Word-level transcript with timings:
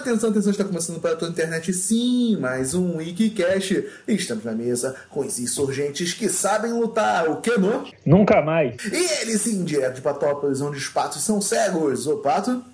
Atenção, 0.00 0.30
atenção, 0.30 0.50
está 0.50 0.64
começando 0.64 0.98
para 0.98 1.12
a 1.12 1.16
tua 1.16 1.28
internet 1.28 1.74
sim, 1.74 2.34
mais 2.38 2.72
um 2.72 2.96
Wikicast. 2.96 3.86
Estamos 4.08 4.44
na 4.44 4.52
mesa 4.52 4.96
com 5.10 5.20
os 5.20 5.38
insurgentes 5.38 6.14
que 6.14 6.26
sabem 6.30 6.72
lutar, 6.72 7.28
o 7.28 7.42
que 7.42 7.58
não? 7.58 7.84
Nunca 8.06 8.40
mais. 8.40 8.76
E 8.86 9.20
ele 9.20 9.36
sim, 9.36 9.62
direto 9.62 9.96
de 9.96 10.00
Patópolis, 10.00 10.62
onde 10.62 10.78
os 10.78 10.88
patos 10.88 11.22
são 11.22 11.38
cegos. 11.38 12.06
O 12.06 12.16
pato? 12.16 12.64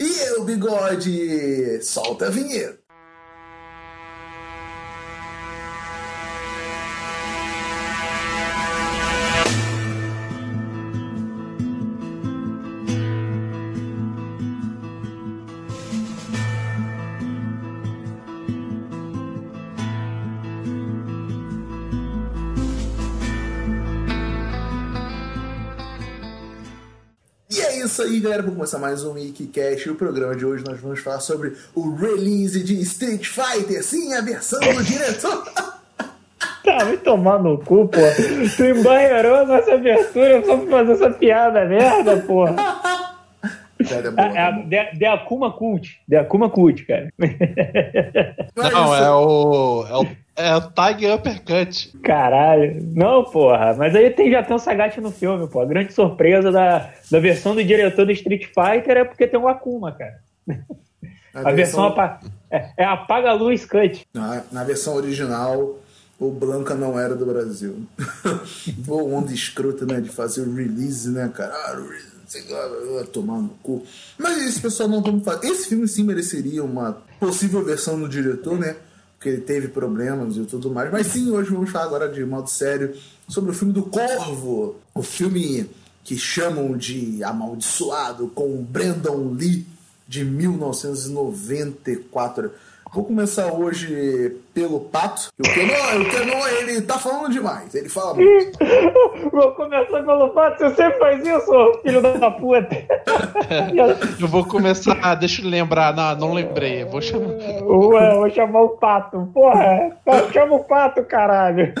E 0.00 0.28
eu, 0.30 0.44
bigode? 0.44 1.80
Solta 1.84 2.26
a 2.26 2.30
vinheta. 2.30 2.81
Isso 27.92 28.02
aí, 28.02 28.20
galera. 28.20 28.40
Vamos 28.42 28.56
começar 28.56 28.78
mais 28.78 29.04
um 29.04 29.12
Wikicast. 29.12 29.90
O 29.90 29.94
programa 29.94 30.34
de 30.34 30.46
hoje 30.46 30.64
nós 30.66 30.80
vamos 30.80 31.00
falar 31.00 31.20
sobre 31.20 31.52
o 31.74 31.94
release 31.94 32.64
de 32.64 32.80
Street 32.80 33.26
Fighter. 33.26 33.84
Sim, 33.84 34.14
a 34.14 34.22
versão 34.22 34.58
do 34.60 34.82
diretor. 34.82 35.44
Tá, 36.64 36.78
vai 36.84 36.96
tomar 36.96 37.42
no 37.42 37.58
cu, 37.58 37.88
pô. 37.88 37.98
Tu 38.56 38.64
embarreirou 38.66 39.34
a 39.34 39.44
nossa 39.44 39.74
abertura 39.74 40.44
só 40.46 40.56
pra 40.58 40.70
fazer 40.70 40.92
essa 40.92 41.10
piada 41.10 41.64
merda, 41.64 42.16
porra. 42.18 42.54
Cara, 43.88 44.06
é 44.06 44.10
boa, 44.12 44.28
É 44.28 44.38
a 44.38 44.52
The, 44.68 44.96
The 44.96 45.06
Akuma 45.08 45.50
Cult. 45.52 45.98
The 46.08 46.18
Akuma 46.18 46.48
Cult, 46.48 46.84
cara. 46.84 47.12
Não, 47.18 48.84
isso- 48.84 48.94
é 49.02 49.10
o. 49.10 49.86
É 49.90 49.96
o, 49.96 50.06
é 50.36 50.54
o 50.56 50.60
Tag 50.70 51.06
Uppercut. 51.10 51.92
Caralho. 52.02 52.82
Não, 52.94 53.24
porra. 53.24 53.74
Mas 53.76 53.94
aí 53.94 54.10
tem, 54.10 54.30
já 54.30 54.42
tem 54.42 54.56
o 54.56 54.58
Sagat 54.58 54.98
no 55.00 55.10
filme, 55.10 55.46
pô. 55.48 55.60
A 55.60 55.66
grande 55.66 55.92
surpresa 55.92 56.50
da, 56.50 56.90
da 57.10 57.20
versão 57.20 57.54
do 57.54 57.62
diretor 57.64 58.06
do 58.06 58.12
Street 58.12 58.46
Fighter 58.46 58.96
é 58.98 59.04
porque 59.04 59.26
tem 59.26 59.38
o 59.38 59.48
Akuma, 59.48 59.92
cara. 59.92 60.18
A, 61.34 61.50
versão, 61.52 61.84
apa- 61.84 62.20
é, 62.50 62.70
é 62.78 62.84
Apaga 62.84 63.30
a 63.30 63.34
Luz 63.34 63.64
Cut. 63.64 64.06
Na, 64.14 64.42
na 64.52 64.64
versão 64.64 64.94
original, 64.94 65.78
o 66.18 66.30
Blanca 66.30 66.74
não 66.74 66.98
era 66.98 67.14
do 67.14 67.24
Brasil. 67.26 67.86
Boa 68.78 69.02
onda 69.18 69.32
escrota, 69.32 69.86
né? 69.86 70.00
De 70.00 70.08
fazer 70.10 70.42
o 70.42 70.54
release, 70.54 71.08
né, 71.10 71.30
cara? 71.34 71.52
Ah, 71.54 71.72
o 71.78 71.82
release, 71.88 73.06
tomar 73.12 73.38
no 73.38 73.48
cu. 73.62 73.82
Mas 74.18 74.38
isso, 74.42 74.60
pessoal, 74.62 74.88
não 74.88 75.02
vamos 75.02 75.24
fazer. 75.24 75.46
Esse 75.48 75.68
filme 75.70 75.86
sim 75.88 76.04
mereceria 76.04 76.62
uma 76.64 76.98
possível 77.18 77.64
versão 77.64 77.98
do 77.98 78.08
diretor, 78.08 78.58
né? 78.58 78.76
Porque 79.22 79.28
ele 79.28 79.42
teve 79.42 79.68
problemas 79.68 80.36
e 80.36 80.44
tudo 80.44 80.68
mais. 80.68 80.90
Mas 80.90 81.06
sim, 81.06 81.30
hoje 81.30 81.50
vamos 81.50 81.70
falar 81.70 81.84
agora 81.84 82.08
de 82.08 82.24
modo 82.24 82.50
sério 82.50 82.92
sobre 83.28 83.52
o 83.52 83.54
filme 83.54 83.72
do 83.72 83.84
Corvo. 83.84 84.74
O 84.92 85.00
filme 85.00 85.70
que 86.02 86.18
chamam 86.18 86.76
de 86.76 87.22
Amaldiçoado, 87.22 88.26
com 88.34 88.60
Brandon 88.64 89.32
Lee, 89.32 89.64
de 90.08 90.24
1994. 90.24 92.50
Vou 92.92 93.04
começar 93.04 93.50
hoje 93.54 94.36
pelo 94.52 94.80
Pato. 94.80 95.30
O 95.40 95.42
Kenon, 95.42 96.02
o 96.02 96.10
Kenon, 96.10 96.46
ele 96.58 96.82
tá 96.82 96.98
falando 96.98 97.32
demais. 97.32 97.74
Ele 97.74 97.88
fala 97.88 98.12
muito. 98.12 98.58
Vou 99.32 99.52
começar 99.52 100.02
pelo 100.02 100.30
fato, 100.34 100.58
você 100.58 100.74
sempre 100.74 100.98
faz 100.98 101.26
isso, 101.26 101.80
filho 101.82 102.02
da 102.02 102.30
puta. 102.30 102.68
Eu 104.20 104.28
vou 104.28 104.44
começar. 104.44 104.98
Ah, 105.02 105.14
deixa 105.14 105.42
eu 105.42 105.48
lembrar. 105.48 105.94
Não, 105.94 106.16
não 106.16 106.34
lembrei. 106.34 106.82
Eu 106.82 106.90
vou 106.90 107.00
chamar. 107.00 107.28
Ué, 107.28 108.14
vou 108.14 108.30
chamar 108.30 108.60
o 108.62 108.68
Pato. 108.70 109.30
Porra, 109.32 109.96
chama 110.32 110.56
o 110.56 110.64
Pato, 110.64 111.02
caralho. 111.04 111.72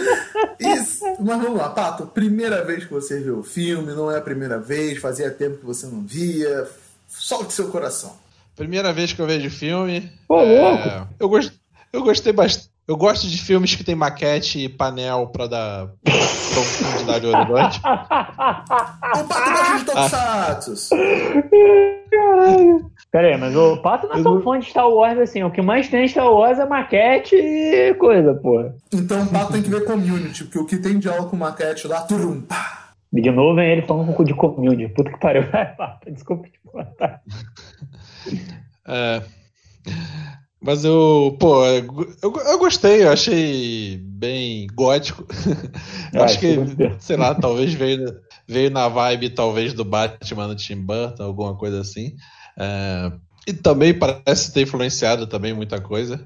Isso. 0.58 1.04
Mas 1.20 1.42
vamos 1.42 1.58
lá, 1.58 1.68
Pato. 1.68 2.06
Primeira 2.06 2.64
vez 2.64 2.84
que 2.84 2.92
você 2.92 3.20
viu 3.20 3.38
o 3.40 3.42
filme, 3.42 3.92
não 3.92 4.10
é 4.10 4.18
a 4.18 4.22
primeira 4.22 4.58
vez, 4.58 4.98
fazia 4.98 5.30
tempo 5.30 5.58
que 5.58 5.66
você 5.66 5.86
não 5.86 6.02
via. 6.02 6.66
Solte 7.06 7.52
seu 7.52 7.68
coração. 7.68 8.22
Primeira 8.56 8.92
vez 8.92 9.12
que 9.12 9.20
eu 9.20 9.26
vejo 9.26 9.50
filme. 9.50 10.10
Ô, 10.28 10.40
é, 10.40 10.60
louco. 10.60 11.08
eu, 11.18 11.28
gost, 11.28 11.52
eu 11.92 12.02
gostei 12.02 12.32
bastante. 12.32 12.72
Eu 12.86 12.96
gosto 12.96 13.28
de 13.28 13.38
filmes 13.38 13.76
que 13.76 13.84
tem 13.84 13.94
maquete 13.94 14.58
e 14.64 14.68
painel 14.68 15.28
pra 15.28 15.46
dar 15.46 15.88
profundidade 16.02 17.26
ao 17.26 17.40
horizonte. 17.40 17.80
O 19.14 19.24
Pato 19.24 19.50
gosta 19.50 19.78
de 19.78 19.84
Tokusatsu. 19.84 20.96
Pera 23.10 23.28
aí, 23.28 23.36
mas 23.38 23.54
o 23.54 23.76
Pato 23.78 24.06
não 24.08 24.16
é 24.16 24.22
tão 24.22 24.40
fã 24.42 24.58
de 24.58 24.70
Star 24.70 24.88
Wars 24.88 25.18
assim. 25.18 25.42
O 25.42 25.50
que 25.50 25.62
mais 25.62 25.88
tem 25.88 26.04
em 26.04 26.08
Star 26.08 26.30
Wars 26.30 26.58
é 26.58 26.66
maquete 26.66 27.36
e 27.36 27.94
coisa, 27.94 28.34
porra. 28.34 28.74
Então 28.92 29.22
o 29.22 29.26
Pato 29.26 29.52
tem 29.52 29.62
que 29.62 29.70
ver 29.70 29.84
community, 29.84 30.44
porque 30.44 30.58
o 30.58 30.66
que 30.66 30.78
tem 30.78 30.98
diálogo 30.98 31.30
com 31.30 31.36
maquete 31.36 31.86
lá, 31.86 32.00
turum, 32.02 32.40
pá. 32.40 32.81
De 33.20 33.30
novo 33.30 33.54
vem 33.54 33.72
ele 33.72 33.82
falando 33.82 34.12
com 34.14 34.24
de 34.24 34.34
community. 34.34 34.92
Puta 34.94 35.10
que 35.10 35.18
pariu. 35.18 35.42
Desculpa 36.10 36.48
te 36.48 36.58
contar. 36.64 37.22
É, 38.86 39.22
mas 40.62 40.84
eu, 40.84 41.36
pô, 41.40 41.64
eu, 41.66 42.14
eu, 42.22 42.58
gostei, 42.58 43.02
eu 43.02 43.10
achei 43.10 44.00
bem 44.00 44.68
gótico. 44.72 45.26
Eu 46.12 46.22
Ah, 46.22 46.24
acho 46.24 46.38
que, 46.38 46.56
sei 47.00 47.16
lá, 47.16 47.34
talvez 47.34 47.74
veio, 47.74 48.14
veio 48.46 48.70
na 48.70 48.86
vibe 48.88 49.30
talvez 49.30 49.74
do 49.74 49.84
Batman 49.84 50.46
do 50.46 50.54
Tim 50.54 50.80
Burton, 50.80 51.24
alguma 51.24 51.56
coisa 51.56 51.80
assim. 51.80 52.14
É, 52.56 53.10
e 53.46 53.52
também 53.52 53.92
parece 53.92 54.52
ter 54.52 54.62
influenciado 54.62 55.26
também 55.26 55.52
muita 55.52 55.80
coisa. 55.80 56.24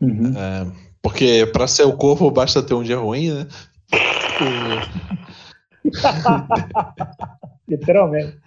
Uhum. 0.00 0.32
É, 0.36 0.66
porque 1.02 1.44
pra 1.46 1.66
ser 1.66 1.82
o 1.82 1.96
corpo 1.96 2.30
basta 2.30 2.62
ter 2.62 2.74
um 2.74 2.82
dia 2.82 2.98
ruim, 2.98 3.32
né? 3.32 3.48
Literalmente. 7.68 8.38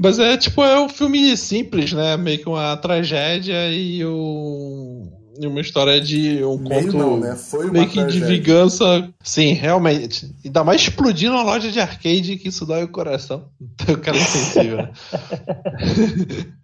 Mas 0.00 0.18
é 0.18 0.36
tipo, 0.36 0.62
é 0.64 0.80
um 0.80 0.88
filme 0.88 1.36
simples, 1.36 1.92
né? 1.92 2.16
Meio 2.16 2.38
que 2.38 2.48
uma 2.48 2.76
tragédia 2.76 3.70
e, 3.70 4.04
um, 4.04 5.10
e 5.40 5.46
uma 5.46 5.60
história 5.60 6.00
de 6.00 6.42
um 6.44 6.58
Meio 6.58 6.86
conto 6.86 6.98
não, 6.98 7.20
né? 7.20 7.36
Foi 7.36 7.64
uma 7.66 7.72
meio 7.72 7.86
que 7.88 7.94
de 7.98 8.00
tragédia. 8.00 8.28
vingança. 8.28 9.14
Sim, 9.22 9.52
realmente. 9.52 10.34
Ainda 10.44 10.64
mais 10.64 10.80
explodindo 10.80 11.34
uma 11.34 11.42
loja 11.44 11.70
de 11.70 11.78
arcade 11.80 12.36
que 12.36 12.48
isso 12.48 12.66
dói 12.66 12.82
o 12.84 12.88
coração. 12.88 13.48
O 13.88 13.98
cara 13.98 14.16
é 14.16 14.20
insensível. 14.20 14.76
né? 14.78 14.92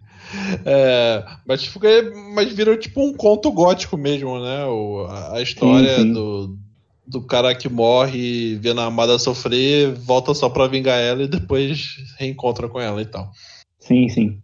É, 0.63 1.25
mas, 1.43 1.63
tipo, 1.63 1.83
é- 1.87 2.11
mas 2.35 2.51
virou 2.53 2.77
tipo 2.77 3.01
um 3.01 3.11
conto 3.13 3.51
gótico 3.51 3.97
mesmo, 3.97 4.39
né? 4.39 4.63
O, 4.65 5.07
a, 5.09 5.37
a 5.37 5.41
história 5.41 5.95
Sim, 5.97 6.03
sim. 6.03 6.13
Do, 6.13 6.57
do 7.09 7.21
cara 7.21 7.55
que 7.55 7.67
morre, 7.67 8.55
vendo 8.55 8.81
a 8.81 8.85
amada 8.85 9.17
sofrer, 9.17 9.93
volta 9.93 10.33
só 10.33 10.47
pra 10.47 10.67
vingar 10.67 10.99
ela 10.99 11.23
e 11.23 11.27
depois 11.27 11.97
reencontra 12.17 12.69
com 12.69 12.79
ela 12.79 13.01
e 13.01 13.05
tal. 13.05 13.31
Sim, 13.79 14.07
sim. 14.07 14.41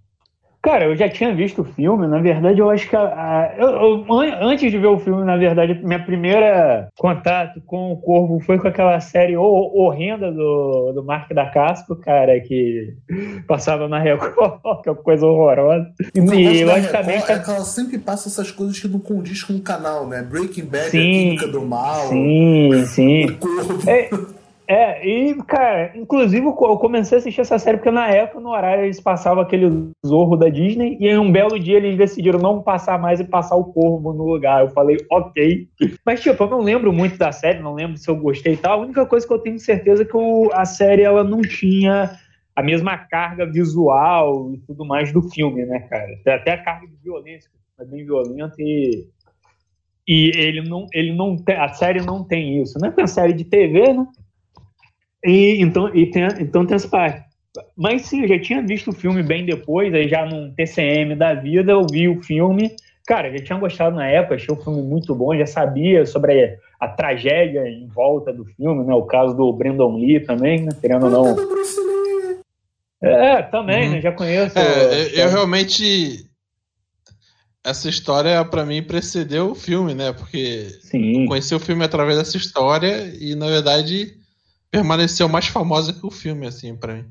Cara, 0.66 0.86
eu 0.86 0.96
já 0.96 1.08
tinha 1.08 1.32
visto 1.36 1.62
o 1.62 1.64
filme, 1.64 2.08
na 2.08 2.20
verdade, 2.20 2.60
eu 2.60 2.72
acho 2.72 2.90
que 2.90 2.96
a, 2.96 3.02
a- 3.02 3.54
eu- 3.56 3.70
eu- 4.08 4.14
an- 4.14 4.40
antes 4.42 4.72
de 4.72 4.78
ver 4.80 4.88
o 4.88 4.98
filme, 4.98 5.24
na 5.24 5.38
verdade, 5.38 5.80
minha 5.84 6.04
primeira 6.04 6.88
contato 6.98 7.62
com 7.68 7.92
o 7.92 7.98
Corvo 7.98 8.40
foi 8.40 8.58
com 8.58 8.68
aquela 8.68 9.00
série 9.00 9.38
ho- 9.38 9.72
horrenda 9.76 10.32
do, 10.32 10.92
do 10.96 11.04
Mark 11.04 11.32
da 11.34 11.46
Casco, 11.46 11.96
cara, 11.96 12.40
que 12.40 12.96
passava 13.48 13.88
na 13.88 14.00
Record, 14.00 14.34
que 14.82 14.90
é 14.90 14.92
uma 14.92 15.04
coisa 15.04 15.26
horrorosa. 15.28 15.86
E, 16.16 16.20
O 16.20 16.26
que 16.28 16.34
eu 16.36 16.44
gosto 16.44 16.66
da 16.66 16.74
logicamente, 16.74 17.20
Record 17.20 17.40
é 17.40 17.44
que 17.44 17.50
ela 17.52 17.60
sempre 17.62 17.98
passa 18.00 18.28
essas 18.28 18.50
coisas 18.50 18.80
que 18.80 18.88
não 18.88 19.00
condiz 19.00 19.44
com 19.44 19.54
o 19.54 19.62
canal, 19.62 20.08
né? 20.08 20.24
Breaking 20.24 20.66
Bad, 20.66 20.90
Sim. 20.90 20.98
a 20.98 21.02
Química 21.04 21.48
do 21.48 21.62
Mal, 21.64 22.08
sim, 22.08 22.86
sim. 22.88 23.26
o 23.26 23.38
Corvo. 23.38 23.88
É, 23.90 24.10
é, 24.68 25.08
e, 25.08 25.36
cara, 25.44 25.92
inclusive 25.96 26.46
eu 26.46 26.54
comecei 26.54 27.18
a 27.18 27.20
assistir 27.20 27.42
essa 27.42 27.60
série 27.60 27.78
porque 27.78 27.92
na 27.92 28.08
época, 28.10 28.40
no 28.40 28.50
horário, 28.50 28.86
eles 28.86 29.00
passavam 29.00 29.44
aquele 29.44 29.92
zorro 30.06 30.36
da 30.36 30.50
Disney 30.50 30.98
e 31.00 31.08
em 31.08 31.18
um 31.18 31.32
belo 31.32 31.60
dia 31.60 31.78
eles 31.78 31.98
decidiram 31.98 32.40
não 32.40 32.62
passar 32.62 33.00
mais 33.00 33.20
e 33.20 33.24
passar 33.24 33.56
o 33.56 33.66
corvo 33.66 34.14
no 34.14 34.26
lugar. 34.26 34.62
Eu 34.64 34.70
falei, 34.70 34.98
ok. 35.12 35.68
Mas, 36.06 36.22
tipo, 36.22 36.44
eu 36.44 36.50
não 36.50 36.62
lembro 36.62 36.92
muito 36.92 37.18
da 37.18 37.32
série, 37.32 37.60
não 37.60 37.74
lembro 37.76 37.98
se 37.98 38.10
eu 38.10 38.16
gostei 38.16 38.54
e 38.54 38.58
tal. 38.58 38.80
A 38.80 38.84
única 38.84 39.06
coisa 39.06 39.26
que 39.28 39.34
eu 39.34 39.40
tenho 39.40 39.60
certeza 39.60 40.04
é 40.04 40.06
que 40.06 40.18
o- 40.18 40.50
a 40.54 40.66
série 40.66 41.04
ela 41.04 41.24
não 41.24 41.42
tinha 41.42 42.18
a 42.56 42.64
mesma 42.64 42.98
carga 42.98 43.46
visual 43.46 44.52
e 44.54 44.58
tudo 44.60 44.86
mais 44.86 45.12
do 45.12 45.22
filme, 45.30 45.66
né, 45.66 45.80
cara? 45.82 46.14
Até 46.28 46.54
a 46.54 46.64
carga 46.64 46.88
de 46.88 46.96
violência, 47.04 47.50
é 47.80 47.86
bem 47.86 48.06
violenta 48.06 48.56
e. 48.60 49.06
E 50.08 50.32
ele 50.36 50.62
não, 50.62 50.86
ele 50.94 51.14
não 51.14 51.36
tem, 51.36 51.56
a 51.56 51.68
série 51.70 52.00
não 52.02 52.24
tem 52.24 52.62
isso, 52.62 52.78
né? 52.80 52.90
Porque 52.90 53.02
é 53.02 53.08
série 53.08 53.34
de 53.34 53.44
TV, 53.44 53.94
né? 53.94 54.06
E 55.26 55.62
então, 55.62 55.94
e 55.94 56.06
tem, 56.06 56.24
então 56.40 56.66
tem 56.66 56.76
essa 56.76 56.88
parte. 56.88 57.26
Mas 57.76 58.04
sim, 58.04 58.22
eu 58.22 58.28
já 58.28 58.40
tinha 58.40 58.62
visto 58.62 58.90
o 58.90 58.94
filme 58.94 59.24
bem 59.24 59.46
depois, 59.46 59.94
aí 59.94 60.08
já 60.08 60.26
num 60.26 60.54
TCM 60.54 61.16
da 61.16 61.34
vida, 61.34 61.72
eu 61.72 61.86
vi 61.90 62.08
o 62.08 62.22
filme. 62.22 62.76
Cara, 63.08 63.28
eu 63.28 63.38
já 63.38 63.44
tinha 63.44 63.60
gostado 63.60 63.96
na 63.96 64.08
época, 64.08 64.36
achei 64.36 64.54
o 64.54 64.62
filme 64.62 64.82
muito 64.82 65.14
bom, 65.16 65.36
já 65.36 65.46
sabia 65.46 66.06
sobre 66.06 66.60
a, 66.80 66.86
a 66.86 66.88
tragédia 66.88 67.68
em 67.68 67.88
volta 67.88 68.34
do 68.34 68.46
filme, 68.46 68.84
né? 68.84 68.94
O 68.94 69.04
caso 69.04 69.36
do 69.36 69.54
Brandon 69.54 69.96
Lee 69.98 70.20
também, 70.20 70.64
né? 70.64 70.72
Querendo 70.82 71.06
ou 71.06 71.12
não. 71.12 71.36
É, 73.02 73.44
também, 73.44 73.88
uhum. 73.88 73.94
né? 73.94 74.02
Já 74.02 74.12
conheço. 74.12 74.58
É, 74.58 75.22
eu 75.22 75.30
realmente. 75.30 76.26
Essa 77.64 77.90
história, 77.90 78.46
para 78.46 78.64
mim, 78.64 78.84
precedeu 78.84 79.52
o 79.52 79.56
filme, 79.56 79.96
né? 79.96 80.14
Porque 80.14 80.70
Sim. 80.82 81.26
conheci 81.26 81.54
o 81.56 81.60
filme 81.60 81.84
através 81.84 82.18
dessa 82.18 82.38
história 82.38 83.12
e, 83.20 83.34
na 83.34 83.48
verdade, 83.48 84.20
permaneceu 84.80 85.28
mais 85.28 85.48
famosa 85.48 85.94
que 85.94 86.06
o 86.06 86.12
filme, 86.12 86.48
assim, 86.48 86.76
para 86.76 86.96
mim. 86.96 87.06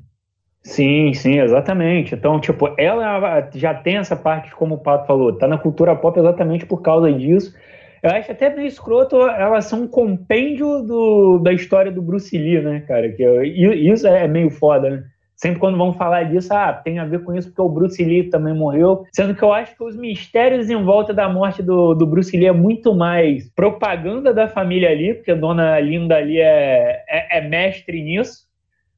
Sim, 0.63 1.13
sim, 1.13 1.39
exatamente. 1.39 2.15
Então, 2.15 2.39
tipo, 2.39 2.73
ela 2.77 3.47
já 3.53 3.73
tem 3.73 3.97
essa 3.97 4.15
parte, 4.15 4.53
como 4.55 4.75
o 4.75 4.79
Pato 4.79 5.05
falou, 5.05 5.37
tá 5.37 5.47
na 5.47 5.59
cultura 5.59 5.95
pop 5.95 6.19
exatamente 6.19 6.65
por 6.65 6.81
causa 6.81 7.13
disso. 7.13 7.53
Eu 8.01 8.11
acho 8.11 8.31
até 8.31 8.53
meio 8.53 8.67
escroto 8.67 9.19
elas 9.21 9.65
são 9.65 9.83
um 9.83 9.87
compêndio 9.87 10.81
do, 10.83 11.39
da 11.39 11.53
história 11.53 11.91
do 11.91 12.01
Bruce 12.01 12.37
Lee, 12.37 12.61
né, 12.61 12.79
cara? 12.81 13.11
Que, 13.11 13.23
isso 13.43 14.07
é 14.07 14.27
meio 14.27 14.49
foda, 14.49 14.89
né? 14.89 15.03
Sempre 15.35 15.59
quando 15.59 15.77
vão 15.77 15.93
falar 15.93 16.23
disso, 16.23 16.53
ah, 16.53 16.71
tem 16.71 16.97
a 16.97 17.05
ver 17.05 17.23
com 17.23 17.33
isso 17.33 17.49
porque 17.49 17.61
o 17.61 17.69
Bruce 17.69 18.03
Lee 18.03 18.29
também 18.29 18.53
morreu. 18.53 19.05
Sendo 19.11 19.35
que 19.35 19.43
eu 19.43 19.51
acho 19.51 19.75
que 19.75 19.83
os 19.83 19.95
mistérios 19.95 20.69
em 20.69 20.81
volta 20.81 21.13
da 21.13 21.27
morte 21.27 21.61
do, 21.61 21.93
do 21.93 22.07
Bruce 22.07 22.35
Lee 22.35 22.47
é 22.47 22.51
muito 22.53 22.95
mais 22.95 23.49
propaganda 23.53 24.33
da 24.33 24.47
família 24.47 24.89
ali, 24.89 25.13
porque 25.13 25.31
a 25.31 25.35
dona 25.35 25.79
Linda 25.79 26.15
ali 26.15 26.39
é, 26.39 27.03
é, 27.09 27.39
é 27.39 27.41
mestre 27.41 28.01
nisso 28.01 28.45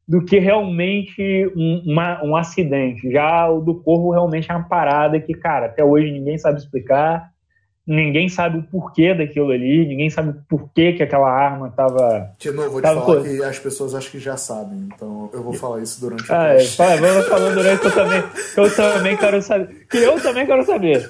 do 0.07 0.23
que 0.23 0.39
realmente 0.39 1.51
um, 1.55 1.83
uma, 1.85 2.23
um 2.23 2.35
acidente. 2.35 3.11
Já 3.11 3.49
o 3.49 3.59
do 3.59 3.75
Corvo 3.75 4.11
realmente 4.11 4.49
é 4.49 4.55
uma 4.55 4.67
parada 4.67 5.19
que, 5.19 5.33
cara, 5.33 5.65
até 5.65 5.83
hoje 5.83 6.11
ninguém 6.11 6.37
sabe 6.37 6.59
explicar, 6.59 7.29
ninguém 7.87 8.27
sabe 8.27 8.59
o 8.59 8.63
porquê 8.63 9.13
daquilo 9.13 9.51
ali, 9.51 9.87
ninguém 9.87 10.09
sabe 10.09 10.29
o 10.29 10.35
porquê 10.47 10.93
que 10.93 11.03
aquela 11.03 11.31
arma 11.31 11.69
estava. 11.69 12.31
De 12.37 12.51
novo, 12.51 12.71
vou 12.71 12.81
te 12.81 12.87
falar 12.87 13.23
que 13.23 13.43
as 13.43 13.59
pessoas 13.59 13.95
acho 13.95 14.11
que 14.11 14.19
já 14.19 14.35
sabem, 14.35 14.89
então 14.93 15.29
eu 15.33 15.41
vou 15.41 15.53
falar 15.53 15.81
isso 15.81 16.01
durante 16.01 16.29
o 16.29 16.35
ah, 16.35 16.47
é, 16.49 16.65
fala, 16.65 16.97
Vamos 16.97 17.27
falando 17.27 17.53
durante 17.53 17.79
que 17.79 17.87
eu 17.87 17.93
também, 17.93 18.23
eu 18.57 18.75
também 18.75 19.17
quero 19.17 19.41
saber. 19.41 19.87
Que 19.89 19.97
eu 19.97 20.21
também 20.21 20.45
quero 20.45 20.65
saber. 20.65 21.09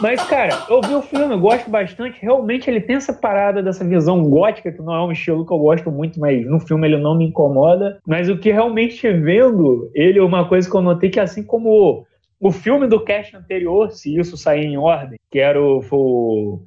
Mas, 0.00 0.20
cara, 0.24 0.64
eu 0.68 0.80
vi 0.80 0.94
o 0.94 1.02
filme, 1.02 1.32
eu 1.32 1.38
gosto 1.38 1.70
bastante. 1.70 2.18
Realmente 2.20 2.68
ele 2.68 2.80
tem 2.80 2.96
essa 2.96 3.12
parada 3.12 3.62
dessa 3.62 3.84
visão 3.84 4.22
gótica, 4.24 4.72
que 4.72 4.82
não 4.82 4.92
é 4.92 5.04
um 5.04 5.12
estilo 5.12 5.46
que 5.46 5.52
eu 5.52 5.58
gosto 5.58 5.92
muito, 5.92 6.18
mas 6.18 6.44
no 6.44 6.58
filme 6.58 6.88
ele 6.88 6.96
não 6.96 7.16
me 7.16 7.26
incomoda. 7.26 8.00
Mas 8.04 8.28
o 8.28 8.36
que 8.36 8.50
realmente 8.50 9.08
vendo 9.12 9.90
ele, 9.94 10.18
uma 10.18 10.48
coisa 10.48 10.68
que 10.68 10.76
eu 10.76 10.82
notei 10.82 11.08
que 11.08 11.20
assim 11.20 11.44
como 11.44 12.04
o 12.42 12.50
filme 12.50 12.86
do 12.86 13.02
cast 13.04 13.36
anterior, 13.36 13.90
se 13.90 14.18
isso 14.18 14.36
sair 14.36 14.64
em 14.64 14.76
ordem, 14.76 15.18
que 15.30 15.38
era 15.38 15.62
o. 15.62 15.80
Foi 15.80 16.58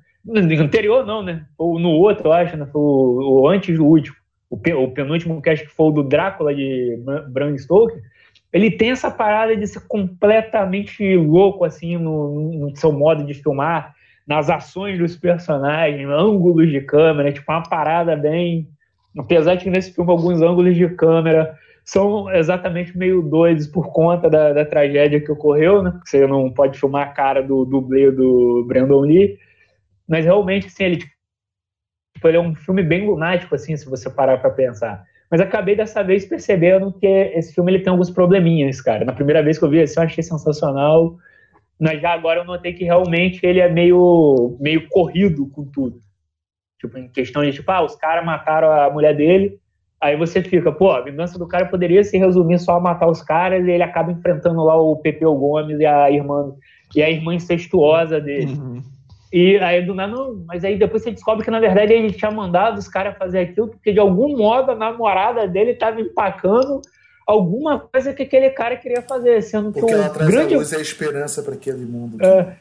anterior 0.60 1.06
não, 1.06 1.22
né? 1.22 1.46
Foi 1.58 1.82
no 1.82 1.90
outro, 1.90 2.30
eu 2.30 2.34
acho, 2.34 2.58
né? 2.58 2.66
Foi 2.72 2.82
o, 2.82 3.42
o 3.42 3.48
antes 3.48 3.78
do 3.78 3.86
último. 3.86 4.16
O, 4.50 4.56
o 4.56 4.92
penúltimo 4.92 5.42
cast 5.42 5.66
que 5.66 5.72
foi 5.72 5.88
o 5.88 5.92
do 5.92 6.04
Drácula 6.04 6.56
de 6.56 6.98
Bram 7.30 7.58
Stoker 7.58 8.02
ele 8.56 8.72
tem 8.72 8.92
essa 8.92 9.12
parada 9.12 9.54
de 9.54 9.68
ser 9.68 9.82
completamente 9.86 11.18
louco, 11.18 11.66
assim, 11.66 11.98
no, 11.98 12.54
no 12.54 12.76
seu 12.78 12.90
modo 12.90 13.26
de 13.26 13.34
filmar, 13.34 13.94
nas 14.26 14.50
ações 14.50 14.98
dos 14.98 15.18
personagens, 15.18 16.08
ângulos 16.08 16.72
de 16.72 16.80
câmera, 16.80 17.34
tipo, 17.34 17.52
uma 17.52 17.64
parada 17.64 18.16
bem. 18.16 18.70
Apesar 19.18 19.56
de 19.56 19.66
que 19.66 19.70
nesse 19.70 19.94
filme 19.94 20.10
alguns 20.10 20.42
ângulos 20.42 20.74
de 20.74 20.88
câmera 20.88 21.54
são 21.86 22.32
exatamente 22.32 22.98
meio 22.98 23.22
doidos 23.22 23.68
por 23.68 23.94
conta 23.94 24.28
da, 24.28 24.52
da 24.52 24.66
tragédia 24.66 25.22
que 25.22 25.32
ocorreu, 25.32 25.84
né? 25.84 25.98
Você 26.04 26.26
não 26.26 26.52
pode 26.52 26.80
filmar 26.80 27.08
a 27.08 27.12
cara 27.12 27.44
do 27.44 27.64
dublê 27.64 28.12
do 28.12 28.66
Brandon 28.68 29.02
Lee, 29.02 29.38
mas 30.08 30.26
realmente, 30.26 30.66
assim, 30.66 30.84
ele, 30.84 30.98
tipo, 30.98 32.28
ele 32.28 32.38
é 32.38 32.42
um 32.42 32.56
filme 32.56 32.82
bem 32.82 33.06
lunático, 33.06 33.54
assim, 33.54 33.78
se 33.78 33.88
você 33.88 34.10
parar 34.10 34.40
para 34.40 34.50
pensar. 34.50 35.06
Mas 35.30 35.40
acabei 35.40 35.76
dessa 35.76 36.04
vez 36.04 36.26
percebendo 36.26 36.92
que 36.94 37.06
esse 37.06 37.54
filme 37.54 37.72
ele 37.72 37.84
tem 37.84 37.92
alguns 37.92 38.10
probleminhas, 38.10 38.82
cara. 38.82 39.06
Na 39.06 39.14
primeira 39.14 39.44
vez 39.44 39.60
que 39.60 39.66
eu 39.66 39.70
vi 39.70 39.80
esse, 39.80 39.98
eu 39.98 40.04
achei 40.04 40.24
sensacional. 40.24 41.18
Mas 41.80 42.02
já 42.02 42.14
agora 42.14 42.40
eu 42.40 42.46
notei 42.46 42.74
que 42.74 42.84
realmente 42.84 43.46
ele 43.46 43.60
é 43.60 43.70
meio, 43.70 44.58
meio 44.60 44.88
corrido 44.90 45.48
com 45.50 45.66
tudo. 45.66 46.00
Tipo, 46.80 46.98
em 46.98 47.10
questão 47.10 47.44
de, 47.44 47.52
tipo, 47.54 47.70
ah, 47.72 47.84
os 47.84 47.96
caras 47.96 48.26
mataram 48.26 48.72
a 48.72 48.90
mulher 48.90 49.16
dele. 49.16 49.60
Aí 50.02 50.18
você 50.18 50.42
fica, 50.42 50.72
pô, 50.72 50.92
a 50.92 51.02
vingança 51.02 51.40
do 51.40 51.48
cara 51.48 51.66
poderia 51.66 52.04
se 52.04 52.18
resumir 52.18 52.60
só 52.60 52.78
a 52.78 52.80
matar 52.80 53.08
os 53.08 53.22
caras 53.22 53.66
e 53.66 53.72
ele 53.72 53.84
acaba 53.84 54.12
enfrentando 54.12 54.64
lá 54.64 54.76
o 54.76 54.98
Pepeu 54.98 55.34
Gomes 55.36 55.80
e 55.80 55.86
a 55.86 56.12
irmã, 56.12 56.54
e 56.96 57.02
a 57.02 57.10
irmã 57.10 57.34
incestuosa 57.34 58.20
dele. 58.20 58.54
Uhum. 58.54 58.82
E 59.34 59.58
aí 59.58 59.86
do 59.86 59.94
nada, 59.94 60.16
mas 60.46 60.64
aí 60.64 60.78
depois 60.78 61.04
você 61.04 61.12
descobre 61.12 61.44
que 61.44 61.52
na 61.52 61.60
verdade 61.60 61.92
ele 61.92 62.12
tinha 62.12 62.32
mandado 62.32 62.78
os 62.78 62.88
caras 62.88 63.18
fazer 63.18 63.40
aquilo 63.40 63.68
porque 63.68 63.92
de 63.92 64.00
algum 64.00 64.38
modo 64.38 64.72
a 64.72 64.76
namorada 64.76 65.48
dele 65.48 65.72
estava 65.72 66.00
empacando 66.00 66.82
alguma 67.26 67.80
coisa 67.80 68.14
que 68.14 68.24
aquele 68.24 68.50
cara 68.52 68.78
queria 68.78 69.02
fazer, 69.02 69.42
sendo 69.42 69.72
porque 69.72 69.88
que 69.88 69.94
ela 69.94 70.10
traz 70.10 70.30
grande 70.30 70.54
a 70.54 70.58
luz 70.58 70.72
e 70.72 70.76
a 70.76 70.80
esperança 70.80 71.42
para 71.42 71.56
aquele 71.56 71.86
mundo. 71.86 72.24
É... 72.24 72.56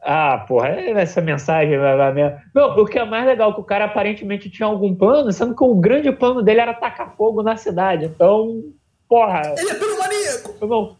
Ah, 0.00 0.44
porra, 0.46 0.68
essa 0.68 1.20
mensagem 1.20 1.76
vai 1.76 2.12
mesmo. 2.12 2.38
Não, 2.54 2.78
o 2.78 2.86
que 2.86 2.98
é 2.98 3.04
mais 3.04 3.26
legal 3.26 3.50
é 3.50 3.54
que 3.54 3.60
o 3.60 3.64
cara 3.64 3.86
aparentemente 3.86 4.48
tinha 4.48 4.66
algum 4.66 4.94
plano, 4.94 5.32
sendo 5.32 5.56
que 5.56 5.64
o 5.64 5.74
grande 5.74 6.12
plano 6.12 6.42
dele 6.42 6.60
era 6.60 6.72
tacar 6.72 7.16
fogo 7.16 7.42
na 7.42 7.56
cidade. 7.56 8.04
Então, 8.04 8.62
porra. 9.08 9.42
Ele 9.56 9.70
é 9.70 9.74
piromaníaco! 9.74 10.54
Eu 10.60 10.68
não, 10.68 10.96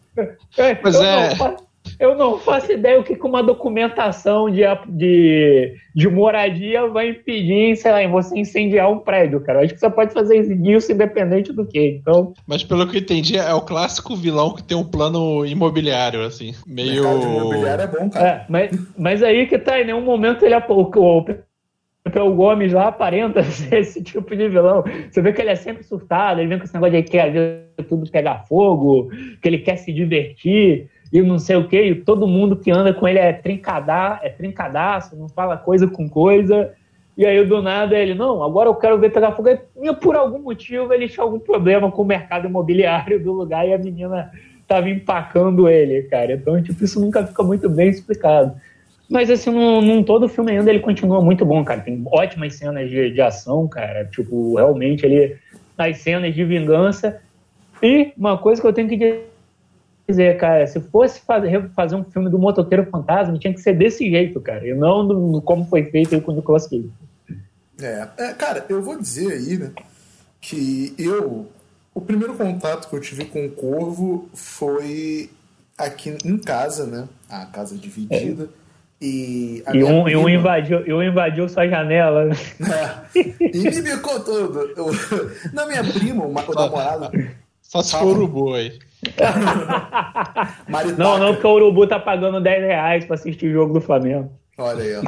pois 0.75 0.95
eu 0.95 1.03
é. 1.03 1.35
Não, 1.35 1.57
eu 1.99 2.15
não 2.15 2.39
faço 2.39 2.71
ideia 2.71 2.97
o 2.97 3.03
que 3.03 3.19
uma 3.21 3.43
documentação 3.43 4.49
de, 4.49 4.61
de, 4.87 5.75
de 5.93 6.07
moradia 6.07 6.87
vai 6.87 7.09
impedir, 7.09 7.75
sei 7.75 7.91
lá, 7.91 8.01
em 8.01 8.09
você 8.09 8.39
incendiar 8.39 8.89
um 8.89 8.99
prédio, 8.99 9.41
cara. 9.41 9.59
Eu 9.59 9.65
acho 9.65 9.73
que 9.73 9.79
você 9.81 9.89
pode 9.89 10.13
fazer 10.13 10.37
isso 10.39 10.91
independente 10.91 11.51
do 11.51 11.65
que. 11.65 11.99
Então... 12.01 12.33
Mas 12.47 12.63
pelo 12.63 12.87
que 12.87 12.95
eu 12.95 13.01
entendi, 13.01 13.37
é 13.37 13.53
o 13.53 13.61
clássico 13.61 14.15
vilão 14.15 14.53
que 14.53 14.63
tem 14.63 14.77
um 14.77 14.85
plano 14.85 15.45
imobiliário, 15.45 16.23
assim. 16.23 16.53
Meio. 16.65 17.05
O 17.05 17.21
imobiliário 17.21 17.83
é 17.83 17.87
bom, 17.87 18.09
cara. 18.09 18.27
É, 18.27 18.45
mas, 18.47 18.71
mas 18.97 19.21
aí 19.21 19.45
que 19.45 19.59
tá, 19.59 19.81
em 19.81 19.85
nenhum 19.85 20.01
momento 20.01 20.45
ele 20.45 20.53
é. 20.53 20.65
O, 20.69 20.89
o 22.23 22.33
Gomes 22.33 22.71
lá 22.71 22.87
aparenta 22.87 23.43
ser 23.51 23.79
esse 23.79 24.01
tipo 24.01 24.33
de 24.35 24.47
vilão. 24.47 24.85
Você 25.11 25.21
vê 25.21 25.33
que 25.33 25.41
ele 25.41 25.51
é 25.51 25.55
sempre 25.55 25.83
surtado, 25.83 26.39
ele 26.39 26.47
vem 26.47 26.57
com 26.57 26.63
esse 26.63 26.73
negócio 26.73 26.95
de 26.95 27.03
que 27.03 27.11
quer 27.11 27.29
ver 27.29 27.69
tudo 27.89 28.09
pegar 28.09 28.45
fogo, 28.47 29.09
que 29.41 29.47
ele 29.49 29.59
quer 29.59 29.75
se 29.75 29.91
divertir 29.91 30.89
e 31.11 31.21
não 31.21 31.39
sei 31.39 31.55
o 31.55 31.67
que, 31.67 31.81
e 31.81 31.95
todo 31.95 32.27
mundo 32.27 32.55
que 32.55 32.69
anda 32.71 32.93
com 32.93 33.07
ele 33.07 33.17
é, 33.17 33.33
trincada, 33.33 34.19
é 34.21 34.29
trincadaço, 34.29 35.15
não 35.15 35.27
fala 35.27 35.57
coisa 35.57 35.87
com 35.87 36.07
coisa. 36.07 36.73
E 37.17 37.25
aí, 37.25 37.43
do 37.43 37.61
nada, 37.61 37.97
ele, 37.97 38.13
não, 38.13 38.41
agora 38.43 38.69
eu 38.69 38.75
quero 38.75 38.97
ver 38.97 39.11
pegar 39.11 39.33
fogo. 39.33 39.49
E 39.49 39.93
por 39.95 40.15
algum 40.15 40.39
motivo 40.39 40.93
ele 40.93 41.09
tinha 41.09 41.23
algum 41.23 41.39
problema 41.39 41.91
com 41.91 42.03
o 42.03 42.05
mercado 42.05 42.47
imobiliário 42.47 43.21
do 43.21 43.33
lugar 43.33 43.67
e 43.67 43.73
a 43.73 43.77
menina 43.77 44.31
tava 44.67 44.89
empacando 44.89 45.67
ele, 45.67 46.03
cara. 46.03 46.33
Então, 46.33 46.61
tipo, 46.61 46.83
isso 46.83 47.01
nunca 47.01 47.25
fica 47.25 47.43
muito 47.43 47.67
bem 47.67 47.89
explicado. 47.89 48.55
Mas, 49.09 49.31
assim, 49.31 49.49
num, 49.49 49.81
num 49.81 50.03
todo 50.03 50.27
o 50.27 50.29
filme 50.29 50.51
ainda 50.51 50.69
ele 50.69 50.79
continua 50.79 51.19
muito 51.21 51.43
bom, 51.43 51.63
cara. 51.65 51.81
Tem 51.81 52.01
ótimas 52.05 52.55
cenas 52.55 52.87
de, 52.89 53.09
de 53.09 53.19
ação, 53.19 53.67
cara. 53.67 54.05
Tipo, 54.05 54.55
realmente 54.55 55.05
ele. 55.05 55.35
As 55.75 55.97
cenas 55.97 56.35
de 56.35 56.43
vingança. 56.43 57.19
E 57.81 58.13
uma 58.15 58.37
coisa 58.37 58.61
que 58.61 58.67
eu 58.67 58.73
tenho 58.73 58.87
que 58.87 59.28
dizer 60.09 60.29
dizer, 60.29 60.37
cara, 60.37 60.65
se 60.67 60.79
fosse 60.79 61.21
fazer, 61.21 61.69
fazer 61.75 61.95
um 61.95 62.03
filme 62.03 62.29
do 62.29 62.39
motoqueiro 62.39 62.85
fantasma, 62.89 63.37
tinha 63.37 63.53
que 63.53 63.61
ser 63.61 63.73
desse 63.73 64.09
jeito, 64.09 64.41
cara, 64.41 64.67
e 64.67 64.73
não 64.73 65.07
do, 65.07 65.31
do 65.33 65.41
como 65.41 65.65
foi 65.65 65.83
feito 65.85 66.19
com 66.21 66.31
o 66.31 66.35
Nicolas 66.35 66.67
Cage. 66.67 66.89
É, 67.81 68.07
é, 68.17 68.33
cara, 68.33 68.65
eu 68.67 68.81
vou 68.81 68.99
dizer 68.99 69.31
aí, 69.31 69.57
né, 69.57 69.71
que 70.41 70.93
eu, 70.97 71.47
o 71.93 72.01
primeiro 72.01 72.33
contato 72.33 72.89
que 72.89 72.95
eu 72.95 73.01
tive 73.01 73.25
com 73.25 73.45
o 73.45 73.51
Corvo 73.51 74.29
foi 74.33 75.29
aqui 75.77 76.17
em 76.25 76.37
casa, 76.37 76.85
né, 76.85 77.07
a 77.29 77.45
casa 77.45 77.77
dividida, 77.77 78.43
é. 78.43 78.59
E, 79.01 79.63
e, 79.73 79.81
um, 79.81 80.03
prima... 80.03 80.11
e, 80.11 80.17
um 80.17 80.27
invadiu, 80.27 80.85
e 80.85 80.93
um 80.93 81.01
invadiu 81.01 81.47
sua 81.47 81.65
janela. 81.65 82.31
É, 83.15 83.19
e 83.39 83.57
me 83.57 83.81
bicou 83.81 84.19
todo. 84.19 84.59
Eu, 84.75 84.91
na 85.53 85.65
minha 85.65 85.81
prima, 85.81 86.25
o 86.25 86.33
namorado. 86.33 87.09
Só 87.61 87.81
se 87.81 87.91
for 87.91 88.07
urubu 88.07 88.55
aí. 88.55 88.77
não, 90.97 91.17
não, 91.17 91.33
porque 91.33 91.47
o 91.47 91.53
Urubu 91.53 91.87
tá 91.87 91.99
pagando 91.99 92.41
10 92.41 92.63
reais 92.63 93.05
pra 93.05 93.15
assistir 93.15 93.47
o 93.47 93.53
jogo 93.53 93.73
do 93.73 93.81
Flamengo. 93.81 94.31
Olha 94.57 94.83
aí, 94.83 94.95
ó. 94.97 95.01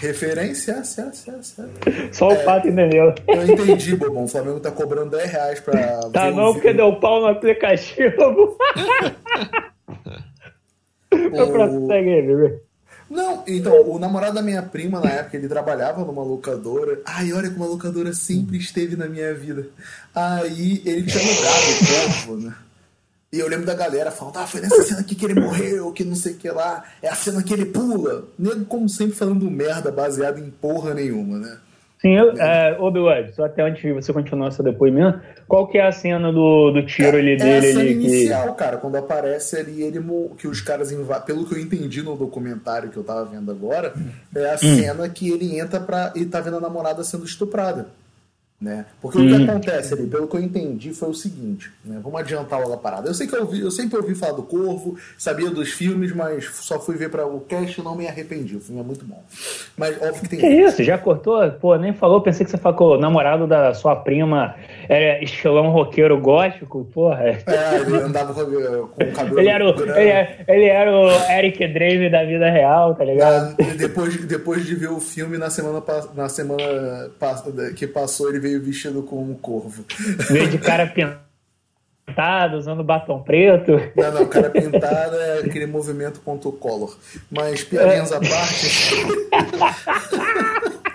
Referência, 0.00 0.82
cia, 0.82 1.12
cia, 1.12 1.40
cia. 1.40 1.68
Só 2.10 2.30
o 2.30 2.32
é, 2.32 2.42
Pato 2.42 2.66
entendeu. 2.66 3.14
Eu 3.28 3.46
entendi, 3.46 3.94
Bobão. 3.94 4.24
O 4.24 4.28
Flamengo 4.28 4.58
tá 4.58 4.72
cobrando 4.72 5.16
10 5.16 5.30
reais 5.30 5.60
pra. 5.60 6.00
Tá 6.12 6.32
não, 6.32 6.52
porque 6.52 6.72
deu 6.72 6.96
pau 6.96 7.20
no 7.20 7.28
aplicativo. 7.28 8.56
o... 11.12 11.46
Prossegue 11.52 12.22
bebê. 12.22 12.60
Não, 13.08 13.44
então, 13.46 13.88
o 13.88 13.98
namorado 13.98 14.34
da 14.34 14.42
minha 14.42 14.62
prima, 14.62 15.00
na 15.00 15.10
época, 15.10 15.36
ele 15.36 15.48
trabalhava 15.48 16.04
numa 16.04 16.22
locadora. 16.22 17.00
Ai, 17.06 17.32
olha 17.32 17.50
como 17.50 17.64
a 17.64 17.68
locadora 17.68 18.12
sempre 18.12 18.58
esteve 18.58 18.96
na 18.96 19.06
minha 19.06 19.32
vida. 19.32 19.68
Aí 20.14 20.82
ele 20.84 21.04
tinha 21.04 21.22
alugado 21.22 21.64
o 21.70 21.86
corvo, 21.86 22.36
né? 22.36 22.54
E 23.30 23.38
eu 23.38 23.48
lembro 23.48 23.66
da 23.66 23.74
galera 23.74 24.10
falando, 24.10 24.38
ah, 24.38 24.46
foi 24.46 24.62
nessa 24.62 24.82
cena 24.82 25.00
aqui 25.00 25.14
que 25.14 25.26
ele 25.26 25.38
morreu, 25.38 25.92
que 25.92 26.02
não 26.02 26.16
sei 26.16 26.32
o 26.32 26.36
que 26.36 26.50
lá, 26.50 26.82
é 27.02 27.08
a 27.08 27.14
cena 27.14 27.42
que 27.42 27.52
ele 27.52 27.66
pula. 27.66 28.24
Nego, 28.38 28.64
como 28.64 28.88
sempre, 28.88 29.14
falando 29.14 29.50
merda 29.50 29.92
baseada 29.92 30.40
em 30.40 30.50
porra 30.50 30.94
nenhuma, 30.94 31.38
né? 31.38 31.58
Sim, 32.00 32.16
eu, 32.16 32.30
é, 32.38 32.76
Obi-Wan, 32.78 33.26
só 33.34 33.44
até 33.44 33.64
onde 33.64 33.92
você 33.92 34.12
continuar 34.12 34.52
seu 34.52 34.64
depoimento, 34.64 35.20
qual 35.48 35.66
que 35.66 35.78
é 35.78 35.86
a 35.86 35.90
cena 35.90 36.32
do, 36.32 36.70
do 36.70 36.86
tiro 36.86 37.16
é, 37.16 37.20
ali 37.20 37.36
dele? 37.36 37.50
É 37.50 37.58
a 37.58 37.62
cena 37.62 37.80
ali, 37.80 37.92
inicial, 37.92 38.52
que... 38.52 38.58
cara, 38.58 38.76
quando 38.76 38.96
aparece 38.96 39.56
ali 39.56 39.82
ele 39.82 40.00
que 40.38 40.46
os 40.46 40.60
caras 40.60 40.92
invadem, 40.92 41.26
pelo 41.26 41.44
que 41.44 41.54
eu 41.54 41.60
entendi 41.60 42.00
no 42.02 42.16
documentário 42.16 42.88
que 42.88 42.96
eu 42.96 43.02
tava 43.02 43.24
vendo 43.24 43.50
agora, 43.50 43.92
é 44.34 44.50
a 44.50 44.54
hum. 44.54 44.58
cena 44.58 45.08
que 45.08 45.28
ele 45.28 45.58
entra 45.58 45.80
pra, 45.80 46.12
e 46.14 46.24
tá 46.24 46.40
vendo 46.40 46.58
a 46.58 46.60
namorada 46.60 47.02
sendo 47.02 47.24
estuprada. 47.24 47.88
Né? 48.60 48.86
Porque 49.00 49.18
hum. 49.18 49.24
o 49.24 49.28
que 49.28 49.34
hum. 49.34 49.44
acontece 49.44 49.94
ali, 49.94 50.08
pelo 50.08 50.26
que 50.26 50.36
eu 50.36 50.40
entendi, 50.40 50.92
foi 50.92 51.08
o 51.10 51.14
seguinte: 51.14 51.70
né? 51.84 52.00
vamos 52.02 52.18
adiantar 52.18 52.58
logo 52.60 52.72
a 52.72 52.76
parada. 52.76 53.08
Eu 53.08 53.14
sei 53.14 53.28
que 53.28 53.36
eu, 53.36 53.42
ouvi, 53.42 53.60
eu 53.60 53.70
sempre 53.70 53.96
ouvi 53.96 54.16
falar 54.16 54.32
do 54.32 54.42
Corvo, 54.42 54.96
sabia 55.16 55.48
dos 55.48 55.70
filmes, 55.70 56.12
mas 56.12 56.44
só 56.56 56.80
fui 56.80 56.96
ver 56.96 57.08
para 57.08 57.24
o 57.24 57.38
cast 57.38 57.80
e 57.80 57.84
não 57.84 57.94
me 57.94 58.08
arrependi. 58.08 58.56
O 58.56 58.60
filme 58.60 58.80
é 58.80 58.84
muito 58.84 59.04
bom. 59.04 59.22
Mas 59.76 59.96
óbvio 60.02 60.22
que 60.22 60.28
tem. 60.28 60.40
Que 60.40 60.48
isso? 60.48 60.82
Já 60.82 60.98
cortou? 60.98 61.48
Pô, 61.52 61.76
nem 61.76 61.92
falou. 61.92 62.20
Pensei 62.20 62.44
que 62.44 62.50
você 62.50 62.58
falou 62.58 62.76
com 62.76 62.84
o 62.84 62.98
namorado 62.98 63.46
da 63.46 63.72
sua 63.74 63.94
prima 63.94 64.56
é, 64.88 65.22
estilão 65.22 65.70
roqueiro 65.70 66.20
gótico, 66.20 66.84
porra. 66.92 67.26
É, 67.28 67.76
ele 67.76 67.96
andava 67.98 68.34
com, 68.34 68.40
o 68.40 69.12
cabelo. 69.12 69.38
Ele 69.38 69.48
era 69.48 69.64
o, 69.64 69.82
ele, 69.82 70.08
é, 70.08 70.44
ele, 70.48 70.64
era 70.64 70.90
o 70.90 71.08
Eric 71.30 71.66
Drave 71.68 72.10
da 72.10 72.24
vida 72.24 72.50
real, 72.50 72.94
tá 72.94 73.04
ligado? 73.04 73.56
Na, 73.56 73.74
depois, 73.74 74.16
depois 74.24 74.66
de 74.66 74.74
ver 74.74 74.90
o 74.90 74.98
filme, 74.98 75.38
na 75.38 75.48
semana, 75.48 75.82
na 76.14 76.28
semana 76.28 77.10
que 77.76 77.86
passou, 77.86 78.28
ele 78.28 78.40
veio 78.40 78.47
vestido 78.56 79.02
como 79.02 79.32
um 79.32 79.34
corvo. 79.34 79.84
Veio 80.30 80.48
de 80.48 80.58
cara 80.58 80.86
pintado, 80.86 82.56
usando 82.56 82.84
batom 82.84 83.20
preto. 83.22 83.72
Não, 83.96 84.12
não, 84.12 84.26
cara 84.26 84.50
pintado 84.50 85.16
é 85.16 85.40
aquele 85.40 85.66
movimento 85.66 86.20
ponto 86.20 86.52
color. 86.52 86.96
Mas 87.30 87.64
piadinhas 87.64 88.12
é. 88.12 88.16
à 88.16 88.20
parte. 88.20 88.68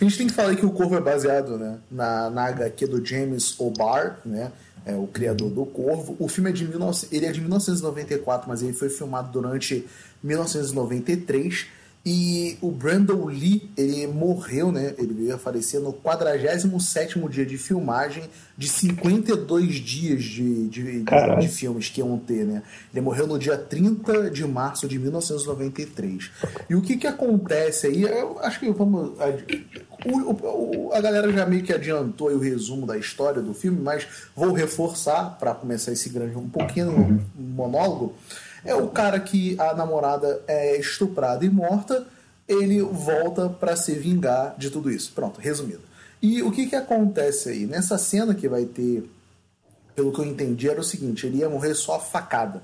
A 0.00 0.04
gente 0.04 0.18
tem 0.18 0.26
que 0.26 0.34
falar 0.34 0.54
que 0.54 0.66
o 0.66 0.70
Corvo 0.70 0.96
é 0.96 1.00
baseado 1.00 1.56
né, 1.56 1.78
na, 1.90 2.28
na 2.28 2.46
HQ 2.48 2.86
do 2.86 3.04
James 3.04 3.58
O'Barr, 3.58 4.18
né? 4.24 4.52
É 4.86 4.94
o 4.94 5.06
criador 5.06 5.48
do 5.48 5.64
Corvo. 5.64 6.14
O 6.18 6.28
filme 6.28 6.50
é 6.50 6.52
de, 6.52 6.66
19, 6.66 7.08
ele 7.10 7.24
é 7.24 7.32
de 7.32 7.40
1994, 7.40 8.46
mas 8.46 8.62
ele 8.62 8.74
foi 8.74 8.90
filmado 8.90 9.32
durante 9.32 9.86
1993 10.22 11.66
e 12.06 12.58
o 12.60 12.70
Brandon 12.70 13.24
Lee, 13.24 13.70
ele 13.78 14.06
morreu, 14.06 14.70
né? 14.70 14.94
Ele 14.98 15.14
veio 15.14 15.34
a 15.34 15.38
falecer 15.38 15.80
no 15.80 15.90
47 15.90 17.18
dia 17.30 17.46
de 17.46 17.56
filmagem 17.56 18.24
de 18.58 18.68
52 18.68 19.76
dias 19.76 20.22
de, 20.22 20.68
de, 20.68 21.02
de, 21.02 21.38
de, 21.40 21.48
filmes 21.48 21.88
que 21.88 22.00
iam 22.02 22.18
ter, 22.18 22.44
né? 22.44 22.62
Ele 22.92 23.00
morreu 23.00 23.26
no 23.26 23.38
dia 23.38 23.56
30 23.56 24.30
de 24.30 24.46
março 24.46 24.86
de 24.86 24.98
1993. 24.98 26.30
E 26.68 26.74
o 26.74 26.82
que 26.82 26.98
que 26.98 27.06
acontece 27.06 27.86
aí? 27.86 28.02
Eu 28.02 28.38
acho 28.40 28.60
que 28.60 28.70
vamos. 28.70 29.18
A, 29.18 29.28
o, 30.06 30.88
o, 30.88 30.92
a 30.92 31.00
galera 31.00 31.32
já 31.32 31.46
meio 31.46 31.62
que 31.62 31.72
adiantou 31.72 32.30
o 32.30 32.38
resumo 32.38 32.86
da 32.86 32.98
história 32.98 33.40
do 33.40 33.54
filme, 33.54 33.80
mas 33.80 34.06
vou 34.36 34.52
reforçar 34.52 35.38
para 35.38 35.54
começar 35.54 35.90
esse 35.90 36.10
grande 36.10 36.36
um 36.36 36.50
pouquinho 36.50 37.24
monólogo 37.34 38.14
é 38.64 38.74
o 38.74 38.88
cara 38.88 39.20
que 39.20 39.56
a 39.60 39.74
namorada 39.74 40.42
é 40.48 40.78
estuprada 40.78 41.44
e 41.44 41.50
morta, 41.50 42.06
ele 42.48 42.80
volta 42.80 43.48
para 43.48 43.76
se 43.76 43.94
vingar 43.94 44.54
de 44.56 44.70
tudo 44.70 44.90
isso. 44.90 45.12
Pronto, 45.14 45.40
resumido. 45.40 45.82
E 46.22 46.42
o 46.42 46.50
que 46.50 46.66
que 46.66 46.76
acontece 46.76 47.50
aí? 47.50 47.66
Nessa 47.66 47.98
cena 47.98 48.34
que 48.34 48.48
vai 48.48 48.64
ter, 48.64 49.04
pelo 49.94 50.12
que 50.12 50.20
eu 50.20 50.24
entendi, 50.24 50.68
era 50.68 50.80
o 50.80 50.84
seguinte: 50.84 51.26
ele 51.26 51.38
ia 51.38 51.48
morrer 51.48 51.74
só 51.74 51.98
facada, 52.00 52.62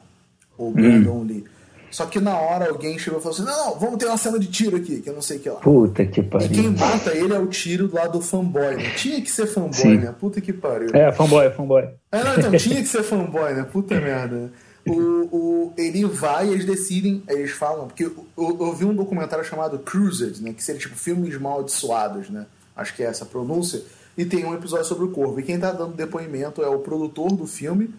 o 0.57 0.69
hum. 0.69 0.73
Brandon 0.73 1.19
hum. 1.19 1.25
Lee. 1.25 1.45
Só 1.90 2.07
que 2.07 2.21
na 2.21 2.38
hora 2.38 2.69
alguém 2.69 2.99
chegou 2.99 3.19
e 3.19 3.23
falou 3.23 3.37
assim: 3.37 3.45
não, 3.45 3.66
não, 3.66 3.78
vamos 3.78 3.99
ter 3.99 4.07
uma 4.07 4.16
cena 4.16 4.38
de 4.38 4.47
tiro 4.47 4.76
aqui, 4.76 5.00
que 5.00 5.11
eu 5.11 5.14
não 5.14 5.21
sei 5.21 5.38
o 5.38 5.40
que 5.40 5.50
lá. 5.50 5.61
Puta 5.61 6.07
que 6.07 6.23
pariu. 6.23 6.47
E 6.47 6.50
quem 6.50 6.71
mata 6.71 7.11
ele 7.14 7.35
é 7.35 7.38
o 7.38 7.49
tiro 7.49 7.90
lá 7.92 8.07
do 8.07 8.21
fanboy, 8.21 8.76
né? 8.76 8.95
Tinha 8.97 9.21
que 9.21 9.30
ser 9.30 9.47
fanboy, 9.47 9.75
Sim. 9.75 9.97
né? 9.99 10.14
Puta 10.19 10.40
que 10.40 10.52
pariu. 10.52 10.90
É, 10.95 11.11
fanboy, 11.12 11.50
fanboy. 11.50 11.88
É, 12.12 12.25
não, 12.25 12.35
então 12.38 12.57
tinha 12.57 12.80
que 12.80 12.88
ser 12.88 13.02
fanboy, 13.02 13.52
né? 13.54 13.64
Puta 13.64 14.00
merda 14.00 14.52
o, 14.90 15.37
o, 15.37 15.73
ele 15.76 16.04
vai 16.04 16.49
e 16.49 16.52
eles 16.52 16.64
decidem, 16.64 17.23
eles 17.28 17.52
falam, 17.52 17.87
porque 17.87 18.04
eu, 18.04 18.26
eu, 18.37 18.73
vi 18.75 18.85
um 18.85 18.94
documentário 18.94 19.44
chamado 19.44 19.78
Cruised, 19.78 20.40
né, 20.42 20.52
que 20.52 20.62
seria 20.62 20.80
tipo 20.80 20.97
filmes 20.97 21.38
maldiçoados, 21.38 22.28
né, 22.30 22.47
acho 22.76 22.94
que 22.94 23.02
é 23.02 23.06
essa 23.06 23.25
a 23.25 23.26
pronúncia, 23.26 23.82
e 24.16 24.25
tem 24.25 24.44
um 24.44 24.54
episódio 24.54 24.87
sobre 24.87 25.04
o 25.04 25.11
corvo. 25.11 25.40
E 25.40 25.42
quem 25.42 25.54
está 25.54 25.73
dando 25.73 25.94
depoimento 25.94 26.62
é 26.62 26.68
o 26.68 26.80
produtor 26.80 27.32
do 27.32 27.47
filme, 27.47 27.94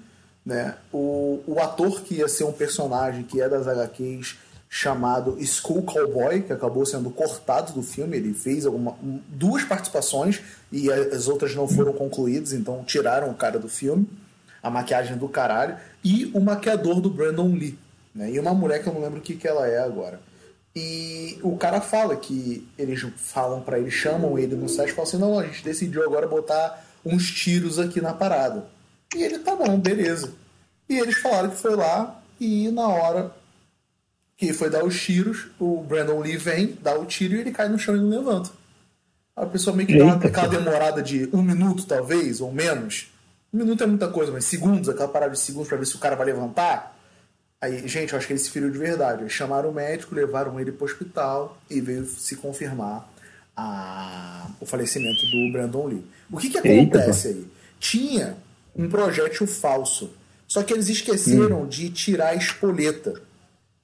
né, 0.45 0.75
o, 0.91 1.41
o 1.47 1.59
ator 1.59 2.01
que 2.01 2.15
ia 2.15 2.27
ser 2.27 2.43
um 2.43 2.53
personagem 2.53 3.23
que 3.23 3.41
é 3.41 3.47
das 3.47 3.67
HQs 3.67 4.37
chamado 4.73 5.37
School 5.45 5.83
Cowboy, 5.83 6.43
que 6.43 6.53
acabou 6.53 6.85
sendo 6.85 7.09
cortado 7.09 7.73
do 7.73 7.83
filme. 7.83 8.15
Ele 8.15 8.33
fez 8.33 8.65
alguma, 8.65 8.95
duas 9.27 9.65
participações 9.65 10.41
e 10.71 10.89
as 10.89 11.27
outras 11.27 11.53
não 11.53 11.67
foram 11.67 11.91
concluídas, 11.91 12.53
então 12.53 12.81
tiraram 12.85 13.29
o 13.29 13.33
cara 13.33 13.59
do 13.59 13.67
filme 13.67 14.07
a 14.61 14.69
maquiagem 14.69 15.17
do 15.17 15.27
caralho, 15.27 15.77
e 16.03 16.31
o 16.33 16.39
maquiador 16.39 17.01
do 17.01 17.09
Brandon 17.09 17.53
Lee. 17.53 17.77
Né? 18.13 18.31
E 18.31 18.39
uma 18.39 18.53
mulher 18.53 18.81
que 18.81 18.87
eu 18.87 18.93
não 18.93 19.01
lembro 19.01 19.19
o 19.19 19.21
que, 19.21 19.35
que 19.35 19.47
ela 19.47 19.67
é 19.67 19.79
agora. 19.79 20.19
E 20.75 21.37
o 21.43 21.57
cara 21.57 21.81
fala 21.81 22.15
que 22.15 22.67
eles 22.77 23.05
falam 23.17 23.61
para 23.61 23.77
ele, 23.77 23.91
chamam 23.91 24.39
ele 24.39 24.55
no 24.55 24.69
set 24.69 24.89
e 24.89 24.91
falam 24.91 25.03
assim: 25.03 25.17
não, 25.17 25.37
a 25.37 25.45
gente 25.45 25.63
decidiu 25.63 26.03
agora 26.03 26.27
botar 26.27 26.85
uns 27.05 27.29
tiros 27.29 27.77
aqui 27.77 27.99
na 27.99 28.13
parada. 28.13 28.65
E 29.15 29.21
ele, 29.21 29.39
tá 29.39 29.55
bom, 29.55 29.77
beleza. 29.77 30.33
E 30.87 30.97
eles 30.97 31.17
falaram 31.17 31.49
que 31.49 31.57
foi 31.57 31.75
lá 31.75 32.21
e 32.39 32.71
na 32.71 32.87
hora 32.87 33.35
que 34.37 34.53
foi 34.53 34.69
dar 34.69 34.83
os 34.83 34.99
tiros, 34.99 35.47
o 35.59 35.83
Brandon 35.83 36.19
Lee 36.19 36.37
vem, 36.37 36.77
dá 36.81 36.97
o 36.97 37.05
tiro 37.05 37.35
e 37.35 37.39
ele 37.41 37.51
cai 37.51 37.69
no 37.69 37.77
chão 37.77 37.95
e 37.95 37.99
não 37.99 38.09
levanta. 38.09 38.49
A 39.35 39.45
pessoa 39.45 39.75
meio 39.75 39.87
que 39.87 39.97
dá 39.97 40.05
uma, 40.05 40.15
aquela 40.15 40.47
demorada 40.47 41.01
de 41.01 41.29
um 41.31 41.41
minuto, 41.41 41.85
talvez, 41.85 42.41
ou 42.41 42.51
menos. 42.51 43.10
Um 43.53 43.57
minuto 43.57 43.83
é 43.83 43.87
muita 43.87 44.07
coisa, 44.07 44.31
mas 44.31 44.45
segundos, 44.45 44.87
aquela 44.87 45.09
parada 45.09 45.33
de 45.33 45.39
segundos 45.39 45.67
para 45.67 45.77
ver 45.77 45.85
se 45.85 45.95
o 45.95 45.99
cara 45.99 46.15
vai 46.15 46.25
levantar. 46.25 46.97
Aí, 47.59 47.87
gente, 47.87 48.13
eu 48.13 48.17
acho 48.17 48.25
que 48.25 48.33
ele 48.33 48.39
se 48.39 48.49
feriu 48.49 48.71
de 48.71 48.77
verdade. 48.77 49.21
Eles 49.21 49.33
chamaram 49.33 49.69
o 49.69 49.73
médico, 49.73 50.15
levaram 50.15 50.59
ele 50.59 50.71
pro 50.71 50.85
hospital 50.85 51.57
e 51.69 51.81
veio 51.81 52.05
se 52.05 52.37
confirmar 52.37 53.07
a... 53.55 54.47
o 54.59 54.65
falecimento 54.65 55.25
do 55.27 55.51
Brandon 55.51 55.85
Lee. 55.85 56.05
O 56.31 56.37
que 56.37 56.49
que 56.49 56.57
acontece 56.57 57.27
Eita. 57.27 57.39
aí? 57.39 57.47
Tinha 57.79 58.37
um 58.75 58.89
projétil 58.89 59.45
falso, 59.45 60.11
só 60.47 60.63
que 60.63 60.73
eles 60.73 60.87
esqueceram 60.87 61.63
hum. 61.63 61.67
de 61.67 61.89
tirar 61.89 62.29
a 62.29 62.35
espoleta. 62.35 63.21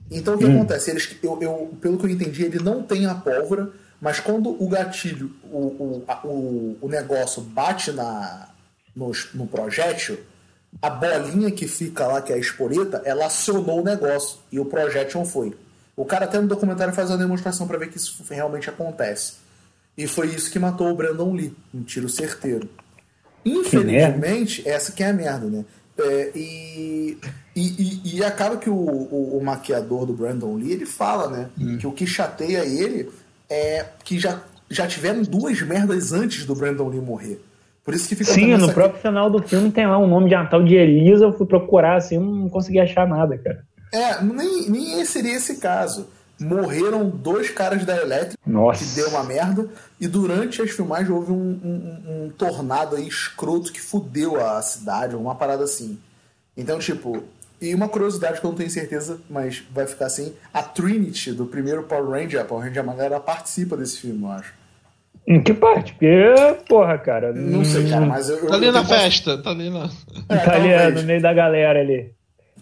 Então 0.09 0.35
o 0.35 0.37
que 0.37 0.45
hum. 0.45 0.55
acontece? 0.55 0.89
Eles, 0.89 1.15
eu, 1.21 1.37
eu, 1.41 1.77
pelo 1.81 1.97
que 1.97 2.05
eu 2.05 2.09
entendi, 2.09 2.45
ele 2.45 2.59
não 2.59 2.81
tem 2.81 3.05
a 3.05 3.13
pólvora, 3.13 3.69
mas 3.99 4.19
quando 4.19 4.49
o 4.63 4.67
gatilho, 4.69 5.35
o, 5.51 5.57
o, 5.57 6.05
o, 6.23 6.77
o 6.81 6.89
negócio 6.89 7.41
bate 7.41 7.91
na, 7.91 8.49
no, 8.97 9.11
no 9.35 9.47
projétil, 9.47 10.17
a 10.81 10.89
bolinha 10.89 11.51
que 11.51 11.67
fica 11.67 12.07
lá, 12.07 12.21
que 12.21 12.33
é 12.33 12.35
a 12.35 12.39
espoleta, 12.39 13.01
ela 13.05 13.27
acionou 13.27 13.81
o 13.81 13.83
negócio 13.83 14.39
e 14.51 14.59
o 14.59 14.65
projétil 14.65 15.23
foi. 15.23 15.55
O 15.95 16.05
cara 16.05 16.25
até 16.25 16.39
no 16.39 16.47
documentário 16.47 16.93
faz 16.93 17.09
uma 17.09 17.17
demonstração 17.17 17.67
para 17.67 17.77
ver 17.77 17.89
que 17.89 17.97
isso 17.97 18.23
realmente 18.29 18.69
acontece. 18.69 19.33
E 19.97 20.05
foi 20.07 20.27
isso 20.27 20.51
que 20.51 20.59
matou 20.59 20.91
o 20.91 20.95
Brandon 20.95 21.33
Lee, 21.33 21.55
um 21.73 21.83
tiro 21.83 22.09
certeiro. 22.09 22.69
Infelizmente, 23.45 24.61
que 24.61 24.69
essa 24.69 24.91
que 24.91 25.03
é 25.03 25.09
a 25.09 25.13
merda, 25.13 25.47
né? 25.47 25.65
É, 25.97 26.31
e, 26.35 27.17
e, 27.55 27.61
e, 28.05 28.17
e, 28.17 28.23
acaba 28.23 28.57
que 28.57 28.69
o, 28.69 28.75
o, 28.75 29.37
o, 29.39 29.43
maquiador 29.43 30.05
do 30.05 30.13
Brandon 30.13 30.55
Lee 30.55 30.73
ele 30.73 30.85
fala, 30.85 31.27
né? 31.27 31.49
Hum. 31.59 31.77
Que 31.79 31.87
o 31.87 31.91
que 31.91 32.05
chateia 32.05 32.63
ele 32.63 33.09
é 33.49 33.83
que 34.03 34.19
já, 34.19 34.43
já 34.69 34.85
tiveram 34.85 35.23
duas 35.23 35.59
merdas 35.63 36.13
antes 36.13 36.45
do 36.45 36.53
Brandon 36.53 36.89
Lee 36.89 37.01
morrer. 37.01 37.41
Por 37.87 37.93
isso 37.93 38.09
que 38.09 38.17
fica 38.17 38.33
Sim, 38.33 38.57
no 38.57 38.73
próprio 38.73 39.01
final 39.01 39.29
do 39.29 39.41
filme 39.41 39.71
tem 39.71 39.87
lá 39.87 39.97
um 39.97 40.07
nome 40.07 40.27
de 40.27 40.35
Natal 40.35 40.61
de 40.61 40.75
Elisa, 40.75 41.23
eu 41.23 41.31
fui 41.31 41.47
procurar 41.47 41.95
assim, 41.95 42.19
não 42.19 42.49
consegui 42.49 42.81
achar 42.81 43.07
nada, 43.07 43.37
cara. 43.37 43.63
É, 43.93 44.21
nem, 44.21 44.69
nem 44.69 45.05
seria 45.05 45.37
esse 45.37 45.55
caso. 45.55 46.05
Morreram 46.37 47.09
dois 47.09 47.49
caras 47.49 47.85
da 47.85 47.95
Elétrica, 47.95 48.37
Nossa. 48.45 48.83
que 48.83 48.91
deu 48.91 49.07
uma 49.07 49.23
merda, 49.23 49.69
e 50.01 50.05
durante 50.05 50.61
as 50.61 50.71
filmagens 50.71 51.09
houve 51.09 51.31
um, 51.31 51.37
um, 51.63 52.25
um 52.25 52.29
tornado 52.29 52.97
aí 52.97 53.07
escroto 53.07 53.71
que 53.71 53.79
fudeu 53.79 54.45
a 54.45 54.61
cidade, 54.61 55.15
uma 55.15 55.35
parada 55.35 55.63
assim. 55.63 55.97
Então, 56.57 56.79
tipo, 56.79 57.23
e 57.61 57.73
uma 57.73 57.87
curiosidade 57.87 58.41
que 58.41 58.45
eu 58.45 58.49
não 58.49 58.57
tenho 58.57 58.69
certeza, 58.69 59.17
mas 59.29 59.63
vai 59.71 59.87
ficar 59.87 60.07
assim: 60.07 60.33
a 60.53 60.61
Trinity 60.61 61.31
do 61.31 61.45
primeiro 61.45 61.83
Power 61.83 62.09
Ranger, 62.09 62.41
a 62.41 62.43
Power 62.43 62.65
Ranger 62.65 62.83
Amarela, 62.83 63.21
participa 63.21 63.77
desse 63.77 63.99
filme, 63.99 64.23
eu 64.23 64.31
acho. 64.31 64.56
Em 65.27 65.41
que 65.41 65.53
parte? 65.53 65.91
Porque, 65.91 66.33
porra, 66.69 66.97
cara. 66.97 67.33
Não 67.33 67.65
sei, 67.65 67.89
cara, 67.89 68.05
mas 68.05 68.29
eu. 68.29 68.47
Tá 68.47 68.55
ali 68.55 68.71
na 68.71 68.85
festa, 68.85 69.37
tá 69.37 69.49
ali 69.49 69.69
na. 69.69 69.89
É, 70.29 70.37
tá 70.37 70.55
ali 70.55 70.69
é, 70.69 70.89
no 70.89 71.03
meio 71.03 71.21
da 71.21 71.33
galera 71.33 71.81
ali. 71.81 72.11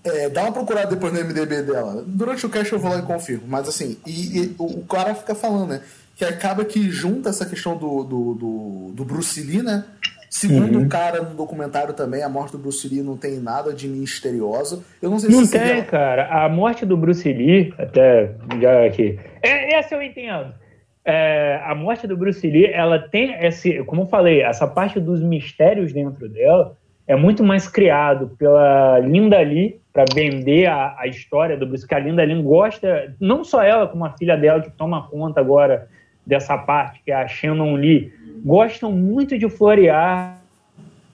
É, 0.03 0.29
dá 0.29 0.41
uma 0.41 0.51
procurada 0.51 0.87
depois 0.87 1.13
no 1.13 1.23
MDB 1.23 1.61
dela. 1.61 2.03
Durante 2.07 2.43
o 2.43 2.49
cast 2.49 2.73
eu 2.73 2.79
vou 2.79 2.91
lá 2.91 2.97
e 2.97 3.03
confirmo. 3.03 3.43
Mas 3.47 3.69
assim, 3.69 3.97
e, 4.05 4.39
e 4.39 4.55
o 4.57 4.83
cara 4.85 5.13
fica 5.13 5.35
falando, 5.35 5.69
né? 5.69 5.81
Que 6.15 6.25
acaba 6.25 6.65
que 6.65 6.89
junta 6.89 7.29
essa 7.29 7.45
questão 7.45 7.77
do, 7.77 8.03
do, 8.03 8.33
do, 8.33 8.91
do 8.93 9.05
Bruce 9.05 9.39
Lee, 9.41 9.61
né? 9.61 9.85
Segundo 10.29 10.79
uhum. 10.79 10.85
o 10.85 10.89
cara 10.89 11.21
no 11.21 11.35
documentário 11.35 11.93
também, 11.93 12.23
a 12.23 12.29
morte 12.29 12.53
do 12.53 12.57
Bruce 12.57 12.87
Lee 12.87 13.03
não 13.03 13.15
tem 13.15 13.39
nada 13.39 13.73
de 13.73 13.87
misteriosa. 13.87 14.83
Eu 15.01 15.11
não 15.11 15.19
sei 15.19 15.29
não 15.29 15.45
se. 15.45 15.55
Não 15.55 15.65
tem, 15.65 15.83
cara. 15.83 16.45
A 16.45 16.49
morte 16.49 16.83
do 16.83 16.97
Bruce 16.97 17.31
Lee, 17.31 17.73
até 17.77 18.31
já 18.59 18.85
aqui. 18.85 19.19
É, 19.43 19.75
essa 19.77 19.93
eu 19.93 20.01
entendo 20.01 20.64
é, 21.05 21.61
a 21.63 21.75
morte 21.75 22.07
do 22.07 22.17
Bruce 22.17 22.45
Lee, 22.45 22.65
ela 22.65 22.97
tem 22.97 23.35
esse, 23.45 23.83
como 23.83 24.01
eu 24.01 24.07
falei, 24.07 24.41
essa 24.41 24.67
parte 24.67 24.99
dos 24.99 25.21
mistérios 25.21 25.93
dentro 25.93 26.27
dela 26.27 26.75
é 27.07 27.15
muito 27.15 27.43
mais 27.43 27.67
criado 27.67 28.31
pela 28.39 28.97
Linda 28.99 29.39
Lee 29.39 29.79
para 29.93 30.05
vender 30.13 30.65
a, 30.65 30.95
a, 30.97 31.07
história 31.07 31.55
do 31.55 31.67
Bruce, 31.67 31.87
que 31.87 31.93
a 31.93 31.99
Linda 31.99 32.23
Lee 32.23 32.41
gosta, 32.41 33.15
não 33.19 33.43
só 33.43 33.61
ela, 33.61 33.87
como 33.87 34.03
a 34.03 34.09
filha 34.17 34.35
dela 34.35 34.61
que 34.61 34.71
toma 34.71 35.07
conta 35.07 35.39
agora 35.39 35.87
dessa 36.25 36.57
parte, 36.57 37.01
que 37.05 37.11
é 37.11 37.15
a 37.15 37.27
Shannon 37.27 37.75
Lee, 37.75 38.11
gostam 38.43 38.91
muito 38.91 39.37
de 39.37 39.47
florear 39.47 40.41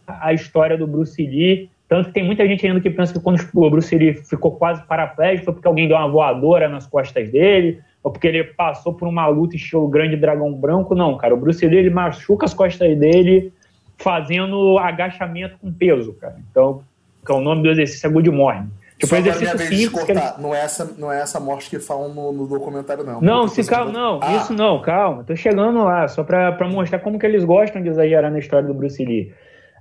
a 0.08 0.34
história 0.34 0.78
do 0.78 0.88
Bruce 0.88 1.22
Lee. 1.22 1.70
Tanto 1.90 2.08
que 2.08 2.14
tem 2.14 2.24
muita 2.24 2.48
gente 2.48 2.66
ainda 2.66 2.80
que 2.80 2.90
pensa 2.90 3.12
que 3.12 3.20
quando 3.20 3.42
o 3.54 3.70
Bruce 3.70 3.94
Lee 3.94 4.14
ficou 4.14 4.56
quase 4.56 4.82
paraplégico 4.88 5.46
foi 5.46 5.54
porque 5.56 5.68
alguém 5.68 5.90
deu 5.90 5.98
uma 5.98 6.08
voadora 6.08 6.70
nas 6.70 6.88
costas 6.88 7.30
dele, 7.30 7.82
ou 8.04 8.12
porque 8.12 8.28
ele 8.28 8.44
passou 8.44 8.94
por 8.94 9.08
uma 9.08 9.28
luta 9.28 9.56
estilo 9.56 9.88
Grande 9.88 10.16
Dragão 10.16 10.54
Branco. 10.54 10.96
Não, 10.96 11.18
cara, 11.18 11.34
o 11.34 11.38
Bruce 11.38 11.66
Lee 11.66 11.80
ele 11.80 11.90
machuca 11.90 12.46
as 12.46 12.54
costas 12.54 12.98
dele 12.98 13.54
fazendo 13.98 14.78
agachamento 14.80 15.58
com 15.60 15.72
peso, 15.72 16.14
cara. 16.14 16.38
Então, 16.50 16.82
que 17.26 17.32
é 17.32 17.36
o 17.36 17.42
nome 17.42 17.62
do 17.64 17.70
exercício 17.70 18.08
é 18.08 18.10
Good 18.10 18.32
Morning. 18.32 18.70
Tipo, 18.98 19.08
Só 19.08 19.18
exercício 19.18 19.58
simples. 19.58 20.10
Ele... 20.10 20.20
Não, 20.40 20.54
é 20.54 20.62
essa, 20.62 20.96
não 20.98 21.12
é 21.12 21.22
essa 21.22 21.40
morte 21.40 21.70
que 21.70 21.80
falam 21.80 22.14
no, 22.14 22.32
no 22.32 22.48
documentário, 22.48 23.04
não. 23.04 23.22
Não, 23.22 23.48
se 23.48 23.64
calma, 23.64 23.92
não, 23.92 24.20
ah. 24.22 24.36
isso 24.36 24.54
não, 24.54 24.80
calma. 24.82 25.24
Tô 25.24 25.36
chegando 25.36 25.84
lá, 25.84 26.08
só 26.08 26.24
pra, 26.24 26.52
pra 26.52 26.68
mostrar 26.68 27.00
como 27.00 27.18
que 27.18 27.26
eles 27.26 27.44
gostam 27.44 27.82
de 27.82 27.90
exagerar 27.90 28.32
na 28.32 28.38
história 28.40 28.68
do 28.68 28.74
Bruce 28.74 29.04
Lee. 29.04 29.34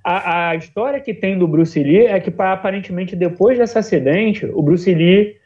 A, 0.03 0.49
a 0.49 0.57
história 0.57 1.01
que 1.01 1.13
tem 1.13 1.39
do 1.39 1.47
Bruce 1.47 1.79
Lee 1.83 2.07
é 2.07 2.19
que, 2.19 2.33
aparentemente, 2.39 3.15
depois 3.15 3.59
desse 3.59 3.79
acidente, 3.79 4.47
o 4.47 4.63
Bruce 4.63 4.93
Lee 4.93 5.37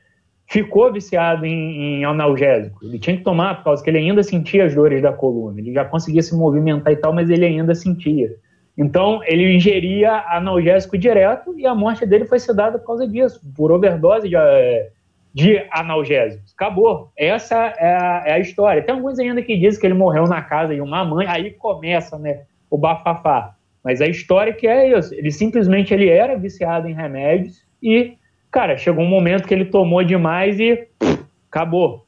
ficou 0.46 0.92
viciado 0.92 1.46
em, 1.46 2.00
em 2.00 2.04
analgésico. 2.04 2.84
Ele 2.84 2.98
tinha 2.98 3.16
que 3.16 3.22
tomar 3.22 3.56
por 3.56 3.64
causa 3.64 3.82
que 3.82 3.90
ele 3.90 3.98
ainda 3.98 4.22
sentia 4.22 4.64
as 4.64 4.74
dores 4.74 5.02
da 5.02 5.12
coluna. 5.12 5.60
Ele 5.60 5.72
já 5.72 5.84
conseguia 5.84 6.22
se 6.22 6.34
movimentar 6.34 6.92
e 6.92 6.96
tal, 6.96 7.12
mas 7.12 7.30
ele 7.30 7.44
ainda 7.44 7.74
sentia. 7.74 8.36
Então, 8.76 9.20
ele 9.24 9.54
ingeria 9.54 10.24
analgésico 10.28 10.98
direto 10.98 11.54
e 11.58 11.66
a 11.66 11.74
morte 11.74 12.04
dele 12.04 12.24
foi 12.24 12.40
se 12.40 12.52
dada 12.52 12.78
por 12.78 12.86
causa 12.86 13.06
disso, 13.06 13.40
por 13.56 13.70
overdose 13.70 14.28
de, 14.28 14.36
eh, 14.36 14.90
de 15.32 15.64
analgésicos. 15.70 16.52
Acabou. 16.54 17.10
Essa 17.16 17.72
é 17.78 17.94
a, 17.94 18.22
é 18.26 18.32
a, 18.32 18.38
história. 18.40 18.82
Tem 18.82 18.94
alguns 18.94 19.18
ainda 19.18 19.42
que 19.42 19.56
dizem 19.56 19.80
que 19.80 19.86
ele 19.86 19.94
morreu 19.94 20.26
na 20.26 20.42
casa 20.42 20.74
de 20.74 20.80
uma 20.80 21.04
mãe, 21.04 21.26
aí 21.28 21.52
começa 21.52 22.18
né, 22.18 22.42
o 22.68 22.76
bafafá. 22.76 23.54
Mas 23.82 24.00
a 24.00 24.06
história 24.06 24.52
que 24.52 24.66
é 24.66 24.98
isso. 24.98 25.14
Ele 25.14 25.30
simplesmente 25.30 25.94
ele 25.94 26.08
era 26.08 26.36
viciado 26.36 26.88
em 26.88 26.94
remédios 26.94 27.64
e, 27.80 28.14
cara, 28.54 28.76
chegou 28.76 29.04
um 29.04 29.08
momento 29.08 29.48
que 29.48 29.52
ele 29.52 29.64
tomou 29.64 30.04
demais 30.04 30.60
e 30.60 30.76
pff, 30.96 31.24
acabou. 31.50 32.06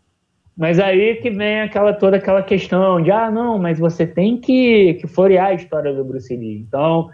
Mas 0.56 0.78
aí 0.78 1.16
que 1.16 1.28
vem 1.28 1.62
aquela 1.62 1.92
toda 1.92 2.18
aquela 2.18 2.40
questão 2.40 3.02
de 3.02 3.10
ah, 3.10 3.32
não, 3.32 3.58
mas 3.58 3.80
você 3.80 4.06
tem 4.06 4.36
que, 4.38 4.94
que 4.94 5.08
florear 5.08 5.48
a 5.48 5.54
história 5.54 5.92
do 5.92 6.04
Bruce 6.04 6.34
Lee. 6.34 6.64
Então, 6.66 7.10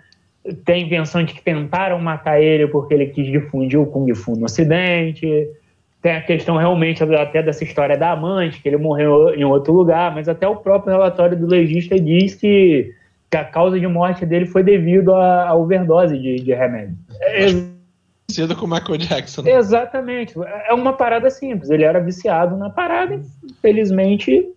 tem 0.67 0.85
invenção 0.85 1.25
de 1.25 1.33
que 1.33 1.43
tentaram 1.43 1.99
matar 1.99 2.43
ele 2.43 2.67
porque 2.67 2.93
ele 2.93 3.07
quis 3.07 3.27
difundir 3.27 3.81
o 3.81 3.87
Kung 3.87 4.15
Fu 4.15 4.37
no 4.37 4.45
Ocidente. 4.45 5.49
Tem 6.03 6.13
a 6.13 6.21
questão 6.21 6.59
realmente 6.59 7.03
até 7.03 7.43
dessa 7.43 7.65
história 7.65 7.97
da 7.97 8.11
amante, 8.11 8.61
que 8.61 8.69
ele 8.69 8.77
morreu 8.77 9.35
em 9.35 9.45
outro 9.45 9.73
lugar, 9.73 10.15
mas 10.15 10.29
até 10.29 10.47
o 10.47 10.57
próprio 10.57 10.93
relatório 10.93 11.39
do 11.39 11.47
legista 11.47 11.99
diz 11.99 12.35
que, 12.35 12.93
que 13.31 13.37
a 13.37 13.45
causa 13.45 13.81
de 13.81 13.87
morte 13.87 14.27
dele 14.27 14.45
foi 14.45 14.63
devido 14.63 15.15
à 15.15 15.55
overdose 15.55 16.19
de, 16.19 16.37
de 16.37 16.53
remédio. 16.53 16.95
É, 17.21 17.47
Cedo 18.33 18.57
com 18.57 18.67
o 18.67 18.69
Michael 18.69 18.99
Jackson. 18.99 19.43
Exatamente. 19.47 20.35
É 20.69 20.73
uma 20.73 20.93
parada 20.93 21.31
simples. 21.31 21.71
Ele 21.71 21.85
era 21.85 22.01
viciado 22.01 22.57
na 22.57 22.71
parada, 22.71 23.21
infelizmente. 23.45 24.49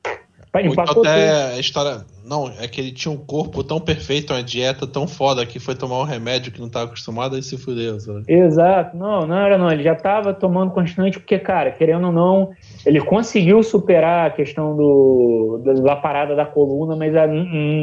Até 0.54 1.54
a 1.54 1.60
história. 1.60 2.06
Não, 2.24 2.50
é 2.60 2.68
que 2.68 2.80
ele 2.82 2.92
tinha 2.92 3.12
um 3.12 3.18
corpo 3.18 3.64
tão 3.64 3.80
perfeito, 3.80 4.34
uma 4.34 4.42
dieta 4.42 4.88
tão 4.88 5.08
foda 5.08 5.46
que 5.46 5.60
foi 5.60 5.76
tomar 5.76 6.00
um 6.00 6.06
remédio 6.06 6.52
que 6.52 6.60
não 6.60 6.68
estava 6.68 6.86
acostumado 6.86 7.38
e 7.38 7.44
se 7.44 7.58
fudeu, 7.58 8.00
sabe? 8.00 8.24
Exato, 8.28 8.98
não, 8.98 9.28
não 9.28 9.38
era 9.38 9.58
não. 9.58 9.70
Ele 9.70 9.84
já 9.84 9.94
estava 9.94 10.34
tomando 10.34 10.72
constante, 10.72 11.20
porque, 11.20 11.38
cara, 11.38 11.72
querendo 11.72 12.08
ou 12.08 12.12
não, 12.12 12.52
ele 12.86 13.00
conseguiu 13.02 13.62
superar 13.62 14.28
a 14.28 14.30
questão 14.32 14.76
do, 14.76 15.62
da 15.84 15.96
parada 15.98 16.36
da 16.36 16.46
coluna, 16.46 16.96
mas 16.96 17.14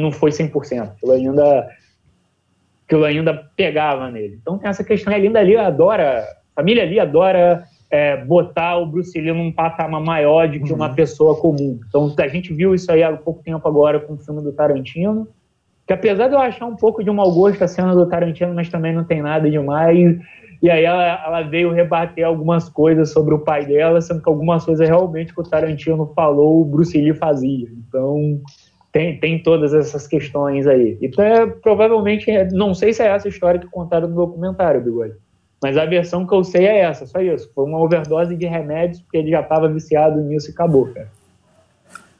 não 0.01 0.11
foi 0.11 0.31
100%. 0.31 0.91
Ele 1.03 1.11
ainda 1.11 1.69
aquilo 2.85 3.05
ainda 3.05 3.33
pegava 3.55 4.09
nele. 4.09 4.37
Então 4.41 4.57
tem 4.57 4.69
essa 4.69 4.83
questão, 4.83 5.13
a 5.13 5.17
Linda 5.17 5.39
ali 5.39 5.55
adora, 5.55 6.19
a 6.19 6.61
família 6.61 6.83
ali 6.83 6.99
adora 6.99 7.63
é, 7.89 8.17
botar 8.17 8.77
o 8.77 8.85
Bruce 8.85 9.19
Lee 9.19 9.31
num 9.31 9.51
patamar 9.51 10.01
maior 10.01 10.47
de 10.47 10.59
que 10.59 10.71
uhum. 10.71 10.77
uma 10.77 10.93
pessoa 10.93 11.39
comum. 11.39 11.79
Então 11.87 12.13
a 12.17 12.27
gente 12.27 12.53
viu 12.53 12.73
isso 12.73 12.91
aí 12.91 13.03
há 13.03 13.15
pouco 13.15 13.43
tempo 13.43 13.67
agora 13.67 13.99
com 13.99 14.13
o 14.13 14.17
filme 14.17 14.41
do 14.41 14.51
Tarantino, 14.51 15.27
que 15.85 15.93
apesar 15.93 16.27
de 16.27 16.33
eu 16.33 16.39
achar 16.39 16.65
um 16.65 16.75
pouco 16.75 17.03
de 17.03 17.11
mau 17.11 17.31
gosto 17.31 17.63
a 17.63 17.67
cena 17.67 17.93
do 17.93 18.07
Tarantino, 18.07 18.53
mas 18.53 18.69
também 18.69 18.93
não 18.93 19.03
tem 19.03 19.21
nada 19.21 19.49
demais. 19.49 20.17
E 20.61 20.69
aí 20.71 20.85
ela, 20.85 21.23
ela 21.25 21.41
veio 21.41 21.71
rebater 21.71 22.25
algumas 22.25 22.69
coisas 22.69 23.11
sobre 23.11 23.35
o 23.35 23.39
pai 23.39 23.65
dela, 23.65 23.99
sendo 23.99 24.23
que 24.23 24.29
algumas 24.29 24.63
coisas 24.65 24.87
realmente 24.87 25.33
que 25.33 25.41
o 25.41 25.43
Tarantino 25.43 26.11
falou, 26.15 26.61
o 26.61 26.65
Bruce 26.65 26.97
Lee 26.97 27.13
fazia. 27.13 27.67
Então 27.87 28.39
tem, 28.93 29.19
tem 29.19 29.41
todas 29.41 29.73
essas 29.73 30.05
questões 30.05 30.67
aí. 30.67 30.99
Então, 31.01 31.25
é, 31.25 31.47
provavelmente, 31.47 32.31
não 32.51 32.75
sei 32.75 32.93
se 32.93 33.01
é 33.01 33.07
essa 33.07 33.27
história 33.27 33.59
que 33.59 33.65
contaram 33.65 34.07
no 34.07 34.15
documentário, 34.15 34.83
Bigode. 34.83 35.15
Mas 35.61 35.75
a 35.77 35.85
versão 35.85 36.27
que 36.27 36.33
eu 36.33 36.43
sei 36.43 36.67
é 36.67 36.81
essa, 36.81 37.07
só 37.07 37.19
isso. 37.19 37.49
Foi 37.55 37.65
uma 37.65 37.81
overdose 37.81 38.35
de 38.35 38.45
remédios, 38.45 39.01
porque 39.01 39.17
ele 39.17 39.31
já 39.31 39.41
estava 39.41 39.67
viciado 39.67 40.21
nisso 40.21 40.51
e 40.51 40.53
acabou, 40.53 40.93
cara. 40.93 41.09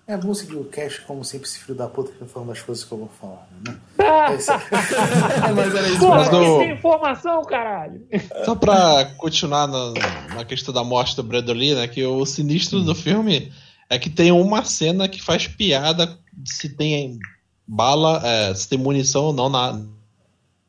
É 0.07 0.17
bom 0.17 0.33
seguir 0.33 0.55
o 0.55 0.65
cash, 0.65 0.99
como 0.99 1.23
sempre, 1.23 1.47
esse 1.47 1.59
filho 1.59 1.77
da 1.77 1.88
puta 1.88 2.12
que 2.12 2.17
tá 2.17 2.25
falando 2.25 2.49
das 2.49 2.62
coisas 2.62 2.83
que 2.83 2.91
eu 2.91 2.97
vou 2.97 3.09
falar, 3.21 3.47
né? 3.65 3.75
Ah! 3.99 4.31
Mas 5.55 5.75
era 5.75 5.88
isso. 5.88 5.99
Porra, 5.99 6.29
do... 6.29 6.57
tem 6.57 6.71
informação, 6.71 7.43
caralho! 7.43 8.01
Só 8.43 8.55
pra 8.55 9.12
continuar 9.17 9.67
na, 9.67 9.93
na 10.36 10.45
questão 10.45 10.73
da 10.73 10.83
morte 10.83 11.15
do 11.15 11.23
Brandon 11.23 11.53
Lee, 11.53 11.75
né? 11.75 11.88
Que 11.88 12.03
o 12.03 12.25
sinistro 12.25 12.81
do 12.81 12.95
filme 12.95 13.51
é 13.89 13.99
que 13.99 14.09
tem 14.09 14.31
uma 14.31 14.65
cena 14.65 15.07
que 15.07 15.21
faz 15.21 15.47
piada 15.47 16.17
se 16.45 16.69
tem 16.69 17.19
bala, 17.67 18.21
é, 18.23 18.53
se 18.53 18.69
tem 18.69 18.77
munição 18.77 19.25
ou 19.25 19.33
não 19.33 19.49
na, 19.49 19.79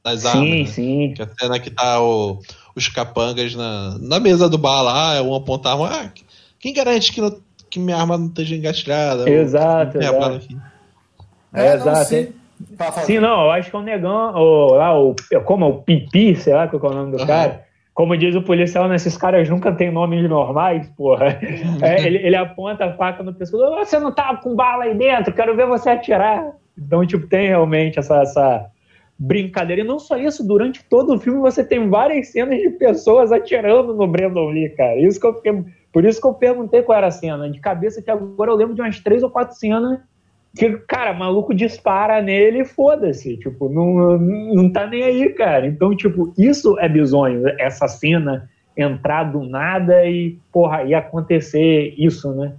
nas 0.05 0.20
sim, 0.20 0.29
armas. 0.29 0.48
Né? 0.48 0.66
Sim, 0.66 1.14
Que 1.14 1.22
a 1.22 1.29
cena 1.38 1.59
que 1.59 1.70
tá 1.70 2.00
o, 2.03 2.40
os 2.74 2.88
capangas 2.88 3.55
na, 3.55 3.98
na 3.98 4.20
mesa 4.20 4.48
do 4.48 4.59
bar 4.59 4.83
lá, 4.83 5.22
um 5.22 5.35
apontar, 5.35 5.81
ah, 5.81 6.11
quem 6.59 6.72
garante 6.72 7.12
que, 7.12 7.20
não, 7.20 7.37
que 7.70 7.79
minha 7.79 7.96
arma 7.96 8.18
não 8.18 8.27
esteja 8.27 8.55
engastilhada? 8.55 9.29
Exato, 9.29 9.98
exato. 9.98 10.18
Bala, 10.18 10.40
é, 11.53 11.66
é, 11.66 11.74
exato. 11.74 12.09
Sim. 12.09 12.33
sim, 13.05 13.18
não, 13.18 13.44
eu 13.44 13.50
acho 13.50 13.70
que 13.70 13.77
é 13.77 13.79
o 13.79 13.83
negão, 13.83 14.35
o, 14.35 14.74
lá, 14.74 14.98
o, 14.98 15.14
como 15.44 15.64
é 15.64 15.68
o 15.68 15.83
Pipi, 15.83 16.37
sei 16.37 16.55
lá 16.55 16.68
qual 16.68 16.92
é 16.92 16.94
o 16.94 16.98
nome 16.98 17.12
do 17.12 17.20
uhum. 17.20 17.27
cara 17.27 17.64
como 17.95 18.17
diz 18.17 18.35
o 18.35 18.43
policial, 18.43 18.89
né, 18.89 18.97
esses 18.97 19.17
caras 19.17 19.49
nunca 19.49 19.73
têm 19.73 19.91
nomes 19.91 20.29
normais, 20.29 20.89
porra. 20.97 21.39
É, 21.81 22.05
ele, 22.05 22.19
ele, 22.19 22.37
aponta 22.37 22.87
a 22.87 22.93
faca 22.95 23.23
no 23.23 23.33
pescoço, 23.33 23.75
você 23.77 23.99
não 23.99 24.13
tá 24.13 24.37
com 24.37 24.55
bala 24.55 24.85
aí 24.85 24.95
dentro, 24.95 25.33
quero 25.33 25.55
ver 25.55 25.67
você 25.67 25.91
atirar. 25.91 26.53
Então, 26.77 27.07
tipo, 27.07 27.27
tem 27.27 27.49
realmente 27.49 27.99
essa, 27.99 28.23
essa 28.23 28.67
brincadeira. 29.19 29.83
E 29.83 29.85
não 29.85 29.99
só 29.99 30.17
isso, 30.17 30.47
durante 30.47 30.85
todo 30.85 31.15
o 31.15 31.19
filme 31.19 31.39
você 31.39 31.63
tem 31.65 31.89
várias 31.89 32.29
cenas 32.29 32.59
de 32.59 32.71
pessoas 32.71 33.31
atirando 33.31 33.95
no 33.95 34.07
Brandon 34.07 34.51
Lee, 34.51 34.71
cara. 34.71 34.97
Isso 34.97 35.21
que 35.21 35.27
eu 35.27 35.35
fiquei, 35.35 35.65
por 35.93 36.05
isso 36.05 36.21
que 36.21 36.27
eu 36.27 36.35
perguntei 36.35 36.83
qual 36.83 36.99
era 36.99 37.07
a 37.07 37.13
cena. 37.13 37.49
De 37.49 37.61
cabeça 37.61 38.03
que 38.03 38.11
agora 38.11 38.51
eu 38.51 38.57
lembro 38.57 38.75
de 38.75 38.81
umas 38.81 38.99
três 38.99 39.23
ou 39.23 39.31
quatro 39.31 39.57
cenas 39.57 40.01
que, 40.55 40.71
cara, 40.87 41.12
maluco 41.12 41.55
dispara 41.55 42.23
nele 42.23 42.62
e 42.62 42.64
foda-se. 42.64 43.37
Tipo, 43.37 43.69
não, 43.69 44.19
não 44.19 44.71
tá 44.71 44.87
nem 44.87 45.03
aí, 45.03 45.29
cara. 45.31 45.67
Então, 45.67 45.95
tipo, 45.97 46.33
isso 46.38 46.79
é 46.79 46.88
bizonho. 46.88 47.49
Essa 47.59 47.88
cena 47.88 48.49
entrar 48.77 49.25
do 49.25 49.43
nada 49.45 50.05
e, 50.07 50.38
porra, 50.53 50.85
e 50.85 50.95
acontecer 50.95 51.95
isso, 51.99 52.33
né? 52.33 52.55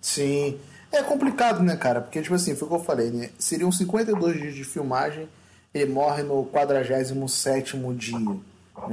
Sim. 0.00 0.56
É 0.92 1.02
complicado, 1.02 1.62
né, 1.62 1.76
cara? 1.76 2.00
Porque, 2.00 2.20
tipo 2.20 2.34
assim, 2.34 2.54
foi 2.54 2.66
o 2.66 2.70
que 2.70 2.76
eu 2.76 2.84
falei, 2.84 3.10
né? 3.10 3.30
Seriam 3.38 3.70
52 3.70 4.40
dias 4.40 4.54
de 4.54 4.64
filmagem, 4.64 5.28
ele 5.72 5.92
morre 5.92 6.22
no 6.22 6.44
47 6.44 7.14
dia. 7.96 8.18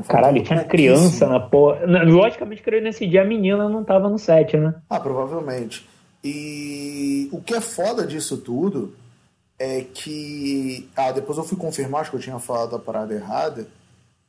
Caralho, 0.07 0.43
tinha 0.43 0.63
criança 0.63 1.27
na 1.27 1.39
porra. 1.39 1.85
Logicamente, 2.03 2.61
que 2.61 2.81
nesse 2.81 3.07
dia 3.07 3.21
a 3.21 3.25
menina 3.25 3.69
não 3.69 3.83
tava 3.83 4.09
no 4.09 4.19
set, 4.19 4.57
né? 4.57 4.75
Ah, 4.89 4.99
provavelmente. 4.99 5.87
E 6.23 7.29
o 7.31 7.41
que 7.41 7.53
é 7.53 7.61
foda 7.61 8.05
disso 8.05 8.37
tudo 8.37 8.93
é 9.59 9.81
que. 9.81 10.89
Ah, 10.95 11.11
depois 11.11 11.37
eu 11.37 11.43
fui 11.43 11.57
confirmar, 11.57 12.01
acho 12.01 12.11
que 12.11 12.17
eu 12.17 12.21
tinha 12.21 12.39
falado 12.39 12.75
a 12.75 12.79
parada 12.79 13.13
errada. 13.13 13.67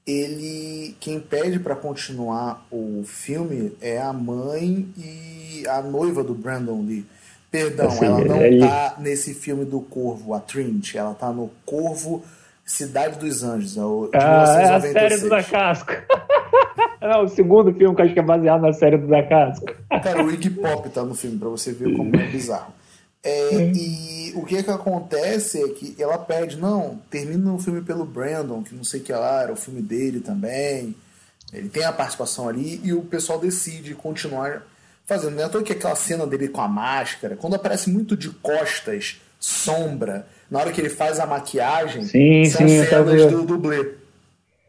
Ele. 0.07 0.97
Quem 1.01 1.21
pede 1.21 1.59
para 1.59 1.77
continuar 1.77 2.67
o 2.71 3.03
filme 3.05 3.73
é 3.81 4.01
a 4.01 4.13
mãe 4.13 4.89
e 4.97 5.65
a 5.69 5.83
noiva 5.83 6.23
do 6.25 6.35
Brandon 6.35 6.83
Lee. 6.83 7.07
Perdão, 7.51 7.89
assim, 7.89 8.05
ela 8.05 8.25
não 8.25 8.41
ele... 8.43 8.61
tá 8.61 8.97
nesse 8.99 9.33
filme 9.33 9.65
do 9.65 9.81
Corvo, 9.81 10.35
a 10.35 10.41
Trinity. 10.41 10.99
Ela 10.99 11.15
tá 11.15 11.33
no 11.33 11.51
Corvo 11.65 12.23
Cidade 12.65 13.19
dos 13.19 13.43
Anjos. 13.43 13.79
É, 13.79 13.83
o, 13.83 14.09
de 14.09 14.17
ah, 14.19 14.61
é 14.61 14.75
a 14.75 14.81
série 14.81 15.19
do 15.19 15.29
Da 15.31 15.43
Casca. 15.43 16.05
Não, 17.09 17.25
o 17.25 17.29
segundo 17.29 17.73
filme 17.73 17.97
que 17.97 18.03
acho 18.03 18.13
que 18.13 18.21
é 18.21 18.23
baseado 18.23 18.61
na 18.61 18.73
série 18.75 18.99
do 18.99 19.07
Da 19.07 19.23
Casca. 19.23 19.75
Cara, 20.03 20.23
o 20.23 20.31
Iggy 20.31 20.51
Pop 20.51 20.87
tá 20.91 21.03
no 21.03 21.15
filme, 21.15 21.39
pra 21.39 21.49
você 21.49 21.73
ver 21.73 21.97
como 21.97 22.15
é 22.15 22.27
bizarro. 22.27 22.75
É, 23.25 23.73
e 23.75 24.33
o 24.35 24.45
que 24.45 24.63
que 24.63 24.71
acontece 24.71 25.63
é 25.63 25.69
que 25.69 25.97
ela 25.99 26.19
pede, 26.19 26.59
não, 26.59 27.01
termina 27.11 27.51
o 27.53 27.59
filme 27.59 27.81
pelo 27.81 28.05
Brandon, 28.05 28.63
que 28.63 28.75
não 28.75 28.85
sei 28.85 29.01
o 29.01 29.03
que 29.03 29.13
lá, 29.13 29.43
era 29.43 29.53
o 29.53 29.57
filme 29.57 29.81
dele 29.81 30.21
também. 30.21 30.95
Ele 31.51 31.71
tem 31.71 31.83
a 31.85 31.93
participação 31.93 32.47
ali 32.47 32.79
e 32.85 32.93
o 32.93 33.01
pessoal 33.01 33.39
decide 33.39 33.95
continuar 33.95 34.63
fazendo. 35.07 35.35
Não 35.35 35.45
é 35.45 35.63
que 35.63 35.73
aquela 35.73 35.97
cena 35.97 36.27
dele 36.27 36.49
com 36.49 36.61
a 36.61 36.69
máscara, 36.69 37.37
quando 37.37 37.57
aparece 37.57 37.89
muito 37.89 38.15
de 38.15 38.29
costas, 38.29 39.19
sombra, 39.41 40.27
na 40.51 40.59
hora 40.59 40.73
que 40.73 40.81
ele 40.81 40.91
faz 40.91 41.19
a 41.19 41.27
maquiagem, 41.27 42.03
sim, 42.03 42.45
são 42.45 42.69
sim, 42.69 42.85
cenas 42.85 43.33
do 43.33 43.45
dublê. 43.45 43.95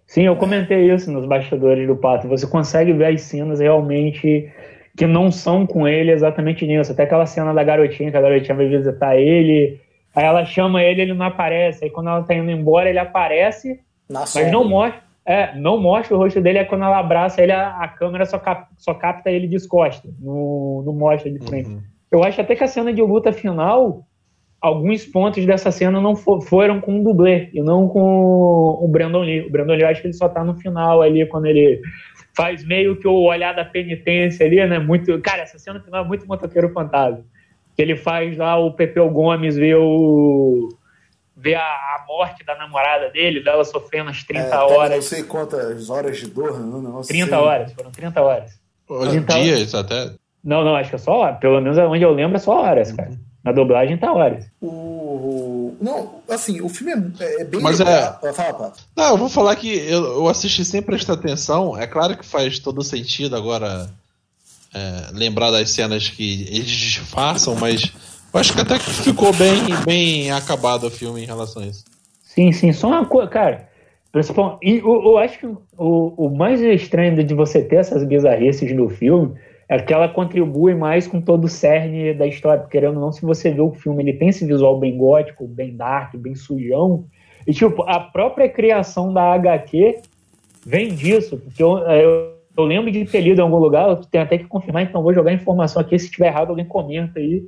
Sim, 0.09 0.23
eu 0.23 0.35
comentei 0.35 0.91
isso 0.91 1.11
nos 1.11 1.27
bastidores 1.27 1.85
do 1.87 1.95
Pato. 1.95 2.27
Você 2.27 2.47
consegue 2.47 2.91
ver 2.93 3.13
as 3.13 3.21
cenas 3.21 3.59
realmente 3.59 4.51
que 4.97 5.05
não 5.05 5.31
são 5.31 5.67
com 5.67 5.87
ele 5.87 6.11
exatamente 6.11 6.65
nisso. 6.65 6.91
Até 6.91 7.03
aquela 7.03 7.27
cena 7.27 7.53
da 7.53 7.63
garotinha, 7.63 8.09
que 8.09 8.17
a 8.17 8.21
garotinha 8.21 8.57
vai 8.57 8.67
visitar 8.67 9.15
ele, 9.15 9.79
aí 10.15 10.25
ela 10.25 10.43
chama 10.45 10.81
ele, 10.81 11.03
ele 11.03 11.13
não 11.13 11.27
aparece. 11.27 11.85
Aí 11.85 11.91
quando 11.91 12.09
ela 12.09 12.23
tá 12.23 12.33
indo 12.33 12.49
embora, 12.49 12.89
ele 12.89 12.97
aparece, 12.97 13.81
Na 14.09 14.21
mas 14.21 14.51
não 14.51 14.67
mostra. 14.67 14.99
É, 15.23 15.55
não 15.55 15.79
mostra 15.79 16.15
o 16.15 16.17
rosto 16.17 16.41
dele, 16.41 16.57
é 16.57 16.65
quando 16.65 16.85
ela 16.85 16.97
abraça 16.97 17.39
ele, 17.39 17.51
a, 17.51 17.77
a 17.77 17.87
câmera 17.87 18.25
só, 18.25 18.39
cap, 18.39 18.65
só 18.79 18.95
capta 18.95 19.29
ele 19.29 19.47
de 19.47 19.67
costas, 19.67 20.11
não, 20.19 20.81
não 20.83 20.93
mostra 20.93 21.29
de 21.29 21.37
frente. 21.37 21.69
Uhum. 21.69 21.83
Eu 22.11 22.23
acho 22.23 22.41
até 22.41 22.55
que 22.55 22.63
a 22.63 22.67
cena 22.67 22.91
de 22.91 23.03
luta 23.03 23.31
final 23.31 24.07
alguns 24.61 25.05
pontos 25.05 25.45
dessa 25.45 25.71
cena 25.71 26.01
não 26.01 26.15
for, 26.15 26.41
foram 26.41 26.81
com 26.81 26.99
o 26.99 27.03
dublê 27.03 27.49
e 27.53 27.61
não 27.61 27.87
com 27.87 28.77
o 28.81 28.87
Brandon 28.87 29.21
Lee. 29.21 29.41
O 29.41 29.49
Brandon 29.49 29.73
Lee, 29.73 29.83
acho 29.85 30.01
que 30.01 30.07
ele 30.07 30.13
só 30.13 30.27
tá 30.27 30.43
no 30.43 30.55
final 30.55 31.01
ali, 31.01 31.25
quando 31.25 31.45
ele 31.45 31.81
faz 32.35 32.63
meio 32.65 32.95
que 32.97 33.07
o 33.07 33.23
olhar 33.23 33.53
da 33.53 33.65
penitência 33.65 34.45
ali, 34.45 34.65
né? 34.65 34.79
Muito, 34.79 35.19
cara, 35.21 35.41
essa 35.41 35.57
cena 35.57 35.79
final 35.79 36.03
é 36.03 36.07
muito 36.07 36.27
motoqueiro 36.27 36.71
fantasma. 36.73 37.23
Que 37.75 37.81
ele 37.81 37.95
faz 37.95 38.37
lá 38.37 38.57
o 38.57 38.73
Pepeu 38.73 39.09
Gomes 39.09 39.55
ver 39.55 39.75
o 39.75 40.69
ver 41.35 41.55
a, 41.55 41.61
a, 41.61 42.05
morte 42.05 42.43
da 42.43 42.53
namorada 42.57 43.09
dele, 43.11 43.41
dela 43.41 43.63
sofrendo 43.63 44.09
as 44.09 44.23
30 44.25 44.43
é, 44.43 44.57
horas. 44.57 44.95
Não 44.95 45.01
sei 45.01 45.23
quantas 45.23 45.89
horas 45.89 46.17
de 46.17 46.27
dor, 46.27 46.59
não, 46.59 46.81
não 46.81 47.01
30 47.01 47.23
assim. 47.23 47.33
horas, 47.33 47.71
foram 47.71 47.91
30 47.91 48.21
horas. 48.21 48.59
30 48.87 49.33
dias 49.39 49.73
horas. 49.73 49.75
até. 49.75 50.15
Não, 50.43 50.65
não, 50.65 50.75
acho 50.75 50.89
que 50.89 50.95
é 50.95 50.99
só 50.99 51.17
hora. 51.17 51.35
Pelo 51.35 51.61
menos 51.61 51.77
onde 51.77 52.03
eu 52.03 52.11
lembro 52.11 52.35
é 52.35 52.39
só 52.39 52.61
horas, 52.61 52.91
cara. 52.91 53.11
Na 53.43 53.51
dublagem 53.51 53.97
tá 53.97 54.11
horas. 54.11 54.45
O... 54.61 55.75
Não, 55.79 56.15
assim, 56.29 56.59
o 56.61 56.67
filme 56.67 57.13
é, 57.19 57.41
é 57.41 57.43
bem 57.45 57.61
Mas 57.61 57.79
legal. 57.79 58.19
é... 58.21 58.33
Fala, 58.33 58.53
Pato. 58.53 58.79
Não, 58.95 59.09
eu 59.11 59.17
vou 59.17 59.29
falar 59.29 59.55
que 59.55 59.69
eu, 59.69 60.03
eu 60.03 60.27
assisti 60.27 60.65
sem 60.65 60.81
prestar 60.81 61.13
atenção. 61.13 61.77
É 61.77 61.87
claro 61.87 62.17
que 62.17 62.25
faz 62.25 62.59
todo 62.59 62.83
sentido 62.83 63.35
agora 63.35 63.89
é, 64.73 65.09
lembrar 65.13 65.51
das 65.51 65.71
cenas 65.71 66.09
que 66.09 66.47
eles 66.49 66.67
disfarçam, 66.67 67.55
mas 67.55 67.93
eu 68.33 68.39
acho 68.39 68.53
que 68.53 68.61
até 68.61 68.77
que 68.77 68.89
ficou 68.91 69.33
bem, 69.33 69.63
bem 69.85 70.31
acabado 70.31 70.87
o 70.87 70.91
filme 70.91 71.23
em 71.23 71.25
relação 71.25 71.63
a 71.63 71.67
isso. 71.67 71.85
Sim, 72.23 72.51
sim. 72.51 72.73
Só 72.73 72.87
uma 72.87 73.05
coisa, 73.05 73.29
cara. 73.29 73.69
Principal, 74.11 74.59
e 74.61 74.77
eu, 74.77 75.03
eu 75.03 75.17
acho 75.17 75.39
que 75.39 75.45
o, 75.45 75.57
o 75.77 76.35
mais 76.35 76.59
estranho 76.61 77.23
de 77.23 77.33
você 77.33 77.61
ter 77.61 77.77
essas 77.77 78.03
bizarrices 78.03 78.75
no 78.75 78.89
filme 78.89 79.35
é 79.69 79.77
que 79.77 79.93
ela 79.93 80.09
contribui 80.09 80.73
mais 80.73 81.07
com 81.07 81.21
todo 81.21 81.45
o 81.45 81.47
cerne 81.47 82.11
da 82.15 82.25
história, 82.25 82.59
porque 82.59 82.79
querendo 82.79 82.95
ou 82.95 83.01
não, 83.01 83.11
se 83.11 83.21
você 83.21 83.51
vê 83.51 83.61
o 83.61 83.71
filme, 83.71 84.01
ele 84.01 84.13
tem 84.13 84.29
esse 84.29 84.43
visual 84.43 84.79
bem 84.79 84.97
gótico, 84.97 85.47
bem 85.47 85.75
dark, 85.75 86.15
bem 86.17 86.33
sujão, 86.33 87.05
e 87.45 87.53
tipo, 87.53 87.83
a 87.83 87.99
própria 87.99 88.49
criação 88.49 89.13
da 89.13 89.31
HQ 89.33 89.99
vem 90.65 90.89
disso, 90.95 91.37
porque 91.37 91.61
eu, 91.61 91.77
eu, 91.77 92.33
eu 92.57 92.63
lembro 92.63 92.91
de 92.91 93.05
ter 93.05 93.21
lido 93.21 93.39
em 93.39 93.43
algum 93.43 93.59
lugar, 93.59 93.89
eu 93.89 93.97
tenho 93.97 94.23
até 94.23 94.39
que 94.39 94.45
confirmar, 94.45 94.83
então 94.83 95.03
vou 95.03 95.13
jogar 95.13 95.33
informação 95.33 95.81
aqui, 95.81 95.99
se 95.99 96.09
tiver 96.09 96.27
errado 96.27 96.49
alguém 96.49 96.65
comenta 96.65 97.19
aí, 97.19 97.43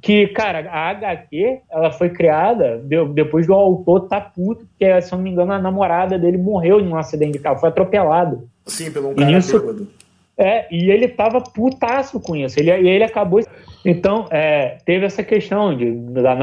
que, 0.00 0.28
cara, 0.28 0.66
a 0.70 0.88
HQ, 0.88 1.60
ela 1.70 1.90
foi 1.90 2.08
criada 2.08 2.82
depois 3.12 3.46
do 3.46 3.52
autor 3.52 4.08
tá 4.08 4.18
puto, 4.18 4.64
porque, 4.64 5.02
se 5.02 5.12
eu 5.12 5.18
não 5.18 5.24
me 5.24 5.30
engano, 5.30 5.52
a 5.52 5.58
namorada 5.58 6.18
dele 6.18 6.38
morreu 6.38 6.80
em 6.80 6.88
um 6.88 6.96
acidente 6.96 7.32
de 7.32 7.38
carro, 7.38 7.58
foi 7.58 7.68
atropelado. 7.68 8.48
Sim, 8.64 8.90
pelo 8.90 9.10
um 9.10 9.14
cara 9.14 9.30
nisso, 9.30 9.86
é, 10.40 10.66
e 10.70 10.90
ele 10.90 11.06
tava 11.06 11.40
putaço 11.40 12.18
com 12.18 12.34
isso. 12.34 12.58
Ele, 12.58 12.70
e 12.70 12.88
ele 12.88 13.04
acabou. 13.04 13.40
Então, 13.84 14.26
é, 14.30 14.78
teve 14.86 15.04
essa 15.04 15.22
questão 15.22 15.76
de, 15.76 15.94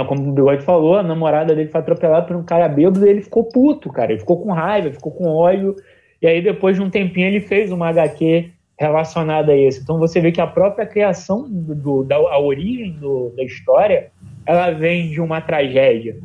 como 0.07 0.29
o 0.29 0.31
Bigode 0.31 0.63
falou, 0.63 0.97
a 0.97 1.03
namorada 1.03 1.55
dele 1.55 1.69
foi 1.69 1.81
atropelada 1.81 2.27
por 2.27 2.35
um 2.35 2.43
cara 2.43 2.67
bêbado 2.67 3.05
e 3.05 3.09
ele 3.09 3.21
ficou 3.21 3.43
puto, 3.45 3.91
cara. 3.91 4.11
Ele 4.11 4.19
ficou 4.19 4.39
com 4.39 4.53
raiva, 4.53 4.91
ficou 4.91 5.11
com 5.11 5.27
ódio. 5.27 5.75
E 6.21 6.27
aí, 6.27 6.41
depois 6.41 6.75
de 6.75 6.83
um 6.83 6.91
tempinho, 6.91 7.27
ele 7.27 7.41
fez 7.41 7.71
uma 7.71 7.89
HQ 7.89 8.51
relacionada 8.79 9.51
a 9.51 9.57
isso. 9.57 9.81
Então, 9.81 9.97
você 9.97 10.21
vê 10.21 10.31
que 10.31 10.41
a 10.41 10.47
própria 10.47 10.85
criação, 10.85 11.47
do, 11.49 12.03
da 12.03 12.17
a 12.17 12.39
origem 12.39 12.91
do, 12.93 13.33
da 13.35 13.43
história, 13.43 14.11
ela 14.45 14.69
vem 14.69 15.09
de 15.09 15.19
uma 15.19 15.41
tragédia. 15.41 16.17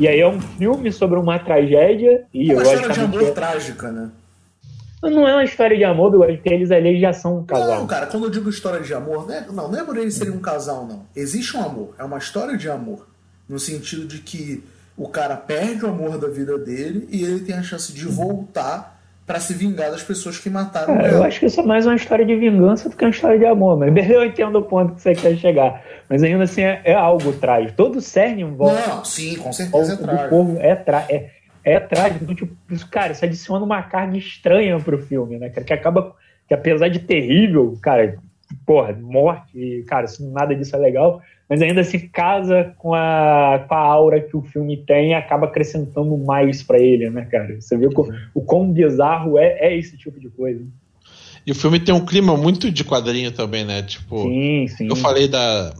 E 0.00 0.08
aí 0.08 0.18
é 0.18 0.26
um 0.26 0.40
filme 0.40 0.90
sobre 0.90 1.18
uma 1.18 1.38
tragédia. 1.38 2.24
E 2.34 2.50
é 2.50 2.54
uma 2.54 2.62
história 2.62 2.88
de 2.88 3.00
amor 3.00 3.30
trágica, 3.32 3.92
né? 3.92 4.10
Não 5.02 5.26
é 5.26 5.32
uma 5.34 5.44
história 5.44 5.76
de 5.76 5.84
amor, 5.84 6.10
porque 6.10 6.48
eles 6.52 6.70
ali 6.70 7.00
já 7.00 7.12
são 7.12 7.38
um 7.38 7.44
casal. 7.44 7.80
Não, 7.80 7.86
cara, 7.86 8.06
quando 8.06 8.24
eu 8.24 8.30
digo 8.30 8.50
história 8.50 8.80
de 8.80 8.92
amor, 8.92 9.26
não 9.26 9.34
é, 9.34 9.46
não, 9.50 9.70
não 9.70 9.80
é 9.80 9.84
por 9.84 9.96
eles 9.96 10.14
serem 10.14 10.32
um 10.32 10.40
casal, 10.40 10.86
não. 10.86 11.06
Existe 11.16 11.56
um 11.56 11.64
amor, 11.64 11.94
é 11.98 12.04
uma 12.04 12.18
história 12.18 12.56
de 12.56 12.68
amor. 12.68 13.06
No 13.48 13.58
sentido 13.58 14.06
de 14.06 14.18
que 14.18 14.62
o 14.96 15.08
cara 15.08 15.36
perde 15.36 15.84
o 15.84 15.88
amor 15.88 16.18
da 16.18 16.28
vida 16.28 16.58
dele 16.58 17.08
e 17.10 17.22
ele 17.22 17.40
tem 17.40 17.54
a 17.54 17.62
chance 17.62 17.92
de 17.92 18.04
voltar 18.04 19.00
para 19.26 19.38
se 19.38 19.54
vingar 19.54 19.90
das 19.90 20.02
pessoas 20.02 20.38
que 20.38 20.50
mataram 20.50 20.96
é, 20.96 21.06
ele. 21.06 21.14
Eu 21.14 21.22
acho 21.22 21.40
que 21.40 21.46
isso 21.46 21.60
é 21.60 21.62
mais 21.62 21.86
uma 21.86 21.94
história 21.94 22.26
de 22.26 22.36
vingança 22.36 22.88
do 22.88 22.96
que 22.96 23.04
uma 23.04 23.10
história 23.10 23.38
de 23.38 23.46
amor, 23.46 23.78
mas 23.78 23.94
eu 24.10 24.24
entendo 24.24 24.58
o 24.58 24.62
ponto 24.62 24.94
que 24.94 25.02
você 25.02 25.14
quer 25.14 25.36
chegar. 25.36 25.82
Mas 26.08 26.22
ainda 26.22 26.44
assim 26.44 26.62
é, 26.62 26.82
é 26.84 26.94
algo 26.94 27.32
trágico. 27.32 27.74
Todo 27.76 28.00
cerne 28.00 28.42
envolve. 28.42 28.80
Não, 28.88 29.04
sim, 29.04 29.36
com 29.36 29.52
certeza 29.52 29.94
é 29.94 29.96
trágico. 29.96 30.28
Povo 30.30 30.58
é, 30.60 30.74
tra 30.74 31.06
é 31.08 31.30
é 31.64 31.78
trágico. 31.80 32.24
Então, 32.24 32.34
tipo, 32.34 32.56
isso, 32.70 32.88
cara, 32.88 33.12
isso 33.12 33.24
adiciona 33.24 33.64
uma 33.64 33.82
carga 33.82 34.16
estranha 34.16 34.78
pro 34.78 35.02
filme, 35.02 35.38
né, 35.38 35.48
cara? 35.50 35.64
Que 35.64 35.72
acaba. 35.72 36.14
Que 36.48 36.54
apesar 36.54 36.88
de 36.88 36.98
terrível, 36.98 37.78
cara, 37.80 38.18
porra, 38.66 38.92
morte, 38.92 39.84
cara, 39.86 40.06
nada 40.32 40.54
disso 40.54 40.74
é 40.74 40.78
legal, 40.80 41.22
mas 41.48 41.62
ainda 41.62 41.84
se 41.84 42.08
casa 42.08 42.74
com 42.78 42.92
a, 42.94 43.64
com 43.68 43.74
a 43.74 43.78
aura 43.78 44.20
que 44.20 44.36
o 44.36 44.42
filme 44.42 44.76
tem 44.76 45.10
e 45.10 45.14
acaba 45.14 45.46
acrescentando 45.46 46.16
mais 46.18 46.62
para 46.62 46.78
ele, 46.78 47.08
né, 47.10 47.24
cara? 47.30 47.60
Você 47.60 47.76
vê 47.76 47.86
o, 47.86 47.92
o 48.34 48.40
quão 48.40 48.72
bizarro 48.72 49.38
é, 49.38 49.58
é 49.60 49.76
esse 49.78 49.96
tipo 49.96 50.18
de 50.18 50.28
coisa. 50.28 50.64
E 51.46 51.52
o 51.52 51.54
filme 51.54 51.80
tem 51.80 51.94
um 51.94 52.04
clima 52.04 52.36
muito 52.36 52.70
de 52.70 52.84
quadrinho 52.84 53.32
também, 53.32 53.64
né? 53.64 53.82
Tipo, 53.82 54.22
sim, 54.22 54.66
sim. 54.68 54.88
eu 54.88 54.96
falei 54.96 55.26
da. 55.26 55.74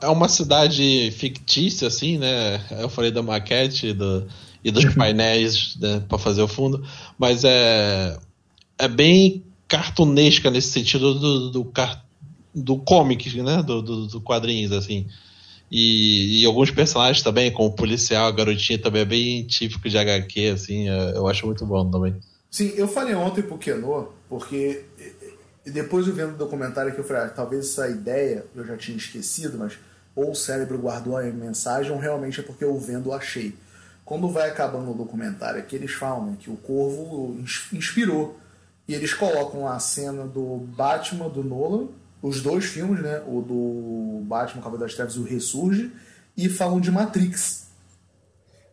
É 0.00 0.06
uma 0.06 0.28
cidade 0.28 1.10
fictícia, 1.12 1.88
assim, 1.88 2.18
né? 2.18 2.60
Eu 2.78 2.88
falei 2.88 3.10
da 3.10 3.22
maquete, 3.22 3.92
do, 3.92 4.28
e 4.64 4.70
dos 4.70 4.84
uhum. 4.84 4.94
painéis 4.94 5.76
né, 5.80 6.02
para 6.08 6.18
fazer 6.18 6.42
o 6.42 6.48
fundo, 6.48 6.84
mas 7.18 7.44
é, 7.44 8.16
é 8.78 8.88
bem 8.88 9.42
cartunesca 9.68 10.50
nesse 10.50 10.70
sentido 10.70 11.14
do, 11.14 11.50
do, 11.50 11.72
do 12.54 12.78
comic, 12.78 13.40
né? 13.42 13.62
Do, 13.62 13.80
do, 13.80 14.06
do 14.06 14.20
quadrinhos, 14.20 14.72
assim. 14.72 15.06
E, 15.70 16.42
e, 16.42 16.46
alguns 16.46 16.70
personagens 16.70 17.22
também, 17.22 17.50
como 17.50 17.70
o 17.70 17.72
policial, 17.72 18.26
a 18.26 18.30
garotinha 18.30 18.78
também 18.78 19.02
é 19.02 19.06
bem 19.06 19.46
típico 19.46 19.88
de 19.88 19.96
HQ, 19.96 20.48
assim, 20.48 20.90
é, 20.90 21.16
eu 21.16 21.26
acho 21.26 21.46
muito 21.46 21.64
bom 21.64 21.90
também. 21.90 22.14
Sim, 22.50 22.74
eu 22.76 22.86
falei 22.86 23.14
ontem 23.14 23.40
pro 23.40 23.56
Kenô, 23.56 24.08
porque 24.28 24.84
depois 25.64 26.06
eu 26.06 26.12
vendo 26.12 26.34
o 26.34 26.36
documentário 26.36 26.92
que 26.92 27.00
eu 27.00 27.04
falei, 27.04 27.22
ah, 27.22 27.28
talvez 27.30 27.70
essa 27.70 27.88
ideia 27.88 28.44
eu 28.54 28.66
já 28.66 28.76
tinha 28.76 28.98
esquecido, 28.98 29.56
mas 29.56 29.78
ou 30.14 30.32
o 30.32 30.34
cérebro 30.34 30.76
guardou 30.76 31.16
a 31.16 31.22
mensagem, 31.22 31.90
ou 31.90 31.98
realmente 31.98 32.40
é 32.40 32.42
porque 32.42 32.64
eu 32.64 32.78
vendo 32.78 33.10
achei. 33.10 33.54
Quando 34.12 34.28
vai 34.28 34.50
acabando 34.50 34.90
o 34.90 34.94
documentário, 34.94 35.64
que 35.64 35.74
eles 35.74 35.92
falam 35.92 36.36
que 36.36 36.50
o 36.50 36.56
Corvo 36.56 37.34
inspirou. 37.72 38.38
E 38.86 38.94
eles 38.94 39.14
colocam 39.14 39.66
a 39.66 39.78
cena 39.78 40.26
do 40.26 40.58
Batman 40.76 41.30
do 41.30 41.42
Nolan, 41.42 41.88
os 42.20 42.42
dois 42.42 42.66
filmes, 42.66 43.02
né? 43.02 43.22
O 43.26 43.40
do 43.40 44.22
Batman 44.26 44.60
Cavaleiro 44.60 44.84
das 44.84 44.94
Trevas 44.94 45.14
e 45.14 45.18
o 45.18 45.22
Ressurge, 45.22 45.90
e 46.36 46.46
falam 46.50 46.78
de 46.78 46.90
Matrix. 46.90 47.70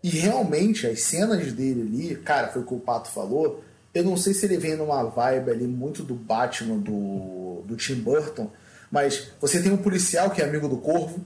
E 0.04 0.10
realmente 0.10 0.86
as 0.86 1.04
cenas 1.04 1.54
dele 1.54 1.84
ali, 1.84 2.16
cara, 2.18 2.50
foi 2.50 2.62
o 2.62 2.66
que 2.66 2.74
o 2.74 2.80
Pato 2.82 3.10
falou. 3.10 3.64
Eu 3.94 4.04
não 4.04 4.18
sei 4.18 4.34
se 4.34 4.46
ele 4.46 4.58
vem 4.58 4.76
numa 4.76 5.04
vibe 5.04 5.52
ali 5.52 5.68
muito 5.68 6.04
do 6.04 6.16
Batman 6.16 6.80
do, 6.80 7.64
do 7.66 7.78
Tim 7.78 7.96
Burton, 7.96 8.52
mas 8.92 9.32
você 9.40 9.64
tem 9.64 9.72
um 9.72 9.78
policial 9.78 10.32
que 10.32 10.42
é 10.42 10.44
amigo 10.44 10.68
do 10.68 10.80
Corvo. 10.80 11.24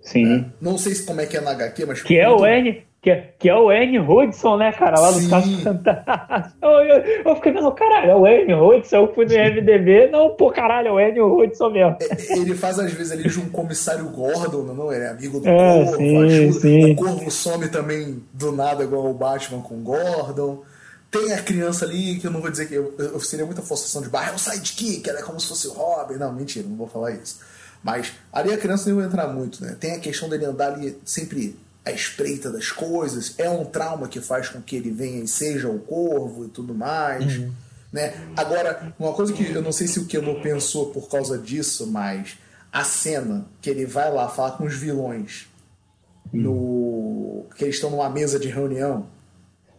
Sim. 0.00 0.24
Né? 0.24 0.50
Não 0.58 0.78
sei 0.78 0.94
se 0.94 1.04
como 1.04 1.20
é 1.20 1.26
que 1.26 1.36
é 1.36 1.40
na 1.42 1.50
HQ, 1.50 1.84
mas. 1.84 2.02
Que 2.02 2.18
é 2.18 2.30
o 2.30 2.46
N 2.46 2.90
que, 3.02 3.10
é, 3.10 3.34
que 3.36 3.48
é 3.48 3.56
o 3.56 3.72
N. 3.72 3.98
Hudson, 3.98 4.56
né, 4.56 4.72
cara, 4.72 5.00
lá 5.00 5.10
do 5.10 5.28
Caso 5.28 5.58
Fantástico. 5.58 6.56
Eu, 6.62 6.70
eu, 6.70 7.22
eu, 7.24 7.34
fiquei 7.34 7.50
vendo, 7.50 7.72
caralho, 7.72 8.12
é 8.12 8.14
o 8.14 8.26
N. 8.28 8.54
Hudson, 8.54 8.96
eu 8.96 9.12
fui 9.12 9.24
no 9.24 9.32
MDB, 9.32 10.08
não, 10.12 10.36
pô, 10.36 10.52
caralho, 10.52 10.86
é 10.86 10.92
o 10.92 11.00
N. 11.00 11.20
Hudson 11.20 11.70
mesmo. 11.70 11.96
É, 12.00 12.38
ele 12.38 12.54
faz, 12.54 12.78
às 12.78 12.92
vezes, 12.92 13.10
ali 13.10 13.28
de 13.28 13.40
um 13.40 13.48
comissário 13.48 14.08
Gordon, 14.10 14.62
não, 14.72 14.92
ele 14.92 15.02
é 15.02 15.08
amigo 15.08 15.40
do 15.40 15.48
é, 15.48 15.84
Corvo, 15.84 15.96
sim, 15.96 16.24
ajuda. 16.24 16.60
Sim. 16.60 16.92
O 16.92 16.96
Corvo 16.96 17.30
some 17.32 17.68
também 17.68 18.22
do 18.32 18.52
nada, 18.52 18.84
igual 18.84 19.10
o 19.10 19.14
Batman 19.14 19.60
com 19.62 19.74
o 19.74 19.82
Gordon. 19.82 20.62
Tem 21.10 21.32
a 21.32 21.42
criança 21.42 21.84
ali, 21.84 22.20
que 22.20 22.26
eu 22.28 22.30
não 22.30 22.40
vou 22.40 22.52
dizer 22.52 22.68
que 22.68 22.74
eu, 22.74 22.94
eu 22.96 23.18
seria 23.18 23.44
muita 23.44 23.62
forçação 23.62 24.00
de 24.00 24.08
barra, 24.08 24.30
é 24.30 24.34
o 24.34 24.38
sidekick, 24.38 25.10
ela 25.10 25.18
é 25.18 25.22
como 25.22 25.40
se 25.40 25.48
fosse 25.48 25.66
o 25.66 25.72
Robin. 25.72 26.14
Não, 26.14 26.32
mentira, 26.32 26.66
não 26.68 26.76
vou 26.76 26.86
falar 26.86 27.10
isso. 27.10 27.40
Mas 27.82 28.12
ali 28.32 28.52
a 28.52 28.56
criança 28.56 28.88
não 28.88 28.98
vai 28.98 29.06
entrar 29.06 29.26
muito, 29.26 29.62
né? 29.62 29.76
Tem 29.78 29.96
a 29.96 29.98
questão 29.98 30.28
dele 30.28 30.44
andar 30.44 30.72
ali 30.72 30.96
sempre 31.04 31.58
à 31.84 31.90
espreita 31.90 32.50
das 32.50 32.70
coisas. 32.70 33.34
É 33.38 33.48
um 33.48 33.64
trauma 33.64 34.08
que 34.08 34.20
faz 34.20 34.48
com 34.48 34.60
que 34.60 34.76
ele 34.76 34.90
venha 34.90 35.22
e 35.22 35.28
seja 35.28 35.68
o 35.68 35.78
corvo 35.78 36.44
e 36.44 36.48
tudo 36.48 36.74
mais. 36.74 37.38
Uhum. 37.38 37.52
Né? 37.92 38.14
Agora, 38.36 38.94
uma 38.98 39.12
coisa 39.12 39.32
que 39.32 39.50
eu 39.50 39.62
não 39.62 39.72
sei 39.72 39.86
se 39.86 39.98
o 39.98 40.06
Keno 40.06 40.40
pensou 40.40 40.86
por 40.86 41.08
causa 41.08 41.36
disso, 41.36 41.86
mas 41.86 42.38
a 42.72 42.84
cena 42.84 43.46
que 43.60 43.68
ele 43.68 43.84
vai 43.84 44.10
lá 44.10 44.28
falar 44.28 44.52
com 44.52 44.64
os 44.64 44.74
vilões 44.74 45.46
uhum. 46.32 46.40
no 46.40 47.46
que 47.54 47.64
eles 47.64 47.74
estão 47.74 47.90
numa 47.90 48.08
mesa 48.08 48.38
de 48.38 48.48
reunião 48.48 49.06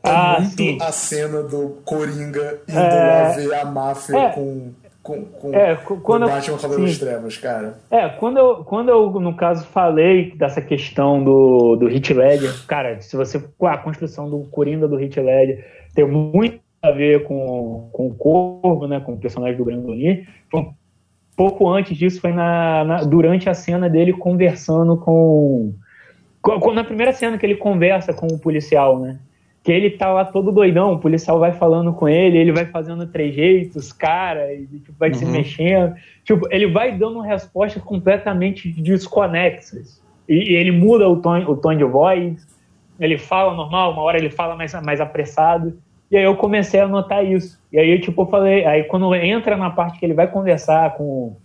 é 0.03 0.09
ah, 0.09 0.37
muito 0.39 0.57
sim. 0.57 0.77
a 0.81 0.91
cena 0.91 1.41
do 1.41 1.81
Coringa 1.85 2.61
indo 2.67 2.77
é... 2.77 3.07
lá 3.07 3.29
ver 3.31 3.53
a 3.53 3.65
máfia 3.65 4.17
é... 4.17 4.33
com 4.33 4.73
com, 5.03 5.25
com, 5.25 5.53
é, 5.53 5.75
quando 5.75 6.23
o 6.23 6.29
Batman 6.29 6.57
Cavaleiro 6.57 6.89
das 6.89 6.97
Trevas, 6.97 7.37
cara. 7.37 7.77
É, 7.91 8.07
quando 8.07 8.37
eu, 8.37 8.63
quando 8.63 8.87
eu, 8.87 9.11
no 9.19 9.35
caso, 9.35 9.65
falei 9.65 10.33
dessa 10.33 10.61
questão 10.61 11.21
do, 11.21 11.75
do 11.75 11.87
Hit 11.87 12.13
Ledger, 12.13 12.65
cara, 12.65 13.01
se 13.01 13.17
você. 13.17 13.43
A 13.63 13.77
construção 13.77 14.29
do 14.29 14.45
Coringa 14.49 14.87
do 14.87 14.95
Hit 14.95 15.19
Ledger 15.19 15.67
tem 15.93 16.07
muito 16.07 16.57
a 16.81 16.91
ver 16.91 17.23
com, 17.25 17.89
com 17.91 18.07
o 18.07 18.15
Corvo, 18.15 18.87
né, 18.87 19.01
com 19.01 19.13
o 19.13 19.17
personagem 19.17 19.57
do 19.57 19.65
Brandon 19.65 19.91
Lee. 19.91 20.25
Um 20.53 20.73
pouco 21.35 21.69
antes 21.69 21.97
disso, 21.97 22.21
foi 22.21 22.31
na, 22.31 22.85
na, 22.85 23.03
durante 23.03 23.49
a 23.49 23.53
cena 23.53 23.89
dele 23.89 24.13
conversando 24.13 24.95
com, 24.95 25.73
com. 26.41 26.73
Na 26.73 26.83
primeira 26.83 27.11
cena 27.11 27.37
que 27.37 27.45
ele 27.45 27.55
conversa 27.55 28.13
com 28.13 28.27
o 28.27 28.39
policial, 28.39 28.99
né? 28.99 29.19
Que 29.63 29.71
ele 29.71 29.91
tá 29.91 30.11
lá 30.11 30.25
todo 30.25 30.51
doidão, 30.51 30.91
o 30.91 30.99
policial 30.99 31.39
vai 31.39 31.53
falando 31.53 31.93
com 31.93 32.09
ele, 32.09 32.37
ele 32.37 32.51
vai 32.51 32.65
fazendo 32.65 33.07
trejeitos, 33.07 33.93
cara, 33.93 34.53
e 34.53 34.67
tipo, 34.67 34.93
vai 34.99 35.09
uhum. 35.09 35.15
se 35.15 35.25
mexendo. 35.25 35.95
Tipo, 36.25 36.47
ele 36.51 36.67
vai 36.67 36.91
dando 36.97 37.21
respostas 37.21 37.81
completamente 37.81 38.69
desconexas. 38.69 40.01
E, 40.27 40.51
e, 40.51 40.55
ele 40.55 40.71
muda 40.71 41.07
o 41.07 41.21
tom, 41.21 41.39
o 41.45 41.55
tom 41.55 41.73
de 41.75 41.85
voz, 41.85 42.45
ele 42.99 43.17
fala 43.17 43.55
normal, 43.55 43.93
uma 43.93 44.01
hora 44.01 44.17
ele 44.17 44.29
fala 44.29 44.53
mais, 44.57 44.73
mais 44.83 44.99
apressado. 44.99 45.77
E 46.11 46.17
aí 46.17 46.23
eu 46.25 46.35
comecei 46.35 46.81
a 46.81 46.87
notar 46.87 47.25
isso. 47.25 47.57
E 47.71 47.79
aí, 47.79 47.99
tipo, 47.99 48.23
eu 48.23 48.25
falei, 48.25 48.65
aí 48.65 48.83
quando 48.83 49.15
entra 49.15 49.55
na 49.55 49.69
parte 49.69 49.97
que 49.97 50.05
ele 50.05 50.13
vai 50.13 50.27
conversar 50.27 50.93
com, 50.95 51.37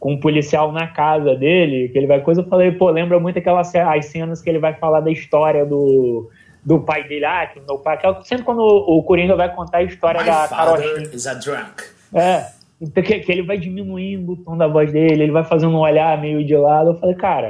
com 0.00 0.14
um 0.14 0.20
policial 0.20 0.72
na 0.72 0.88
casa 0.88 1.36
dele, 1.36 1.88
que 1.88 1.96
ele 1.96 2.08
vai 2.08 2.20
coisa, 2.20 2.40
eu 2.40 2.48
falei, 2.48 2.72
pô, 2.72 2.90
lembra 2.90 3.20
muito 3.20 3.38
aquelas 3.38 3.72
as 3.72 4.06
cenas 4.06 4.42
que 4.42 4.50
ele 4.50 4.58
vai 4.58 4.74
falar 4.74 5.00
da 5.00 5.10
história 5.10 5.64
do 5.64 6.28
do 6.64 6.80
pai 6.80 7.06
dele, 7.08 7.24
ah, 7.24 7.46
que 7.46 7.60
meu 7.60 7.78
pai. 7.78 7.98
Que 7.98 8.06
é 8.06 8.20
sempre 8.22 8.44
quando 8.44 8.60
o, 8.60 8.98
o 8.98 9.02
Coringa 9.02 9.34
vai 9.36 9.54
contar 9.54 9.78
a 9.78 9.82
história 9.82 10.20
My 10.20 10.26
da 10.26 10.48
Carochinha. 10.48 11.14
is 11.14 11.26
a 11.26 11.34
drunk. 11.34 11.82
É. 12.12 12.46
Então, 12.80 13.02
que, 13.02 13.18
que, 13.20 13.30
ele 13.30 13.42
vai 13.42 13.58
diminuindo 13.58 14.32
o 14.32 14.36
tom 14.36 14.56
da 14.56 14.66
voz 14.66 14.90
dele, 14.90 15.24
ele 15.24 15.32
vai 15.32 15.44
fazendo 15.44 15.76
um 15.76 15.80
olhar 15.80 16.18
meio 16.18 16.42
de 16.42 16.56
lado. 16.56 16.90
Eu 16.90 16.98
falei, 16.98 17.14
cara, 17.14 17.48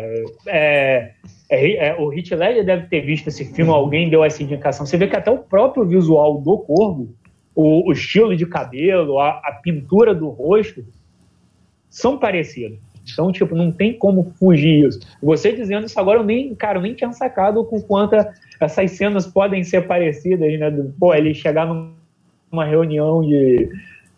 é, 0.48 1.12
é, 1.48 1.88
é, 1.88 1.96
o 1.96 2.12
Heath 2.12 2.32
Ledger 2.32 2.64
deve 2.64 2.86
ter 2.88 3.00
visto 3.02 3.28
esse 3.28 3.44
filme, 3.44 3.70
alguém 3.70 4.10
deu 4.10 4.24
essa 4.24 4.42
indicação. 4.42 4.84
Você 4.84 4.96
vê 4.96 5.06
que 5.06 5.16
até 5.16 5.30
o 5.30 5.38
próprio 5.38 5.84
visual 5.86 6.40
do 6.40 6.58
Corvo, 6.58 7.14
o, 7.54 7.88
o 7.88 7.92
estilo 7.92 8.36
de 8.36 8.44
cabelo, 8.44 9.20
a, 9.20 9.40
a, 9.44 9.52
pintura 9.62 10.12
do 10.12 10.28
rosto, 10.28 10.84
são 11.88 12.18
parecidos. 12.18 12.78
Então, 13.12 13.30
tipo, 13.30 13.54
não 13.54 13.70
tem 13.70 13.96
como 13.96 14.32
fugir 14.38 14.86
isso. 14.86 15.00
Você 15.22 15.52
dizendo 15.52 15.86
isso 15.86 15.98
agora, 15.98 16.20
eu 16.20 16.24
nem, 16.24 16.54
cara, 16.54 16.78
eu 16.78 16.82
nem 16.82 16.94
tinha 16.94 17.12
sacado 17.12 17.64
com 17.64 17.80
quanta 17.80 18.32
essas 18.60 18.90
cenas 18.92 19.26
podem 19.26 19.64
ser 19.64 19.86
parecidas, 19.86 20.58
né? 20.58 20.70
Do, 20.70 20.94
pô, 20.98 21.14
ele 21.14 21.32
chegar 21.34 21.66
numa 21.66 22.64
reunião 22.64 23.22
de, 23.22 23.70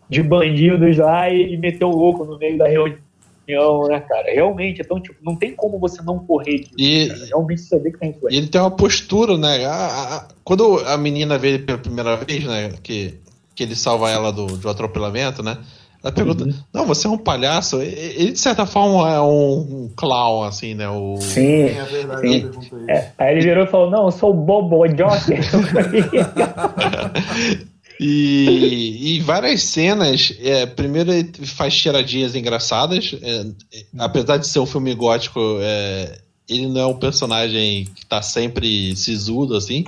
de 0.09 0.21
bandidos 0.21 0.97
lá 0.97 1.29
e, 1.29 1.53
e 1.53 1.57
meter 1.57 1.85
o 1.85 1.91
louco 1.91 2.25
no 2.25 2.37
meio 2.37 2.57
da 2.57 2.67
reunião, 2.67 3.87
né, 3.87 3.99
cara? 4.01 4.31
Realmente, 4.31 4.81
então, 4.81 4.99
tipo, 4.99 5.15
não 5.23 5.35
tem 5.35 5.55
como 5.55 5.79
você 5.79 6.01
não 6.01 6.19
correr 6.19 6.59
disso, 6.59 6.73
e, 6.77 7.07
cara. 7.07 7.25
Realmente 7.25 7.61
saber 7.61 7.91
que 7.91 7.99
tem 7.99 8.09
influência. 8.09 8.35
E 8.35 8.41
ele 8.41 8.49
tem 8.49 8.59
uma 8.59 8.71
postura, 8.71 9.37
né? 9.37 9.65
A, 9.65 10.15
a, 10.15 10.27
quando 10.43 10.79
a 10.79 10.97
menina 10.97 11.37
vê 11.37 11.49
ele 11.49 11.59
pela 11.59 11.77
primeira 11.77 12.17
vez, 12.17 12.43
né? 12.43 12.73
Que, 12.83 13.15
que 13.55 13.63
ele 13.63 13.75
salva 13.75 14.11
ela 14.11 14.31
do, 14.31 14.45
do 14.45 14.69
atropelamento, 14.69 15.41
né? 15.41 15.57
Ela 16.03 16.11
pergunta: 16.11 16.43
uhum. 16.43 16.53
Não, 16.73 16.85
você 16.85 17.07
é 17.07 17.09
um 17.09 17.17
palhaço? 17.17 17.81
Ele, 17.81 18.33
de 18.33 18.39
certa 18.39 18.65
forma, 18.65 19.09
é 19.09 19.21
um, 19.21 19.85
um 19.85 19.89
clown, 19.95 20.43
assim, 20.43 20.73
né? 20.73 20.89
O... 20.89 21.15
Sim. 21.21 21.63
É 21.63 21.85
verdade, 21.89 22.29
sim. 22.29 22.51
É. 22.89 23.11
Aí 23.17 23.33
ele 23.33 23.41
virou 23.41 23.63
e 23.63 23.67
falou: 23.67 23.89
Não, 23.89 24.05
eu 24.05 24.11
sou 24.11 24.31
o 24.31 24.33
Bobo 24.33 24.85
Joker. 24.87 25.39
E, 27.99 29.17
e 29.17 29.19
várias 29.21 29.63
cenas, 29.63 30.33
é, 30.41 30.65
primeiro 30.65 31.13
ele 31.13 31.31
faz 31.45 31.75
tiradinhas 31.75 32.35
engraçadas, 32.35 33.15
é, 33.21 33.45
apesar 33.97 34.37
de 34.37 34.47
ser 34.47 34.59
um 34.59 34.65
filme 34.65 34.93
gótico, 34.93 35.39
é, 35.61 36.19
ele 36.49 36.67
não 36.67 36.81
é 36.81 36.85
um 36.85 36.97
personagem 36.97 37.85
que 37.95 38.05
tá 38.05 38.21
sempre 38.21 38.95
sisudo, 38.95 39.55
assim. 39.55 39.85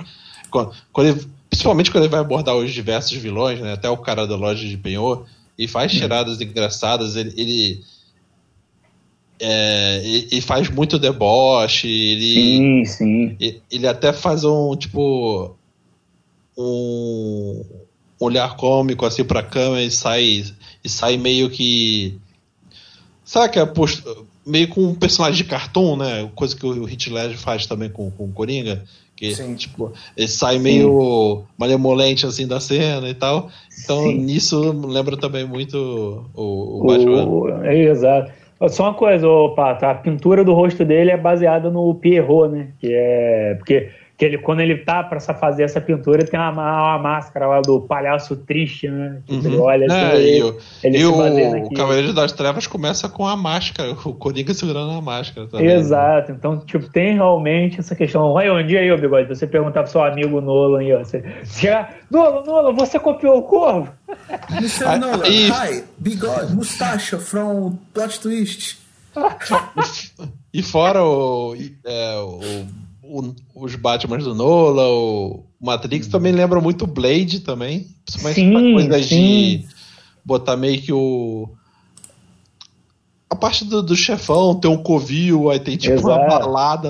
Quando, 0.50 0.72
quando 0.92 1.08
ele, 1.08 1.26
principalmente 1.50 1.90
quando 1.90 2.04
ele 2.04 2.10
vai 2.10 2.20
abordar 2.20 2.56
os 2.56 2.72
diversos 2.72 3.16
vilões, 3.18 3.60
né, 3.60 3.72
até 3.72 3.90
o 3.90 3.98
cara 3.98 4.26
da 4.26 4.36
loja 4.36 4.66
de 4.66 4.76
penhor, 4.76 5.26
e 5.58 5.66
faz 5.66 5.92
hum. 5.92 5.98
tiradas 5.98 6.40
engraçadas, 6.40 7.16
ele, 7.16 7.32
ele, 7.36 7.84
é, 9.40 10.02
ele, 10.04 10.40
faz 10.40 10.68
muito 10.68 10.98
deboche, 10.98 11.88
ele, 11.88 12.34
sim, 12.34 12.84
sim. 12.84 13.36
Ele, 13.40 13.62
ele 13.70 13.86
até 13.86 14.12
faz 14.12 14.44
um, 14.44 14.76
tipo, 14.76 15.56
um 16.56 17.64
olhar 18.18 18.56
cômico 18.56 19.04
assim 19.04 19.24
pra 19.24 19.42
câmera 19.42 19.82
e 19.82 19.90
sai, 19.90 20.44
e 20.82 20.88
sai 20.88 21.16
meio 21.16 21.50
que. 21.50 22.18
Sabe 23.24 23.52
que 23.52 23.58
é 23.58 23.66
post... 23.66 24.02
meio 24.46 24.68
com 24.68 24.82
um 24.82 24.94
personagem 24.94 25.42
de 25.42 25.48
cartoon, 25.48 25.96
né? 25.96 26.30
Coisa 26.34 26.56
que 26.56 26.64
o 26.64 26.84
Hit 26.84 27.10
Ledger 27.10 27.38
faz 27.38 27.66
também 27.66 27.90
com, 27.90 28.10
com 28.10 28.24
o 28.24 28.32
Coringa. 28.32 28.84
Que, 29.16 29.34
Sim. 29.34 29.54
tipo, 29.54 29.92
ele 30.14 30.28
sai 30.28 30.58
meio 30.58 31.40
Sim. 31.40 31.44
malemolente 31.58 32.26
assim 32.26 32.46
da 32.46 32.60
cena 32.60 33.08
e 33.08 33.14
tal. 33.14 33.48
Então, 33.82 34.02
Sim. 34.02 34.18
nisso 34.18 34.72
lembra 34.86 35.16
também 35.16 35.46
muito 35.46 36.26
o, 36.34 36.82
o 36.82 36.86
Batman. 36.86 37.24
O, 37.24 37.64
é, 37.64 37.84
exato. 37.84 38.30
Só 38.68 38.84
uma 38.84 38.94
coisa, 38.94 39.26
opa, 39.28 39.74
tá, 39.74 39.90
a 39.90 39.94
pintura 39.94 40.42
do 40.42 40.54
rosto 40.54 40.84
dele 40.84 41.10
é 41.10 41.16
baseada 41.16 41.70
no 41.70 41.94
Pierrot, 41.94 42.50
né? 42.50 42.68
Que 42.78 42.88
é. 42.92 43.54
Porque 43.58 43.90
que 44.16 44.24
ele, 44.24 44.38
quando 44.38 44.60
ele 44.60 44.78
tá 44.78 45.02
para 45.02 45.20
fazer 45.20 45.64
essa 45.64 45.78
pintura, 45.78 46.24
tem 46.24 46.40
uma, 46.40 46.50
uma, 46.50 46.98
máscara 46.98 47.46
lá 47.46 47.60
do 47.60 47.82
palhaço 47.82 48.34
triste, 48.34 48.88
né? 48.88 49.20
Que 49.26 49.34
uhum. 49.34 49.44
ele 49.44 49.56
olha 49.58 49.86
assim, 49.86 50.16
é, 50.16 50.22
ele, 50.22 50.42
o, 50.42 50.58
ele 50.82 50.98
e 50.98 51.04
o, 51.04 51.66
o 51.66 51.74
Cavaleiro 51.74 52.14
das 52.14 52.32
Trevas 52.32 52.66
começa 52.66 53.10
com 53.10 53.26
a 53.26 53.36
máscara, 53.36 53.92
o 53.92 54.14
Coringa 54.14 54.54
segurando 54.54 54.92
a 54.92 55.02
máscara 55.02 55.46
também. 55.46 55.66
Exato, 55.66 56.32
então, 56.32 56.58
tipo, 56.60 56.88
tem 56.88 57.14
realmente 57.14 57.78
essa 57.78 57.94
questão. 57.94 58.22
Olha, 58.22 58.54
um 58.54 58.66
dia 58.66 58.80
aí, 58.80 58.90
ô 58.90 58.96
Bigode, 58.96 59.28
você 59.28 59.46
perguntar 59.46 59.82
pro 59.82 59.92
seu 59.92 60.02
amigo 60.02 60.40
Nolan 60.40 60.78
aí, 60.78 60.94
ó, 60.94 60.98
você, 61.00 61.22
você 61.44 61.86
Nolan, 62.10 62.42
Nolan, 62.42 62.72
você 62.72 62.98
copiou 62.98 63.38
o 63.38 63.42
Corvo? 63.42 63.92
Mr. 64.50 64.98
Nolan, 64.98 65.28
e... 65.28 65.50
hi, 65.50 65.84
Bigode, 65.98 66.54
mustache 66.54 67.18
from 67.18 67.76
Plot 67.92 68.18
Twist. 68.20 68.78
e 70.52 70.62
fora 70.62 71.02
o, 71.02 71.54
é, 71.84 72.16
o 72.18 72.40
o, 73.16 73.34
os 73.54 73.74
Batman 73.74 74.18
do 74.18 74.34
Nola, 74.34 74.86
o 74.88 75.44
Matrix 75.60 76.06
também 76.08 76.32
lembra 76.32 76.60
muito 76.60 76.86
Blade 76.86 77.40
também. 77.40 77.86
Principalmente 78.04 78.40
sim, 78.40 78.72
coisa 78.74 79.02
sim. 79.02 79.16
de 79.16 79.64
botar 80.24 80.56
meio 80.56 80.80
que 80.80 80.92
o. 80.92 81.48
A 83.28 83.34
parte 83.34 83.64
do, 83.64 83.82
do 83.82 83.96
chefão, 83.96 84.54
tem 84.54 84.70
um 84.70 84.76
covil, 84.76 85.50
aí 85.50 85.58
tem 85.58 85.76
tipo 85.76 85.94
Exato. 85.94 86.08
uma 86.08 86.28
balada. 86.28 86.88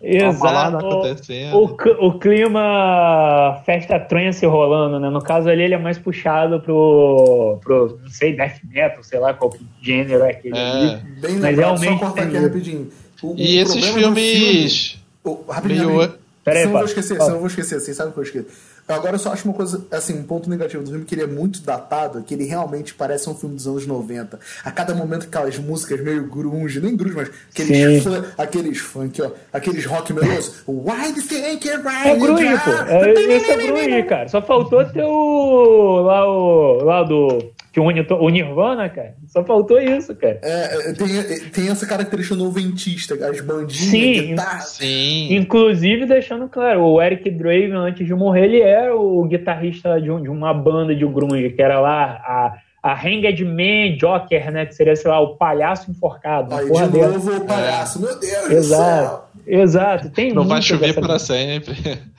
Exato. 0.00 0.30
Uma 0.30 0.40
balada 0.40 0.78
acontecendo. 0.78 1.56
O, 1.56 2.06
o, 2.06 2.18
clima 2.18 3.60
festa 3.66 3.98
trance 3.98 4.46
rolando, 4.46 5.00
né? 5.00 5.10
No 5.10 5.20
caso 5.20 5.48
ali, 5.48 5.62
ele 5.62 5.74
é 5.74 5.78
mais 5.78 5.98
puxado 5.98 6.60
pro, 6.60 7.58
pro 7.60 7.98
não 8.02 8.10
sei, 8.10 8.36
death 8.36 8.60
metal, 8.70 9.02
sei 9.02 9.18
lá 9.18 9.34
qual 9.34 9.52
gênero 9.82 10.22
é 10.24 10.30
aquele. 10.30 10.56
É. 10.56 11.00
Bem 11.20 11.32
Mas 11.38 11.56
lembrado, 11.56 11.56
realmente. 11.56 11.98
Só 11.98 12.06
cortar 12.06 12.22
aqui 12.22 12.36
rapidinho. 12.36 12.88
O, 13.20 13.34
e 13.36 13.58
o 13.58 13.62
esses 13.62 13.88
filmes. 13.88 14.97
Oh, 15.28 15.50
rapidinho. 15.50 16.18
Peraí, 16.44 16.64
não 16.64 16.72
vou 16.72 16.84
esquecer, 16.84 17.18
não 17.18 17.38
vou 17.38 17.46
esquecer, 17.46 17.76
assim, 17.76 17.92
sabe 17.92 18.10
o 18.10 18.12
que 18.12 18.20
eu 18.20 18.22
esqueci? 18.22 18.46
Agora 18.88 19.16
eu 19.16 19.18
só 19.18 19.32
acho 19.34 19.44
uma 19.46 19.52
coisa, 19.52 19.84
assim, 19.90 20.18
um 20.18 20.22
ponto 20.22 20.48
negativo 20.48 20.82
do 20.82 20.88
filme 20.88 21.04
que 21.04 21.14
ele 21.14 21.22
é 21.22 21.26
muito 21.26 21.60
datado, 21.60 22.22
que 22.22 22.32
ele 22.32 22.44
realmente 22.44 22.94
parece 22.94 23.28
um 23.28 23.34
filme 23.34 23.54
dos 23.54 23.66
anos 23.66 23.86
90. 23.86 24.40
A 24.64 24.70
cada 24.70 24.94
momento 24.94 25.26
aquelas 25.26 25.58
músicas 25.58 26.00
meio 26.00 26.24
grunge, 26.24 26.80
nem 26.80 26.96
grunge, 26.96 27.14
mas 27.14 27.30
aqueles, 27.50 28.02
fun, 28.02 28.24
aqueles 28.38 28.78
funk, 28.78 29.20
ó, 29.20 29.30
aqueles 29.52 29.84
rock 29.84 30.10
meloso. 30.14 30.54
Why 30.66 31.12
the 31.12 31.20
fake 31.20 31.68
É 31.68 32.16
grunge, 32.16 32.58
pô. 32.64 32.70
É, 32.88 33.12
esse 33.12 33.50
é 33.50 33.56
grunge, 33.58 34.02
cara. 34.04 34.28
Só 34.28 34.40
faltou 34.40 34.82
ter 34.86 35.04
o. 35.04 36.00
lá 36.00 36.26
o. 36.26 36.82
lá 36.82 37.02
do 37.02 37.52
que 37.78 37.80
une 37.80 38.06
o 38.10 38.28
Nirvana, 38.28 38.88
cara. 38.88 39.14
Só 39.28 39.44
faltou 39.44 39.80
isso, 39.80 40.14
cara. 40.14 40.40
É, 40.42 40.90
é 40.90 40.92
tem, 40.92 41.40
tem 41.50 41.68
essa 41.70 41.86
característica 41.86 42.36
noventista, 42.36 43.14
as 43.14 43.40
bandinhas, 43.40 43.76
sim, 43.76 44.34
tá... 44.34 44.60
sim. 44.60 45.34
Inclusive, 45.34 46.06
deixando 46.06 46.48
claro, 46.48 46.82
o 46.82 47.00
Eric 47.00 47.30
Draven, 47.30 47.74
antes 47.74 48.06
de 48.06 48.14
morrer, 48.14 48.44
ele 48.46 48.60
era 48.60 48.94
o 48.96 49.24
guitarrista 49.24 50.00
de, 50.00 50.10
um, 50.10 50.20
de 50.20 50.28
uma 50.28 50.52
banda 50.52 50.94
de 50.94 51.06
grunge, 51.06 51.50
que 51.50 51.62
era 51.62 51.80
lá 51.80 52.20
a, 52.24 52.58
a 52.82 52.94
Hanged 52.94 53.44
Man 53.44 53.96
Joker, 53.96 54.50
né? 54.50 54.66
Que 54.66 54.74
seria, 54.74 54.96
sei 54.96 55.10
lá, 55.10 55.20
o 55.20 55.36
palhaço 55.36 55.90
enforcado. 55.90 56.54
Aí, 56.54 56.66
de 56.66 56.88
dela. 56.88 57.12
novo 57.12 57.36
o 57.36 57.44
palhaço, 57.44 57.98
é. 57.98 58.02
meu 58.02 58.18
Deus 58.18 58.50
Exato. 58.50 59.28
Exato, 59.50 60.10
tem 60.10 60.30
Não 60.34 60.46
vai 60.46 60.60
chover 60.60 60.94
para 60.94 61.18
sempre. 61.18 61.74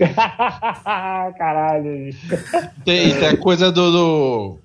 Caralho. 1.37 2.09
Tem, 2.83 3.13
tem 3.13 3.27
a 3.27 3.37
coisa 3.37 3.71
do, 3.71 3.91
do, 3.91 4.57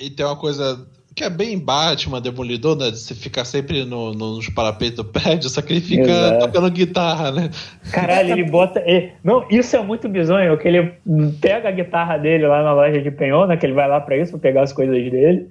E 0.00 0.08
tem 0.08 0.24
uma 0.24 0.36
coisa 0.36 0.86
que 1.14 1.22
é 1.22 1.28
bem 1.28 1.58
Batman, 1.58 2.22
Demolidor, 2.22 2.74
né? 2.74 2.86
Você 2.90 3.14
fica 3.14 3.44
sempre 3.44 3.84
no, 3.84 4.14
no, 4.14 4.36
nos 4.36 4.48
parapeitos 4.48 4.96
do 4.96 5.04
prédio, 5.04 5.50
só 5.50 5.60
que 5.60 5.74
ele 5.74 5.80
fica 5.82 6.10
Exato. 6.10 6.46
tocando 6.46 6.70
guitarra, 6.70 7.30
né? 7.30 7.50
Caralho, 7.92 8.32
ele 8.32 8.44
bota. 8.44 8.82
Ele... 8.86 9.12
Não, 9.22 9.46
isso 9.50 9.76
é 9.76 9.82
muito 9.82 10.08
bizonho, 10.08 10.56
que 10.56 10.66
ele 10.66 10.94
pega 11.40 11.68
a 11.68 11.72
guitarra 11.72 12.16
dele 12.16 12.46
lá 12.46 12.62
na 12.62 12.72
loja 12.72 13.02
de 13.02 13.10
penhor, 13.10 13.46
né? 13.46 13.58
Que 13.58 13.66
ele 13.66 13.74
vai 13.74 13.86
lá 13.86 14.00
pra 14.00 14.16
isso, 14.16 14.30
pra 14.30 14.40
pegar 14.40 14.62
as 14.62 14.72
coisas 14.72 14.96
dele. 15.10 15.48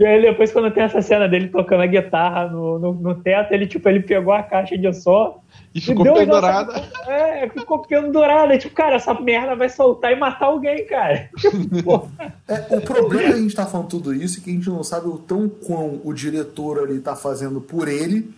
E 0.00 0.06
aí 0.06 0.22
depois, 0.22 0.50
quando 0.50 0.72
tem 0.72 0.82
essa 0.82 1.02
cena 1.02 1.28
dele 1.28 1.48
tocando 1.48 1.82
a 1.82 1.86
guitarra 1.86 2.48
no, 2.48 2.78
no, 2.78 2.94
no 2.94 3.14
teto, 3.16 3.52
ele, 3.52 3.66
tipo, 3.66 3.86
ele 3.86 4.00
pegou 4.00 4.32
a 4.32 4.42
caixa 4.42 4.78
de 4.78 4.90
som 4.94 5.42
e 5.74 5.80
ficou 5.80 6.06
e 6.06 6.20
pendurada. 6.20 6.72
Nossa... 6.72 7.10
É, 7.12 7.46
ficou 7.50 7.82
pendurada. 7.82 8.56
Tipo, 8.56 8.74
cara, 8.74 8.96
essa 8.96 9.12
merda 9.12 9.54
vai 9.54 9.68
soltar 9.68 10.10
e 10.10 10.16
matar 10.16 10.46
alguém, 10.46 10.86
cara. 10.86 11.28
é, 12.48 12.76
o 12.78 12.80
problema 12.80 13.28
é 13.28 13.32
a 13.34 13.36
gente 13.36 13.54
tá 13.54 13.66
falando 13.66 13.88
tudo 13.88 14.14
isso 14.14 14.40
é 14.40 14.42
que 14.42 14.48
a 14.48 14.54
gente 14.54 14.70
não 14.70 14.82
sabe 14.82 15.06
o 15.06 15.18
tão 15.18 15.50
quão 15.50 16.00
o 16.02 16.14
diretor 16.14 16.82
ali 16.82 16.98
tá 17.00 17.14
fazendo 17.14 17.60
por 17.60 17.86
ele, 17.86 18.30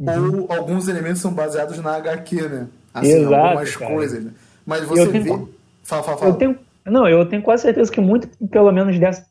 uhum. 0.00 0.46
ou 0.48 0.52
alguns 0.52 0.88
elementos 0.88 1.22
são 1.22 1.32
baseados 1.32 1.78
na 1.78 1.94
HQ, 1.94 2.42
né? 2.48 2.66
Assim, 2.92 3.20
Exato, 3.20 3.34
algumas 3.36 3.76
cara. 3.76 3.94
coisas, 3.94 4.24
né? 4.24 4.32
Mas 4.66 4.82
você 4.82 5.06
vê. 5.06 5.20
Tenho... 5.20 5.48
Fala, 5.84 6.02
fala, 6.02 6.18
fala. 6.18 6.32
Eu 6.32 6.34
tenho... 6.34 6.58
Não, 6.84 7.06
eu 7.08 7.24
tenho 7.24 7.42
quase 7.42 7.62
certeza 7.62 7.92
que 7.92 8.00
muito, 8.00 8.28
pelo 8.48 8.72
menos 8.72 8.98
dessa 8.98 9.24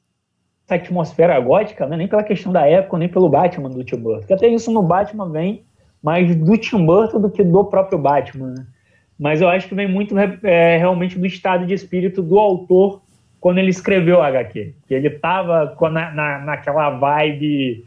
atmosfera 0.75 1.39
gótica, 1.39 1.85
né? 1.85 1.95
nem 1.95 2.07
pela 2.07 2.23
questão 2.23 2.51
da 2.51 2.67
época, 2.67 2.97
nem 2.97 3.07
pelo 3.07 3.29
Batman 3.29 3.69
do 3.69 3.83
Tim 3.83 3.97
Burton. 3.97 4.19
Porque 4.19 4.33
até 4.33 4.47
isso 4.47 4.71
no 4.71 4.83
Batman 4.83 5.29
vem 5.29 5.63
mais 6.03 6.35
do 6.35 6.57
Tim 6.57 6.85
Burton 6.85 7.21
do 7.21 7.29
que 7.29 7.43
do 7.43 7.63
próprio 7.65 7.97
Batman. 7.97 8.49
Né? 8.49 8.67
Mas 9.17 9.41
eu 9.41 9.47
acho 9.47 9.67
que 9.67 9.75
vem 9.75 9.87
muito 9.87 10.15
é, 10.17 10.77
realmente 10.77 11.17
do 11.17 11.25
estado 11.25 11.65
de 11.65 11.73
espírito 11.73 12.21
do 12.21 12.37
autor 12.37 13.01
quando 13.39 13.59
ele 13.59 13.69
escreveu 13.69 14.17
o 14.17 14.21
HQ. 14.21 14.75
Que 14.87 14.93
ele 14.93 15.07
estava 15.07 15.75
na, 15.89 16.11
na, 16.11 16.39
naquela 16.39 16.89
vibe 16.91 17.85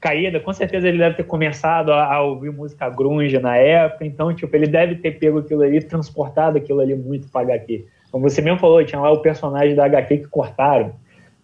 caída, 0.00 0.40
com 0.40 0.52
certeza 0.52 0.88
ele 0.88 0.96
deve 0.96 1.16
ter 1.16 1.24
começado 1.24 1.92
a, 1.92 2.14
a, 2.14 2.22
ouvir 2.22 2.50
música 2.50 2.88
grunge 2.88 3.38
na 3.38 3.56
época, 3.56 4.06
então, 4.06 4.34
tipo, 4.34 4.56
ele 4.56 4.66
deve 4.66 4.94
ter 4.94 5.18
pego 5.18 5.40
aquilo 5.40 5.62
ali, 5.62 5.78
transportado 5.82 6.56
aquilo 6.56 6.80
ali 6.80 6.94
muito 6.94 7.28
para 7.28 7.42
HQ. 7.42 7.84
Como 8.10 8.28
você 8.28 8.40
mesmo 8.40 8.58
falou, 8.58 8.82
tinha 8.82 9.00
lá 9.00 9.12
o 9.12 9.20
personagem 9.20 9.74
da 9.74 9.84
HQ 9.84 10.18
que 10.18 10.28
cortaram. 10.28 10.94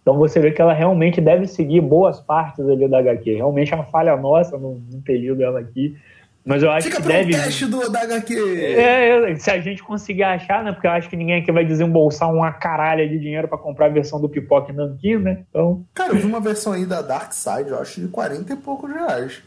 Então 0.07 0.17
você 0.17 0.39
vê 0.39 0.53
que 0.53 0.61
ela 0.61 0.71
realmente 0.71 1.19
deve 1.19 1.45
seguir 1.47 1.81
boas 1.81 2.21
partes 2.21 2.65
ali 2.65 2.87
da 2.87 2.99
HQ. 2.99 3.35
Realmente 3.35 3.73
é 3.73 3.75
uma 3.75 3.83
falha 3.83 4.15
nossa 4.15 4.57
não, 4.57 4.81
não 4.89 5.01
ter 5.01 5.17
lido 5.17 5.43
ela 5.43 5.59
aqui. 5.59 5.97
Mas 6.45 6.63
eu 6.63 6.71
acho 6.71 6.87
Fica 6.87 7.01
que 7.01 7.09
deve. 7.09 7.33
teste 7.33 7.65
do, 7.65 7.91
da 7.91 8.03
HQ. 8.03 8.33
É, 8.57 9.35
se 9.35 9.51
a 9.51 9.59
gente 9.59 9.83
conseguir 9.83 10.23
achar, 10.23 10.63
né? 10.63 10.71
Porque 10.71 10.87
eu 10.87 10.91
acho 10.91 11.09
que 11.09 11.17
ninguém 11.17 11.41
aqui 11.41 11.51
vai 11.51 11.65
desembolsar 11.65 12.33
uma 12.33 12.53
caralha 12.53 13.05
de 13.05 13.19
dinheiro 13.19 13.49
para 13.49 13.57
comprar 13.57 13.87
a 13.87 13.89
versão 13.89 14.21
do 14.21 14.29
Pipoca 14.29 14.71
e 14.71 14.75
Nankin, 14.75 15.17
né? 15.17 15.43
Então. 15.49 15.83
Cara, 15.93 16.13
eu 16.13 16.15
vi 16.15 16.25
uma 16.25 16.39
versão 16.39 16.71
aí 16.71 16.85
da 16.85 17.01
Dark 17.01 17.33
Side, 17.33 17.67
eu 17.67 17.77
acho, 17.77 17.99
de 17.99 18.07
40 18.07 18.53
e 18.53 18.55
poucos 18.55 18.89
reais. 18.89 19.43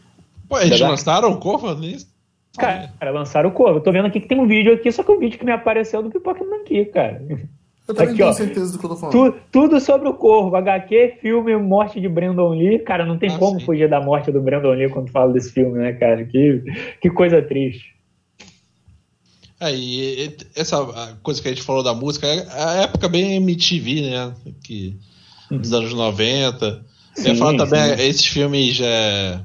Pô, 0.47 0.59
eles 0.59 0.79
da 0.79 0.89
lançaram 0.89 1.31
o 1.31 1.39
Corvo 1.39 1.73
nisso? 1.73 2.05
Cara, 2.55 2.91
lançaram 3.09 3.49
o 3.49 3.53
Corvo. 3.53 3.79
Eu 3.79 3.83
tô 3.83 3.91
vendo 3.91 4.05
aqui 4.05 4.19
que 4.19 4.27
tem 4.27 4.39
um 4.39 4.45
vídeo 4.45 4.75
aqui, 4.75 4.91
só 4.91 5.01
que 5.01 5.11
o 5.11 5.17
vídeo 5.17 5.39
que 5.39 5.45
me 5.45 5.51
apareceu 5.51 6.03
do 6.03 6.11
Pipoca 6.11 6.43
e 6.43 6.47
Nankin, 6.47 6.85
cara. 6.85 7.19
Eu 7.87 7.95
também 7.95 8.09
Aqui, 8.09 8.17
tenho 8.17 8.29
ó, 8.29 8.33
certeza 8.33 8.71
do 8.71 8.79
que 8.79 8.85
eu 8.85 8.89
tô 8.89 8.95
falando. 8.95 9.31
Tu, 9.31 9.39
tudo 9.51 9.79
sobre 9.79 10.07
o 10.07 10.13
Corvo, 10.13 10.55
HQ, 10.55 11.17
filme, 11.21 11.57
morte 11.57 11.99
de 11.99 12.07
Brandon 12.07 12.49
Lee. 12.49 12.79
Cara, 12.79 13.05
não 13.05 13.17
tem 13.17 13.29
ah, 13.29 13.37
como 13.37 13.59
sim. 13.59 13.65
fugir 13.65 13.89
da 13.89 13.99
morte 13.99 14.31
do 14.31 14.41
Brandon 14.41 14.73
Lee 14.73 14.89
quando 14.89 15.11
fala 15.11 15.33
desse 15.33 15.51
filme, 15.51 15.79
né, 15.79 15.93
cara? 15.93 16.23
Que, 16.25 16.63
que 17.01 17.09
coisa 17.09 17.41
triste. 17.41 17.91
É, 19.59 19.75
e 19.75 20.35
essa 20.55 20.83
coisa 21.21 21.41
que 21.41 21.47
a 21.47 21.51
gente 21.51 21.63
falou 21.63 21.83
da 21.83 21.93
música, 21.93 22.25
é 22.25 22.47
a 22.49 22.73
época 22.83 23.07
bem 23.07 23.35
MTV, 23.35 24.09
né? 24.09 24.33
Que, 24.63 24.97
dos 25.49 25.73
anos 25.73 25.93
90. 25.93 26.83
Sim, 27.13 27.27
eu 27.27 27.33
ia 27.33 27.39
falar 27.39 27.57
também, 27.57 27.97
sim. 27.97 28.03
esses 28.03 28.25
filmes 28.25 28.79
é, 28.81 29.39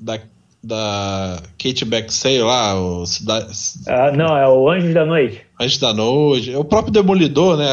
da, 0.00 0.20
da 0.62 1.42
Kate 1.58 1.84
Beckinsale 1.84 2.42
lá, 2.42 2.80
o 2.80 3.04
Cidade... 3.06 3.52
Ah, 3.88 4.12
não, 4.12 4.36
é 4.36 4.48
o 4.48 4.70
Anjos 4.70 4.94
da 4.94 5.04
Noite. 5.04 5.45
Anjos 5.60 5.78
da 5.78 5.92
Noite. 5.92 6.52
É 6.52 6.58
o 6.58 6.64
próprio 6.64 6.92
Demolidor, 6.92 7.56
né? 7.56 7.66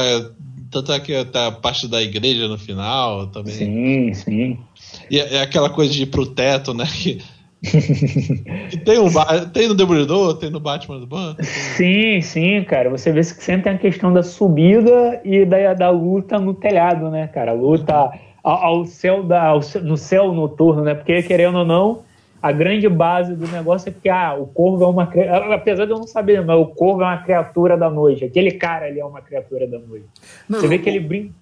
Tanto 0.71 0.91
é 0.91 0.99
que 0.99 1.25
tá 1.25 1.47
a 1.47 1.51
parte 1.51 1.87
da 1.87 2.01
igreja 2.01 2.47
no 2.47 2.57
final 2.57 3.27
também. 3.27 3.53
Sim, 3.53 4.13
sim. 4.13 4.59
E 5.09 5.19
é, 5.19 5.35
é 5.35 5.41
aquela 5.41 5.69
coisa 5.69 5.93
de 5.93 6.03
ir 6.03 6.07
pro 6.07 6.25
teto, 6.25 6.73
né? 6.73 6.85
Que... 6.85 7.21
tem, 8.83 8.99
um, 8.99 9.09
tem 9.53 9.67
no 9.67 9.75
Demolidor, 9.75 10.37
tem 10.37 10.49
no 10.49 10.59
Batman 10.59 10.99
do 10.99 11.07
Ban? 11.07 11.35
Sim, 11.41 12.19
sim, 12.21 12.63
cara. 12.63 12.89
Você 12.89 13.11
vê 13.11 13.21
que 13.21 13.43
sempre 13.43 13.63
tem 13.63 13.73
a 13.73 13.77
questão 13.77 14.11
da 14.11 14.23
subida 14.23 15.21
e 15.23 15.45
da, 15.45 15.73
da 15.73 15.89
luta 15.89 16.39
no 16.39 16.53
telhado, 16.53 17.09
né, 17.09 17.27
cara? 17.27 17.51
A 17.51 17.53
luta 17.53 18.11
ao, 18.43 18.63
ao 18.63 18.85
céu 18.85 19.23
da, 19.23 19.43
ao, 19.43 19.61
no 19.81 19.95
céu 19.95 20.33
noturno, 20.33 20.83
né? 20.83 20.93
Porque, 20.93 21.23
querendo 21.23 21.59
ou 21.59 21.65
não, 21.65 21.99
a 22.43 22.51
grande 22.51 22.89
base 22.89 23.33
do 23.37 23.47
negócio 23.47 23.87
é 23.87 23.91
porque 23.93 24.09
ah, 24.09 24.35
o 24.37 24.45
corvo 24.45 24.83
é 24.83 24.87
uma 24.87 25.09
apesar 25.55 25.85
de 25.85 25.93
eu 25.93 25.97
não 25.97 26.05
saber, 26.05 26.43
mas 26.43 26.59
o 26.59 26.65
corvo 26.65 27.01
é 27.01 27.05
uma 27.05 27.23
criatura 27.23 27.77
da 27.77 27.89
noite. 27.89 28.25
Aquele 28.25 28.51
cara 28.51 28.87
ali 28.87 28.99
é 28.99 29.05
uma 29.05 29.21
criatura 29.21 29.65
da 29.65 29.79
noite. 29.79 30.05
Não, 30.49 30.59
Você 30.59 30.67
vê 30.67 30.77
que 30.77 30.89
ele 30.89 30.99
brinca, 30.99 31.33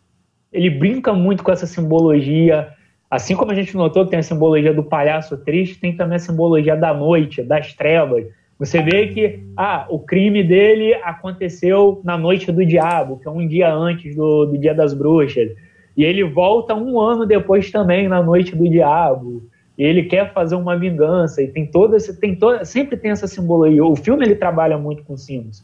ele 0.53 0.69
brinca 0.69 1.11
muito 1.11 1.43
com 1.43 1.51
essa 1.51 1.65
simbologia. 1.65 2.67
Assim 3.09 3.35
como 3.35 3.51
a 3.51 3.55
gente 3.55 3.75
notou 3.75 4.05
que 4.05 4.11
tem 4.11 4.19
a 4.19 4.23
simbologia 4.23 4.75
do 4.75 4.83
palhaço 4.83 5.35
triste, 5.37 5.79
tem 5.79 5.95
também 5.95 6.17
a 6.17 6.19
simbologia 6.19 6.75
da 6.75 6.93
noite, 6.93 7.41
das 7.41 7.73
trevas. 7.73 8.27
Você 8.59 8.79
vê 8.79 9.07
que 9.07 9.39
ah, 9.57 9.87
o 9.89 9.97
crime 9.97 10.43
dele 10.43 10.93
aconteceu 11.01 11.99
na 12.03 12.15
noite 12.15 12.51
do 12.51 12.63
diabo, 12.63 13.17
que 13.17 13.27
é 13.27 13.31
um 13.31 13.47
dia 13.47 13.73
antes 13.73 14.15
do, 14.15 14.45
do 14.45 14.55
dia 14.55 14.75
das 14.75 14.93
bruxas. 14.93 15.49
E 15.97 16.05
ele 16.05 16.23
volta 16.23 16.75
um 16.75 16.99
ano 16.99 17.25
depois 17.25 17.71
também 17.71 18.07
na 18.07 18.21
noite 18.21 18.55
do 18.55 18.69
diabo 18.69 19.49
ele 19.83 20.03
quer 20.03 20.31
fazer 20.33 20.55
uma 20.55 20.77
vingança 20.77 21.41
e 21.41 21.47
tem 21.47 21.65
toda 21.65 21.97
esse, 21.97 22.19
tem 22.19 22.35
toda, 22.35 22.63
sempre 22.65 22.97
tem 22.97 23.11
essa 23.11 23.27
simbologia. 23.27 23.83
O 23.83 23.95
filme 23.95 24.25
ele 24.25 24.35
trabalha 24.35 24.77
muito 24.77 25.03
com 25.03 25.17
símbolos. 25.17 25.63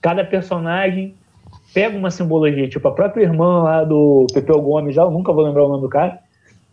Cada 0.00 0.24
personagem 0.24 1.14
pega 1.74 1.96
uma 1.96 2.10
simbologia, 2.10 2.68
tipo 2.68 2.86
a 2.88 2.92
própria 2.92 3.24
irmã 3.24 3.62
lá 3.62 3.84
do 3.84 4.26
Pepeu 4.32 4.60
Gomes, 4.60 4.94
já 4.94 5.02
eu 5.02 5.10
nunca 5.10 5.32
vou 5.32 5.44
lembrar 5.44 5.64
o 5.64 5.68
nome 5.68 5.82
do 5.82 5.88
cara. 5.88 6.18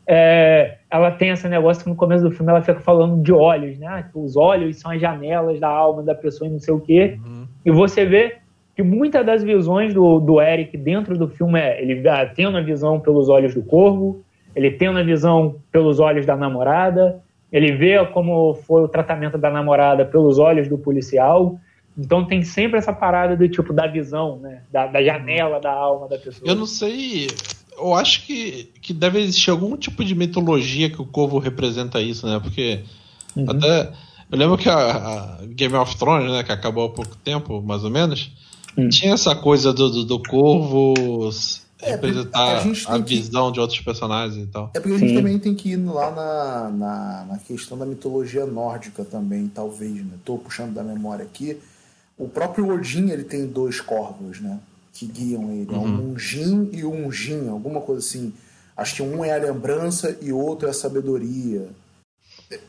É, 0.08 0.78
ela 0.90 1.12
tem 1.12 1.32
esse 1.32 1.50
negócio 1.50 1.84
que 1.84 1.90
no 1.90 1.96
começo 1.96 2.24
do 2.24 2.32
filme 2.32 2.52
ela 2.52 2.62
fica 2.62 2.80
falando 2.80 3.22
de 3.22 3.34
olhos, 3.34 3.78
né? 3.80 4.06
Que 4.12 4.18
os 4.18 4.38
olhos 4.38 4.78
são 4.80 4.92
as 4.92 5.02
janelas 5.02 5.60
da 5.60 5.68
alma 5.68 6.04
da 6.04 6.14
pessoa 6.14 6.48
e 6.48 6.52
não 6.52 6.60
sei 6.60 6.74
o 6.74 6.80
quê. 6.80 7.18
Uhum. 7.26 7.48
E 7.66 7.72
você 7.72 8.06
vê 8.06 8.38
que 8.76 8.84
muitas 8.84 9.26
das 9.26 9.44
visões 9.44 9.94
do, 9.94 10.20
do 10.20 10.40
Eric 10.40 10.78
dentro 10.78 11.18
do 11.18 11.28
filme 11.28 11.60
é 11.60 11.82
ele 11.82 12.04
tendo 12.36 12.58
a 12.58 12.62
visão 12.62 13.00
pelos 13.00 13.28
olhos 13.28 13.54
do 13.54 13.64
corvo, 13.64 14.24
ele 14.56 14.72
tem 14.72 14.88
uma 14.88 15.04
visão 15.04 15.58
pelos 15.72 16.00
olhos 16.00 16.26
da 16.26 16.36
namorada, 16.36 17.22
ele 17.52 17.74
vê 17.74 18.04
como 18.08 18.54
foi 18.54 18.84
o 18.84 18.88
tratamento 18.88 19.38
da 19.38 19.50
namorada 19.50 20.06
pelos 20.06 20.40
olhos 20.40 20.68
do 20.68 20.78
policial. 20.78 21.60
Então 21.98 22.26
tem 22.26 22.44
sempre 22.44 22.78
essa 22.78 22.92
parada 22.92 23.36
do 23.36 23.48
tipo 23.48 23.72
da 23.72 23.88
visão, 23.88 24.38
né? 24.40 24.64
Da, 24.72 24.88
da 24.88 25.04
janela 25.04 25.60
da 25.60 25.72
alma 25.72 26.08
da 26.08 26.18
pessoa. 26.18 26.50
Eu 26.50 26.56
não 26.56 26.66
sei. 26.66 27.28
Eu 27.78 27.94
acho 27.94 28.26
que, 28.26 28.72
que 28.82 28.94
deve 28.94 29.20
existir 29.20 29.50
algum 29.50 29.78
tipo 29.78 30.04
de 30.04 30.16
mitologia 30.16 30.90
que 30.90 31.02
o 31.02 31.06
Corvo 31.06 31.38
representa 31.38 32.02
isso, 32.02 32.26
né? 32.28 32.40
Porque 32.42 32.82
uhum. 33.36 33.46
até. 33.50 33.92
Eu 34.32 34.40
lembro 34.40 34.58
que 34.58 34.68
a, 34.68 34.76
a, 34.76 35.46
Game 35.46 35.76
of 35.76 35.96
Thrones, 35.98 36.32
né, 36.32 36.44
que 36.44 36.52
acabou 36.52 36.86
há 36.86 36.90
pouco 36.90 37.16
tempo, 37.18 37.62
mais 37.62 37.84
ou 37.84 37.92
menos, 37.92 38.32
uhum. 38.76 38.90
tinha 38.90 39.14
essa 39.14 39.36
coisa 39.36 39.72
do, 39.72 39.90
do, 39.90 40.04
do 40.04 40.20
Corvo 40.20 41.30
é, 41.82 41.92
representar 41.92 42.40
a, 42.40 42.58
a 42.96 42.98
visão 42.98 43.48
que... 43.48 43.54
de 43.54 43.60
outros 43.60 43.80
personagens 43.82 44.44
e 44.44 44.48
tal. 44.48 44.72
É 44.74 44.80
porque 44.80 44.96
a 44.96 44.98
gente 44.98 45.10
Sim. 45.10 45.16
também 45.16 45.40
tem 45.40 45.54
que 45.54 45.72
ir 45.72 45.78
lá 45.78 46.12
na, 46.12 46.70
na, 46.70 47.26
na, 47.26 47.38
questão 47.40 47.78
da 47.78 47.86
mitologia 47.86 48.46
nórdica 48.46 49.04
também, 49.04 49.48
talvez, 49.48 49.96
né? 49.96 50.14
Tô 50.24 50.38
puxando 50.38 50.74
da 50.74 50.84
memória 50.84 51.26
aqui. 51.26 51.58
O 52.18 52.30
próprio 52.30 52.70
Odin, 52.74 53.10
ele 53.10 53.24
tem 53.24 53.46
dois 53.46 53.82
corvos, 53.82 54.40
né? 54.40 54.60
Que 54.94 55.06
guiam 55.06 55.52
ele. 55.52 55.72
Uhum. 55.72 55.76
É 55.76 55.80
um 55.80 56.12
Ungin 56.12 56.70
e 56.72 56.86
um 56.86 57.08
Ungin, 57.08 57.50
alguma 57.50 57.82
coisa 57.82 58.00
assim. 58.00 58.34
Acho 58.78 58.96
que 58.96 59.02
um 59.02 59.24
é 59.24 59.34
a 59.34 59.38
lembrança 59.38 60.18
e 60.22 60.32
o 60.32 60.38
outro 60.38 60.68
é 60.68 60.72
a 60.72 60.74
sabedoria. 60.74 61.68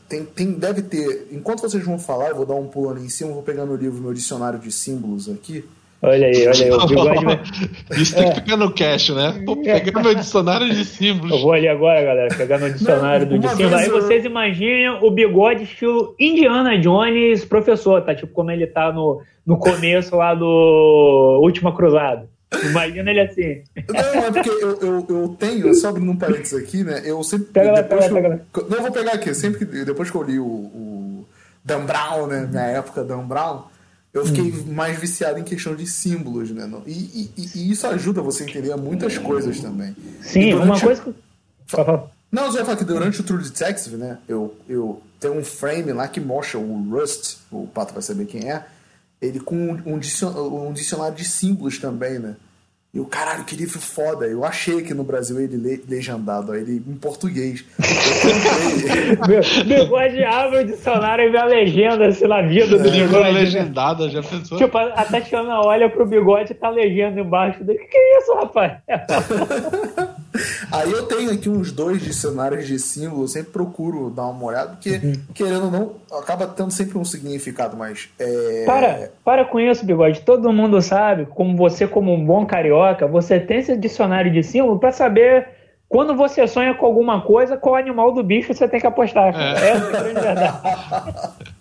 Tem, 0.09 0.25
tem, 0.25 0.51
deve 0.53 0.81
ter. 0.81 1.27
Enquanto 1.31 1.61
vocês 1.61 1.83
vão 1.83 1.99
falar, 1.99 2.29
eu 2.29 2.35
vou 2.35 2.45
dar 2.45 2.55
um 2.55 2.67
pulo 2.67 2.89
ali 2.89 3.05
em 3.05 3.09
cima, 3.09 3.31
vou 3.31 3.43
pegar 3.43 3.65
no 3.65 3.75
livro, 3.75 4.01
meu 4.01 4.13
dicionário 4.13 4.59
de 4.59 4.71
símbolos 4.71 5.29
aqui. 5.29 5.63
Olha 6.01 6.27
aí, 6.27 6.47
olha 6.47 6.65
aí. 6.65 6.71
O 6.71 6.87
bigode 6.87 7.25
vai... 7.25 7.41
Isso 7.97 8.15
tem 8.15 8.29
que 8.29 8.35
ficar 8.35 8.57
no 8.57 8.71
cache, 8.73 9.13
né? 9.13 9.41
Vou 9.45 9.57
pegar 9.57 10.01
meu 10.01 10.13
dicionário 10.13 10.69
de 10.69 10.85
símbolos. 10.85 11.31
Eu 11.31 11.41
vou 11.41 11.53
ali 11.53 11.67
agora, 11.67 12.01
galera, 12.03 12.35
pegar 12.35 12.59
meu 12.59 12.71
dicionário 12.71 13.25
Não, 13.25 13.39
do 13.39 13.49
símbolos. 13.49 13.73
Aí 13.73 13.89
vocês 13.89 14.23
imaginem 14.23 14.89
o 15.01 15.09
bigode 15.09 15.63
estilo 15.63 16.15
Indiana 16.19 16.77
Jones 16.77 17.43
professor, 17.45 18.01
tá? 18.01 18.13
Tipo 18.13 18.31
como 18.33 18.51
ele 18.51 18.67
tá 18.67 18.91
no, 18.91 19.21
no 19.45 19.57
começo 19.57 20.15
lá 20.15 20.35
do 20.35 21.39
Última 21.41 21.75
Cruzada. 21.75 22.29
Imagina 22.63 23.11
ele 23.11 23.19
assim. 23.19 23.61
Não, 23.89 24.23
é 24.23 24.31
porque 24.31 24.49
eu, 24.49 24.79
eu, 24.79 25.05
eu 25.09 25.35
tenho, 25.37 25.73
só 25.73 25.89
abrindo 25.89 26.09
um 26.09 26.15
parênteses 26.15 26.53
aqui, 26.53 26.83
né? 26.83 27.01
Eu 27.03 27.21
sempre. 27.23 27.47
Pega 27.47 27.71
lá, 27.71 27.83
pega, 27.83 28.05
eu, 28.05 28.13
pega 28.13 28.41
Não, 28.69 28.81
vou 28.83 28.91
pegar 28.91 29.13
aqui. 29.13 29.33
Sempre 29.33 29.65
que, 29.65 29.83
depois 29.83 30.09
que 30.09 30.15
eu 30.15 30.23
li 30.23 30.39
o, 30.39 30.45
o 30.45 31.25
Dan 31.65 31.85
Brown, 31.85 32.27
né? 32.27 32.49
Na 32.49 32.67
época, 32.67 33.03
Dan 33.03 33.27
Brown, 33.27 33.63
eu 34.13 34.25
fiquei 34.25 34.51
hum. 34.51 34.73
mais 34.73 34.99
viciado 34.99 35.39
em 35.39 35.43
questão 35.43 35.75
de 35.75 35.85
símbolos, 35.85 36.51
né? 36.51 36.69
E, 36.85 36.91
e, 36.91 37.49
e, 37.55 37.71
isso 37.71 37.85
ajuda 37.87 38.21
você 38.21 38.43
a 38.43 38.45
entender 38.47 38.75
muitas 38.75 39.17
coisas 39.17 39.59
também. 39.59 39.95
Sim, 40.21 40.53
uma 40.53 40.79
coisa 40.79 41.01
que. 41.01 41.13
Não, 42.31 42.51
você 42.51 42.57
vai 42.57 42.65
falar 42.65 42.77
que 42.77 42.83
durante 42.83 43.21
o 43.21 43.23
True 43.23 43.41
Detective, 43.41 43.95
né? 43.95 44.17
Eu, 44.27 44.55
eu 44.67 45.01
tenho 45.19 45.37
um 45.37 45.43
frame 45.43 45.93
lá 45.93 46.07
que 46.07 46.19
mostra 46.19 46.59
o 46.59 46.89
Rust, 46.89 47.37
o 47.51 47.67
Pato 47.67 47.93
vai 47.93 48.01
saber 48.01 48.25
quem 48.25 48.49
é 48.49 48.65
ele 49.21 49.39
com 49.39 49.77
um, 49.85 49.97
dicionário, 49.97 50.53
um 50.53 50.73
dicionário 50.73 51.15
de 51.15 51.25
símbolos 51.25 51.79
também, 51.79 52.19
né? 52.19 52.35
E 52.97 52.99
o 52.99 53.05
caralho, 53.05 53.43
que 53.43 53.55
livro 53.55 53.79
foda. 53.79 54.25
Eu 54.25 54.43
achei 54.43 54.79
aqui 54.79 54.91
no 54.91 55.03
Brasil 55.03 55.39
ele 55.39 55.55
le, 55.55 55.83
legendado, 55.87 56.55
ele 56.55 56.81
em 56.87 56.95
português. 56.95 57.63
bigode 59.67 60.23
abre 60.23 60.61
o 60.61 60.65
dicionário 60.65 61.25
e 61.25 61.29
vê 61.29 61.37
a 61.37 61.45
legenda, 61.45 62.07
assim, 62.07 62.25
na 62.25 62.41
vida 62.41 62.75
do 62.75 62.87
é, 62.87 62.91
bigode. 62.91 63.31
legendada, 63.33 64.09
já 64.09 64.23
pensou? 64.23 64.57
Tipo, 64.57 64.79
a 64.79 65.05
Tatiana 65.05 65.61
olha 65.61 65.87
pro 65.87 66.07
bigode 66.07 66.53
e 66.53 66.55
tá 66.55 66.71
legenda 66.71 67.21
embaixo 67.21 67.63
dele. 67.63 67.77
Que 67.77 67.85
que 67.85 67.97
é 67.97 68.17
isso, 68.17 68.33
rapaz? 68.33 68.77
Aí 70.71 70.91
eu 70.91 71.03
tenho 71.03 71.31
aqui 71.31 71.49
uns 71.49 71.71
dois 71.71 72.01
dicionários 72.01 72.67
de 72.67 72.77
símbolos, 72.79 73.31
sempre 73.31 73.51
procuro 73.51 74.09
dar 74.09 74.27
uma 74.27 74.45
olhada, 74.45 74.69
porque, 74.69 74.99
uhum. 75.03 75.13
querendo 75.33 75.65
ou 75.65 75.71
não, 75.71 75.91
acaba 76.19 76.47
tendo 76.47 76.71
sempre 76.71 76.97
um 76.97 77.05
significado, 77.05 77.75
mas. 77.75 78.09
É... 78.19 78.63
Para, 78.65 79.11
para 79.23 79.45
com 79.45 79.59
isso, 79.59 79.85
bigode. 79.85 80.21
Todo 80.21 80.51
mundo 80.51 80.81
sabe, 80.81 81.25
como 81.25 81.55
você, 81.55 81.87
como 81.87 82.13
um 82.13 82.25
bom 82.25 82.45
carioca, 82.45 82.86
você 83.09 83.39
tem 83.39 83.57
esse 83.57 83.75
dicionário 83.75 84.31
de 84.31 84.43
símbolos 84.43 84.79
para 84.79 84.91
saber 84.91 85.47
quando 85.89 86.15
você 86.15 86.47
sonha 86.47 86.73
com 86.73 86.85
alguma 86.85 87.21
coisa, 87.21 87.57
qual 87.57 87.75
animal 87.75 88.13
do 88.13 88.23
bicho 88.23 88.53
você 88.53 88.67
tem 88.67 88.79
que 88.79 88.87
apostar. 88.87 89.33
É. 89.35 89.51
Essa 89.51 89.65
é 89.65 89.71
a 89.71 90.01
grande 90.01 90.19
verdade. 90.19 90.57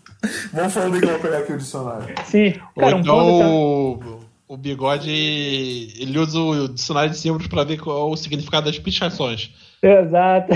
Vamos 0.52 0.72
que 0.72 0.78
eu 0.78 0.90
vou 0.90 1.18
pegar 1.20 1.38
aqui 1.38 1.52
o 1.52 1.58
dicionário. 1.58 2.14
Sim. 2.24 2.54
Cara, 2.76 2.98
então, 2.98 3.98
um 4.00 4.26
o 4.48 4.56
bigode 4.56 5.10
ele 5.10 6.18
usa 6.18 6.38
o 6.38 6.68
dicionário 6.68 7.10
de 7.10 7.18
símbolos 7.18 7.48
para 7.48 7.64
ver 7.64 7.78
qual 7.78 8.08
é 8.08 8.12
o 8.12 8.16
significado 8.16 8.66
das 8.66 8.78
pichações. 8.78 9.50
Exato. 9.82 10.52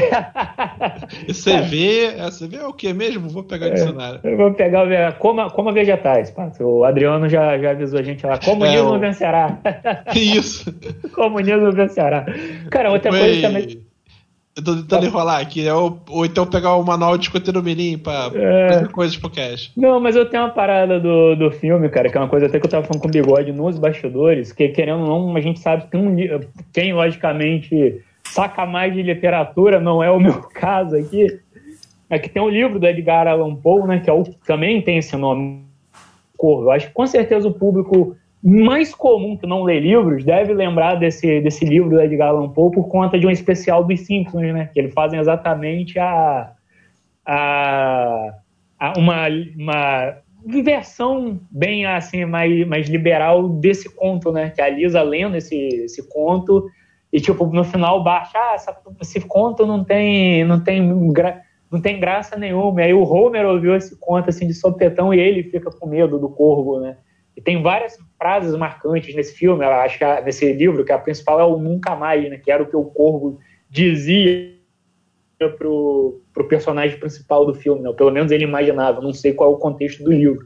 Você 1.27 1.61
vê, 1.61 2.12
você 2.16 2.49
vê 2.49 2.59
o 2.59 2.73
que 2.73 2.93
mesmo? 2.93 3.29
Vou 3.29 3.45
pegar 3.45 3.68
o 3.68 3.75
dicionário. 3.75 4.21
Eu 4.25 4.37
vou 4.37 4.53
pegar 4.55 4.85
o 4.85 5.18
coma, 5.18 5.51
coma 5.51 5.73
vegetais. 5.73 6.33
O 6.61 6.85
Adriano 6.85 7.29
já, 7.29 7.59
já 7.59 7.71
avisou 7.73 8.01
a 8.01 8.03
gente 8.03 8.25
lá. 8.25 8.39
Comunismo 8.39 8.95
é, 8.95 8.97
o... 8.97 8.99
vencerá. 8.99 9.59
Isso. 10.14 10.75
Comunismo 11.14 11.71
vencerá. 11.73 12.27
Cara, 12.71 12.91
outra 12.91 13.12
Foi... 13.12 13.21
coisa 13.21 13.41
também. 13.43 13.91
Eu 14.57 14.64
tô 14.64 14.77
tentando 14.77 15.07
enrolar 15.07 15.41
aqui, 15.41 15.66
é 15.66 15.73
ou, 15.73 16.03
ou 16.09 16.27
então 16.27 16.45
pegar 16.45 16.75
o 16.75 16.85
manual 16.85 17.16
de 17.16 17.25
escoteiro 17.25 17.62
mirim 17.62 17.97
pra 17.97 18.31
é... 18.35 18.68
fazer 18.68 18.89
coisas 18.89 19.16
pro 19.16 19.31
cash. 19.31 19.73
Não, 19.77 20.01
mas 20.01 20.16
eu 20.16 20.29
tenho 20.29 20.43
uma 20.43 20.51
parada 20.51 20.99
do, 20.99 21.37
do 21.37 21.51
filme, 21.53 21.89
cara, 21.89 22.11
que 22.11 22.16
é 22.18 22.21
uma 22.21 22.29
coisa 22.29 22.47
até 22.47 22.59
que 22.59 22.66
eu 22.66 22.71
tava 22.71 22.85
falando 22.85 23.01
com 23.01 23.09
o 23.09 23.11
Bigode 23.11 23.53
nos 23.53 23.79
bastidores, 23.79 24.53
que 24.53 24.68
querendo 24.68 25.03
ou 25.03 25.29
não, 25.29 25.37
a 25.37 25.41
gente 25.41 25.61
sabe 25.61 25.85
que 25.89 25.97
um, 25.97 26.16
quem 26.73 26.93
logicamente 26.93 28.03
saca 28.33 28.64
mais 28.64 28.93
de 28.93 29.03
literatura, 29.03 29.81
não 29.81 30.03
é 30.03 30.11
o 30.11 30.20
meu 30.20 30.41
caso 30.55 30.97
aqui, 30.97 31.26
é 32.09 32.18
que 32.18 32.28
tem 32.28 32.43
um 32.43 32.49
livro 32.49 32.78
do 32.78 32.87
Edgar 32.87 33.28
Allan 33.28 33.55
Poe, 33.57 33.87
né, 33.87 34.01
que 34.01 34.11
é 34.11 34.12
o, 34.12 34.24
também 34.47 34.83
tem 34.83 34.99
esse 34.99 35.16
nome, 35.16 35.64
Corvo. 36.37 36.70
Acho 36.70 36.89
que 36.89 36.95
com 36.95 37.07
certeza 37.07 37.47
o 37.47 37.53
público 37.53 38.16
mais 38.43 38.95
comum 38.95 39.37
que 39.37 39.47
não 39.47 39.62
lê 39.62 39.78
livros 39.78 40.24
deve 40.24 40.55
lembrar 40.55 40.95
desse, 40.95 41.41
desse 41.43 41.66
livro 41.66 41.91
do 41.91 42.01
Edgar 42.01 42.31
Allan 42.31 42.49
Poe 42.49 42.72
por 42.72 42.89
conta 42.89 43.18
de 43.18 43.26
um 43.26 43.31
especial 43.31 43.85
dos 43.85 44.01
Simpsons, 44.01 44.41
né? 44.41 44.70
Que 44.72 44.81
eles 44.81 44.95
fazem 44.95 45.20
exatamente 45.20 45.99
a, 45.99 46.51
a, 47.26 48.35
a 48.78 48.99
uma, 48.99 49.26
uma 49.59 50.16
versão 50.64 51.39
bem 51.51 51.85
assim 51.85 52.24
mais, 52.24 52.66
mais 52.66 52.89
liberal 52.89 53.47
desse 53.47 53.95
conto, 53.95 54.33
né? 54.33 54.49
Que 54.49 54.62
a 54.62 54.70
Lisa 54.70 55.03
lendo 55.03 55.37
esse, 55.37 55.55
esse 55.55 56.09
conto 56.09 56.66
e 57.13 57.21
tipo 57.21 57.47
no 57.47 57.65
final 57.65 58.03
baixa, 58.03 58.39
ah, 58.39 58.53
essa, 58.55 58.77
esse 59.01 59.21
conto 59.21 59.67
não 59.67 59.85
tem 59.85 60.45
não 60.45 60.63
tem 60.63 61.13
gra, 61.13 61.43
não 61.71 61.81
tem 61.81 62.01
graça 62.01 62.37
nenhuma. 62.37 62.81
E 62.81 62.85
aí 62.85 62.95
o 62.95 63.03
Homer 63.03 63.47
ouviu 63.47 63.75
esse 63.75 63.97
conto 63.99 64.29
assim 64.29 64.47
de 64.47 64.55
sopetão 64.55 65.13
e 65.15 65.21
ele 65.21 65.45
fica 65.45 65.71
com 65.71 65.89
medo 65.89 66.19
do 66.19 66.29
corvo, 66.29 66.81
né? 66.81 66.97
E 67.37 67.41
tem 67.41 67.63
várias 67.63 67.97
frases 68.19 68.55
marcantes 68.57 69.15
nesse 69.15 69.35
filme, 69.35 69.65
acho 69.65 69.99
que 69.99 70.05
a, 70.05 70.21
nesse 70.21 70.53
livro, 70.53 70.85
que 70.85 70.93
a 70.93 70.99
principal 70.99 71.41
é 71.41 71.45
o 71.45 71.59
Nunca 71.59 71.95
Mais, 71.97 72.29
né, 72.29 72.37
que 72.37 72.51
era 72.51 72.63
o 72.63 72.67
que 72.67 72.77
o 72.77 72.85
Corvo 72.85 73.39
dizia 73.71 74.53
pro, 75.57 76.21
pro 76.35 76.49
personagem 76.49 76.99
principal 76.99 77.47
do 77.47 77.55
filme, 77.55 77.81
né, 77.81 77.93
pelo 77.93 78.11
menos 78.11 78.31
ele 78.31 78.45
imaginava, 78.45 79.01
não 79.01 79.13
sei 79.13 79.33
qual 79.33 79.53
é 79.53 79.55
o 79.55 79.59
contexto 79.59 80.03
do 80.05 80.13
livro. 80.13 80.45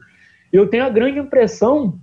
Eu 0.53 0.69
tenho 0.69 0.85
a 0.85 0.89
grande 0.89 1.19
impressão 1.19 1.99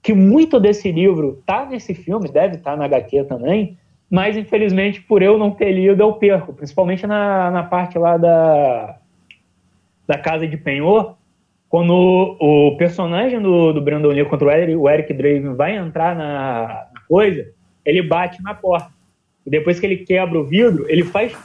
que 0.00 0.12
muito 0.12 0.60
desse 0.60 0.92
livro 0.92 1.42
tá 1.44 1.66
nesse 1.66 1.92
filme, 1.92 2.30
deve 2.30 2.56
estar 2.56 2.72
tá 2.72 2.76
na 2.76 2.84
HQ 2.84 3.24
também, 3.24 3.76
mas 4.10 4.36
infelizmente 4.36 5.00
por 5.00 5.22
eu 5.22 5.36
não 5.36 5.50
ter 5.50 5.72
lido 5.72 6.00
eu 6.00 6.12
perco, 6.14 6.52
principalmente 6.52 7.06
na, 7.06 7.50
na 7.50 7.62
parte 7.62 7.98
lá 7.98 8.16
da, 8.16 8.98
da 10.06 10.18
Casa 10.18 10.46
de 10.46 10.56
Penhor, 10.56 11.16
quando 11.68 11.90
o, 11.92 12.68
o 12.68 12.76
personagem 12.76 13.40
do, 13.40 13.72
do 13.72 13.80
Brandon 13.80 14.08
Lee 14.08 14.24
contra 14.24 14.46
o 14.46 14.50
Eric, 14.50 14.76
o 14.76 14.88
Eric 14.88 15.12
Draven 15.12 15.54
vai 15.54 15.76
entrar 15.76 16.14
na, 16.14 16.86
na 16.94 17.00
coisa, 17.08 17.50
ele 17.84 18.02
bate 18.02 18.42
na 18.42 18.54
porta. 18.54 18.90
E 19.44 19.50
depois 19.50 19.78
que 19.78 19.86
ele 19.86 19.98
quebra 19.98 20.38
o 20.38 20.44
vidro, 20.44 20.86
ele 20.88 21.04
faz 21.04 21.36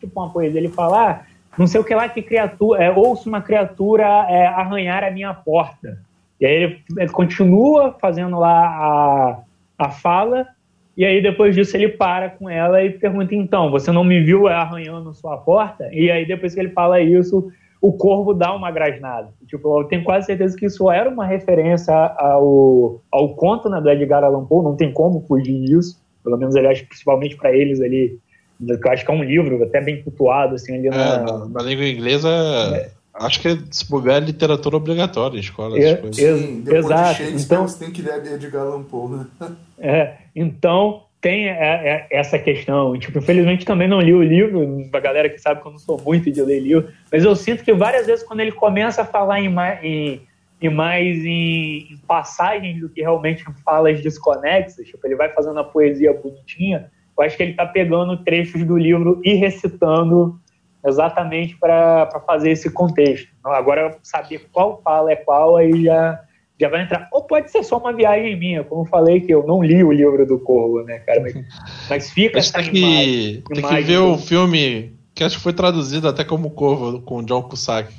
tipo 0.00 0.20
uma 0.20 0.30
coisa, 0.30 0.56
ele 0.56 0.68
fala, 0.68 1.10
ah, 1.10 1.20
não 1.58 1.66
sei 1.66 1.80
o 1.80 1.84
que 1.84 1.94
lá, 1.94 2.08
que 2.08 2.22
criatura, 2.22 2.82
é, 2.82 2.90
ouço 2.90 3.28
uma 3.28 3.40
criatura 3.40 4.04
é, 4.28 4.46
arranhar 4.46 5.04
a 5.04 5.10
minha 5.10 5.32
porta. 5.32 5.98
E 6.40 6.46
aí 6.46 6.52
ele, 6.52 6.82
ele, 6.96 7.10
continua 7.10 7.96
fazendo 8.00 8.38
lá 8.38 8.66
a, 8.66 9.38
a 9.78 9.90
fala, 9.90 10.48
e 10.96 11.04
aí 11.04 11.22
depois 11.22 11.54
disso 11.54 11.76
ele 11.76 11.88
para 11.88 12.30
com 12.30 12.48
ela 12.48 12.82
e 12.82 12.90
pergunta, 12.90 13.34
então, 13.34 13.70
você 13.70 13.90
não 13.90 14.04
me 14.04 14.22
viu 14.22 14.46
arranhando 14.46 15.12
sua 15.12 15.36
porta? 15.36 15.88
E 15.92 16.10
aí 16.10 16.26
depois 16.26 16.54
que 16.54 16.60
ele 16.60 16.70
fala 16.70 17.00
isso, 17.00 17.50
o 17.80 17.92
corvo 17.92 18.32
dá 18.32 18.54
uma 18.54 18.70
grasnada. 18.70 19.28
Tipo, 19.46 19.80
eu 19.80 19.84
tenho 19.84 20.04
quase 20.04 20.26
certeza 20.26 20.56
que 20.56 20.66
isso 20.66 20.90
era 20.90 21.10
uma 21.10 21.26
referência 21.26 21.94
ao, 21.94 23.02
ao 23.10 23.34
conto 23.34 23.68
né, 23.68 23.80
do 23.80 23.90
Edgar 23.90 24.24
Allan 24.24 24.44
Poe, 24.44 24.64
não 24.64 24.76
tem 24.76 24.92
como 24.92 25.20
fugir 25.26 25.64
disso. 25.64 26.02
Pelo 26.22 26.38
menos, 26.38 26.56
aliás, 26.56 26.80
principalmente 26.80 27.36
para 27.36 27.54
eles 27.54 27.80
ali, 27.82 28.18
que 28.58 28.88
eu 28.88 28.90
acho 28.90 29.04
que 29.04 29.10
é 29.10 29.14
um 29.14 29.22
livro 29.22 29.62
até 29.62 29.82
bem 29.82 30.02
cultuado, 30.02 30.54
assim, 30.54 30.74
ali 30.74 30.88
na... 30.88 31.14
É, 31.16 31.48
na 31.50 31.62
língua 31.62 31.86
inglesa... 31.86 32.30
É. 32.74 33.03
Acho 33.14 33.40
que 33.40 33.60
se 33.70 33.88
bugar 33.88 34.20
é 34.20 34.26
literatura 34.26 34.76
obrigatória 34.76 35.36
em 35.36 35.40
escola. 35.40 35.78
É, 35.78 36.02
Sim, 36.12 36.64
exato. 36.66 37.22
De 37.22 37.42
então, 37.42 37.68
você 37.68 37.84
tem 37.84 37.92
que 37.92 38.02
ler 38.02 38.26
Edgar 38.26 38.62
Allan 38.62 38.82
Poe, 38.82 39.18
né? 39.18 39.26
É, 39.78 40.16
então 40.34 41.02
tem 41.20 41.48
é, 41.48 41.52
é, 41.52 42.06
essa 42.10 42.38
questão. 42.38 42.98
Tipo, 42.98 43.18
infelizmente 43.18 43.64
também 43.64 43.88
não 43.88 44.00
li 44.00 44.12
o 44.12 44.22
livro, 44.22 44.86
a 44.92 45.00
galera 45.00 45.28
que 45.28 45.38
sabe 45.38 45.62
que 45.62 45.66
eu 45.66 45.72
não 45.72 45.78
sou 45.78 46.00
muito 46.00 46.30
de 46.30 46.42
ler 46.42 46.60
livro, 46.60 46.88
mas 47.10 47.24
eu 47.24 47.34
sinto 47.34 47.64
que 47.64 47.72
várias 47.72 48.06
vezes 48.06 48.24
quando 48.24 48.40
ele 48.40 48.52
começa 48.52 49.02
a 49.02 49.04
falar 49.06 49.40
em, 49.40 49.54
em, 49.82 50.20
em 50.60 50.68
mais 50.68 51.24
em, 51.24 51.92
em, 51.92 52.00
passagens 52.06 52.80
do 52.80 52.88
que 52.88 53.00
realmente 53.00 53.42
falas 53.64 54.02
desconexas, 54.02 54.86
tipo, 54.86 55.06
ele 55.06 55.16
vai 55.16 55.30
fazendo 55.30 55.58
a 55.58 55.64
poesia 55.64 56.12
bonitinha, 56.12 56.90
eu 57.16 57.24
acho 57.24 57.36
que 57.36 57.42
ele 57.42 57.52
está 57.52 57.64
pegando 57.64 58.22
trechos 58.22 58.62
do 58.64 58.76
livro 58.76 59.20
e 59.24 59.34
recitando 59.34 60.38
exatamente 60.84 61.56
para 61.56 62.08
fazer 62.26 62.50
esse 62.50 62.70
contexto. 62.70 63.28
Agora, 63.44 63.96
saber 64.02 64.48
qual 64.52 64.80
fala 64.82 65.12
é 65.12 65.16
qual, 65.16 65.56
aí 65.56 65.84
já 65.84 66.20
já 66.60 66.68
vai 66.68 66.82
entrar. 66.82 67.08
Ou 67.12 67.24
pode 67.24 67.50
ser 67.50 67.64
só 67.64 67.78
uma 67.78 67.92
viagem 67.92 68.38
minha, 68.38 68.62
como 68.62 68.82
eu 68.82 68.86
falei 68.86 69.20
que 69.20 69.32
eu 69.32 69.44
não 69.44 69.62
li 69.62 69.82
o 69.82 69.90
livro 69.90 70.24
do 70.24 70.38
Corvo, 70.38 70.84
né, 70.84 71.00
cara? 71.00 71.20
Mas, 71.20 71.34
mas 71.90 72.10
fica 72.10 72.38
essa 72.38 72.62
tem 72.62 72.76
imagem, 72.76 73.42
que, 73.42 73.54
tem 73.54 73.64
que 73.64 73.80
ver 73.82 73.98
o 73.98 74.16
filme 74.18 74.94
que 75.14 75.22
acho 75.22 75.36
que 75.36 75.42
foi 75.42 75.52
traduzido 75.52 76.08
até 76.08 76.24
como 76.24 76.50
Corvo, 76.50 77.00
com 77.02 77.18
o 77.18 77.22
John 77.24 77.42
Cusack. 77.42 77.92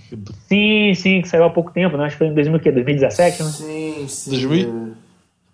Sim, 0.47 0.93
sim, 0.93 1.21
que 1.21 1.29
saiu 1.29 1.45
há 1.45 1.49
pouco 1.49 1.71
tempo, 1.71 1.95
né? 1.95 2.05
Acho 2.05 2.17
que 2.17 2.25
foi 2.25 2.27
em 2.27 2.33
2017, 2.33 3.43
né? 3.43 3.49
Sim, 3.49 4.07
sim. 4.07 4.29
2000, 4.31 4.93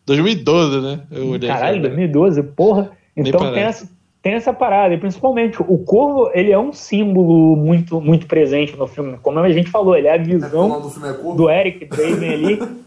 2012, 0.06 0.82
né? 0.82 1.02
Eu 1.12 1.40
Caralho, 1.40 1.82
2012, 1.82 2.44
porra. 2.44 2.92
Então 3.16 3.54
tem 3.54 3.64
essa, 3.64 3.88
tem 4.22 4.34
essa 4.34 4.54
parada, 4.54 4.94
e 4.94 5.00
principalmente 5.00 5.62
o 5.62 5.80
Corvo, 5.80 6.30
ele 6.34 6.52
é 6.52 6.60
um 6.60 6.72
símbolo 6.72 7.56
muito, 7.56 8.00
muito 8.00 8.28
presente 8.28 8.76
no 8.78 8.86
filme. 8.86 9.18
Como 9.22 9.40
a 9.40 9.50
gente 9.50 9.72
falou, 9.72 9.96
ele 9.96 10.08
é 10.08 10.14
a 10.14 10.18
visão 10.18 10.78
é 10.78 10.80
do, 10.80 11.06
é 11.06 11.36
do 11.36 11.50
Eric 11.50 11.86
Draven 11.86 12.34
ali. 12.34 12.82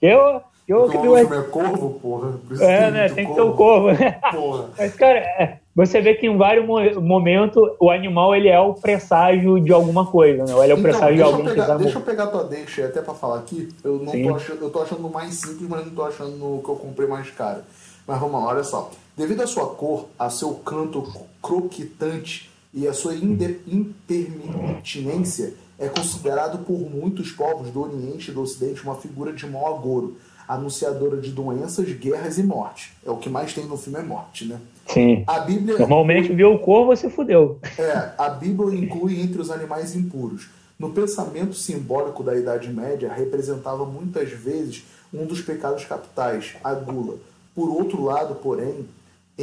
Eu, 0.00 0.40
eu 0.68 0.88
que 0.88 0.96
o 0.96 1.00
filme 1.00 1.36
é 1.36 1.42
corvo, 1.42 1.98
porra. 2.00 2.40
É, 2.60 2.90
né? 2.90 3.08
Tem 3.08 3.26
que 3.26 3.34
ser 3.34 3.40
o 3.40 3.52
corvo. 3.52 3.88
Porra. 4.30 4.70
Mas, 4.78 4.94
cara, 4.94 5.18
é, 5.18 5.58
você 5.74 6.00
vê 6.00 6.14
que 6.14 6.26
em 6.26 6.36
vários 6.36 6.64
momentos 6.96 7.60
o 7.80 7.90
animal 7.90 8.34
ele 8.34 8.48
é 8.48 8.60
o 8.60 8.74
presságio 8.74 9.60
de 9.60 9.72
alguma 9.72 10.06
coisa, 10.06 10.44
né? 10.44 10.54
Ou 10.54 10.62
ele 10.62 10.72
é 10.72 10.74
o 10.76 10.78
então, 10.78 10.90
presságio 10.90 11.16
de 11.16 11.22
alguém 11.22 11.44
pegar, 11.46 11.62
que 11.62 11.68
tá 11.68 11.76
Deixa 11.76 11.98
eu 11.98 12.02
pegar 12.02 12.26
tua 12.28 12.44
deixa 12.44 12.86
até 12.86 13.02
pra 13.02 13.14
falar 13.14 13.40
aqui. 13.40 13.68
Eu 13.82 13.98
não 13.98 14.12
tô 14.12 14.36
achando, 14.36 14.62
eu 14.62 14.70
tô 14.70 14.82
achando 14.82 15.10
mais 15.10 15.34
simples, 15.34 15.68
mas 15.68 15.84
não 15.84 15.92
tô 15.92 16.04
achando 16.04 16.62
que 16.62 16.70
eu 16.70 16.76
comprei 16.76 17.08
mais 17.08 17.28
caro. 17.30 17.62
Mas 18.06 18.20
vamos 18.20 18.40
lá, 18.40 18.48
olha 18.48 18.64
só. 18.64 18.90
Devido 19.20 19.42
à 19.42 19.46
sua 19.46 19.66
cor, 19.66 20.08
a 20.18 20.30
seu 20.30 20.54
canto 20.54 21.06
croquitante 21.42 22.50
e 22.72 22.88
a 22.88 22.94
sua 22.94 23.14
impertinência, 23.14 25.52
é 25.78 25.88
considerado 25.88 26.64
por 26.64 26.78
muitos 26.90 27.30
povos 27.30 27.70
do 27.70 27.82
Oriente 27.82 28.30
e 28.30 28.32
do 28.32 28.40
Ocidente 28.40 28.82
uma 28.82 28.94
figura 28.94 29.34
de 29.34 29.46
mau 29.46 29.76
agouro, 29.76 30.16
anunciadora 30.48 31.18
de 31.18 31.32
doenças, 31.32 31.86
guerras 31.92 32.38
e 32.38 32.42
morte. 32.42 32.94
É 33.04 33.10
o 33.10 33.18
que 33.18 33.28
mais 33.28 33.52
tem 33.52 33.66
no 33.66 33.76
filme 33.76 33.98
é 33.98 34.02
morte, 34.02 34.46
né? 34.46 34.58
Sim. 34.86 35.22
A 35.26 35.40
Bíblia 35.40 35.76
Normalmente 35.76 36.32
viu 36.32 36.54
o 36.54 36.58
corvo, 36.58 36.96
você 36.96 37.10
fudeu. 37.10 37.60
É, 37.76 38.12
a 38.16 38.30
Bíblia 38.30 38.74
inclui 38.74 39.20
entre 39.20 39.38
os 39.38 39.50
animais 39.50 39.94
impuros. 39.94 40.48
No 40.78 40.92
pensamento 40.92 41.52
simbólico 41.52 42.22
da 42.22 42.34
Idade 42.34 42.72
Média, 42.72 43.12
representava 43.12 43.84
muitas 43.84 44.30
vezes 44.30 44.82
um 45.12 45.26
dos 45.26 45.42
pecados 45.42 45.84
capitais, 45.84 46.54
a 46.64 46.72
gula. 46.72 47.18
Por 47.54 47.68
outro 47.68 48.02
lado, 48.02 48.36
porém, 48.36 48.86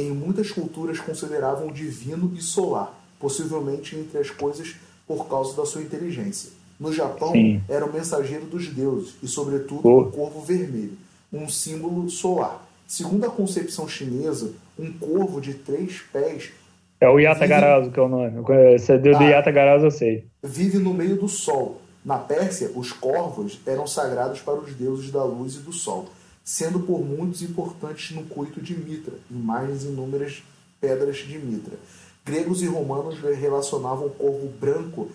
em 0.00 0.12
muitas 0.12 0.50
culturas 0.50 1.00
consideravam 1.00 1.68
o 1.68 1.72
divino 1.72 2.32
e 2.36 2.40
solar, 2.40 2.94
possivelmente 3.18 3.96
entre 3.96 4.18
as 4.18 4.30
coisas 4.30 4.76
por 5.06 5.26
causa 5.26 5.56
da 5.56 5.66
sua 5.66 5.82
inteligência. 5.82 6.50
No 6.78 6.92
Japão, 6.92 7.32
Sim. 7.32 7.60
era 7.68 7.84
o 7.84 7.92
mensageiro 7.92 8.46
dos 8.46 8.68
deuses 8.68 9.14
e, 9.22 9.26
sobretudo, 9.26 9.88
o 9.88 10.02
um 10.02 10.10
corvo 10.10 10.40
vermelho, 10.40 10.92
um 11.32 11.48
símbolo 11.48 12.08
solar. 12.08 12.64
Segundo 12.86 13.24
a 13.24 13.30
concepção 13.30 13.88
chinesa, 13.88 14.52
um 14.78 14.92
corvo 14.92 15.40
de 15.40 15.54
três 15.54 16.00
pés. 16.12 16.52
É 17.00 17.08
o 17.08 17.18
Yatagarasu 17.18 17.82
vive... 17.82 17.94
que 17.94 18.00
é 18.00 18.02
o 18.02 18.08
nome. 18.08 18.44
Esse 18.74 18.92
é 18.92 18.98
do 18.98 19.16
ah, 19.16 19.22
Yatagarasu, 19.22 19.86
eu 19.86 19.90
sei. 19.90 20.26
Vive 20.42 20.78
no 20.78 20.94
meio 20.94 21.16
do 21.16 21.28
sol. 21.28 21.80
Na 22.04 22.18
Pérsia, 22.18 22.70
os 22.74 22.92
corvos 22.92 23.58
eram 23.66 23.86
sagrados 23.86 24.40
para 24.40 24.54
os 24.54 24.72
deuses 24.74 25.10
da 25.10 25.24
luz 25.24 25.56
e 25.56 25.58
do 25.58 25.72
sol, 25.72 26.08
sendo 26.48 26.80
por 26.80 27.04
muitos 27.04 27.42
importantes 27.42 28.16
no 28.16 28.24
culto 28.24 28.58
de 28.58 28.74
Mitra, 28.74 29.12
imagens 29.30 29.84
inúmeras 29.84 30.42
pedras 30.80 31.18
de 31.18 31.38
Mitra. 31.38 31.78
Gregos 32.24 32.62
e 32.62 32.66
romanos 32.66 33.20
relacionavam 33.20 34.06
o 34.06 34.10
corvo 34.10 34.48
branco 34.58 35.10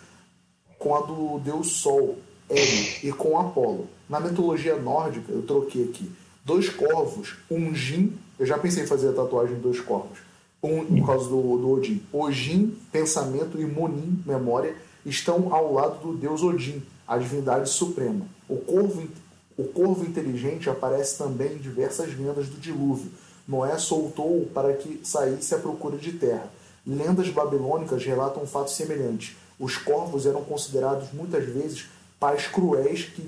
com 0.78 0.96
a 0.96 1.02
do 1.02 1.40
deus 1.40 1.72
Sol, 1.78 2.20
Hélio, 2.48 2.86
e 3.02 3.12
com 3.12 3.40
Apolo. 3.40 3.88
Na 4.08 4.20
mitologia 4.20 4.76
nórdica, 4.76 5.32
eu 5.32 5.42
troquei 5.42 5.86
aqui, 5.86 6.12
dois 6.46 6.70
corvos, 6.70 7.38
um 7.50 7.74
Jin, 7.74 8.14
eu 8.38 8.46
já 8.46 8.60
pensei 8.60 8.84
em 8.84 8.88
fazer 8.88 9.10
a 9.10 9.14
tatuagem 9.14 9.56
de 9.56 9.62
dois 9.62 9.80
corvos, 9.80 10.20
um 10.62 10.86
por 10.86 11.08
causa 11.08 11.28
do, 11.28 11.58
do 11.58 11.72
Odin. 11.72 12.00
Ojin, 12.14 12.78
pensamento, 12.92 13.60
e 13.60 13.66
Monin, 13.66 14.22
memória, 14.24 14.76
estão 15.04 15.52
ao 15.52 15.74
lado 15.74 16.00
do 16.00 16.16
deus 16.16 16.44
Odin, 16.44 16.84
a 17.08 17.18
divindade 17.18 17.70
suprema. 17.70 18.28
O 18.48 18.58
corvo, 18.58 19.08
o 19.56 19.66
corvo 19.66 20.04
inteligente 20.04 20.70
aparece 20.70 21.18
também 21.18 21.54
em 21.54 21.58
diversas 21.58 22.18
lendas 22.18 22.48
do 22.48 22.60
dilúvio. 22.60 23.12
Noé 23.48 23.78
soltou-o 23.78 24.48
para 24.48 24.74
que 24.74 25.00
saísse 25.04 25.54
à 25.54 25.60
procura 25.60 25.98
de 25.98 26.14
terra. 26.14 26.50
Lendas 26.86 27.30
babilônicas 27.30 28.04
relatam 28.04 28.44
um 28.44 28.48
fato 28.48 28.72
semelhante. 28.72 29.38
Os 29.60 29.78
corvos 29.78 30.26
eram 30.26 30.44
considerados 30.44 31.14
muitas 31.14 31.46
vezes 31.46 31.86
pais 32.20 32.48
cruéis 32.48 33.04
que 33.04 33.22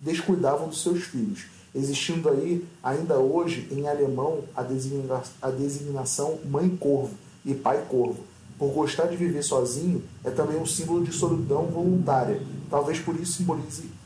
descuidavam 0.00 0.68
dos 0.68 0.82
seus 0.82 1.04
filhos, 1.04 1.44
existindo 1.74 2.28
aí, 2.28 2.66
ainda 2.82 3.18
hoje, 3.18 3.68
em 3.70 3.86
alemão, 3.86 4.40
a, 4.56 4.62
designa 4.62 5.22
a 5.40 5.50
designação 5.50 6.38
mãe 6.44 6.68
corvo 6.68 7.14
e 7.44 7.54
pai 7.54 7.84
corvo. 7.88 8.24
Por 8.58 8.72
gostar 8.72 9.06
de 9.06 9.16
viver 9.16 9.42
sozinho, 9.42 10.02
é 10.24 10.30
também 10.30 10.58
um 10.58 10.66
símbolo 10.66 11.04
de 11.04 11.12
solidão 11.12 11.66
voluntária. 11.66 12.42
Talvez 12.68 12.98
por 12.98 13.14
isso 13.18 13.34
simbolize 13.34 13.99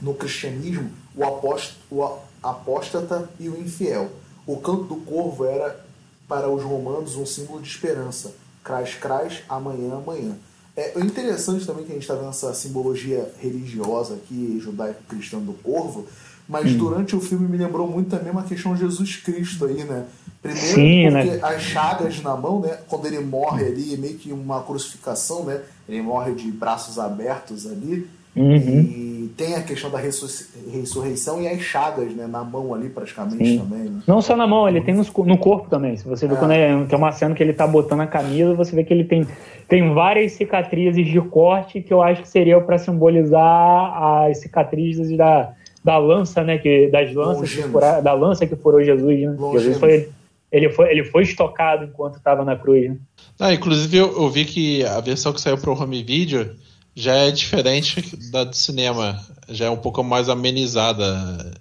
no 0.00 0.14
cristianismo 0.14 0.90
o, 1.14 1.24
apóstata, 1.24 1.78
o 1.90 2.18
apóstata 2.42 3.30
e 3.40 3.48
o 3.48 3.58
infiel. 3.60 4.10
O 4.46 4.58
canto 4.58 4.84
do 4.84 4.96
corvo 4.96 5.44
era 5.44 5.84
para 6.28 6.48
os 6.48 6.62
romanos 6.62 7.16
um 7.16 7.26
símbolo 7.26 7.60
de 7.60 7.68
esperança. 7.68 8.34
Crais, 8.62 8.94
crais, 8.94 9.42
amanhã, 9.48 9.96
amanhã. 9.96 10.36
É 10.76 11.00
interessante 11.00 11.64
também 11.64 11.84
que 11.84 11.90
a 11.90 11.94
gente 11.94 12.02
está 12.02 12.14
vendo 12.14 12.28
essa 12.28 12.52
simbologia 12.52 13.32
religiosa 13.40 14.14
aqui, 14.14 14.58
judaico-cristã 14.60 15.38
do 15.38 15.54
corvo, 15.54 16.06
mas 16.46 16.70
hum. 16.70 16.76
durante 16.76 17.16
o 17.16 17.20
filme 17.20 17.48
me 17.48 17.56
lembrou 17.56 17.88
muito 17.88 18.10
também 18.10 18.30
uma 18.30 18.42
questão 18.42 18.74
de 18.74 18.80
Jesus 18.80 19.16
Cristo 19.16 19.64
aí, 19.64 19.84
né? 19.84 20.04
Primeiro 20.42 20.74
Sim, 20.74 21.10
porque 21.10 21.30
né? 21.30 21.40
as 21.42 21.62
chagas 21.62 22.22
na 22.22 22.36
mão, 22.36 22.60
né? 22.60 22.78
Quando 22.88 23.06
ele 23.06 23.18
morre 23.20 23.64
ali, 23.64 23.96
meio 23.96 24.18
que 24.18 24.32
uma 24.32 24.62
crucificação, 24.62 25.44
né? 25.44 25.62
Ele 25.88 26.02
morre 26.02 26.34
de 26.34 26.52
braços 26.52 26.98
abertos 26.98 27.66
ali. 27.66 28.08
Uhum. 28.36 28.58
E 28.58 29.06
tem 29.36 29.54
a 29.54 29.62
questão 29.62 29.90
da 29.90 29.98
ressurreição 29.98 31.42
e 31.42 31.48
as 31.48 31.60
chagas 31.60 32.14
né, 32.14 32.26
na 32.26 32.44
mão 32.44 32.74
ali, 32.74 32.88
praticamente 32.88 33.44
Sim. 33.44 33.58
também. 33.58 33.84
Né? 33.84 34.00
Não 34.06 34.20
só 34.20 34.36
na 34.36 34.46
mão, 34.46 34.68
ele 34.68 34.80
tem 34.80 34.94
no 34.94 35.38
corpo 35.38 35.68
também. 35.70 35.96
Se 35.96 36.06
você 36.06 36.26
ver 36.26 36.34
é. 36.34 36.36
quando 36.36 36.52
ele, 36.52 36.86
tem 36.86 36.98
uma 36.98 37.12
cena 37.12 37.34
que 37.34 37.42
ele 37.42 37.52
tá 37.52 37.66
botando 37.66 38.00
a 38.00 38.06
camisa, 38.06 38.54
você 38.54 38.76
vê 38.76 38.84
que 38.84 38.92
ele 38.92 39.04
tem, 39.04 39.26
tem 39.68 39.92
várias 39.94 40.32
cicatrizes 40.32 41.06
de 41.06 41.20
corte 41.20 41.80
que 41.80 41.92
eu 41.92 42.02
acho 42.02 42.22
que 42.22 42.28
seriam 42.28 42.62
para 42.62 42.78
simbolizar 42.78 44.02
as 44.02 44.38
cicatrizes 44.38 45.16
da, 45.16 45.52
da 45.82 45.98
lança, 45.98 46.42
né? 46.42 46.58
Que, 46.58 46.88
das 46.88 47.12
lanças 47.14 47.52
que 47.52 47.62
fura, 47.62 48.00
da 48.00 48.12
lança 48.12 48.46
que 48.46 48.56
furou 48.56 48.82
Jesus. 48.82 49.20
Né? 49.20 49.36
Jesus 49.52 49.78
foi, 49.78 50.08
ele, 50.52 50.70
foi, 50.70 50.90
ele 50.90 51.04
foi 51.04 51.22
estocado 51.22 51.84
enquanto 51.84 52.16
estava 52.16 52.44
na 52.44 52.56
cruz. 52.56 52.90
Né? 52.90 52.96
Ah, 53.38 53.52
inclusive 53.52 53.96
eu, 53.96 54.14
eu 54.16 54.30
vi 54.30 54.44
que 54.44 54.84
a 54.84 55.00
versão 55.00 55.32
que 55.32 55.40
saiu 55.40 55.58
para 55.58 55.70
o 55.70 55.80
home 55.80 56.02
video 56.02 56.54
já 56.96 57.14
é 57.14 57.30
diferente 57.30 58.16
da 58.32 58.44
do 58.44 58.56
cinema. 58.56 59.20
Já 59.50 59.66
é 59.66 59.70
um 59.70 59.76
pouco 59.76 60.02
mais 60.02 60.30
amenizada. 60.30 61.52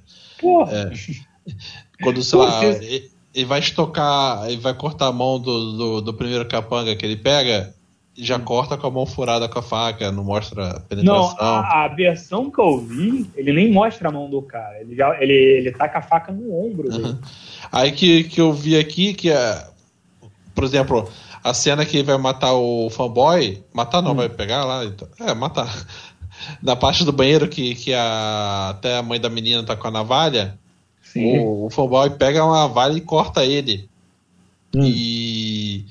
É, 0.70 0.92
quando, 2.02 2.24
sei 2.24 2.40
lá, 2.40 2.66
ele, 2.66 3.12
ele, 3.34 3.46
vai 3.46 3.60
estocar, 3.60 4.46
ele 4.48 4.62
vai 4.62 4.74
cortar 4.74 5.08
a 5.08 5.12
mão 5.12 5.40
do, 5.40 5.78
do, 5.78 6.02
do, 6.02 6.14
primeiro 6.14 6.46
capanga 6.48 6.96
que 6.96 7.06
ele 7.06 7.18
pega, 7.18 7.74
já 8.18 8.40
corta 8.40 8.78
com 8.78 8.88
a 8.88 8.92
mão 8.92 9.06
furada 9.06 9.48
com 9.48 9.60
a 9.60 9.64
faca, 9.64 10.12
não 10.12 10.24
mostra 10.24 10.72
a 10.72 10.80
penetração. 10.80 11.36
Não, 11.36 11.38
a, 11.38 11.86
a 11.86 11.88
versão 11.90 12.50
que 12.50 12.60
eu 12.60 12.80
vi, 12.80 13.30
ele 13.36 13.54
nem 13.54 13.72
mostra 13.72 14.10
a 14.10 14.12
mão 14.12 14.30
do 14.30 14.42
cara. 14.42 14.80
Ele, 14.82 14.96
já, 14.96 15.22
ele, 15.22 15.34
ele 15.34 15.72
tá 15.72 15.90
com 15.90 15.98
a 15.98 16.02
faca 16.02 16.32
no 16.32 16.54
ombro. 16.54 16.90
Uhum. 16.90 17.18
Aí 17.72 17.92
que, 17.92 18.24
que 18.26 18.40
eu 18.40 18.54
vi 18.54 18.78
aqui, 18.78 19.14
que 19.14 19.30
é. 19.32 19.68
Por 20.54 20.64
exemplo, 20.64 21.10
a 21.46 21.54
cena 21.54 21.86
que 21.86 22.02
vai 22.02 22.18
matar 22.18 22.54
o 22.54 22.90
fanboy. 22.90 23.64
Matar 23.72 24.02
não, 24.02 24.14
hum. 24.14 24.16
vai 24.16 24.28
pegar 24.28 24.66
lá. 24.66 24.84
Então, 24.84 25.08
é, 25.20 25.32
matar. 25.36 25.72
Na 26.60 26.76
parte 26.76 27.06
do 27.06 27.14
banheiro 27.14 27.48
que, 27.48 27.76
que 27.76 27.94
a, 27.94 28.70
até 28.72 28.98
a 28.98 29.04
mãe 29.04 29.20
da 29.20 29.30
menina 29.30 29.64
tá 29.64 29.76
com 29.76 29.88
a 29.88 29.92
navalha. 29.92 30.58
O, 31.16 31.68
o 31.68 31.70
fanboy 31.70 32.10
pega 32.10 32.44
uma 32.44 32.62
navalha 32.62 32.98
e 32.98 33.02
corta 33.02 33.46
ele. 33.46 33.88
Hum. 34.76 34.84
E. 34.84 35.86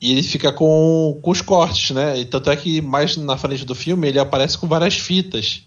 E 0.00 0.12
ele 0.12 0.22
fica 0.22 0.52
com, 0.52 1.18
com 1.22 1.30
os 1.30 1.40
cortes, 1.40 1.90
né? 1.92 2.18
E 2.18 2.24
tanto 2.24 2.50
é 2.50 2.56
que 2.56 2.80
mais 2.80 3.16
na 3.16 3.36
frente 3.36 3.64
do 3.64 3.74
filme 3.74 4.08
ele 4.08 4.18
aparece 4.18 4.58
com 4.58 4.66
várias 4.66 4.94
fitas. 4.94 5.62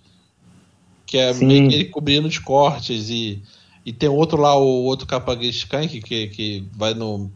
Que 1.06 1.18
é 1.18 1.34
Sim. 1.34 1.46
meio 1.46 1.70
que 1.70 1.76
ele 1.76 1.86
cobrindo 1.86 2.28
os 2.28 2.38
cortes. 2.38 3.10
E, 3.10 3.42
e 3.86 3.94
tem 3.94 4.10
outro 4.10 4.40
lá, 4.40 4.56
o 4.56 4.84
outro 4.84 5.08
capaguete 5.08 5.58
Skank, 5.58 6.02
que, 6.02 6.28
que 6.28 6.64
vai 6.74 6.94
no, 6.94 7.32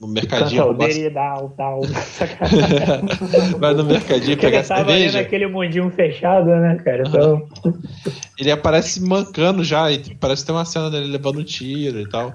no 0.00 0.08
mercadinho. 0.08 0.74
Vai 3.58 3.74
no 3.74 3.84
mercadinho 3.84 4.36
pegar 4.36 4.58
ele 4.58 4.66
tava 4.66 4.90
cerveja. 4.90 5.20
aquele 5.20 5.46
mundinho 5.46 5.90
fechado, 5.90 6.46
né, 6.46 6.76
cara? 6.84 7.04
Então... 7.06 7.46
ele 8.38 8.50
aparece 8.50 9.02
mancando 9.02 9.64
já, 9.64 9.90
e 9.90 10.14
parece 10.16 10.44
ter 10.44 10.52
uma 10.52 10.64
cena 10.64 10.90
dele 10.90 11.06
levando 11.06 11.40
um 11.40 11.44
tiro 11.44 12.00
e 12.00 12.08
tal. 12.08 12.34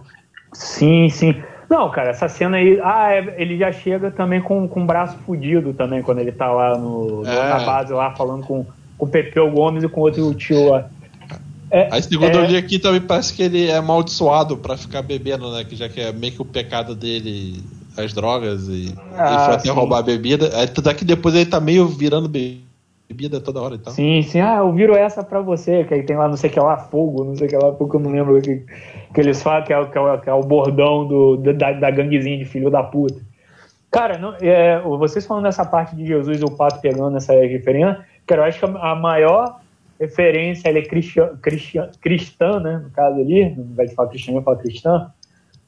Sim, 0.53 1.09
sim. 1.09 1.35
Não, 1.69 1.89
cara, 1.91 2.09
essa 2.09 2.27
cena 2.27 2.57
aí. 2.57 2.79
Ah, 2.83 3.13
é, 3.13 3.35
ele 3.37 3.57
já 3.57 3.71
chega 3.71 4.09
também 4.09 4.41
com, 4.41 4.67
com 4.67 4.81
o 4.81 4.85
braço 4.85 5.17
fudido 5.19 5.73
também, 5.73 6.01
quando 6.01 6.19
ele 6.19 6.31
tá 6.31 6.51
lá 6.51 6.77
no, 6.77 7.23
é. 7.25 7.49
na 7.49 7.59
base 7.59 7.93
lá 7.93 8.11
falando 8.15 8.45
com, 8.45 8.65
com 8.97 9.05
o 9.05 9.09
Pepeu 9.09 9.51
Gomes 9.51 9.83
e 9.83 9.87
com 9.87 10.01
outro 10.01 10.33
tio 10.33 10.69
lá. 10.69 10.89
É, 11.71 11.87
Aí 11.91 12.01
segundo 12.01 12.31
é... 12.31 12.35
eu 12.35 12.45
li 12.45 12.57
aqui 12.57 12.79
também 12.79 13.01
parece 13.01 13.33
que 13.33 13.43
ele 13.43 13.67
é 13.67 13.77
amaldiçoado 13.77 14.57
para 14.57 14.75
ficar 14.75 15.01
bebendo, 15.01 15.51
né? 15.51 15.63
Que 15.63 15.75
já 15.75 15.87
que 15.87 16.01
é 16.01 16.11
meio 16.11 16.33
que 16.33 16.41
o 16.41 16.45
pecado 16.45 16.95
dele 16.95 17.63
as 17.97 18.13
drogas 18.13 18.67
e 18.69 18.93
ah, 19.17 19.27
ele 19.27 19.45
foi 19.45 19.53
até 19.55 19.69
roubar 19.69 19.99
a 19.99 20.03
bebida. 20.03 20.51
Aí 20.57 20.67
tudo 20.67 20.93
que 20.95 21.05
depois 21.05 21.35
ele 21.35 21.45
tá 21.45 21.59
meio 21.59 21.87
virando 21.87 22.29
bebida 22.29 23.41
toda 23.41 23.61
hora 23.61 23.75
e 23.75 23.77
tal. 23.79 23.93
Sim, 23.93 24.21
sim. 24.21 24.39
Ah, 24.39 24.57
eu 24.57 24.71
viro 24.71 24.95
essa 24.95 25.23
pra 25.23 25.41
você, 25.41 25.83
que 25.83 25.93
aí 25.93 26.03
tem 26.03 26.15
lá 26.15 26.27
não 26.27 26.37
sei 26.37 26.49
o 26.49 26.53
que 26.53 26.59
lá, 26.59 26.77
fogo, 26.77 27.23
não 27.23 27.35
sei 27.35 27.47
o 27.47 27.49
que 27.49 27.57
lá, 27.57 27.71
porque 27.71 27.97
eu 27.97 27.99
não 27.99 28.11
lembro 28.11 28.41
que, 28.41 28.63
que 29.13 29.21
eles 29.21 29.41
falam 29.41 29.63
que 29.63 29.73
é, 29.73 29.85
que 29.85 29.97
é, 29.97 30.17
que 30.17 30.29
é 30.29 30.33
o 30.33 30.41
bordão 30.41 31.07
do, 31.07 31.37
da, 31.37 31.71
da 31.71 31.91
ganguezinha 31.91 32.37
de 32.37 32.45
filho 32.45 32.69
da 32.69 32.83
puta. 32.83 33.21
Cara, 33.91 34.19
não, 34.19 34.35
é, 34.39 34.79
vocês 34.81 35.25
falando 35.25 35.45
dessa 35.45 35.65
parte 35.65 35.95
de 35.95 36.05
Jesus 36.05 36.39
e 36.39 36.43
o 36.43 36.51
pato 36.51 36.79
pegando 36.79 37.17
essa 37.17 37.33
referência, 37.33 38.05
cara, 38.25 38.41
eu 38.41 38.45
acho 38.45 38.59
que 38.59 38.65
a 38.65 38.95
maior 38.95 39.59
referência 39.99 40.69
ela 40.69 40.79
é 40.79 40.83
cristã, 40.83 41.37
cristã, 41.41 41.89
cristã, 41.99 42.59
né? 42.59 42.81
No 42.83 42.89
caso 42.91 43.19
ali, 43.19 43.49
não 43.55 43.75
vai 43.75 43.87
falar 43.89 44.09
cristã, 44.09 44.41
fala 44.41 44.57
cristã. 44.57 45.11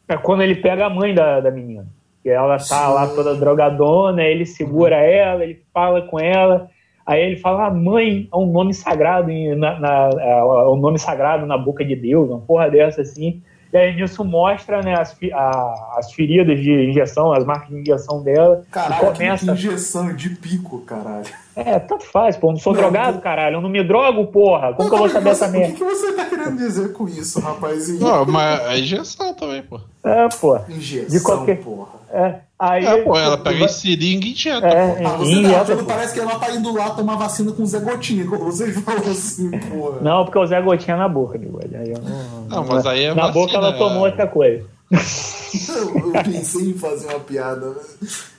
É 0.08 0.18
quando 0.18 0.42
ele 0.42 0.56
pega 0.56 0.86
a 0.86 0.90
mãe 0.90 1.14
da, 1.14 1.40
da 1.40 1.52
menina. 1.52 1.86
E 2.24 2.30
ela 2.30 2.58
tá 2.58 2.88
lá 2.90 3.08
toda 3.08 3.36
drogadona, 3.36 4.24
ele 4.24 4.46
segura 4.46 4.96
uhum. 4.96 5.02
ela, 5.02 5.44
ele 5.44 5.62
fala 5.74 6.02
com 6.04 6.20
ela. 6.20 6.70
Aí 7.06 7.22
ele 7.22 7.38
fala, 7.38 7.66
ah, 7.66 7.72
mãe 7.72 8.30
é 8.32 8.38
um 8.38 8.46
nome 8.46 8.74
sagrado, 8.74 9.32
na, 9.58 9.80
na, 9.80 10.10
é 10.20 10.44
um 10.70 10.78
nome 10.78 11.00
sagrado 11.00 11.46
na 11.46 11.58
boca 11.58 11.84
de 11.84 11.96
Deus, 11.96 12.30
uma 12.30 12.40
porra 12.40 12.70
dessa 12.70 13.02
assim. 13.02 13.42
E 13.74 13.78
aí 13.78 13.96
nisso 13.96 14.24
mostra 14.26 14.82
né, 14.82 14.96
as, 15.00 15.16
a, 15.34 15.96
as 15.98 16.12
feridas 16.12 16.60
de 16.60 16.90
injeção, 16.90 17.32
as 17.32 17.46
marcas 17.46 17.70
de 17.70 17.80
injeção 17.80 18.22
dela. 18.22 18.66
Caralho, 18.70 19.14
começa... 19.14 19.46
que 19.46 19.52
injeção 19.52 20.14
de 20.14 20.30
pico, 20.32 20.80
caralho. 20.82 21.26
É, 21.56 21.80
tanto 21.80 22.06
faz, 22.06 22.36
pô. 22.36 22.48
Eu 22.48 22.52
não 22.54 22.60
sou 22.60 22.74
não, 22.74 22.82
drogado, 22.82 23.18
que... 23.18 23.24
caralho. 23.24 23.58
Eu 23.58 23.62
não 23.62 23.70
me 23.70 23.84
drogo, 23.84 24.28
porra. 24.28 24.74
Como 24.74 24.84
não, 24.84 24.90
que 24.90 24.96
eu 24.96 25.00
vou 25.00 25.10
saber 25.10 25.30
essa 25.30 25.48
merda? 25.48 25.70
O 25.70 25.72
que, 25.72 25.78
que, 25.78 25.84
você 25.84 26.12
tá 26.14 26.26
querendo 26.26 26.58
dizer 26.58 26.92
com 26.94 27.08
isso, 27.08 27.40
rapazinho? 27.40 28.00
Não, 28.00 28.26
mas 28.26 28.60
é 28.62 28.80
injeção 28.80 29.34
também, 29.34 29.62
pô. 29.64 29.80
É, 30.04 30.28
pô. 30.40 30.60
Injeção, 30.70 31.18
de 31.18 31.24
qualquer... 31.24 31.62
porra. 31.62 32.01
É, 32.14 32.36
aí, 32.60 32.86
é, 32.86 33.02
pô, 33.04 33.18
ela 33.18 33.38
pega 33.38 33.60
vai... 33.60 33.70
seringa 33.70 34.26
e 34.26 34.32
injeta. 34.32 34.68
É, 34.68 35.06
ah, 35.06 35.18
você 35.18 35.32
injeta, 35.32 35.78
tá 35.78 35.84
parece 35.84 36.14
que 36.14 36.20
ela 36.20 36.38
tá 36.38 36.52
indo 36.54 36.74
lá 36.74 36.90
tomar 36.90 37.16
vacina 37.16 37.52
com 37.52 37.64
o 37.64 37.66
Zé 37.66 37.80
Gotinha, 37.80 38.28
como 38.28 38.46
você 38.46 38.72
falou 38.74 39.10
assim, 39.10 39.50
porra. 39.52 40.02
Não, 40.02 40.26
porque 40.26 40.38
o 40.38 40.46
Zé 40.46 40.62
Gotinha 40.62 40.96
é 40.96 41.00
na 41.00 41.08
boca, 41.08 41.38
bigode. 41.38 41.76
Aí 41.76 41.92
eu 41.92 42.02
não, 42.02 42.42
não, 42.48 42.66
mas 42.66 42.86
aí 42.86 43.06
é 43.06 43.14
Na 43.14 43.28
vacina, 43.28 43.34
boca 43.34 43.56
ela 43.56 43.74
tomou 43.74 44.06
outra 44.06 44.28
coisa. 44.28 44.66
Eu, 44.92 46.14
eu 46.14 46.24
pensei 46.24 46.70
em 46.70 46.74
fazer 46.74 47.08
uma 47.08 47.20
piada, 47.20 47.74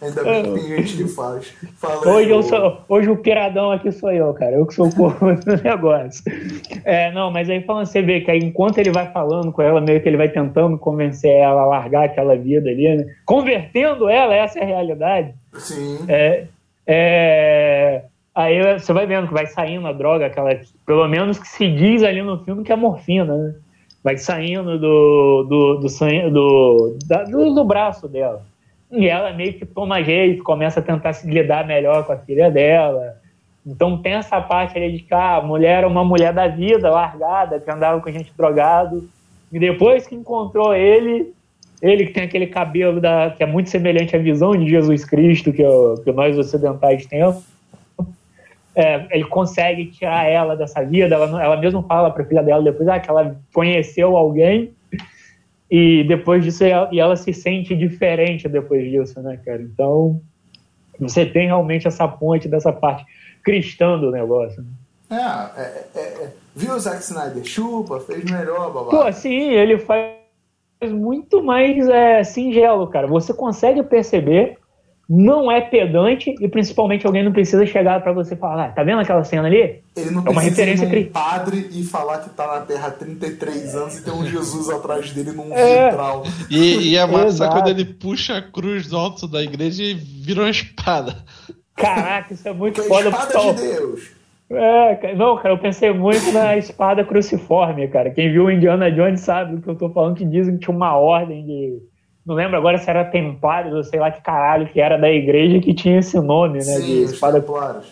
ainda 0.01 0.23
bem 0.23 0.43
que 0.43 0.51
tem 0.51 0.77
gente 0.77 0.97
que 0.99 1.09
faz. 1.09 1.55
Fala 1.77 2.07
hoje, 2.07 2.27
aí, 2.27 2.31
eu 2.31 2.43
sou, 2.43 2.85
hoje 2.89 3.11
o 3.11 3.17
piradão 3.17 3.73
aqui 3.73 3.91
sou 3.91 4.13
eu, 4.13 4.33
cara. 4.35 4.57
Eu 4.57 4.67
que 4.67 4.75
sou 4.75 4.89
o 4.89 4.95
corpo 4.95 5.27
do 5.35 5.63
negócio. 5.63 6.23
É, 6.85 7.11
não, 7.13 7.31
mas 7.31 7.49
aí 7.49 7.63
falando, 7.63 7.87
você 7.87 8.03
vê 8.03 8.21
que 8.21 8.31
aí, 8.31 8.39
enquanto 8.39 8.79
ele 8.79 8.91
vai 8.91 9.11
falando 9.11 9.51
com 9.51 9.63
ela, 9.63 9.81
meio 9.81 10.03
que 10.03 10.09
ele 10.09 10.19
vai 10.19 10.29
tentando 10.29 10.77
convencer 10.79 11.31
ela 11.31 11.63
a 11.63 11.67
largar 11.67 12.05
aquela 12.05 12.37
vida 12.37 12.69
ali, 12.69 12.97
né? 12.97 13.07
Convertendo 13.25 14.09
ela, 14.09 14.35
essa 14.35 14.59
é 14.59 14.63
a 14.63 14.67
realidade. 14.67 15.35
Sim. 15.55 16.05
É, 16.09 16.45
é, 16.87 18.05
aí 18.35 18.79
você 18.79 18.93
vai 18.93 19.07
vendo 19.07 19.29
que 19.29 19.35
vai 19.35 19.47
saindo 19.47 19.87
a 19.87 19.93
droga, 19.93 20.27
aquela, 20.27 20.51
pelo 20.85 21.09
menos 21.09 21.39
que 21.39 21.49
se 21.49 21.67
diz 21.69 22.03
ali 22.03 22.21
no 22.21 22.45
filme 22.45 22.63
que 22.63 22.73
é 22.73 22.77
morfina, 22.77 23.37
né? 23.37 23.55
Vai 24.03 24.19
saindo 24.19 24.79
do, 24.79 25.45
do, 25.45 25.75
do, 25.77 26.31
do, 26.31 26.99
da, 27.07 27.25
do, 27.25 27.55
do 27.55 27.65
braço 27.65 28.09
dela. 28.09 28.45
E 28.91 29.09
ela 29.09 29.33
meio 29.33 29.55
que 29.55 29.65
toma 29.65 30.03
jeito, 30.03 30.43
começa 30.43 30.81
a 30.81 30.83
tentar 30.83 31.13
se 31.13 31.27
lidar 31.29 31.67
melhor 31.67 32.05
com 32.05 32.13
a 32.13 32.19
filha 32.19 32.51
dela. 32.51 33.17
Então 33.67 33.97
tem 33.97 34.15
essa 34.15 34.41
parte 34.41 34.77
ali 34.77 34.93
de 34.93 34.99
que 35.05 35.15
ah, 35.15 35.37
a 35.37 35.43
mulher 35.43 35.79
era 35.79 35.89
uma 35.89 36.05
mulher 36.05 36.33
da 36.33 36.49
vida, 36.49 36.91
largada, 36.91 37.61
que 37.61 37.71
andava 37.71 38.01
com 38.01 38.11
gente 38.11 38.33
drogado. 38.37 39.09
E 39.53 39.59
depois 39.59 40.07
que 40.07 40.15
encontrou 40.15 40.75
ele, 40.75 41.33
ele 41.81 42.07
que 42.07 42.13
tem 42.13 42.25
aquele 42.25 42.47
cabelo 42.47 43.01
da, 43.01 43.31
que 43.31 43.43
é 43.43 43.47
muito 43.47 43.71
semelhante 43.71 44.17
à 44.17 44.19
visão 44.19 44.53
de 44.53 44.69
Jesus 44.69 45.05
Cristo 45.05 45.53
que, 45.53 45.63
que 46.05 46.13
nós 46.13 46.37
ocidentais 46.37 47.07
temos, 47.07 47.45
é, 48.75 49.07
ele 49.11 49.25
consegue 49.25 49.87
tirar 49.87 50.25
ela 50.25 50.57
dessa 50.57 50.83
vida. 50.83 51.15
Ela, 51.15 51.43
ela 51.43 51.57
mesmo 51.57 51.83
fala 51.83 52.11
para 52.11 52.23
a 52.23 52.27
filha 52.27 52.43
dela 52.43 52.63
depois 52.63 52.89
ah, 52.89 52.99
que 52.99 53.11
ela 53.11 53.37
conheceu 53.53 54.17
alguém 54.17 54.73
e 55.71 56.05
depois 56.05 56.45
disso 56.45 56.65
ela, 56.65 56.89
e 56.93 57.01
ela 57.01 57.17
se 57.17 57.33
sente 57.33 57.75
diferente 57.75 58.49
depois 58.49 58.91
disso, 58.91 59.21
né, 59.23 59.39
cara? 59.45 59.63
Então 59.63 60.21
você 60.99 61.25
tem 61.25 61.47
realmente 61.47 61.89
essa 61.89 62.07
ponte 62.07 62.49
dessa 62.49 62.73
parte 62.73 63.05
cristã 63.43 63.99
do 63.99 64.11
negócio. 64.11 64.63
Né? 64.63 64.69
É, 65.11 65.61
é, 65.61 65.85
é, 65.95 66.01
é, 66.25 66.33
viu 66.55 66.75
o 66.75 66.79
Zack 66.79 67.03
Snyder? 67.03 67.45
Chupa, 67.45 68.01
fez 68.01 68.25
melhor, 68.25 68.73
babá. 68.73 68.91
Pô, 68.91 69.13
sim, 69.13 69.51
ele 69.51 69.79
faz 69.79 70.13
muito 70.91 71.43
mais 71.43 71.89
é, 71.89 72.23
singelo, 72.25 72.87
cara. 72.87 73.07
Você 73.07 73.33
consegue 73.33 73.83
perceber 73.83 74.59
não 75.15 75.53
é 75.53 75.61
pedante 75.61 76.35
e 76.41 76.49
principalmente 76.49 77.07
alguém 77.07 77.23
não 77.23 77.33
precisa 77.33 77.67
chegar 77.67 78.03
para 78.03 78.15
você 78.15 78.35
falar, 78.35 78.65
ah, 78.65 78.69
tá 78.71 78.83
vendo 78.83 79.01
aquela 79.01 79.23
cena 79.23 79.47
ali? 79.47 79.83
Ele 79.95 80.11
não 80.11 80.25
é 80.25 80.31
uma 80.31 80.41
referência 80.41 80.87
ir 80.87 81.09
um 81.09 81.13
padre 81.13 81.69
e 81.71 81.85
falar 81.85 82.21
que 82.21 82.31
tá 82.31 82.47
na 82.47 82.61
Terra 82.61 82.89
há 82.89 82.91
33 82.93 83.75
anos 83.75 83.99
e 83.99 84.05
tem 84.05 84.15
um 84.15 84.25
Jesus 84.25 84.71
atrás 84.71 85.11
dele 85.11 85.33
num 85.33 85.53
é. 85.53 85.91
vitral. 85.91 86.23
E, 86.49 86.93
e 86.93 86.97
é 86.97 87.07
massa 87.07 87.47
quando 87.47 87.69
ele 87.69 87.85
puxa 87.85 88.39
a 88.39 88.43
cruz 88.43 88.87
do 88.87 88.97
alto 88.97 89.29
da 89.29 89.43
igreja 89.43 89.83
e 89.83 89.93
vira 89.93 90.41
uma 90.41 90.51
espada. 90.51 91.23
Caraca, 91.77 92.33
isso 92.33 92.49
é 92.49 92.55
muito 92.55 92.81
que 92.81 92.89
foda. 92.89 93.11
Espada 93.11 93.53
de 93.53 93.61
Deus. 93.61 94.13
É, 94.51 95.15
não, 95.15 95.37
cara, 95.37 95.51
eu 95.51 95.59
pensei 95.59 95.93
muito 95.93 96.33
na 96.33 96.57
espada 96.57 97.05
cruciforme, 97.05 97.87
cara. 97.89 98.11
Quem 98.11 98.33
viu 98.33 98.45
o 98.45 98.51
Indiana 98.51 98.91
Jones 98.91 99.21
sabe 99.21 99.57
do 99.57 99.63
que 99.63 99.69
eu 99.69 99.77
tô 99.77 99.91
falando, 99.91 100.17
que 100.17 100.25
dizem 100.25 100.55
que 100.55 100.65
tinha 100.65 100.75
uma 100.75 100.97
ordem 100.97 101.45
de 101.45 101.92
não 102.25 102.35
lembro 102.35 102.57
agora 102.57 102.79
se 102.79 102.89
era 102.89 103.05
Templários 103.05 103.75
ou 103.75 103.83
sei 103.83 103.99
lá 103.99 104.11
que 104.11 104.23
caralho 104.23 104.69
que 104.69 104.81
era 104.81 104.97
da 104.97 105.11
igreja 105.11 105.61
que 105.61 105.75
tinha 105.75 105.99
esse 105.99 106.19
nome, 106.21 106.59
né? 106.59 106.65
Sim, 106.65 106.85
de 106.85 107.03
espada. 107.03 107.41
Templários. 107.41 107.87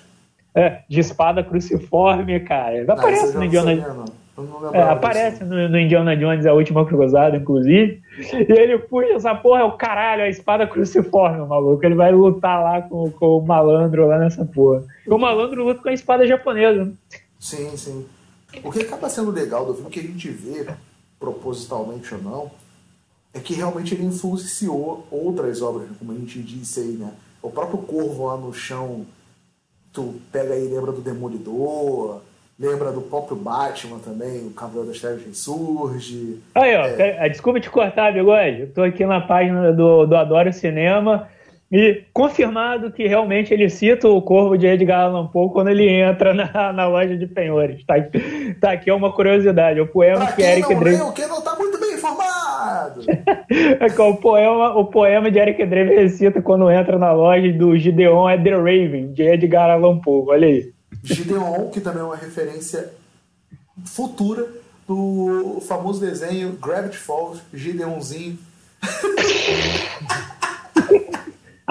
É, 0.54 0.80
de 0.88 1.00
espada 1.00 1.44
cruciforme, 1.44 2.40
cara. 2.40 2.84
Aparece 2.92 3.36
no 3.36 3.44
Indiana 3.44 3.74
Jones. 3.76 4.20
É, 4.72 4.82
aparece 4.82 5.44
no, 5.44 5.68
no, 5.68 5.78
Indiana 5.78 6.16
Jones 6.16 6.46
a 6.46 6.52
última 6.52 6.86
cruzada, 6.86 7.36
inclusive. 7.36 8.00
E 8.18 8.52
ele 8.52 8.78
puxa 8.78 9.12
essa 9.12 9.34
porra, 9.34 9.60
é 9.60 9.64
o 9.64 9.72
caralho, 9.72 10.22
a 10.22 10.28
espada 10.28 10.66
cruciforme, 10.66 11.46
maluco. 11.46 11.84
Ele 11.84 11.94
vai 11.94 12.12
lutar 12.12 12.62
lá 12.62 12.82
com, 12.82 13.10
com 13.10 13.38
o 13.38 13.46
malandro 13.46 14.06
lá 14.06 14.18
nessa 14.18 14.44
porra. 14.44 14.84
E 15.06 15.10
o 15.10 15.18
malandro 15.18 15.64
luta 15.64 15.82
com 15.82 15.88
a 15.88 15.92
espada 15.92 16.26
japonesa. 16.26 16.90
Sim, 17.38 17.76
sim. 17.76 18.06
O 18.64 18.72
que 18.72 18.82
acaba 18.82 19.08
sendo 19.08 19.30
legal 19.30 19.64
do 19.64 19.74
filme 19.74 19.90
que 19.90 20.00
a 20.00 20.02
gente 20.02 20.28
vê, 20.28 20.66
propositalmente 21.18 22.14
ou 22.14 22.22
não, 22.22 22.50
é 23.32 23.38
que 23.38 23.54
realmente 23.54 23.94
ele 23.94 24.04
influenciou 24.04 25.06
outras 25.10 25.62
obras, 25.62 25.88
como 25.98 26.12
a 26.12 26.14
gente 26.14 26.40
disse 26.40 26.80
aí, 26.80 26.92
né? 26.92 27.12
O 27.42 27.50
próprio 27.50 27.78
Corvo 27.78 28.26
lá 28.26 28.36
no 28.36 28.52
chão, 28.52 29.06
tu 29.92 30.14
pega 30.32 30.54
aí 30.54 30.68
lembra 30.68 30.92
do 30.92 31.00
Demolidor, 31.00 32.20
lembra 32.58 32.92
do 32.92 33.00
próprio 33.00 33.36
Batman 33.36 33.98
também, 33.98 34.46
o 34.46 34.50
Cavaleiro 34.50 34.88
das 34.88 35.00
Trevas 35.00 35.24
ressurge. 35.24 36.40
Aí, 36.54 36.76
ó, 36.76 36.84
é... 36.84 37.28
desculpa 37.28 37.60
te 37.60 37.70
cortar, 37.70 38.12
Bigode, 38.12 38.60
eu 38.60 38.72
tô 38.72 38.82
aqui 38.82 39.06
na 39.06 39.20
página 39.20 39.72
do, 39.72 40.04
do 40.06 40.16
Adoro 40.16 40.52
Cinema 40.52 41.28
e 41.72 42.02
confirmado 42.12 42.90
que 42.90 43.06
realmente 43.06 43.54
ele 43.54 43.70
cita 43.70 44.08
o 44.08 44.20
Corvo 44.20 44.58
de 44.58 44.66
Edgar 44.66 45.02
Allan 45.02 45.28
Poe 45.28 45.52
quando 45.52 45.68
ele 45.68 45.88
entra 45.88 46.34
na, 46.34 46.72
na 46.72 46.86
loja 46.88 47.16
de 47.16 47.26
penhores. 47.26 47.84
Tá, 47.86 47.94
tá 48.60 48.72
aqui 48.72 48.90
é 48.90 48.94
uma 48.94 49.12
curiosidade, 49.12 49.80
o 49.80 49.86
poema 49.86 50.26
pra 50.26 50.32
que 50.32 50.42
Eric 50.42 50.74
Drake... 50.74 51.00
O 51.00 51.12
que 51.12 51.26
não 51.26 51.40
tá 51.40 51.54
muito 51.54 51.78
bem 51.78 51.89
informado! 52.00 53.02
é 53.80 54.02
o, 54.02 54.16
poema, 54.16 54.76
o 54.76 54.86
poema 54.86 55.30
de 55.30 55.38
Eric 55.38 55.64
Drake 55.66 55.94
recita 55.94 56.40
quando 56.42 56.70
entra 56.70 56.98
na 56.98 57.12
loja 57.12 57.52
do 57.52 57.76
Gideon 57.76 58.28
é 58.28 58.42
The 58.42 58.54
Raven, 58.54 59.12
de 59.12 59.22
Edgar 59.22 59.70
Allan 59.70 60.00
Poe, 60.00 60.28
olha 60.28 60.48
aí. 60.48 60.72
Gideon, 61.02 61.70
que 61.70 61.80
também 61.80 62.00
é 62.00 62.04
uma 62.04 62.16
referência 62.16 62.90
futura 63.84 64.46
do 64.88 65.60
famoso 65.66 66.00
desenho 66.00 66.52
Gravity 66.52 66.96
Falls, 66.96 67.40
Gideonzinho. 67.52 68.38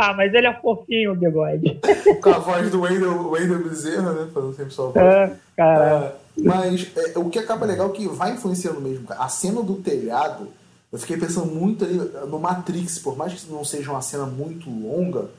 Ah, 0.02 0.14
mas 0.14 0.34
ele 0.34 0.48
é 0.48 0.54
fofinho, 0.54 1.12
o 1.12 1.16
bigode. 1.16 1.78
Com 2.22 2.30
a 2.30 2.40
voz 2.40 2.72
do 2.72 2.80
Wendel, 2.84 3.32
Wendel 3.32 3.62
Bezerra, 3.62 4.14
né? 4.14 4.30
Fazendo 4.34 4.54
sempre 4.54 4.74
sua 4.74 4.92
voz. 4.92 4.96
É, 4.96 5.32
cara. 5.58 5.86
É, 6.06 6.12
mas 6.44 6.88
é, 6.96 7.18
o 7.18 7.30
que 7.30 7.40
acaba 7.40 7.66
legal 7.66 7.90
é 7.90 7.94
que 7.94 8.08
vai 8.08 8.34
influenciando 8.34 8.82
mesmo. 8.82 9.06
A 9.10 9.30
cena 9.30 9.62
do 9.62 9.76
telhado, 9.76 10.48
eu 10.92 11.00
fiquei 11.00 11.18
pensando 11.18 11.48
muito 11.48 11.86
ali 11.86 11.96
no 12.28 12.40
Matrix, 12.40 13.00
por 13.00 13.18
mais 13.18 13.34
que 13.34 13.52
não 13.52 13.64
seja 13.64 13.92
uma 13.92 14.02
cena 14.02 14.26
muito 14.26 14.70
longa, 14.70 15.30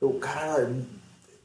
eu, 0.00 0.10
cara, 0.14 0.70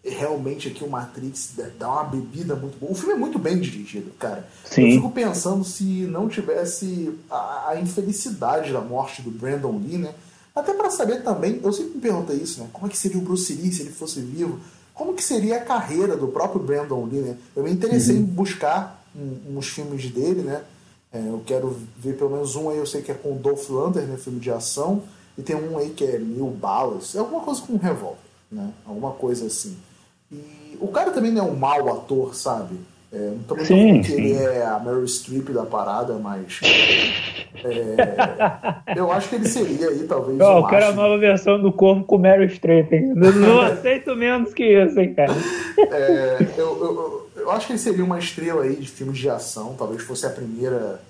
realmente 0.03 0.68
aqui 0.68 0.84
o 0.84 0.89
Matrix 0.89 1.53
dá 1.78 1.91
uma 1.91 2.03
bebida 2.05 2.55
muito 2.55 2.80
boa. 2.80 2.91
O 2.91 2.95
filme 2.95 3.14
é 3.14 3.18
muito 3.18 3.38
bem 3.38 3.60
dirigido, 3.60 4.12
cara. 4.18 4.47
Sim. 4.66 4.88
Eu 4.88 4.95
fico 4.95 5.12
pensando 5.12 5.64
se 5.64 5.84
não 5.84 6.30
tivesse 6.30 7.14
a, 7.30 7.70
a 7.70 7.80
infelicidade 7.80 8.72
da 8.72 8.82
morte 8.82 9.22
do 9.22 9.32
Brandon 9.32 9.78
Lee, 9.78 9.97
né? 9.97 10.14
Até 10.55 10.74
para 10.74 10.89
saber 10.89 11.24
também, 11.24 11.60
eu 11.64 11.72
sempre 11.72 11.95
me 11.95 12.01
perguntei 12.01 12.38
isso, 12.38 12.62
né? 12.62 12.68
Como 12.74 12.88
é 12.88 12.89
que 12.89 12.97
seria 12.97 13.18
o 13.18 13.22
Bruce 13.22 13.53
Lee 13.53 13.72
se 13.72 13.82
ele 13.82 13.91
fosse 13.91 14.20
vivo? 14.20 14.60
Como 14.93 15.14
que 15.14 15.24
seria 15.24 15.57
a 15.57 15.62
carreira 15.62 16.18
do 16.18 16.28
próprio 16.28 16.62
Brandon 16.62 17.05
Lee, 17.05 17.22
né? 17.22 17.38
Eu 17.55 17.64
me 17.64 17.72
interessei 17.72 18.16
uhum. 18.16 18.22
em 18.22 18.26
buscar 18.26 18.99
um, 19.16 19.57
uns 19.57 19.68
filmes 19.68 20.10
dele, 20.10 20.41
né? 20.41 20.64
É, 21.12 21.20
eu 21.20 21.41
quero 21.45 21.76
ver 21.97 22.16
pelo 22.18 22.30
menos 22.30 22.55
um 22.55 22.70
aí, 22.70 22.78
eu 22.78 22.86
sei 22.86 23.01
que 23.01 23.12
é 23.12 23.16
com 23.16 23.34
o 23.34 23.39
Dolph 23.39 23.70
Lundgren, 23.70 24.05
né? 24.05 24.18
Filme 24.18 24.39
de 24.39 24.51
ação. 24.51 25.03
E 25.38 25.41
tem 25.41 25.55
um 25.55 25.78
aí 25.78 25.89
que 25.89 26.03
é 26.03 26.20
Mil 26.20 26.47
Balas. 26.47 27.16
É 27.16 27.20
alguma 27.20 27.41
coisa 27.41 27.62
com 27.62 27.74
um 27.74 27.78
revólver, 27.78 28.18
né? 28.51 28.72
Alguma 28.86 29.12
coisa 29.12 29.47
assim. 29.47 29.78
E 30.32 30.78
o 30.80 30.88
cara 30.89 31.12
também 31.12 31.32
não 31.32 31.47
é 31.47 31.49
um 31.49 31.55
mau 31.55 31.89
ator, 31.89 32.36
sabe? 32.36 32.76
É, 33.12 33.18
não 33.18 33.39
tô 33.39 33.55
falando 33.55 34.03
que 34.03 34.12
ele 34.12 34.34
é 34.34 34.64
a 34.64 34.80
Meryl 34.80 35.07
Streep 35.07 35.49
da 35.49 35.66
parada, 35.66 36.14
mas. 36.20 36.60
É, 37.64 38.95
eu 38.95 39.12
acho 39.12 39.30
que 39.30 39.36
ele 39.36 39.47
seria 39.47 39.89
aí, 39.89 40.03
talvez. 40.03 40.39
Oh, 40.39 40.60
eu 40.60 40.68
quero 40.68 40.86
a 40.86 40.91
nova 40.91 41.18
versão 41.18 41.60
do 41.60 41.74
corpo 41.74 42.03
com 42.03 42.20
Meryl 42.20 42.47
Streep, 42.47 42.93
hein? 42.93 43.14
Não, 43.16 43.32
não 43.32 43.62
aceito 43.66 44.16
menos 44.16 44.53
que 44.53 44.64
isso, 44.64 44.99
hein, 44.99 45.16
cara. 45.16 45.34
É, 45.80 46.38
eu, 46.55 46.68
eu, 46.68 47.29
eu, 47.40 47.52
acho 47.52 47.68
que 47.68 47.74
ele 47.74 47.80
seria 47.80 48.04
uma 48.04 48.20
estrela 48.20 48.64
aí 48.64 48.76
de 48.76 48.88
filmes 48.88 49.18
de 49.18 49.30
ação, 49.30 49.76
talvez 49.78 50.02
fosse 50.02 50.26
a 50.26 50.30
primeira 50.30 51.02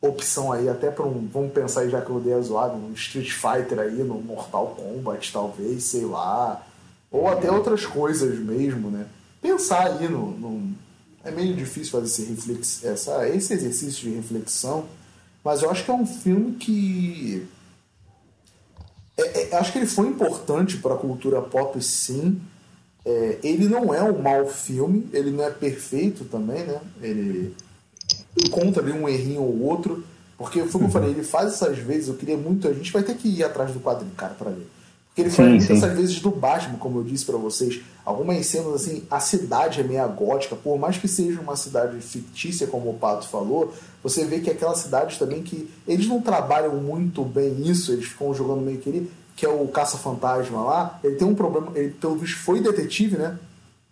opção 0.00 0.52
aí, 0.52 0.68
até 0.68 0.90
para 0.90 1.06
um. 1.06 1.28
Vamos 1.32 1.52
pensar 1.52 1.82
aí, 1.82 1.90
já 1.90 2.00
que 2.00 2.10
eu 2.10 2.20
dei 2.20 2.34
a 2.34 2.40
zoada, 2.40 2.74
um 2.74 2.92
Street 2.92 3.30
Fighter 3.30 3.78
aí, 3.78 4.02
no 4.02 4.14
Mortal 4.20 4.76
Kombat, 4.76 5.32
talvez, 5.32 5.84
sei 5.84 6.04
lá. 6.04 6.64
Ou 7.10 7.28
até 7.28 7.50
outras 7.50 7.86
coisas 7.86 8.38
mesmo, 8.38 8.90
né? 8.90 9.06
Pensar 9.40 9.86
aí 9.86 10.08
no, 10.08 10.30
no 10.32 10.72
é 11.24 11.30
meio 11.30 11.54
difícil 11.54 11.92
fazer 11.92 12.06
esse, 12.06 12.24
reflex, 12.24 12.84
essa, 12.84 13.28
esse 13.28 13.52
exercício 13.52 14.10
de 14.10 14.16
reflexão 14.16 14.86
Mas 15.44 15.62
eu 15.62 15.70
acho 15.70 15.84
que 15.84 15.90
é 15.90 15.94
um 15.94 16.06
filme 16.06 16.52
que. 16.52 17.46
É, 19.16 19.42
é, 19.42 19.56
acho 19.56 19.72
que 19.72 19.78
ele 19.78 19.86
foi 19.86 20.08
importante 20.08 20.78
para 20.78 20.94
a 20.94 20.98
cultura 20.98 21.40
pop, 21.40 21.80
sim. 21.82 22.40
É, 23.04 23.38
ele 23.42 23.68
não 23.68 23.92
é 23.92 24.02
um 24.02 24.20
mau 24.20 24.46
filme, 24.46 25.08
ele 25.12 25.30
não 25.30 25.44
é 25.44 25.50
perfeito 25.50 26.24
também, 26.24 26.64
né? 26.64 26.80
Ele 27.02 27.54
encontra 28.44 28.82
ali 28.82 28.92
um 28.92 29.08
errinho 29.08 29.42
ou 29.42 29.62
outro. 29.62 30.04
Porque 30.38 30.60
foi 30.62 30.72
como 30.72 30.86
eu 30.86 30.90
falei, 30.90 31.10
ele 31.10 31.22
faz 31.22 31.52
essas 31.52 31.78
vezes, 31.78 32.08
eu 32.08 32.14
queria 32.14 32.36
muito. 32.36 32.66
A 32.66 32.72
gente 32.72 32.92
vai 32.92 33.02
ter 33.02 33.16
que 33.16 33.28
ir 33.28 33.44
atrás 33.44 33.72
do 33.72 33.80
quadrinho, 33.80 34.12
cara, 34.16 34.34
para 34.34 34.50
ver. 34.50 34.66
Porque 35.12 35.20
ele 35.20 35.30
faz 35.30 35.46
muitas 35.46 35.70
essas 35.70 35.94
vezes 35.94 36.20
do 36.20 36.30
Batman, 36.30 36.78
como 36.78 36.98
eu 36.98 37.04
disse 37.04 37.26
para 37.26 37.36
vocês. 37.36 37.82
Algumas 38.02 38.46
cenas 38.46 38.74
assim, 38.74 39.02
a 39.10 39.20
cidade 39.20 39.80
é 39.80 39.84
meio 39.84 40.08
gótica, 40.08 40.56
por 40.56 40.78
mais 40.78 40.96
que 40.96 41.06
seja 41.06 41.38
uma 41.38 41.54
cidade 41.54 42.00
fictícia, 42.00 42.66
como 42.66 42.90
o 42.90 42.94
Pato 42.94 43.28
falou, 43.28 43.74
você 44.02 44.24
vê 44.24 44.40
que 44.40 44.50
aquela 44.50 44.74
cidade 44.74 45.18
também 45.18 45.42
que 45.42 45.68
eles 45.86 46.08
não 46.08 46.22
trabalham 46.22 46.76
muito 46.76 47.22
bem 47.22 47.68
isso, 47.68 47.92
eles 47.92 48.06
ficam 48.06 48.32
jogando 48.32 48.62
meio 48.62 48.78
que 48.78 48.88
ele, 48.88 49.10
que 49.36 49.46
é 49.46 49.48
o 49.48 49.66
caça-fantasma 49.68 50.62
lá, 50.62 51.00
ele 51.02 51.16
tem 51.16 51.26
um 51.26 51.34
problema, 51.34 51.72
ele 51.74 51.90
pelo 51.90 52.16
visto 52.16 52.38
foi 52.38 52.60
detetive, 52.60 53.16
né? 53.16 53.38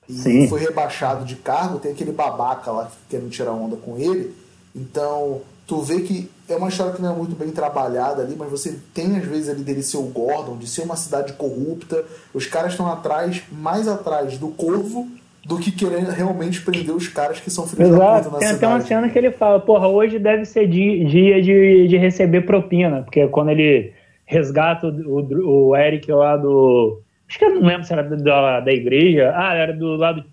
E 0.08 0.12
Sim. 0.12 0.48
foi 0.48 0.60
rebaixado 0.60 1.24
de 1.24 1.36
cargo, 1.36 1.78
tem 1.78 1.92
aquele 1.92 2.12
babaca 2.12 2.70
lá 2.70 2.90
querendo 3.08 3.30
tirar 3.30 3.52
onda 3.52 3.76
com 3.76 3.96
ele. 3.96 4.34
Então, 4.74 5.40
tu 5.66 5.80
vê 5.82 6.00
que 6.00 6.28
é 6.48 6.56
uma 6.56 6.68
história 6.68 6.92
que 6.92 7.00
não 7.00 7.12
é 7.12 7.16
muito 7.16 7.36
bem 7.36 7.50
trabalhada 7.50 8.22
ali, 8.22 8.34
mas 8.36 8.50
você 8.50 8.76
tem 8.92 9.16
às 9.16 9.24
vezes 9.24 9.48
ali 9.48 9.62
dele 9.62 9.82
ser 9.82 9.98
o 9.98 10.02
Gordon, 10.02 10.56
de 10.56 10.66
ser 10.66 10.82
uma 10.82 10.96
cidade 10.96 11.32
corrupta. 11.34 12.04
Os 12.34 12.46
caras 12.46 12.72
estão 12.72 12.88
atrás, 12.88 13.42
mais 13.52 13.86
atrás 13.86 14.36
do 14.36 14.48
corvo 14.48 15.08
do 15.46 15.58
que 15.58 15.70
querendo 15.70 16.10
realmente 16.10 16.60
prender 16.60 16.94
os 16.94 17.08
caras 17.08 17.40
que 17.40 17.50
são 17.50 17.66
filhos 17.66 17.88
Exato. 17.88 18.00
da 18.00 18.16
puta 18.16 18.30
na 18.30 18.38
tem 18.38 18.48
cidade. 18.48 18.60
Tem 18.60 18.68
uma 18.68 18.80
cena 18.80 19.08
que 19.08 19.18
ele 19.18 19.30
fala, 19.30 19.60
porra, 19.60 19.88
hoje 19.88 20.18
deve 20.18 20.44
ser 20.44 20.68
dia 20.68 21.40
de, 21.40 21.88
de 21.88 21.96
receber 21.96 22.42
propina, 22.42 23.02
porque 23.02 23.26
quando 23.28 23.50
ele 23.50 23.92
resgata 24.30 24.86
o, 24.86 25.68
o, 25.68 25.76
Eric 25.76 26.10
lá 26.12 26.36
do... 26.36 27.02
Acho 27.28 27.38
que 27.38 27.44
eu 27.44 27.54
não 27.54 27.62
lembro 27.62 27.84
se 27.84 27.92
era 27.92 28.02
da, 28.02 28.60
da 28.60 28.72
igreja. 28.72 29.32
Ah, 29.34 29.54
era 29.54 29.72
do 29.72 29.96
lado 29.96 30.22
do 30.22 30.28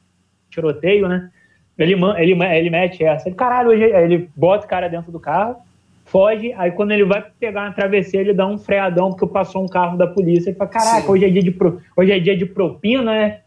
tiroteio, 0.50 1.08
né? 1.08 1.30
Ele, 1.78 1.94
ele, 2.18 2.44
ele 2.44 2.70
mete 2.70 3.04
essa. 3.04 3.28
Ele, 3.28 3.36
caralho, 3.36 3.70
hoje 3.70 3.84
ele 3.84 4.30
bota 4.36 4.66
o 4.66 4.70
cara 4.70 4.88
dentro 4.88 5.12
do 5.12 5.20
carro, 5.20 5.58
foge, 6.06 6.54
aí 6.54 6.72
quando 6.72 6.92
ele 6.92 7.06
vai 7.06 7.24
pegar 7.40 7.66
uma 7.66 7.74
travesseira, 7.74 8.30
ele 8.30 8.38
dá 8.38 8.48
um 8.48 8.58
freadão 8.58 9.10
porque 9.10 9.28
passou 9.28 9.64
um 9.64 9.68
carro 9.68 9.98
da 9.98 10.08
polícia. 10.08 10.50
Ele 10.50 10.58
fala, 10.58 10.70
caraca, 10.70 11.12
hoje 11.12 11.26
é, 11.26 11.30
dia 11.30 11.44
de 11.44 11.52
pro, 11.52 11.82
hoje 11.96 12.12
é 12.12 12.20
dia 12.20 12.36
de 12.36 12.46
propina, 12.46 13.12
né? 13.12 13.40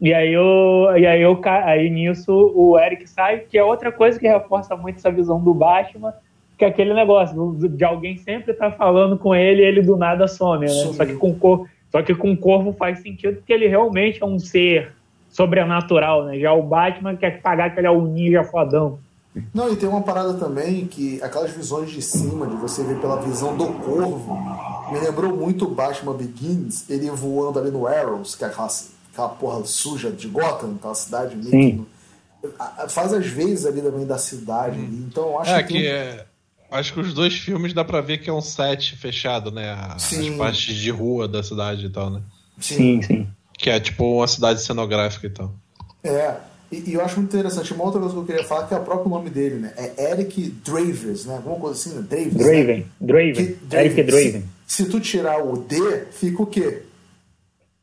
E 0.00 0.14
aí, 0.14 0.32
eu, 0.32 0.96
e 0.96 1.06
aí, 1.06 1.20
eu, 1.20 1.40
aí 1.44 1.90
nisso 1.90 2.32
o 2.32 2.78
Eric 2.78 3.08
sai, 3.08 3.40
que 3.40 3.58
é 3.58 3.64
outra 3.64 3.90
coisa 3.90 4.18
que 4.18 4.28
reforça 4.28 4.76
muito 4.76 4.96
essa 4.96 5.10
visão 5.10 5.42
do 5.42 5.52
Batman, 5.52 6.14
que 6.58 6.64
é 6.64 6.68
aquele 6.68 6.92
negócio 6.92 7.56
de 7.56 7.84
alguém 7.84 8.18
sempre 8.18 8.52
tá 8.52 8.72
falando 8.72 9.16
com 9.16 9.32
ele 9.32 9.62
e 9.62 9.64
ele 9.64 9.80
do 9.80 9.96
nada 9.96 10.26
some, 10.26 10.66
né? 10.66 10.72
Só 10.72 11.06
que, 11.06 11.14
com, 11.14 11.66
só 11.90 12.02
que 12.02 12.14
com 12.16 12.32
o 12.32 12.36
corvo 12.36 12.72
faz 12.72 12.98
sentido 12.98 13.36
porque 13.36 13.52
ele 13.52 13.68
realmente 13.68 14.20
é 14.20 14.26
um 14.26 14.40
ser 14.40 14.92
sobrenatural, 15.30 16.24
né? 16.24 16.36
Já 16.40 16.52
o 16.52 16.62
Batman 16.62 17.14
quer 17.14 17.40
pagar 17.40 17.72
que 17.72 17.78
ele 17.78 17.86
é 17.86 17.90
o 17.90 18.02
ninja 18.02 18.42
fodão. 18.42 18.98
Não, 19.54 19.72
e 19.72 19.76
tem 19.76 19.88
uma 19.88 20.02
parada 20.02 20.34
também 20.34 20.86
que 20.86 21.22
aquelas 21.22 21.52
visões 21.52 21.90
de 21.90 22.02
cima, 22.02 22.44
de 22.44 22.56
você 22.56 22.82
ver 22.82 23.00
pela 23.00 23.20
visão 23.20 23.56
do 23.56 23.66
corvo, 23.74 24.36
me 24.90 24.98
lembrou 24.98 25.36
muito 25.36 25.64
o 25.64 25.70
Batman 25.70 26.14
Begins, 26.14 26.90
ele 26.90 27.08
voando 27.10 27.60
ali 27.60 27.70
no 27.70 27.86
Arrows, 27.86 28.34
que 28.34 28.42
é 28.42 28.48
aquela, 28.48 28.68
aquela 29.12 29.28
porra 29.28 29.64
suja 29.64 30.10
de 30.10 30.26
Gotham, 30.26 30.74
aquela 30.76 30.94
cidade 30.94 31.40
Sim. 31.44 31.86
Faz 32.88 33.12
as 33.12 33.26
vezes 33.26 33.64
ali 33.66 33.80
também 33.80 34.06
da 34.06 34.18
cidade. 34.18 34.78
Hum. 34.80 35.06
Então 35.08 35.28
eu 35.28 35.38
acho 35.38 35.52
é, 35.52 35.62
que. 35.62 35.74
que 35.74 35.86
é... 35.86 36.26
Acho 36.70 36.92
que 36.92 37.00
os 37.00 37.14
dois 37.14 37.34
filmes 37.34 37.72
dá 37.72 37.84
pra 37.84 38.00
ver 38.00 38.18
que 38.18 38.28
é 38.28 38.32
um 38.32 38.40
set 38.40 38.96
fechado, 38.96 39.50
né? 39.50 39.70
As 39.70 40.10
partes 40.36 40.74
de 40.74 40.90
rua 40.90 41.26
da 41.26 41.42
cidade 41.42 41.86
e 41.86 41.90
tal, 41.90 42.10
né? 42.10 42.20
Sim, 42.60 43.00
sim. 43.02 43.26
Que 43.56 43.70
é 43.70 43.80
tipo 43.80 44.04
uma 44.18 44.28
cidade 44.28 44.62
cenográfica 44.62 45.26
e 45.26 45.30
tal. 45.30 45.54
É, 46.04 46.36
e, 46.70 46.90
e, 46.90 46.94
eu 46.94 47.00
acho 47.00 47.16
muito 47.16 47.34
interessante. 47.34 47.72
Uma 47.72 47.84
outra 47.84 47.98
coisa 47.98 48.14
que 48.14 48.20
eu 48.20 48.26
queria 48.26 48.44
falar 48.44 48.68
que 48.68 48.74
é 48.74 48.76
o 48.76 48.84
próprio 48.84 49.10
nome 49.10 49.30
dele, 49.30 49.56
né? 49.56 49.72
É 49.76 50.12
Eric 50.12 50.50
Dravers, 50.64 51.24
né? 51.24 51.36
Alguma 51.36 51.56
coisa 51.56 51.74
assim, 51.74 51.98
né? 51.98 52.06
Davis. 52.08 52.34
Draven. 52.34 52.78
Né? 52.80 52.86
Draven. 53.00 53.34
Que, 53.34 53.76
Eric 53.76 54.02
Draven. 54.02 54.44
Se, 54.66 54.84
se, 54.84 54.90
tu 54.90 55.00
tirar 55.00 55.42
o 55.42 55.56
D, 55.56 56.06
fica 56.12 56.42
o 56.42 56.46
quê? 56.46 56.82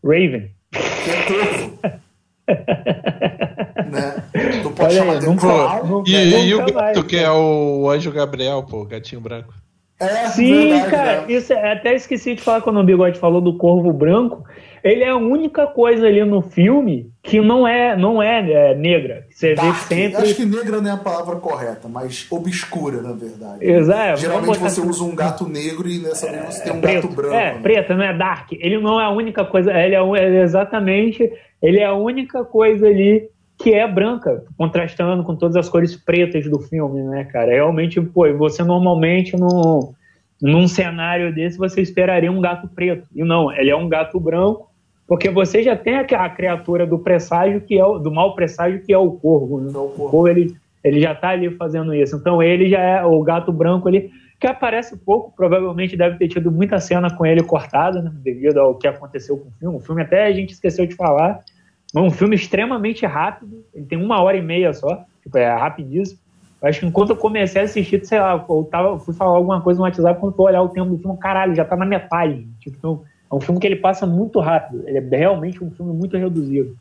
Raven. 0.04 0.52
Que 0.72 1.88
é. 1.88 2.00
né? 3.92 4.24
Tu 4.62 4.72
pode 4.72 4.82
Olha 4.82 4.94
chamar 4.94 5.14
aí, 5.14 5.20
de 5.20 5.26
nunca, 5.26 5.42
clown. 5.42 6.04
E, 6.06 6.16
e, 6.16 6.48
e 6.48 6.56
o 6.56 6.66
gato 6.66 7.04
que 7.04 7.18
é 7.18 7.32
o 7.32 7.90
Anjo 7.90 8.12
Gabriel, 8.12 8.64
pô, 8.64 8.86
gatinho 8.86 9.22
branco. 9.22 9.54
É, 10.00 10.28
Sim, 10.28 10.70
verdade, 10.70 10.92
cara, 10.92 11.22
né? 11.22 11.34
isso 11.34 11.54
é, 11.54 11.72
até 11.72 11.96
esqueci 11.96 12.36
de 12.36 12.42
falar 12.42 12.62
quando 12.62 12.80
o 12.80 12.84
Bigode 12.84 13.18
falou 13.18 13.40
do 13.40 13.58
corvo 13.58 13.94
branco 13.94 14.44
ele 14.86 15.04
é 15.04 15.10
a 15.10 15.18
única 15.18 15.66
coisa 15.66 16.06
ali 16.06 16.24
no 16.24 16.44
filme 16.44 17.10
que 17.24 17.42
não 17.42 17.68
é 17.68 17.98
não 17.98 18.22
é, 18.22 18.52
é 18.52 18.76
negra. 18.76 19.26
Você 19.32 19.56
Dark. 19.56 19.74
vê 19.74 19.96
sempre. 19.96 20.22
Acho 20.22 20.36
que 20.36 20.46
negra 20.46 20.80
não 20.80 20.92
é 20.92 20.94
a 20.94 20.98
palavra 20.98 21.38
correta, 21.38 21.88
mas 21.90 22.28
obscura, 22.30 23.02
na 23.02 23.14
verdade. 23.14 23.66
Exato. 23.66 24.22
Geralmente 24.22 24.60
você 24.60 24.80
assim. 24.80 24.88
usa 24.88 25.04
um 25.04 25.16
gato 25.16 25.50
negro 25.50 25.90
e 25.90 25.98
nessa 25.98 26.30
vez 26.30 26.54
você 26.54 26.64
tem 26.64 26.74
um 26.74 26.82
preto. 26.82 27.08
gato 27.08 27.16
branco. 27.16 27.34
É, 27.34 27.54
né? 27.56 27.60
preto, 27.64 27.96
não 27.96 28.04
é 28.04 28.16
dark. 28.16 28.52
Ele 28.52 28.78
não 28.78 29.02
é 29.02 29.06
a 29.06 29.10
única 29.10 29.44
coisa. 29.44 29.74
Ele 29.74 29.96
é, 29.96 30.20
é 30.20 30.44
exatamente. 30.44 31.32
Ele 31.60 31.80
é 31.80 31.86
a 31.86 31.96
única 31.96 32.46
coisa 32.46 32.86
ali 32.86 33.28
que 33.58 33.74
é 33.74 33.88
branca, 33.88 34.44
contrastando 34.56 35.24
com 35.24 35.36
todas 35.36 35.56
as 35.56 35.68
cores 35.68 35.96
pretas 35.96 36.48
do 36.48 36.60
filme, 36.60 37.02
né, 37.02 37.24
cara? 37.24 37.52
Realmente, 37.52 38.00
pô, 38.00 38.32
você 38.36 38.64
normalmente 38.64 39.36
não. 39.36 39.96
Num 40.40 40.68
cenário 40.68 41.34
desse, 41.34 41.58
você 41.58 41.82
esperaria 41.82 42.32
um 42.32 42.42
gato 42.42 42.68
preto. 42.68 43.08
E 43.16 43.24
não, 43.24 43.52
ele 43.52 43.72
é 43.72 43.76
um 43.76 43.90
gato 43.90 44.20
branco 44.20 44.75
porque 45.08 45.30
você 45.30 45.62
já 45.62 45.76
tem 45.76 45.98
a, 45.98 46.30
criatura 46.30 46.86
do 46.86 46.98
presságio, 46.98 47.62
que 47.62 47.78
é 47.78 47.86
o, 47.86 48.00
do 48.00 48.12
mal 48.12 48.34
presságio, 48.36 48.82
que 48.82 48.92
é 48.92 48.98
o 48.98 49.12
corvo. 49.12 49.62
Né? 49.62 49.72
O 49.76 49.90
corvo 49.90 50.28
ele, 50.28 50.56
ele 50.84 51.00
já 51.00 51.14
está 51.14 51.30
ali 51.30 51.50
fazendo 51.52 51.94
isso. 51.94 52.16
Então 52.16 52.42
ele 52.42 52.70
já 52.70 52.80
é 52.80 53.04
o 53.06 53.22
gato 53.22 53.52
branco 53.52 53.88
ali, 53.88 54.12
que 54.40 54.48
aparece 54.48 54.98
pouco, 54.98 55.32
provavelmente 55.36 55.96
deve 55.96 56.18
ter 56.18 56.28
tido 56.28 56.52
muita 56.52 56.80
cena 56.80 57.10
com 57.16 57.26
ele 57.26 57.44
cortada, 57.44 58.02
né? 58.02 58.12
devido 58.16 58.58
ao 58.58 58.76
que 58.76 58.88
aconteceu 58.88 59.38
com 59.38 59.50
o 59.50 59.52
filme. 59.60 59.78
O 59.78 59.80
filme 59.80 60.02
até 60.02 60.26
a 60.26 60.34
gente 60.34 60.54
esqueceu 60.54 60.86
de 60.86 60.96
falar. 60.96 61.44
É 61.96 62.00
um 62.00 62.12
filme 62.12 62.36
extremamente 62.36 63.06
rápido, 63.06 63.64
ele 63.74 63.86
tem 63.86 63.98
uma 63.98 64.22
hora 64.22 64.36
e 64.36 64.42
meia 64.42 64.74
só, 64.74 65.06
tipo, 65.24 65.38
é 65.38 65.48
rapidíssimo. 65.48 66.20
acho 66.62 66.82
que 66.82 66.86
enquanto 66.86 67.12
eu 67.12 67.16
comecei 67.16 67.62
a 67.62 67.66
assistir, 67.66 68.06
sei 68.06 68.20
lá, 68.20 68.44
eu 68.50 68.68
tava, 68.70 69.00
fui 69.00 69.14
falar 69.14 69.38
alguma 69.38 69.62
coisa 69.62 69.78
no 69.78 69.86
WhatsApp, 69.86 70.20
quando 70.20 70.36
eu 70.38 70.44
olhar 70.44 70.62
o 70.62 70.70
tempo 70.70 70.90
do 70.90 70.98
filme, 70.98 71.18
caralho, 71.18 71.56
já 71.56 71.64
tá 71.64 71.78
na 71.78 71.86
metade. 71.86 72.46
Tipo, 72.60 72.76
então, 72.78 73.04
é 73.32 73.36
um 73.36 73.40
filme 73.40 73.60
que 73.60 73.68
ele 73.68 73.78
passa 73.78 74.06
muito 74.06 74.40
rápido, 74.40 74.88
ele 74.88 74.98
é 74.98 75.18
realmente 75.18 75.64
um 75.64 75.72
filme 75.72 75.94
muito 75.94 76.18
reduzido. 76.18 76.78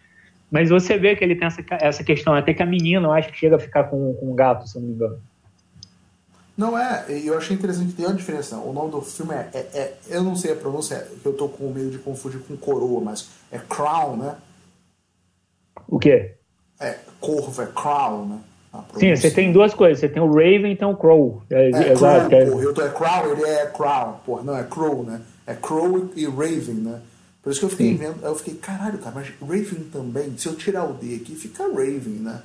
Mas 0.50 0.70
você 0.70 0.96
vê 0.96 1.16
que 1.16 1.24
ele 1.24 1.34
tem 1.34 1.46
essa, 1.46 1.64
essa 1.80 2.04
questão, 2.04 2.34
até 2.34 2.54
que 2.54 2.62
a 2.62 2.66
menina, 2.66 3.08
eu 3.08 3.12
acho 3.12 3.32
que 3.32 3.38
chega 3.38 3.56
a 3.56 3.58
ficar 3.58 3.84
com, 3.84 4.14
com 4.14 4.32
um 4.32 4.34
gato, 4.34 4.68
se 4.68 4.76
eu 4.76 4.82
não 4.82 4.88
me 4.88 4.94
engano. 4.94 5.18
Não 6.56 6.78
é, 6.78 7.06
e 7.08 7.26
eu 7.26 7.36
achei 7.36 7.56
interessante, 7.56 7.94
tem 7.94 8.06
uma 8.06 8.14
diferença. 8.14 8.56
O 8.58 8.72
nome 8.72 8.92
do 8.92 9.02
filme 9.02 9.34
é, 9.34 9.48
é, 9.52 9.58
é 9.74 9.94
eu 10.08 10.22
não 10.22 10.36
sei 10.36 10.52
a 10.52 10.56
pronúncia, 10.56 11.08
que 11.20 11.26
eu 11.26 11.32
tô 11.32 11.48
com 11.48 11.72
medo 11.72 11.90
de 11.90 11.98
confundir 11.98 12.38
com 12.40 12.56
coroa, 12.56 13.00
mas 13.00 13.28
é 13.50 13.58
Crown, 13.58 14.16
né? 14.16 14.36
O 15.88 15.98
quê? 15.98 16.34
É, 16.78 16.98
corvo, 17.20 17.60
é 17.60 17.66
Crown, 17.66 18.26
né? 18.26 18.38
Sim, 18.96 19.14
você 19.14 19.30
tem 19.30 19.52
duas 19.52 19.72
coisas. 19.72 20.00
Você 20.00 20.08
tem 20.08 20.22
o 20.22 20.26
Raven 20.26 20.72
e 20.72 20.76
tem 20.76 20.86
o 20.86 20.96
Crow. 20.96 21.42
É, 21.50 21.70
é 21.70 21.92
exato. 21.92 22.28
Crow, 22.28 22.40
é. 22.40 22.46
porra. 22.46 22.62
Eu 22.62 22.74
tô, 22.74 22.82
é 22.82 22.88
Crow, 22.88 23.32
ele 23.32 23.44
é 23.44 23.66
Crown. 23.66 24.14
Porra, 24.24 24.42
não, 24.42 24.56
é 24.56 24.64
Crow, 24.64 25.04
né? 25.04 25.20
É 25.46 25.54
Crow 25.54 26.10
e 26.16 26.26
Raven, 26.26 26.74
né? 26.74 27.00
Por 27.42 27.50
isso 27.50 27.60
que 27.60 27.66
eu 27.66 27.70
fiquei 27.70 27.90
Sim. 27.90 27.96
vendo. 27.96 28.24
Eu 28.24 28.34
fiquei, 28.34 28.54
caralho, 28.54 28.98
cara, 28.98 29.14
mas 29.14 29.28
Raven 29.40 29.84
também, 29.92 30.36
se 30.38 30.46
eu 30.46 30.56
tirar 30.56 30.84
o 30.84 30.94
D 30.94 31.16
aqui, 31.16 31.34
fica 31.34 31.64
Raven, 31.64 32.20
né? 32.20 32.42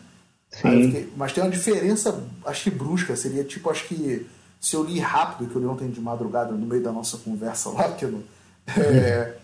Fiquei, 0.51 1.13
mas 1.15 1.31
tem 1.31 1.43
uma 1.43 1.51
diferença, 1.51 2.23
acho 2.43 2.63
que 2.63 2.71
brusca, 2.71 3.15
seria 3.15 3.43
tipo, 3.43 3.69
acho 3.69 3.87
que 3.87 4.27
se 4.59 4.75
eu 4.75 4.83
li 4.83 4.99
rápido, 4.99 5.47
que 5.47 5.55
eu 5.55 5.61
li 5.61 5.67
ontem 5.67 5.89
de 5.89 6.01
madrugada, 6.01 6.51
no 6.51 6.65
meio 6.65 6.81
da 6.81 6.91
nossa 6.91 7.17
conversa 7.17 7.69
lá, 7.69 7.91
que 7.93 8.05
não, 8.05 8.23
é, 8.75 9.35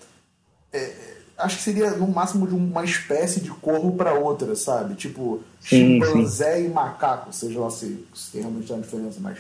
é, 0.74 1.16
acho 1.38 1.58
que 1.58 1.64
seria 1.64 1.92
no 1.92 2.08
máximo 2.08 2.48
de 2.48 2.56
uma 2.56 2.84
espécie 2.84 3.40
de 3.40 3.50
corvo 3.50 3.94
para 3.94 4.14
outra, 4.14 4.56
sabe? 4.56 4.96
Tipo, 4.96 5.42
sim, 5.62 6.02
chimpanzé 6.02 6.58
sim. 6.58 6.66
e 6.66 6.70
macaco, 6.70 7.32
seja 7.32 7.60
lá 7.60 7.70
se, 7.70 8.06
se 8.14 8.32
tem 8.32 8.42
realmente 8.42 8.72
uma 8.72 8.82
diferença, 8.82 9.20
mas 9.22 9.38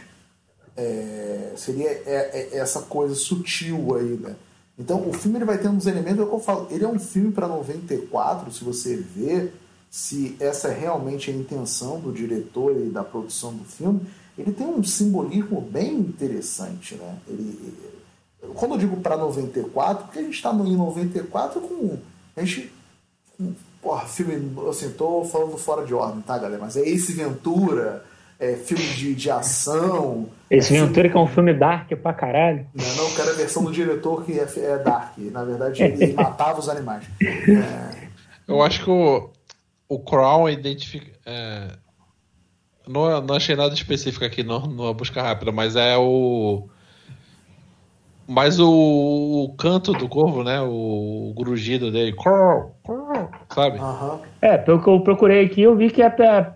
é, 0.75 1.53
seria 1.55 1.89
é, 1.89 2.49
é, 2.53 2.57
essa 2.57 2.81
coisa 2.81 3.15
sutil 3.15 3.95
aí, 3.95 4.17
né? 4.17 4.35
Então 4.77 5.07
o 5.07 5.13
filme 5.13 5.37
ele 5.37 5.45
vai 5.45 5.57
ter 5.57 5.69
uns 5.69 5.85
elementos, 5.85 6.19
é 6.19 6.23
o 6.23 6.27
que 6.27 6.33
eu 6.33 6.39
falo, 6.39 6.67
ele 6.69 6.83
é 6.83 6.87
um 6.87 6.99
filme 6.99 7.31
para 7.31 7.47
94, 7.47 8.51
se 8.51 8.63
você 8.63 8.95
vê 8.97 9.51
se 9.89 10.35
essa 10.41 10.67
é 10.67 10.77
realmente 10.77 11.31
a 11.31 11.33
intenção 11.33 11.99
do 12.01 12.11
diretor 12.11 12.75
e 12.75 12.89
da 12.89 13.03
produção 13.03 13.53
do 13.53 13.63
filme, 13.63 14.01
ele 14.37 14.51
tem 14.51 14.67
um 14.67 14.83
simbolismo 14.83 15.61
bem 15.61 15.93
interessante, 15.93 16.95
né? 16.95 17.17
Ele, 17.27 17.73
quando 18.53 18.73
eu 18.73 18.77
digo 18.77 18.97
para 18.97 19.15
94, 19.17 20.03
porque 20.03 20.19
a 20.19 20.21
gente 20.21 20.33
está 20.33 20.51
em 20.51 20.75
94 20.75 21.61
com. 21.61 21.97
A 22.35 22.43
gente. 22.43 22.73
Com, 23.37 23.53
porra, 23.81 24.05
filme. 24.05 24.51
Assim, 24.69 24.89
tô 24.89 25.23
falando 25.23 25.57
fora 25.57 25.85
de 25.85 25.93
ordem, 25.93 26.21
tá, 26.21 26.37
galera? 26.37 26.61
Mas 26.61 26.75
é 26.75 26.81
esse 26.81 27.13
Ventura, 27.13 28.05
é, 28.39 28.53
filme 28.55 28.83
de, 28.83 29.15
de 29.15 29.29
ação. 29.29 30.27
Esse 30.49 30.73
Ventura 30.73 31.09
que 31.09 31.17
é 31.17 31.19
um 31.19 31.27
filme 31.27 31.53
dark 31.53 31.91
pra 32.01 32.13
caralho. 32.13 32.67
Não, 32.73 32.95
não, 32.95 33.11
quero 33.15 33.29
a 33.31 33.33
versão 33.33 33.63
do 33.63 33.71
diretor 33.71 34.23
que 34.23 34.33
é, 34.33 34.47
é 34.57 34.77
dark. 34.79 35.17
Na 35.17 35.43
verdade, 35.43 35.83
ele 35.83 36.13
matava 36.13 36.59
os 36.59 36.69
animais. 36.69 37.05
É... 37.21 38.05
Eu 38.47 38.61
acho 38.61 38.83
que 38.83 38.89
o, 38.89 39.29
o 39.89 39.99
Crown 39.99 40.49
identifica. 40.49 41.11
É... 41.25 41.69
Não, 42.87 43.21
não 43.21 43.35
achei 43.35 43.55
nada 43.55 43.73
específico 43.73 44.23
aqui, 44.23 44.43
não, 44.43 44.61
numa 44.61 44.93
busca 44.93 45.21
rápida, 45.21 45.51
mas 45.51 45.75
é 45.75 45.97
o. 45.97 46.69
Mas 48.27 48.59
o, 48.59 48.67
o, 48.69 49.55
canto 49.55 49.93
do 49.93 50.07
corvo, 50.07 50.43
né? 50.43 50.59
O, 50.61 51.29
o 51.29 51.33
grugido 51.35 51.91
dele. 51.91 52.13
Sabe? 53.53 53.79
Uhum. 53.79 54.19
É, 54.41 54.57
pelo 54.57 54.81
que 54.81 54.89
eu 54.89 54.99
procurei 55.01 55.45
aqui, 55.45 55.61
eu 55.61 55.75
vi 55.75 55.89
que 55.89 56.01
é, 56.01 56.07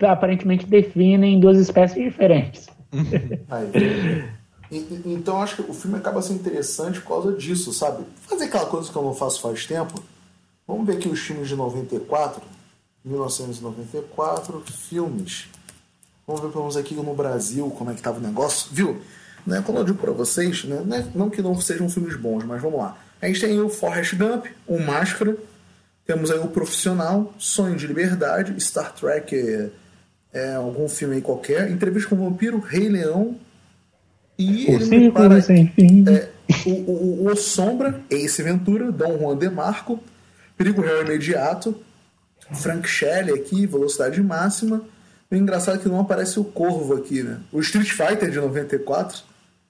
aparentemente 0.07 0.65
definem 0.65 1.39
duas 1.39 1.57
espécies 1.57 2.03
diferentes. 2.03 2.67
Aí, 3.49 4.23
então 5.05 5.41
acho 5.41 5.55
que 5.55 5.71
o 5.71 5.73
filme 5.73 5.97
acaba 5.97 6.21
sendo 6.21 6.39
interessante 6.39 7.01
por 7.01 7.07
causa 7.07 7.33
disso, 7.33 7.73
sabe? 7.73 8.03
Fazer 8.27 8.45
aquela 8.45 8.65
coisa 8.65 8.91
que 8.91 8.95
eu 8.95 9.03
não 9.03 9.13
faço 9.13 9.41
faz 9.41 9.65
tempo. 9.65 10.01
Vamos 10.67 10.85
ver 10.85 10.97
aqui 10.97 11.09
os 11.09 11.19
filmes 11.19 11.47
de 11.47 11.55
94. 11.55 12.41
1994, 13.03 14.61
filmes. 14.67 15.47
Vamos 16.27 16.41
ver 16.41 16.49
pelo 16.49 16.63
menos 16.65 16.77
aqui 16.77 16.93
no 16.93 17.15
Brasil 17.15 17.69
como 17.71 17.89
é 17.89 17.95
que 17.95 18.01
tava 18.01 18.19
o 18.19 18.21
negócio. 18.21 18.69
Viu? 18.71 19.01
Né? 19.47 19.63
Quando 19.65 19.79
eu 19.79 19.83
digo 19.83 19.97
para 19.97 20.11
vocês, 20.11 20.63
né? 20.65 20.83
É, 20.97 21.17
não 21.17 21.29
que 21.29 21.41
não 21.41 21.59
sejam 21.59 21.89
filmes 21.89 22.15
bons, 22.15 22.43
mas 22.43 22.61
vamos 22.61 22.79
lá. 22.79 22.97
A 23.21 23.27
gente 23.27 23.41
tem 23.41 23.59
o 23.59 23.69
Forrest 23.69 24.15
Gump, 24.15 24.45
o 24.67 24.79
Máscara, 24.79 25.35
temos 26.09 26.31
aí 26.31 26.39
o 26.39 26.47
Profissional, 26.47 27.31
Sonho 27.37 27.75
de 27.75 27.85
Liberdade, 27.85 28.59
Star 28.59 28.91
Trek, 28.95 29.35
é, 29.35 29.69
é 30.33 30.55
algum 30.55 30.89
filme 30.89 31.17
aí 31.17 31.21
qualquer, 31.21 31.69
Entrevista 31.69 32.09
com 32.09 32.15
o 32.15 32.27
Vampiro, 32.27 32.57
Rei 32.57 32.89
Leão 32.89 33.35
e 34.35 34.65
o 34.65 34.71
ele 34.71 35.11
para, 35.11 35.37
é, 35.37 36.29
o, 36.65 36.71
o, 36.71 37.27
o, 37.27 37.35
Sombra, 37.35 38.01
Ace 38.09 38.41
Ventura, 38.41 38.91
Dom 38.91 39.19
Juan 39.19 39.37
de 39.37 39.51
Marco, 39.51 39.99
Perigo 40.57 40.81
Real 40.81 41.03
Imediato, 41.03 41.79
Frank 42.53 42.89
Shelley 42.89 43.35
aqui, 43.35 43.67
Velocidade 43.67 44.19
Máxima. 44.19 44.81
O 45.29 45.35
engraçado 45.35 45.75
é 45.75 45.79
que 45.79 45.87
não 45.87 45.99
aparece 45.99 46.39
o 46.39 46.43
Corvo 46.43 46.95
aqui, 46.95 47.21
né? 47.21 47.37
O 47.51 47.59
Street 47.59 47.91
Fighter 47.91 48.31
de 48.31 48.37
94 48.39 49.21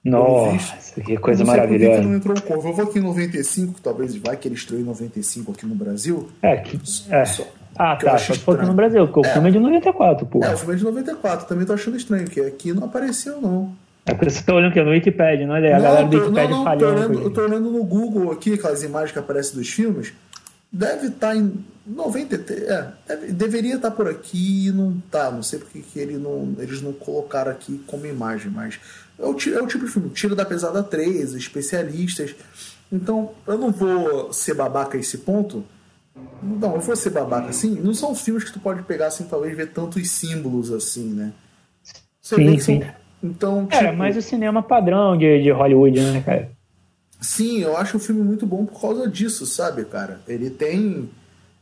nossa, 0.04 1.00
que 1.00 1.16
coisa 1.18 1.44
maravilhosa. 1.44 1.96
Por 1.96 2.00
que 2.00 2.08
não 2.08 2.16
entrou 2.16 2.36
o? 2.36 2.52
Eu 2.52 2.72
vou 2.72 2.84
aqui 2.84 2.98
em 2.98 3.02
95, 3.02 3.74
que 3.74 3.82
talvez 3.82 4.16
vai 4.16 4.36
que 4.36 4.48
ele 4.48 4.54
estreou 4.54 4.80
em 4.80 4.84
95 4.84 5.52
aqui 5.52 5.66
no 5.66 5.74
Brasil. 5.74 6.30
É, 6.40 6.56
que, 6.56 6.80
é. 7.10 7.24
Só, 7.26 7.46
ah, 7.76 7.96
tá. 7.96 8.16
Só 8.16 8.32
se 8.32 8.40
for 8.40 8.56
aqui 8.56 8.66
no 8.66 8.74
Brasil, 8.74 9.06
porque 9.06 9.26
o 9.26 9.30
é. 9.30 9.32
filme 9.32 9.48
é 9.48 9.52
de 9.52 9.58
94, 9.58 10.26
pô. 10.26 10.42
É, 10.42 10.54
o 10.54 10.56
filme 10.56 10.74
é 10.74 10.76
de 10.76 10.84
94. 10.84 11.46
Também 11.46 11.66
tô 11.66 11.74
achando 11.74 11.96
estranho, 11.96 12.26
que 12.26 12.40
aqui 12.40 12.72
não 12.72 12.84
apareceu, 12.84 13.40
não. 13.40 13.74
É 14.06 14.14
porque 14.14 14.30
você 14.30 14.42
tá 14.42 14.54
olhando 14.54 14.72
que 14.72 14.82
no 14.82 14.90
Wikipedia, 14.90 15.46
não 15.46 15.56
é? 15.56 15.72
A 15.72 15.76
não, 15.76 15.82
galera 15.82 16.06
do 16.06 16.16
Wikipedia 16.16 16.48
não, 16.48 16.56
não, 16.56 16.64
falhando. 16.64 16.84
Tô 16.86 16.92
olhando, 16.92 17.22
eu 17.22 17.30
tô 17.30 17.40
olhando 17.42 17.70
no 17.70 17.84
Google 17.84 18.32
aqui, 18.32 18.54
aquelas 18.54 18.82
imagens 18.82 19.12
que 19.12 19.18
aparecem 19.18 19.54
dos 19.54 19.68
filmes. 19.68 20.12
Deve 20.72 21.08
estar 21.08 21.28
tá 21.28 21.36
em 21.36 21.64
93. 21.86 22.62
É, 22.62 22.88
deve, 23.06 23.32
deveria 23.32 23.76
estar 23.76 23.90
tá 23.90 23.96
por 23.96 24.08
aqui 24.08 24.68
e 24.68 24.72
não 24.72 25.00
tá. 25.10 25.30
Não 25.30 25.42
sei 25.42 25.58
porque 25.58 25.80
que 25.80 25.98
ele 25.98 26.16
não, 26.16 26.54
eles 26.58 26.80
não 26.80 26.92
colocaram 26.92 27.50
aqui 27.50 27.82
como 27.86 28.06
imagem, 28.06 28.50
mas 28.50 28.80
é 29.20 29.26
o, 29.26 29.58
é 29.58 29.62
o 29.62 29.66
tipo 29.66 29.84
de 29.84 29.90
filme, 29.90 30.10
tira 30.10 30.34
da 30.34 30.44
pesada 30.44 30.82
3, 30.82 31.34
especialistas. 31.34 32.34
Então, 32.90 33.32
eu 33.46 33.58
não 33.58 33.70
vou 33.70 34.32
ser 34.32 34.54
babaca 34.54 34.96
a 34.96 35.00
esse 35.00 35.18
ponto. 35.18 35.64
Não, 36.42 36.74
eu 36.74 36.80
vou 36.80 36.96
ser 36.96 37.10
babaca 37.10 37.48
assim. 37.50 37.78
Não 37.80 37.94
são 37.94 38.14
filmes 38.14 38.44
que 38.44 38.52
tu 38.52 38.60
pode 38.60 38.82
pegar 38.82 39.08
assim, 39.08 39.24
talvez 39.24 39.56
ver 39.56 39.68
tantos 39.68 40.10
símbolos 40.10 40.72
assim, 40.72 41.12
né? 41.12 41.32
Você 42.20 42.36
sim, 42.36 42.58
sim. 42.58 42.80
São... 42.80 42.90
Então, 43.22 43.68
é, 43.70 43.76
tipo... 43.76 43.84
É, 43.84 43.92
mas 43.92 44.16
o 44.16 44.22
cinema 44.22 44.62
padrão 44.62 45.16
de, 45.16 45.42
de 45.42 45.50
Hollywood, 45.50 46.00
né, 46.00 46.22
cara? 46.22 46.50
Sim, 47.20 47.60
eu 47.60 47.76
acho 47.76 47.98
o 47.98 48.00
filme 48.00 48.22
muito 48.22 48.46
bom 48.46 48.64
por 48.64 48.80
causa 48.80 49.06
disso, 49.06 49.44
sabe, 49.44 49.84
cara? 49.84 50.20
Ele 50.26 50.48
tem 50.48 51.10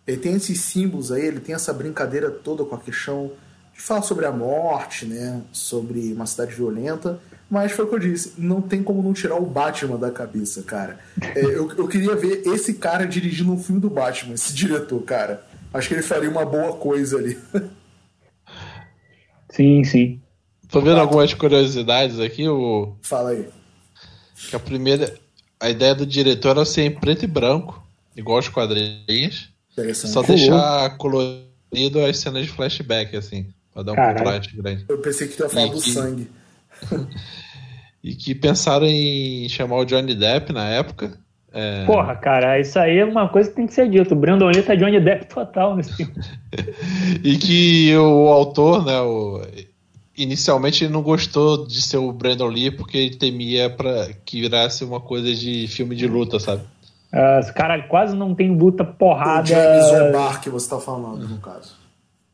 ele 0.09 0.17
tem 0.17 0.35
esses 0.35 0.63
símbolos 0.63 1.13
aí, 1.13 1.27
ele 1.27 1.39
tem 1.39 1.55
essa 1.55 1.71
brincadeira 1.71 2.31
toda 2.31 2.65
com 2.65 2.75
a 2.75 2.81
questão 2.81 3.31
de 3.75 3.83
falar 3.83 4.01
sobre 4.01 4.25
a 4.25 4.33
morte, 4.33 5.05
né? 5.05 5.43
Sobre 5.53 6.15
uma 6.15 6.25
cidade 6.25 6.55
violenta. 6.55 7.21
Mas 7.51 7.73
foi 7.73 7.85
o 7.87 7.89
que 7.89 7.95
eu 7.95 7.99
disse, 7.99 8.35
não 8.37 8.61
tem 8.61 8.83
como 8.83 9.03
não 9.03 9.15
tirar 9.15 9.37
o 9.37 9.47
Batman 9.47 9.97
da 9.97 10.11
cabeça, 10.11 10.63
cara. 10.63 10.99
É, 11.35 11.43
eu, 11.43 11.73
eu 11.73 11.89
queria 11.89 12.15
ver 12.15 12.43
esse 12.47 12.75
cara 12.75 13.07
dirigindo 13.07 13.53
um 13.53 13.63
filme 13.63 13.81
do 13.81 13.89
Batman, 13.89 14.35
esse 14.35 14.53
diretor, 14.53 15.01
cara. 15.03 15.43
Acho 15.73 15.89
que 15.89 15.95
ele 15.95 16.03
faria 16.03 16.29
uma 16.29 16.45
boa 16.45 16.75
coisa 16.75 17.17
ali. 17.17 17.39
Sim, 19.51 19.83
sim. 19.83 20.21
Tô 20.71 20.81
vendo 20.81 21.01
algumas 21.01 21.33
curiosidades 21.35 22.21
aqui, 22.21 22.47
o. 22.49 22.95
Fala 23.03 23.31
aí. 23.31 23.49
Que 24.49 24.55
a 24.55 24.61
primeira. 24.61 25.13
A 25.59 25.71
ideia 25.71 25.95
do 25.95 26.07
diretor 26.07 26.51
era 26.51 26.65
ser 26.65 26.83
em 26.83 26.95
preto 26.95 27.25
e 27.25 27.27
branco, 27.27 27.83
igual 28.15 28.39
os 28.39 28.49
quadrinhos. 28.49 29.51
Só 29.95 30.23
deixar 30.23 30.97
colorido 30.97 32.05
as 32.07 32.19
cenas 32.19 32.47
de 32.47 32.53
flashback, 32.53 33.17
assim, 33.17 33.49
pra 33.73 33.83
dar 33.83 33.93
um 33.93 33.97
contraste 33.97 34.57
grande. 34.57 34.85
Eu 34.89 34.99
pensei 34.99 35.27
que 35.27 35.37
tu 35.37 35.43
ia 35.43 35.49
falar 35.49 35.67
e 35.67 35.71
do 35.71 35.81
que... 35.81 35.91
sangue. 35.91 36.23
e 36.23 36.48
que 38.19 38.35
pensaram 38.35 38.87
em 38.87 39.49
chamar 39.49 39.77
o 39.77 39.85
Johnny 39.85 40.15
Depp 40.15 40.53
na 40.53 40.69
época. 40.69 41.19
É... 41.53 41.85
Porra, 41.87 42.15
cara, 42.15 42.61
isso 42.61 42.79
aí 42.79 42.99
é 42.99 43.05
uma 43.05 43.29
coisa 43.29 43.49
que 43.49 43.57
tem 43.57 43.67
que 43.67 43.75
ser 43.75 43.89
dito. 43.89 44.13
O 44.13 44.19
Brandon 44.19 44.49
Lee 44.49 44.63
tá 44.63 44.75
Johnny 44.75 45.01
Depp 45.01 45.27
total 45.27 45.77
nesse 45.77 45.95
filme. 45.97 46.15
e 47.25 47.37
que 47.37 47.97
o 47.97 48.29
autor, 48.29 48.85
né, 48.85 49.01
o... 49.01 49.43
inicialmente 50.17 50.85
ele 50.85 50.93
não 50.93 51.03
gostou 51.03 51.67
de 51.67 51.81
ser 51.81 51.97
o 51.97 52.13
Brandon 52.13 52.49
Lee 52.49 52.71
porque 52.71 52.99
ele 52.99 53.17
temia 53.17 53.71
pra 53.71 54.09
que 54.25 54.41
virasse 54.41 54.85
uma 54.85 55.01
coisa 55.01 55.35
de 55.35 55.67
filme 55.69 55.97
de 55.97 56.07
luta, 56.07 56.39
sabe? 56.39 56.63
Uh, 57.11 57.55
cara 57.55 57.83
quase 57.89 58.15
não 58.15 58.35
tem 58.35 58.55
luta 58.55 58.85
porrada. 58.85 59.43
O 59.43 59.47
James 59.47 59.87
O'Barr 59.87 60.41
que 60.43 60.51
você 60.51 60.69
tá 60.69 60.79
falando, 60.79 61.27
no 61.27 61.39
caso. 61.39 61.73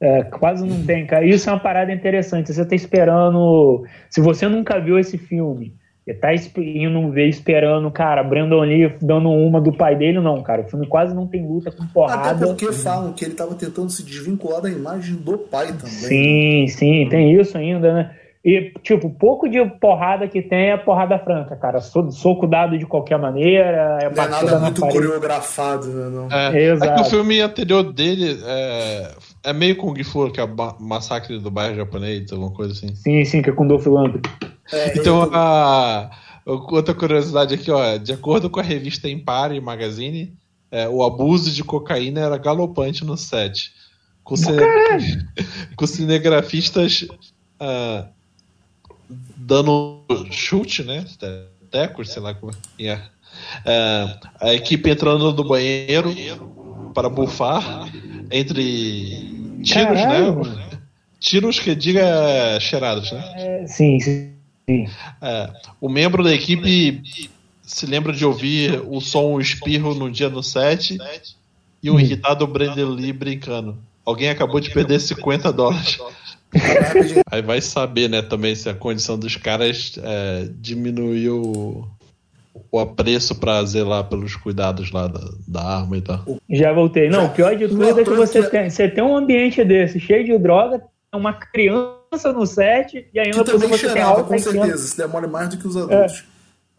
É, 0.01 0.25
quase 0.25 0.67
não 0.67 0.85
tem, 0.85 1.07
cara. 1.07 1.25
Isso 1.25 1.49
é 1.49 1.53
uma 1.53 1.61
parada 1.61 1.93
interessante. 1.93 2.53
Você 2.53 2.65
tá 2.65 2.75
esperando. 2.75 3.85
Se 4.11 4.21
você 4.21 4.49
nunca 4.49 4.79
viu 4.79 4.99
esse 4.99 5.17
filme, 5.17 5.75
e 6.07 6.13
tá 6.13 6.29
indo 6.35 7.11
ver 7.11 7.29
esperando, 7.29 7.91
cara, 7.91 8.23
Brandon 8.23 8.61
Lee 8.61 8.95
dando 9.01 9.31
uma 9.31 9.59
do 9.59 9.73
pai 9.73 9.97
dele, 9.97 10.21
não, 10.21 10.43
cara. 10.43 10.61
O 10.61 10.69
filme 10.69 10.87
quase 10.87 11.15
não 11.15 11.27
tem 11.27 11.47
luta 11.47 11.73
com 11.73 11.87
porrada. 11.87 12.31
Até 12.31 12.47
porque 12.47 12.71
falam 12.73 13.15
que 13.15 13.25
ele 13.25 13.35
tava 13.35 13.55
tentando 13.55 13.89
se 13.89 14.03
desvincular 14.03 14.61
da 14.61 14.69
imagem 14.69 15.17
do 15.17 15.39
pai 15.39 15.69
também. 15.69 15.89
Sim, 15.89 16.67
sim, 16.69 17.09
tem 17.09 17.41
isso 17.41 17.57
ainda, 17.57 17.95
né? 17.95 18.15
E, 18.45 18.71
tipo, 18.83 19.09
pouco 19.09 19.49
de 19.49 19.65
porrada 19.81 20.29
que 20.29 20.43
tem 20.43 20.71
é 20.71 20.77
porrada 20.77 21.19
franca, 21.19 21.57
cara. 21.57 21.81
Soco 21.81 22.47
dado 22.47 22.77
de 22.77 22.85
qualquer 22.85 23.19
maneira. 23.19 23.99
É, 24.03 24.11
não 24.11 24.23
é 24.23 24.29
nada 24.29 24.59
muito 24.61 24.83
parede. 24.83 24.99
coreografado, 24.99 25.87
né? 25.87 26.11
Não. 26.11 26.31
É, 26.31 26.63
Exato. 26.65 26.93
é 26.93 26.95
que 26.97 27.01
o 27.01 27.05
filme 27.11 27.41
anterior 27.41 27.91
dele 27.91 28.39
é, 28.45 29.11
é 29.45 29.53
meio 29.53 29.77
Kung 29.77 30.03
Fu, 30.03 30.31
que 30.31 30.41
é 30.41 30.45
o 30.45 30.77
Massacre 30.81 31.39
do 31.39 31.51
Bairro 31.51 31.77
Japonês, 31.77 32.33
alguma 32.33 32.51
coisa 32.51 32.73
assim. 32.73 32.95
Sim, 32.95 33.25
sim, 33.25 33.43
que 33.43 33.51
é 33.51 33.53
com 33.53 33.67
Dolph 33.67 33.87
Lundgren. 33.87 34.23
É, 34.73 34.99
então, 34.99 35.29
tô... 35.29 35.37
a, 35.37 36.11
outra 36.47 36.95
curiosidade 36.95 37.55
aqui, 37.55 37.71
ó. 37.71 37.97
De 37.99 38.13
acordo 38.13 38.49
com 38.49 38.61
a 38.61 38.63
revista 38.63 39.09
Empire 39.09 39.61
Magazine, 39.61 40.35
é, 40.71 40.89
o 40.89 41.05
abuso 41.05 41.51
de 41.51 41.63
cocaína 41.63 42.21
era 42.21 42.39
galopante 42.39 43.05
no 43.05 43.17
set. 43.17 43.73
Com, 44.23 44.37
cine... 44.37 44.59
com 45.77 45.87
cinegrafistas... 45.87 47.07
Uh, 47.61 48.13
dando 49.37 50.03
chute, 50.31 50.83
né? 50.83 51.05
Tecos, 51.71 52.11
sei 52.11 52.23
lá 52.23 52.35
como 52.35 52.53
é. 52.79 53.01
é. 53.65 54.19
A 54.41 54.55
equipe 54.55 54.91
entrando 54.91 55.33
no 55.33 55.45
banheiro 55.45 56.15
para 56.95 57.09
bufar 57.09 57.89
entre 58.31 59.34
tiros, 59.65 59.95
né? 59.95 60.03
Caralho. 60.03 60.45
né? 60.45 60.69
Tiros 61.19 61.59
que 61.59 61.75
diga 61.75 62.59
cheirados, 62.61 63.11
né? 63.11 63.35
É, 63.37 63.67
sim, 63.67 63.99
sim. 64.01 64.35
É, 65.21 65.51
o 65.81 65.89
membro 65.89 66.23
da 66.23 66.33
equipe 66.33 67.03
se 67.63 67.87
lembra 67.87 68.13
de 68.13 68.25
ouvir 68.25 68.83
o 68.87 69.01
som 69.01 69.41
espirro 69.41 69.95
no 69.95 70.11
dia 70.11 70.29
no 70.29 70.43
set 70.43 70.99
e 71.83 71.91
o 71.91 71.95
hum. 71.95 72.01
irritado 72.01 72.47
Brandon 72.47 72.91
Lee 72.91 73.13
brincando. 73.13 73.79
Alguém 74.05 74.29
acabou 74.29 74.61
de 74.61 74.71
perder 74.71 75.01
50 75.01 75.53
dólares. 75.53 75.99
Aí 77.31 77.43
vai 77.43 77.61
saber, 77.61 78.09
né, 78.09 78.23
também 78.23 78.55
se 78.55 78.69
a 78.69 78.75
condição 78.75 79.19
dos 79.19 79.37
caras 79.37 79.99
é, 80.03 80.49
diminuiu 80.61 81.89
o 82.75 82.81
apreço 82.81 83.37
pra 83.37 83.65
zelar 83.65 84.03
pelos 84.09 84.35
cuidados 84.35 84.91
lá 84.91 85.07
da, 85.07 85.21
da 85.47 85.63
arma 85.63 85.97
e 85.97 86.01
tal. 86.01 86.25
Já 86.51 86.73
voltei. 86.73 87.09
Não, 87.09 87.27
o 87.27 87.31
pior 87.31 87.55
de 87.55 87.69
tudo 87.69 87.85
é 87.85 88.03
que 88.03 88.11
você 88.11 88.43
tem, 88.51 88.69
você 88.69 88.89
tem 88.89 89.05
um 89.05 89.17
ambiente 89.17 89.63
desse, 89.63 90.01
cheio 90.01 90.25
de 90.25 90.37
droga, 90.37 90.83
uma 91.15 91.33
criança 91.33 92.33
no 92.35 92.45
set, 92.45 93.09
e 93.15 93.21
ainda 93.21 93.45
que 93.45 93.57
você 93.57 93.93
tem 93.93 94.03
alta 94.03 94.25
com 94.25 94.37
certeza, 94.37 94.89
se 94.89 94.97
demora 94.97 95.29
mais 95.29 95.51
do 95.51 95.59
que 95.59 95.69
os 95.69 95.77
adultos. 95.77 96.25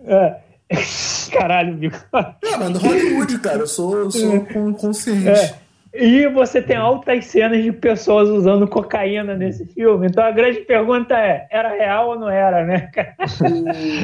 É, 0.06 0.42
é. 0.70 0.76
Caralho, 1.32 1.76
Bico. 1.76 1.98
É, 2.44 2.58
mas 2.58 2.70
no 2.72 2.80
Hollywood, 2.80 3.40
cara, 3.40 3.60
eu 3.60 3.68
sou, 3.68 3.98
eu 3.98 4.12
sou 4.12 4.36
é. 4.36 4.40
consciente. 4.78 5.30
É. 5.30 5.56
E 5.98 6.28
você 6.28 6.62
tem 6.62 6.76
altas 6.76 7.26
cenas 7.28 7.64
de 7.64 7.72
pessoas 7.72 8.28
usando 8.28 8.68
cocaína 8.68 9.34
nesse 9.36 9.66
filme. 9.68 10.08
Então 10.08 10.24
a 10.24 10.32
grande 10.32 10.60
pergunta 10.60 11.16
é: 11.16 11.48
era 11.50 11.70
real 11.70 12.10
ou 12.10 12.20
não 12.20 12.30
era, 12.30 12.66
né? 12.66 12.92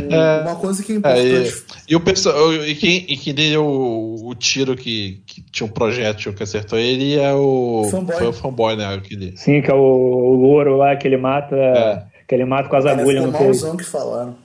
É, 0.09 0.41
uma 0.41 0.55
coisa 0.55 0.81
que 0.81 0.93
é 0.93 0.95
importante. 0.95 1.27
É, 1.27 1.41
e, 1.89 1.91
e, 1.93 1.95
o 1.95 1.99
pessoal, 1.99 2.53
e 2.53 2.75
quem, 2.75 3.05
e 3.09 3.17
quem 3.17 3.33
deu 3.33 3.65
o, 3.65 4.29
o 4.29 4.35
tiro 4.35 4.75
que, 4.75 5.21
que, 5.25 5.41
tinha 5.51 5.67
um 5.67 5.71
projétil 5.71 6.33
que 6.33 6.43
acertou 6.43 6.79
ele 6.79 7.19
é 7.19 7.33
o. 7.33 7.87
Fanboy. 7.91 8.17
Foi 8.17 8.27
o 8.27 8.33
fanboy, 8.33 8.75
né? 8.77 8.93
Aquele... 8.93 9.35
Sim, 9.37 9.61
que 9.61 9.69
é 9.69 9.73
o, 9.73 9.77
o 9.77 10.33
louro 10.35 10.77
lá 10.77 10.95
que 10.95 11.07
ele 11.07 11.17
mata. 11.17 11.55
É. 11.55 12.03
Que 12.25 12.35
ele 12.35 12.45
mata 12.45 12.69
com 12.69 12.75
as 12.77 12.85
agulhas 12.85 13.25
no 13.25 13.33
peito. 13.33 13.77
que 13.77 13.83
falaram. 13.83 14.35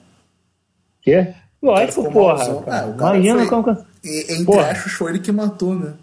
Quê? 1.01 1.27
Lógico, 1.61 2.11
porra. 2.11 2.63
Ah, 2.67 2.87
Imagina 2.93 3.39
foi, 3.39 3.47
como. 3.47 3.77
Entre 4.03 4.45
porra. 4.45 4.71
aspas, 4.71 4.91
foi 4.91 5.11
ele 5.11 5.19
que 5.19 5.31
matou, 5.31 5.73
né? 5.73 5.93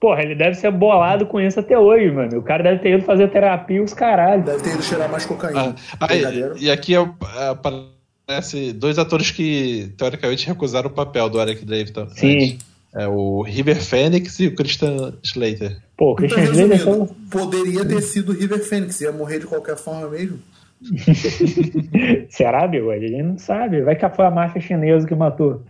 Porra, 0.00 0.22
ele 0.22 0.34
deve 0.34 0.54
ser 0.54 0.70
bolado 0.70 1.26
com 1.26 1.38
isso 1.38 1.60
até 1.60 1.78
hoje, 1.78 2.10
mano. 2.10 2.38
O 2.38 2.42
cara 2.42 2.62
deve 2.62 2.78
ter 2.78 2.94
ido 2.94 3.04
fazer 3.04 3.28
terapia 3.28 3.82
os 3.82 3.92
caralho. 3.92 4.42
Deve 4.42 4.62
ter 4.62 4.72
ido 4.72 4.82
cheirar 4.82 5.10
mais 5.10 5.26
cocaína. 5.26 5.76
Ah, 6.00 6.06
aí, 6.08 6.24
e 6.58 6.70
aqui 6.70 6.94
é, 6.94 7.06
aparece 7.50 8.72
dois 8.72 8.98
atores 8.98 9.30
que, 9.30 9.92
teoricamente, 9.98 10.46
recusaram 10.46 10.88
o 10.88 10.92
papel 10.92 11.28
do 11.28 11.38
Eric 11.38 11.66
Davidson. 11.66 12.08
Sim. 12.14 12.58
É 12.94 13.06
o 13.06 13.42
River 13.42 13.76
Phoenix 13.76 14.40
e 14.40 14.46
o 14.46 14.54
Christian 14.54 15.12
Slater. 15.22 15.76
Pô, 15.98 16.12
o 16.12 16.16
Christian 16.16 16.44
então, 16.44 16.54
Slater 16.54 16.80
só... 16.80 17.08
poderia 17.30 17.84
ter 17.84 18.00
sido 18.00 18.32
o 18.32 18.34
River 18.34 18.64
Phoenix, 18.64 19.00
ia 19.02 19.12
morrer 19.12 19.40
de 19.40 19.46
qualquer 19.46 19.76
forma 19.76 20.08
mesmo. 20.08 20.38
Será, 22.30 22.66
meu? 22.66 22.90
Ele 22.90 23.22
não 23.22 23.36
sabe. 23.36 23.82
Vai 23.82 23.94
que 23.96 24.08
foi 24.08 24.24
a 24.24 24.30
máfia 24.30 24.62
chinesa 24.62 25.06
que 25.06 25.14
matou. 25.14 25.62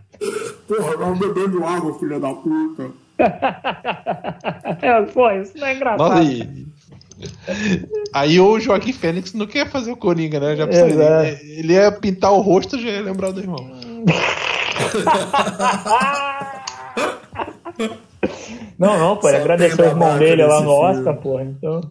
Porra, 0.67 0.95
não 0.95 1.19
bebendo 1.19 1.63
água, 1.65 1.99
filha 1.99 2.17
da 2.17 2.33
puta. 2.33 2.91
é, 4.81 5.01
pô, 5.13 5.31
isso 5.31 5.57
não 5.57 5.67
é 5.67 5.75
engraçado. 5.75 6.23
E... 6.23 6.67
Aí 8.13 8.39
o 8.39 8.59
Joaquim 8.59 8.93
Fênix 8.93 9.33
não 9.33 9.45
quer 9.45 9.69
fazer 9.69 9.91
o 9.91 9.97
Coringa, 9.97 10.39
né? 10.39 10.55
Já 10.55 10.63
ele, 10.63 11.59
ele 11.59 11.73
ia 11.73 11.91
pintar 11.91 12.31
o 12.31 12.41
rosto 12.41 12.77
e 12.77 12.81
já 12.81 12.89
ia 12.89 13.01
lembrar 13.01 13.31
do 13.31 13.39
irmão. 13.39 13.57
Não, 18.77 18.97
não, 18.97 19.15
pô, 19.15 19.29
ele 19.29 19.37
agradeceu 19.37 19.85
o 19.85 19.89
irmão 19.89 20.17
dele 20.17 20.43
lá 20.43 20.59
no 20.61 20.71
Oscar, 20.71 21.15
porra. 21.17 21.43
Então... 21.43 21.81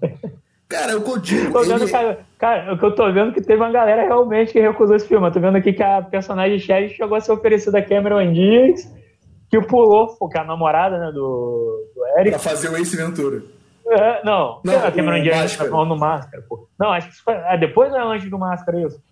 Cara, 0.68 0.96
o 0.98 1.00
Godinho. 1.00 1.52
Tô 1.52 1.62
vendo, 1.62 1.84
ele... 1.84 1.90
cara, 1.90 2.18
cara, 2.36 2.74
o 2.74 2.78
que 2.78 2.84
eu 2.84 2.94
tô 2.94 3.12
vendo 3.12 3.30
é 3.30 3.34
que 3.34 3.40
teve 3.40 3.62
uma 3.62 3.70
galera 3.70 4.02
realmente 4.02 4.52
que 4.52 4.60
recusou 4.60 4.96
esse 4.96 5.06
filme. 5.06 5.24
Eu 5.24 5.30
tô 5.30 5.38
vendo 5.38 5.56
aqui 5.56 5.72
que 5.72 5.82
a 5.84 6.02
personagem 6.02 6.58
Sherry 6.58 6.88
chegou 6.88 7.16
a 7.16 7.20
ser 7.20 7.30
oferecida 7.30 7.78
a 7.78 7.82
Cameron 7.82 8.32
Diaz 8.32 8.92
que 9.50 9.60
pulou, 9.62 10.16
porque 10.16 10.38
a 10.38 10.44
namorada 10.44 10.98
né, 10.98 11.10
do, 11.12 11.84
do 11.94 12.06
Eric. 12.18 12.30
Pra 12.30 12.38
fazer 12.38 12.68
o 12.68 12.76
Ace 12.76 12.96
Ventura. 12.96 13.42
É, 13.86 14.24
não, 14.24 14.60
não 14.64 14.86
a 14.86 14.92
Cameron 14.92 15.20
Diaz 15.20 15.56
tá 15.56 15.64
falando 15.64 15.88
no 15.88 15.96
Máscara, 15.98 16.44
pô. 16.48 16.68
Não, 16.78 16.92
acho 16.92 17.08
que 17.08 17.14
isso 17.14 17.24
foi. 17.24 17.34
É, 17.34 17.58
depois 17.58 17.90
ou 17.92 17.98
é 17.98 18.14
antes 18.14 18.30
do 18.30 18.38
Máscara 18.38 18.80
isso? 18.80 19.02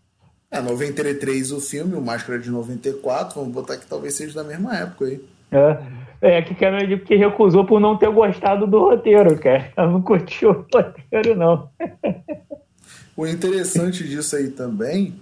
É, 0.50 0.60
93 0.60 1.50
o 1.50 1.60
filme, 1.60 1.96
o 1.96 2.00
Máscara 2.00 2.38
é 2.38 2.40
de 2.40 2.50
94, 2.50 3.34
vamos 3.34 3.52
botar 3.52 3.76
que 3.76 3.86
talvez 3.86 4.14
seja 4.14 4.34
da 4.34 4.48
mesma 4.48 4.76
época 4.76 5.06
aí. 5.06 5.20
É. 5.50 5.78
É, 6.20 6.42
que 6.42 6.54
Cameron 6.54 6.86
Diaz 6.86 7.02
que 7.02 7.16
recusou 7.16 7.64
por 7.64 7.80
não 7.80 7.96
ter 7.96 8.10
gostado 8.10 8.66
do 8.66 8.78
roteiro, 8.78 9.36
cara. 9.38 9.72
Ela 9.76 9.90
não 9.90 10.02
curtiu 10.02 10.50
o 10.50 10.66
roteiro, 10.72 11.36
não. 11.36 11.68
o 13.16 13.26
interessante 13.26 14.06
disso 14.06 14.36
aí 14.36 14.50
também 14.50 15.18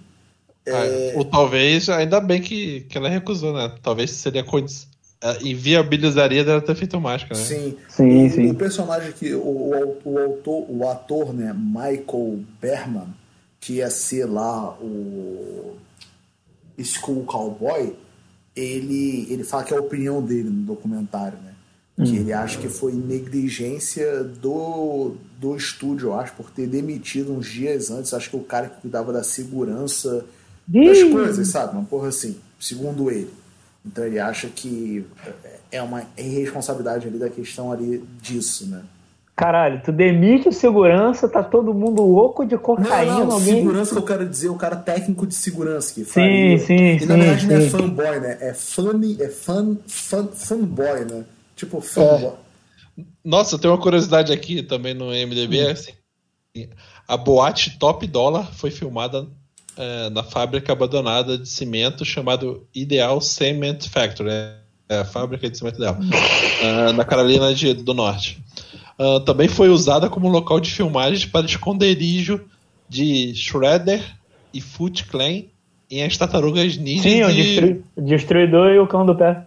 é... 0.67 1.13
Ah, 1.13 1.17
ou 1.17 1.25
talvez, 1.25 1.87
ainda 1.87 2.19
bem 2.19 2.41
que, 2.41 2.81
que 2.81 2.97
ela 2.97 3.07
recusou, 3.07 3.53
né? 3.53 3.73
Talvez 3.81 4.11
seria 4.11 4.43
condição 4.43 4.96
inviabilizaria 5.41 6.43
dela 6.43 6.61
ter 6.61 6.75
feito 6.75 6.99
máscara, 6.99 7.39
né? 7.39 7.45
Sim. 7.45 7.77
sim, 7.89 8.27
o, 8.27 8.31
sim. 8.31 8.51
o 8.51 8.55
personagem 8.55 9.11
que 9.11 9.33
o, 9.33 9.39
o, 9.39 9.97
o, 10.05 10.19
autor, 10.19 10.65
o 10.69 10.89
ator, 10.89 11.33
né, 11.33 11.53
Michael 11.53 12.39
Berman, 12.61 13.07
que 13.59 13.73
ia 13.73 13.89
ser 13.89 14.25
lá 14.25 14.69
o 14.79 15.75
School 16.83 17.23
Cowboy, 17.23 17.95
ele, 18.55 19.27
ele 19.29 19.43
fala 19.43 19.63
que 19.63 19.73
é 19.73 19.77
a 19.77 19.79
opinião 19.79 20.21
dele 20.21 20.49
no 20.49 20.63
documentário, 20.63 21.37
né? 21.39 21.53
Que 21.95 22.11
hum. 22.11 22.15
ele 22.15 22.33
acha 22.33 22.59
que 22.59 22.69
foi 22.69 22.93
negligência 22.93 24.23
do, 24.23 25.15
do 25.39 25.55
estúdio, 25.55 26.09
eu 26.09 26.13
acho, 26.13 26.33
por 26.33 26.51
ter 26.51 26.67
demitido 26.67 27.33
uns 27.33 27.47
dias 27.47 27.89
antes. 27.89 28.13
Acho 28.13 28.29
que 28.29 28.35
o 28.35 28.43
cara 28.43 28.67
que 28.69 28.81
cuidava 28.81 29.11
da 29.11 29.23
segurança 29.23 30.23
das 30.67 31.03
coisas, 31.03 31.47
sabe? 31.47 31.75
Uma 31.75 31.85
porra 31.85 32.09
assim, 32.09 32.37
segundo 32.59 33.09
ele. 33.09 33.31
Então 33.87 34.05
ele 34.05 34.19
acha 34.19 34.47
que 34.49 35.05
é 35.71 35.81
uma 35.81 36.03
irresponsabilidade 36.17 37.07
ali 37.07 37.17
da 37.17 37.29
questão 37.29 37.71
ali 37.71 38.03
disso, 38.21 38.67
né? 38.67 38.83
Caralho, 39.35 39.79
tu 39.85 39.91
demite 39.91 40.49
o 40.49 40.51
segurança, 40.51 41.29
tá 41.29 41.43
todo 41.43 41.73
mundo 41.73 42.01
louco 42.01 42.43
de 42.43 42.57
cocaína. 42.57 43.19
Não, 43.19 43.25
não, 43.27 43.33
alguém... 43.33 43.57
segurança 43.57 43.91
que 43.91 43.97
eu 43.99 44.05
quero 44.05 44.27
dizer, 44.27 44.49
o 44.49 44.55
cara 44.55 44.75
técnico 44.75 45.27
de 45.27 45.35
segurança 45.35 45.93
que 45.93 46.03
faria. 46.03 46.57
Sim, 46.57 46.65
sim, 46.65 46.95
e 46.95 46.99
sim. 46.99 47.05
na 47.05 47.15
verdade 47.15 47.41
sim. 47.41 47.47
não 47.47 47.55
é 47.55 47.69
fanboy, 47.69 48.19
né? 48.19 48.37
É 48.41 48.53
funny, 48.53 49.17
é 49.21 49.29
fun, 49.29 49.77
fun, 49.85 50.27
fanboy, 50.33 51.05
né? 51.05 51.23
Tipo 51.55 51.79
fanboy. 51.79 52.33
É. 52.97 53.03
Nossa, 53.23 53.59
tem 53.59 53.69
uma 53.69 53.79
curiosidade 53.79 54.33
aqui 54.33 54.63
também 54.63 54.95
no 54.95 55.11
MDB, 55.11 55.67
hum. 55.67 55.71
assim, 55.71 55.91
a 57.07 57.15
boate 57.15 57.77
Top 57.77 58.05
Dollar 58.07 58.51
foi 58.53 58.71
filmada 58.71 59.27
é, 59.77 60.09
na 60.09 60.23
fábrica 60.23 60.73
abandonada 60.73 61.37
de 61.37 61.47
cimento 61.47 62.03
chamado 62.03 62.65
Ideal 62.73 63.21
Cement 63.21 63.79
Factory, 63.89 64.29
é 64.89 64.99
a 64.99 65.05
fábrica 65.05 65.49
de 65.49 65.57
cimento 65.57 65.77
ideal, 65.77 65.97
é, 66.61 66.93
na 66.93 67.05
Carolina 67.05 67.53
de, 67.53 67.73
do 67.73 67.93
Norte. 67.93 68.41
Uh, 68.99 69.19
também 69.19 69.47
foi 69.47 69.69
usada 69.69 70.09
como 70.09 70.27
local 70.27 70.59
de 70.59 70.71
filmagens 70.71 71.23
para 71.23 71.45
esconderijo 71.45 72.41
de 72.89 73.35
Shredder 73.35 74.01
e 74.51 74.59
Foot 74.59 75.05
Clan 75.05 75.43
em 75.89 76.03
As 76.03 76.17
Tartarugas 76.17 76.77
Ninja. 76.77 77.03
Sim, 77.03 77.27
de... 77.31 77.83
o 77.95 78.01
Destruidor 78.01 78.71
e 78.71 78.79
o 78.79 78.87
Cão 78.87 79.05
do 79.05 79.15
Pé. 79.15 79.45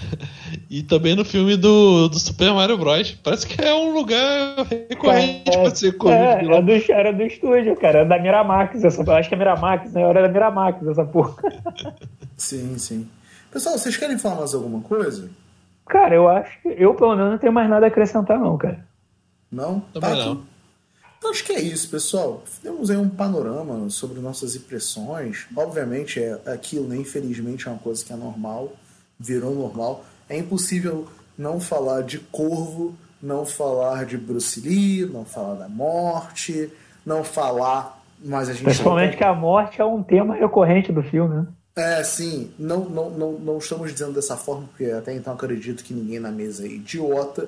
e 0.70 0.82
também 0.82 1.14
no 1.14 1.24
filme 1.24 1.56
do, 1.56 2.08
do 2.08 2.18
Super 2.18 2.52
Mario 2.52 2.78
Bros. 2.78 3.12
Parece 3.22 3.46
que 3.46 3.60
é 3.60 3.74
um 3.74 3.92
lugar 3.92 4.66
recorrente 4.88 5.50
é, 5.50 5.62
pra 5.62 5.74
ser 5.74 5.96
comido. 5.96 6.16
É, 6.16 6.44
era 6.44 6.62
do, 6.62 6.92
era 6.92 7.12
do 7.12 7.22
estúdio, 7.22 7.76
cara. 7.76 7.98
Era 8.00 8.08
da 8.08 8.18
Miramax. 8.18 8.84
Essa, 8.84 9.12
acho 9.14 9.28
que 9.28 9.34
é 9.34 9.38
Miramax, 9.38 9.92
né? 9.92 10.02
Era 10.02 10.22
da 10.22 10.28
Miramax 10.28 10.86
essa 10.86 11.04
porra. 11.04 11.34
Sim, 12.36 12.76
sim. 12.76 13.08
Pessoal, 13.50 13.78
vocês 13.78 13.96
querem 13.96 14.18
falar 14.18 14.36
mais 14.36 14.52
alguma 14.52 14.82
coisa? 14.82 15.30
Cara, 15.86 16.14
eu 16.14 16.28
acho 16.28 16.60
que 16.60 16.68
eu, 16.68 16.92
pelo 16.94 17.16
menos, 17.16 17.32
não 17.32 17.38
tenho 17.38 17.52
mais 17.52 17.66
nada 17.70 17.86
a 17.86 17.88
acrescentar, 17.88 18.38
não, 18.38 18.58
cara. 18.58 18.86
Não? 19.50 19.80
Também 19.94 20.10
tá 20.10 20.16
não. 20.16 20.44
Então, 21.16 21.30
acho 21.30 21.44
que 21.44 21.52
é 21.52 21.60
isso, 21.62 21.88
pessoal. 21.88 22.44
Temos 22.62 22.90
aí 22.90 22.96
um 22.98 23.08
panorama 23.08 23.88
sobre 23.88 24.20
nossas 24.20 24.54
impressões. 24.54 25.46
Obviamente, 25.56 26.22
é 26.22 26.38
aquilo, 26.52 26.86
né? 26.86 26.98
infelizmente, 26.98 27.66
é 27.66 27.70
uma 27.70 27.78
coisa 27.78 28.04
que 28.04 28.12
é 28.12 28.16
normal 28.16 28.72
virou 29.18 29.54
normal. 29.54 30.04
É 30.28 30.36
impossível 30.36 31.06
não 31.36 31.60
falar 31.60 32.02
de 32.02 32.18
Corvo, 32.18 32.94
não 33.22 33.44
falar 33.44 34.04
de 34.04 34.16
Bruce 34.16 34.60
Lee, 34.60 35.06
não 35.06 35.24
falar 35.24 35.54
da 35.54 35.68
morte, 35.68 36.70
não 37.04 37.24
falar. 37.24 38.02
Mas 38.24 38.48
a 38.48 38.52
gente 38.52 38.64
Principalmente 38.64 39.12
não... 39.12 39.18
que 39.18 39.24
a 39.24 39.34
morte 39.34 39.80
é 39.80 39.84
um 39.84 40.02
tema 40.02 40.34
recorrente 40.34 40.92
do 40.92 41.02
filme, 41.02 41.34
né? 41.34 41.46
É, 41.76 42.02
sim. 42.02 42.50
Não, 42.58 42.88
não, 42.88 43.10
não, 43.10 43.32
não 43.32 43.58
estamos 43.58 43.92
dizendo 43.92 44.12
dessa 44.12 44.36
forma, 44.36 44.66
porque 44.68 44.90
até 44.90 45.14
então 45.14 45.34
acredito 45.34 45.84
que 45.84 45.92
ninguém 45.92 46.18
na 46.18 46.30
mesa 46.30 46.64
é 46.64 46.68
idiota. 46.68 47.46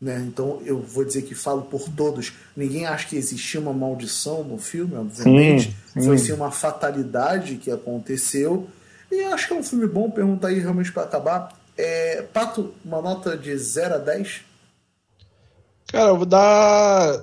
Né? 0.00 0.24
Então 0.28 0.60
eu 0.64 0.80
vou 0.80 1.04
dizer 1.04 1.22
que 1.22 1.34
falo 1.34 1.62
por 1.62 1.88
todos. 1.88 2.32
Ninguém 2.56 2.86
acha 2.86 3.08
que 3.08 3.16
existia 3.16 3.60
uma 3.60 3.72
maldição 3.72 4.44
no 4.44 4.58
filme, 4.58 4.94
obviamente. 4.94 5.74
Sim, 5.92 6.00
sim. 6.00 6.06
Foi 6.06 6.18
sim 6.18 6.32
uma 6.32 6.52
fatalidade 6.52 7.56
que 7.56 7.70
aconteceu. 7.70 8.68
E 9.14 9.24
acho 9.26 9.46
que 9.46 9.54
é 9.54 9.56
um 9.56 9.62
filme 9.62 9.86
bom, 9.86 10.10
pergunta 10.10 10.48
aí 10.48 10.58
realmente 10.58 10.92
para 10.92 11.04
acabar. 11.04 11.52
É, 11.78 12.22
Pato, 12.32 12.74
uma 12.84 13.00
nota 13.00 13.36
de 13.36 13.56
0 13.56 13.94
a 13.94 13.98
10? 13.98 14.42
Cara, 15.86 16.08
eu 16.08 16.16
vou 16.16 16.26
dar. 16.26 17.22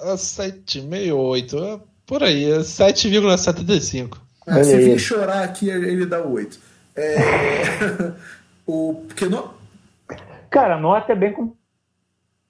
7,5, 0.00 1.14
8. 1.14 1.58
É 1.58 1.80
por 2.06 2.22
aí, 2.22 2.46
7,75. 2.46 4.18
É, 4.46 4.64
se 4.64 4.78
vir 4.78 4.98
chorar 4.98 5.44
aqui, 5.44 5.68
ele 5.68 6.06
dá 6.06 6.22
8. 6.22 6.58
É... 6.96 7.06
o... 8.66 9.04
Porque 9.06 9.26
no... 9.26 9.54
Cara, 10.50 10.76
a 10.76 10.80
nota 10.80 11.12
é 11.12 11.16
bem 11.16 11.34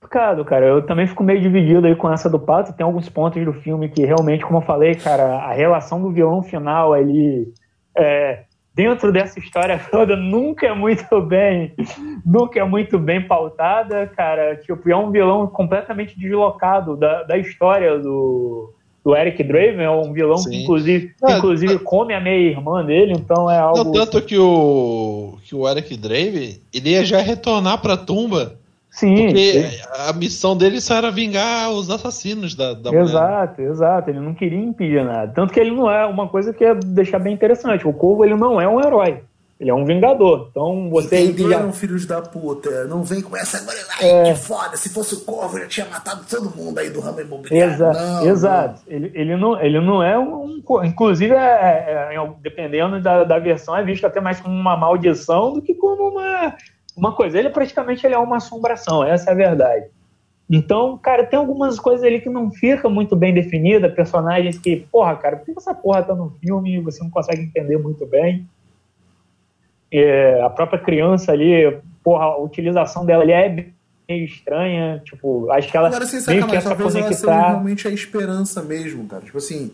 complicado, 0.00 0.44
cara. 0.44 0.64
Eu 0.64 0.86
também 0.86 1.06
fico 1.06 1.24
meio 1.24 1.40
dividido 1.40 1.86
aí 1.86 1.96
com 1.96 2.10
essa 2.10 2.30
do 2.30 2.38
Pato. 2.38 2.72
Tem 2.72 2.84
alguns 2.84 3.08
pontos 3.08 3.44
do 3.44 3.52
filme 3.52 3.88
que 3.88 4.04
realmente, 4.04 4.44
como 4.44 4.58
eu 4.58 4.62
falei, 4.62 4.94
cara, 4.94 5.38
a 5.38 5.52
relação 5.52 6.00
do 6.00 6.12
violão 6.12 6.42
final 6.42 6.94
ali 6.94 7.52
é, 7.98 8.44
dentro 8.74 9.12
dessa 9.12 9.40
história 9.40 9.80
toda 9.90 10.14
nunca 10.14 10.66
é 10.68 10.72
muito 10.72 11.20
bem, 11.20 11.74
nunca 12.24 12.60
é 12.60 12.64
muito 12.64 12.96
bem 12.98 13.20
pautada, 13.26 14.06
cara. 14.06 14.54
Tipo, 14.56 14.88
é 14.88 14.96
um 14.96 15.10
vilão 15.10 15.48
completamente 15.48 16.16
deslocado 16.16 16.96
da, 16.96 17.24
da 17.24 17.36
história 17.36 17.98
do, 17.98 18.72
do 19.04 19.16
Eric 19.16 19.42
Draven, 19.42 19.82
é 19.82 19.90
um 19.90 20.12
vilão 20.12 20.38
Sim. 20.38 20.50
que 20.50 20.62
inclusive, 20.62 21.12
inclusive 21.22 21.74
é, 21.74 21.78
come 21.78 22.14
a 22.14 22.20
meia 22.20 22.50
irmã 22.50 22.84
dele, 22.84 23.14
então 23.14 23.50
é 23.50 23.58
algo. 23.58 23.82
Não, 23.82 23.92
tanto 23.92 24.22
que 24.22 24.38
o, 24.38 25.36
que 25.42 25.54
o 25.54 25.68
Eric 25.68 25.96
Draven, 25.96 26.60
ele 26.72 26.90
ia 26.90 27.04
já 27.04 27.18
retornar 27.18 27.82
pra 27.82 27.96
tumba 27.96 28.57
Sim. 28.98 29.26
Porque 29.26 29.80
a 30.08 30.12
missão 30.12 30.56
dele 30.56 30.80
só 30.80 30.96
era 30.96 31.10
vingar 31.10 31.70
os 31.70 31.88
assassinos 31.88 32.56
da, 32.56 32.74
da 32.74 32.92
Exato, 32.92 33.60
mulher. 33.60 33.70
exato. 33.70 34.10
Ele 34.10 34.18
não 34.18 34.34
queria 34.34 34.58
impedir 34.58 35.04
nada. 35.04 35.32
Tanto 35.32 35.52
que 35.52 35.60
ele 35.60 35.70
não 35.70 35.88
é 35.88 36.04
uma 36.04 36.28
coisa 36.28 36.52
que 36.52 36.64
é 36.64 36.74
deixar 36.74 37.20
bem 37.20 37.32
interessante. 37.32 37.86
O 37.86 37.92
Corvo 37.92 38.24
ele 38.24 38.34
não 38.34 38.60
é 38.60 38.66
um 38.66 38.80
herói. 38.80 39.22
Ele 39.60 39.70
é 39.70 39.74
um 39.74 39.84
vingador. 39.84 40.48
Então 40.50 40.90
você. 40.90 41.20
Entenderam, 41.20 41.66
já... 41.66 41.72
filhos 41.72 42.06
da 42.06 42.20
puta. 42.22 42.84
Não 42.86 43.04
vem 43.04 43.20
com 43.20 43.36
essa 43.36 43.58
agora. 43.58 43.78
Ai, 44.00 44.10
é... 44.10 44.32
que 44.32 44.40
foda. 44.40 44.76
Se 44.76 44.88
fosse 44.88 45.14
o 45.14 45.20
Corvo, 45.20 45.58
eu 45.58 45.68
tinha 45.68 45.86
matado 45.86 46.24
todo 46.28 46.50
mundo 46.56 46.78
aí 46.78 46.90
do 46.90 47.00
ramo 47.00 47.20
imobiliário. 47.20 47.74
Exa 47.74 47.92
não, 47.92 48.26
exato. 48.26 48.80
Não. 48.86 48.96
Ele, 48.96 49.12
ele, 49.14 49.36
não, 49.36 49.60
ele 49.60 49.80
não 49.80 50.02
é 50.02 50.18
um. 50.18 50.60
Inclusive, 50.84 51.34
é, 51.34 51.36
é, 51.36 52.14
é, 52.16 52.30
dependendo 52.40 53.00
da, 53.00 53.22
da 53.22 53.38
versão, 53.38 53.76
é 53.76 53.82
visto 53.84 54.04
até 54.04 54.20
mais 54.20 54.40
como 54.40 54.54
uma 54.54 54.76
maldição 54.76 55.52
do 55.54 55.62
que 55.62 55.74
como 55.74 56.08
uma, 56.08 56.54
uma 56.98 57.12
coisa. 57.12 57.38
Ele 57.38 57.50
praticamente 57.50 58.04
ele 58.06 58.14
é 58.14 58.18
uma 58.18 58.36
assombração, 58.36 59.04
essa 59.04 59.30
é 59.30 59.32
a 59.32 59.36
verdade. 59.36 59.86
Então, 60.50 60.96
cara, 60.98 61.24
tem 61.24 61.38
algumas 61.38 61.78
coisas 61.78 62.04
ali 62.04 62.20
que 62.20 62.30
não 62.30 62.50
fica 62.50 62.88
muito 62.88 63.14
bem 63.14 63.34
definida, 63.34 63.88
personagens 63.88 64.58
que, 64.58 64.76
porra, 64.90 65.14
cara, 65.16 65.36
por 65.36 65.44
que 65.44 65.52
essa 65.56 65.74
porra 65.74 66.02
tá 66.02 66.14
no 66.14 66.30
filme 66.40 66.76
e 66.76 66.80
você 66.80 67.02
não 67.02 67.10
consegue 67.10 67.42
entender 67.42 67.76
muito 67.76 68.06
bem? 68.06 68.46
é, 69.90 70.40
a 70.42 70.50
própria 70.50 70.78
criança 70.78 71.32
ali, 71.32 71.78
porra, 72.02 72.24
a 72.24 72.38
utilização 72.38 73.04
dela 73.04 73.22
ali 73.22 73.32
é 73.32 73.66
meio 74.08 74.24
estranha, 74.24 75.02
tipo, 75.04 75.50
acho 75.50 75.70
que 75.70 75.76
ela 75.76 75.88
Agora, 75.88 76.06
sem 76.06 76.20
meio 76.26 76.46
que 76.46 76.56
essa 76.56 76.74
conectar... 76.74 77.48
realmente 77.48 77.88
a 77.88 77.90
esperança 77.90 78.62
mesmo, 78.62 79.06
cara, 79.06 79.22
tipo 79.22 79.38
assim, 79.38 79.72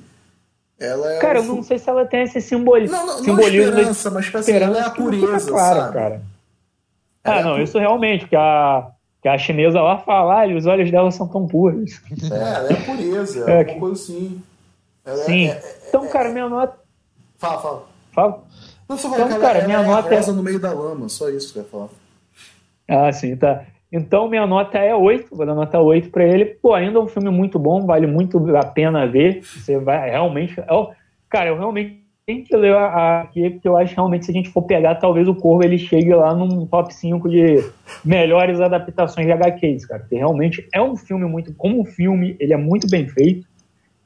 ela 0.78 1.12
é 1.12 1.18
Cara, 1.18 1.38
eu 1.38 1.44
não 1.44 1.62
sei 1.62 1.78
se 1.78 1.88
ela 1.88 2.04
tem 2.04 2.22
esse 2.22 2.40
simbolismo. 2.40 2.96
Não, 2.96 3.06
não, 3.06 3.18
simbolismo 3.18 3.72
não 3.72 3.78
esperança, 3.78 4.10
mas 4.10 4.24
tipo 4.24 4.38
assim, 4.38 4.52
ela 4.52 4.78
é 4.78 4.82
a 4.82 4.90
pureza, 4.90 5.50
claro, 5.50 5.80
sabe? 5.80 5.92
cara. 5.92 6.22
Ah, 7.24 7.42
não, 7.42 7.60
isso 7.60 7.78
realmente, 7.78 8.26
que 8.28 8.36
a, 8.36 8.90
que 9.22 9.28
a 9.28 9.38
chinesa 9.38 9.80
lá 9.80 9.98
fala, 9.98 10.42
ah, 10.42 10.46
os 10.46 10.66
olhos 10.66 10.90
dela 10.90 11.10
são 11.10 11.26
tão 11.26 11.46
puros. 11.46 12.00
É, 12.30 12.36
ela 12.36 12.68
é 12.68 12.72
a 12.72 12.84
pureza, 12.84 13.50
é, 13.50 13.62
é 13.62 13.72
uma 13.72 13.80
coisa 13.80 14.02
assim. 14.02 14.42
Ela 15.04 15.20
é, 15.20 15.24
Sim. 15.24 15.46
É, 15.46 15.52
é, 15.52 15.76
então, 15.88 16.06
cara, 16.08 16.28
minha 16.28 16.48
nota... 16.48 16.78
Fala, 17.38 17.60
fala. 17.60 17.86
Fala. 18.12 18.44
Não, 18.88 18.98
só 18.98 19.08
então, 19.08 19.40
cara, 19.40 19.58
ela, 19.58 19.66
minha 19.66 19.78
ela 19.78 19.86
nota 19.86 20.14
é 20.14 20.16
rosa 20.16 20.32
no 20.32 20.42
meio 20.42 20.60
da 20.60 20.72
lama, 20.72 21.08
só 21.08 21.30
isso 21.30 21.52
que 21.52 21.58
eu 21.58 21.62
ia 21.62 21.68
falar. 21.68 21.88
Ah, 22.86 23.10
sim, 23.12 23.34
tá. 23.34 23.64
Então 23.90 24.28
minha 24.28 24.46
nota 24.46 24.76
é 24.76 24.94
8, 24.94 25.34
vou 25.34 25.46
dar 25.46 25.54
nota 25.54 25.78
8 25.78 26.10
para 26.10 26.24
ele. 26.24 26.46
Pô, 26.46 26.74
ainda 26.74 26.98
é 26.98 27.02
um 27.02 27.06
filme 27.06 27.30
muito 27.30 27.58
bom, 27.58 27.86
vale 27.86 28.06
muito 28.06 28.38
a 28.56 28.66
pena 28.66 29.06
ver. 29.06 29.42
Você 29.42 29.78
vai 29.78 30.10
realmente. 30.10 30.62
Eu, 30.68 30.90
cara, 31.30 31.50
eu 31.50 31.56
realmente 31.56 32.03
tenho 32.26 32.42
que 32.42 32.56
ler 32.56 32.74
aqui, 32.74 33.50
porque 33.50 33.68
eu 33.68 33.76
acho 33.76 33.90
que 33.90 33.96
realmente 33.96 34.24
se 34.24 34.30
a 34.30 34.34
gente 34.34 34.48
for 34.48 34.62
pegar, 34.62 34.94
talvez 34.94 35.28
o 35.28 35.34
Corvo 35.34 35.62
ele 35.62 35.78
chegue 35.78 36.14
lá 36.14 36.34
num 36.34 36.66
top 36.66 36.94
5 36.94 37.28
de 37.28 37.62
melhores 38.04 38.60
adaptações 38.60 39.26
de 39.26 39.32
HQs, 39.32 39.86
cara. 39.86 40.00
Porque 40.00 40.16
realmente 40.16 40.66
é 40.72 40.80
um 40.80 40.96
filme 40.96 41.26
muito. 41.26 41.54
Como 41.54 41.84
filme, 41.84 42.36
ele 42.40 42.54
é 42.54 42.56
muito 42.56 42.88
bem 42.88 43.06
feito, 43.06 43.46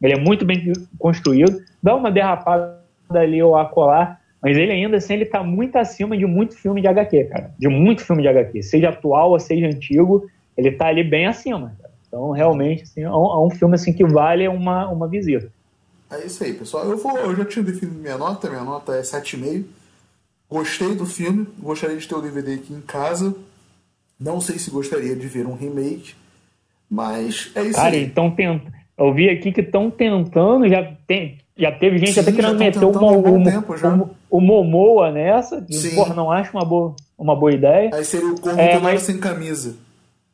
ele 0.03 0.15
é 0.15 0.19
muito 0.19 0.45
bem 0.45 0.73
construído. 0.99 1.61
Dá 1.83 1.95
uma 1.95 2.11
derrapada 2.11 2.81
ali 3.11 3.43
ou 3.43 3.57
acolá, 3.57 4.19
mas 4.43 4.57
ele 4.57 4.73
ainda 4.73 4.97
assim 4.97 5.15
ele 5.15 5.27
tá 5.27 5.43
muito 5.43 5.77
acima 5.77 6.17
de 6.17 6.27
muito 6.27 6.57
filme 6.57 6.81
de 6.81 6.89
HQ, 6.89 7.25
cara. 7.25 7.55
De 7.59 7.69
muito 7.69 8.05
filme 8.05 8.23
de 8.23 8.29
HQ. 8.29 8.63
Seja 8.63 8.89
atual 8.89 9.31
ou 9.31 9.39
seja 9.39 9.67
antigo, 9.67 10.27
ele 10.57 10.73
tá 10.73 10.89
ali 10.89 11.05
bem 11.05 11.27
acima. 11.27 11.73
Cara. 11.81 11.95
Então, 12.09 12.31
realmente, 12.31 12.83
assim, 12.83 13.03
é 13.03 13.11
um, 13.11 13.13
é 13.13 13.47
um, 13.47 13.51
filme 13.51 13.75
assim, 13.75 13.93
que 13.93 14.05
vale 14.05 14.49
uma, 14.49 14.89
uma 14.89 15.07
visita. 15.07 15.53
É 16.11 16.25
isso 16.25 16.43
aí, 16.43 16.55
pessoal. 16.55 16.85
Eu, 16.89 16.97
vou, 16.97 17.17
eu 17.19 17.37
já 17.37 17.45
tinha 17.45 17.65
definido 17.65 17.99
minha 17.99 18.17
nota, 18.17 18.49
minha 18.49 18.65
nota 18.65 18.95
é 18.97 19.03
7,5. 19.03 19.65
Gostei 20.51 20.95
do 20.95 21.05
filme, 21.05 21.47
gostaria 21.59 21.97
de 21.97 22.09
ter 22.09 22.15
o 22.15 22.23
DVD 22.23 22.55
aqui 22.55 22.73
em 22.73 22.81
casa. 22.81 23.35
Não 24.19 24.41
sei 24.41 24.59
se 24.59 24.71
gostaria 24.71 25.15
de 25.15 25.29
ver 25.29 25.47
um 25.47 25.55
remake, 25.55 26.15
mas 26.91 27.53
é 27.55 27.63
isso 27.63 27.75
Cara, 27.75 27.95
aí. 27.95 28.05
Então, 28.05 28.31
tent... 28.31 28.63
eu 28.97 29.13
vi 29.13 29.29
aqui 29.29 29.53
que 29.53 29.61
estão 29.61 29.91
tentando, 29.91 30.67
já 30.67 30.83
tem, 31.07 31.39
já 31.57 31.71
teve 31.71 31.99
gente 31.99 32.15
Sim, 32.15 32.21
até 32.21 32.33
querendo 32.33 32.59
meter 32.59 32.83
o, 32.83 32.89
o, 32.89 33.29
o, 33.29 34.17
o, 34.31 34.41
Momoa 34.41 35.13
nessa. 35.13 35.65
E, 35.69 35.95
porra, 35.95 36.15
não 36.15 36.33
acho 36.33 36.57
uma 36.57 36.65
boa, 36.65 36.97
uma 37.19 37.37
boa 37.37 37.53
ideia. 37.53 37.91
Aí 37.93 38.05
seria 38.05 38.29
o 38.29 38.41
corpo 38.41 38.59
é, 38.59 38.79
mas... 38.81 39.03
sem 39.03 39.19
camisa. 39.19 39.77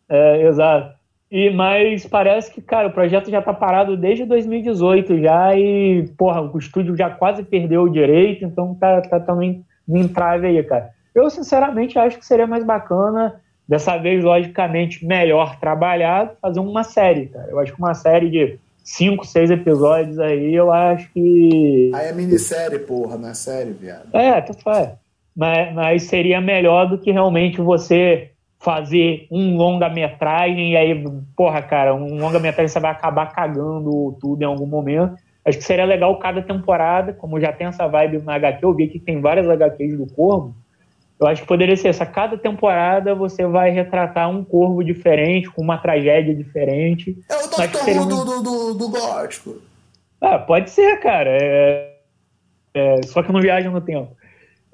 É, 0.09 0.47
exato. 0.47 0.95
E, 1.31 1.51
mas 1.51 2.07
parece 2.07 2.53
que, 2.53 2.61
cara, 2.61 2.89
o 2.89 2.93
projeto 2.93 3.31
já 3.31 3.43
tá 3.43 3.53
parado 3.53 3.97
desde 3.97 4.25
2018 4.25 5.21
já 5.21 5.57
e, 5.57 6.09
porra, 6.17 6.43
o 6.43 6.59
estúdio 6.59 6.97
já 6.97 7.11
quase 7.11 7.43
perdeu 7.43 7.83
o 7.83 7.91
direito, 7.91 8.45
então 8.45 8.75
tá, 8.75 9.01
tá 9.01 9.19
também 9.19 9.65
no 9.87 9.99
entrave 9.99 10.47
aí, 10.47 10.63
cara. 10.63 10.91
Eu, 11.15 11.29
sinceramente, 11.31 11.99
acho 11.99 12.19
que 12.19 12.27
seria 12.27 12.47
mais 12.47 12.65
bacana, 12.65 13.41
dessa 13.67 13.97
vez, 13.97 14.23
logicamente, 14.23 15.05
melhor 15.05 15.59
trabalhado, 15.59 16.33
fazer 16.41 16.61
uma 16.61 16.85
série, 16.85 17.27
cara. 17.27 17.51
Eu 17.51 17.59
acho 17.59 17.73
que 17.73 17.79
uma 17.79 17.95
série 17.95 18.31
de 18.31 18.59
cinco, 18.85 19.27
seis 19.27 19.51
episódios 19.51 20.19
aí, 20.19 20.55
eu 20.55 20.71
acho 20.71 21.11
que. 21.13 21.91
Aí 21.95 22.09
é 22.09 22.13
minissérie, 22.13 22.79
porra, 22.81 23.17
não 23.17 23.29
é 23.29 23.35
série, 23.35 23.73
viado. 23.73 24.15
É, 24.15 24.41
tu 24.41 24.55
faz. 24.55 24.91
Mas, 25.35 25.75
mas 25.75 26.03
seria 26.05 26.41
melhor 26.41 26.89
do 26.89 26.99
que 26.99 27.11
realmente 27.11 27.61
você 27.61 28.31
fazer 28.65 29.27
um 29.31 29.57
longa-metragem 29.57 30.73
e 30.73 30.77
aí, 30.77 31.05
porra, 31.37 31.61
cara, 31.61 31.95
um 31.95 32.19
longa-metragem 32.19 32.69
você 32.69 32.81
vai 32.81 32.91
acabar 32.91 33.31
cagando 33.31 34.17
tudo 34.19 34.43
em 34.43 34.47
algum 34.47 34.67
momento. 34.67 35.15
Acho 35.45 35.59
que 35.59 35.65
seria 35.65 35.85
legal 35.85 36.19
cada 36.19 36.41
temporada, 36.41 37.13
como 37.13 37.39
já 37.39 37.53
tem 37.53 37.67
essa 37.67 37.87
vibe 37.87 38.23
na 38.23 38.37
HQ, 38.37 38.65
eu 38.65 38.75
vi 38.75 38.89
que 38.89 38.99
tem 38.99 39.21
várias 39.21 39.47
HQs 39.47 39.99
do 39.99 40.07
Corvo, 40.07 40.55
eu 41.21 41.27
acho 41.27 41.43
que 41.43 41.49
poderia 41.49 41.77
ser 41.77 41.89
essa. 41.89 42.05
Cada 42.05 42.37
temporada 42.37 43.15
você 43.15 43.47
vai 43.47 43.71
retratar 43.71 44.29
um 44.29 44.45
corvo 44.45 44.83
diferente, 44.83 45.51
com 45.51 45.63
uma 45.63 45.79
tragédia 45.79 46.35
diferente. 46.35 47.17
É 47.31 47.37
o 47.37 47.49
Doctor 47.49 47.89
Who 47.89 48.07
do, 48.07 48.43
do, 48.43 48.75
do, 48.75 48.89
gótico. 48.89 49.63
Ah, 50.21 50.39
pode 50.39 50.71
ser, 50.71 50.99
cara. 51.01 51.31
É... 51.31 51.95
É... 52.75 53.03
Só 53.05 53.23
que 53.23 53.31
não 53.31 53.41
viaja 53.41 53.71
no 53.71 53.81
tempo. 53.81 54.17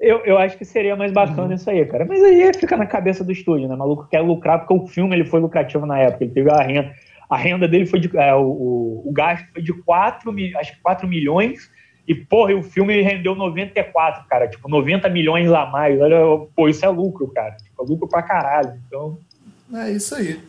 Eu, 0.01 0.17
eu 0.25 0.37
acho 0.37 0.57
que 0.57 0.65
seria 0.65 0.95
mais 0.95 1.11
bacana 1.11 1.49
uhum. 1.49 1.53
isso 1.53 1.69
aí, 1.69 1.85
cara. 1.85 2.05
Mas 2.05 2.21
aí 2.23 2.51
fica 2.55 2.75
na 2.75 2.87
cabeça 2.87 3.23
do 3.23 3.31
estúdio, 3.31 3.67
né? 3.67 3.75
O 3.75 3.77
maluco 3.77 4.07
quer 4.09 4.19
lucrar, 4.21 4.59
porque 4.59 4.73
o 4.73 4.87
filme 4.87 5.15
ele 5.15 5.25
foi 5.25 5.39
lucrativo 5.39 5.85
na 5.85 5.99
época. 5.99 6.23
Ele 6.23 6.33
teve 6.33 6.51
a 6.51 6.61
renda. 6.61 6.91
A 7.29 7.37
renda 7.37 7.67
dele 7.67 7.85
foi 7.85 7.99
de. 7.99 8.09
É, 8.17 8.33
o, 8.33 8.41
o, 8.41 9.03
o 9.09 9.13
gasto 9.13 9.47
foi 9.53 9.61
de 9.61 9.71
4, 9.71 10.33
acho 10.57 10.75
que 10.75 10.81
4 10.81 11.07
milhões 11.07 11.69
e, 12.07 12.15
porra, 12.15 12.53
o 12.55 12.63
filme 12.63 13.01
rendeu 13.01 13.35
94, 13.35 14.27
cara. 14.27 14.47
Tipo, 14.47 14.67
90 14.67 15.07
milhões 15.09 15.51
a 15.51 15.65
mais. 15.67 15.99
Olha, 15.99 16.17
pô, 16.55 16.67
isso 16.67 16.85
é 16.85 16.89
lucro, 16.89 17.27
cara. 17.29 17.55
Tipo, 17.55 17.83
é 17.83 17.87
lucro 17.87 18.07
pra 18.07 18.21
caralho. 18.21 18.73
Então. 18.87 19.17
É 19.73 19.91
isso 19.91 20.15
aí. 20.15 20.39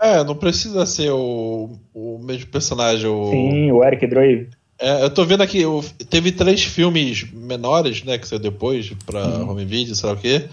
É, 0.00 0.22
não 0.22 0.36
precisa 0.36 0.86
ser 0.86 1.10
o, 1.10 1.70
o 1.92 2.20
mesmo 2.22 2.48
personagem. 2.50 3.08
O... 3.08 3.30
Sim, 3.30 3.72
o 3.72 3.82
Eric 3.82 4.06
Drake. 4.06 4.50
É, 4.80 5.02
eu 5.02 5.10
tô 5.10 5.24
vendo 5.24 5.42
aqui, 5.42 5.62
teve 6.08 6.30
três 6.30 6.62
filmes 6.62 7.30
menores, 7.32 8.04
né, 8.04 8.16
que 8.16 8.28
saiu 8.28 8.38
depois 8.38 8.92
pra 9.04 9.26
uhum. 9.26 9.50
home 9.50 9.64
video, 9.64 9.94
sei 9.94 10.08
lá 10.08 10.14
o 10.14 10.18
quê. 10.18 10.48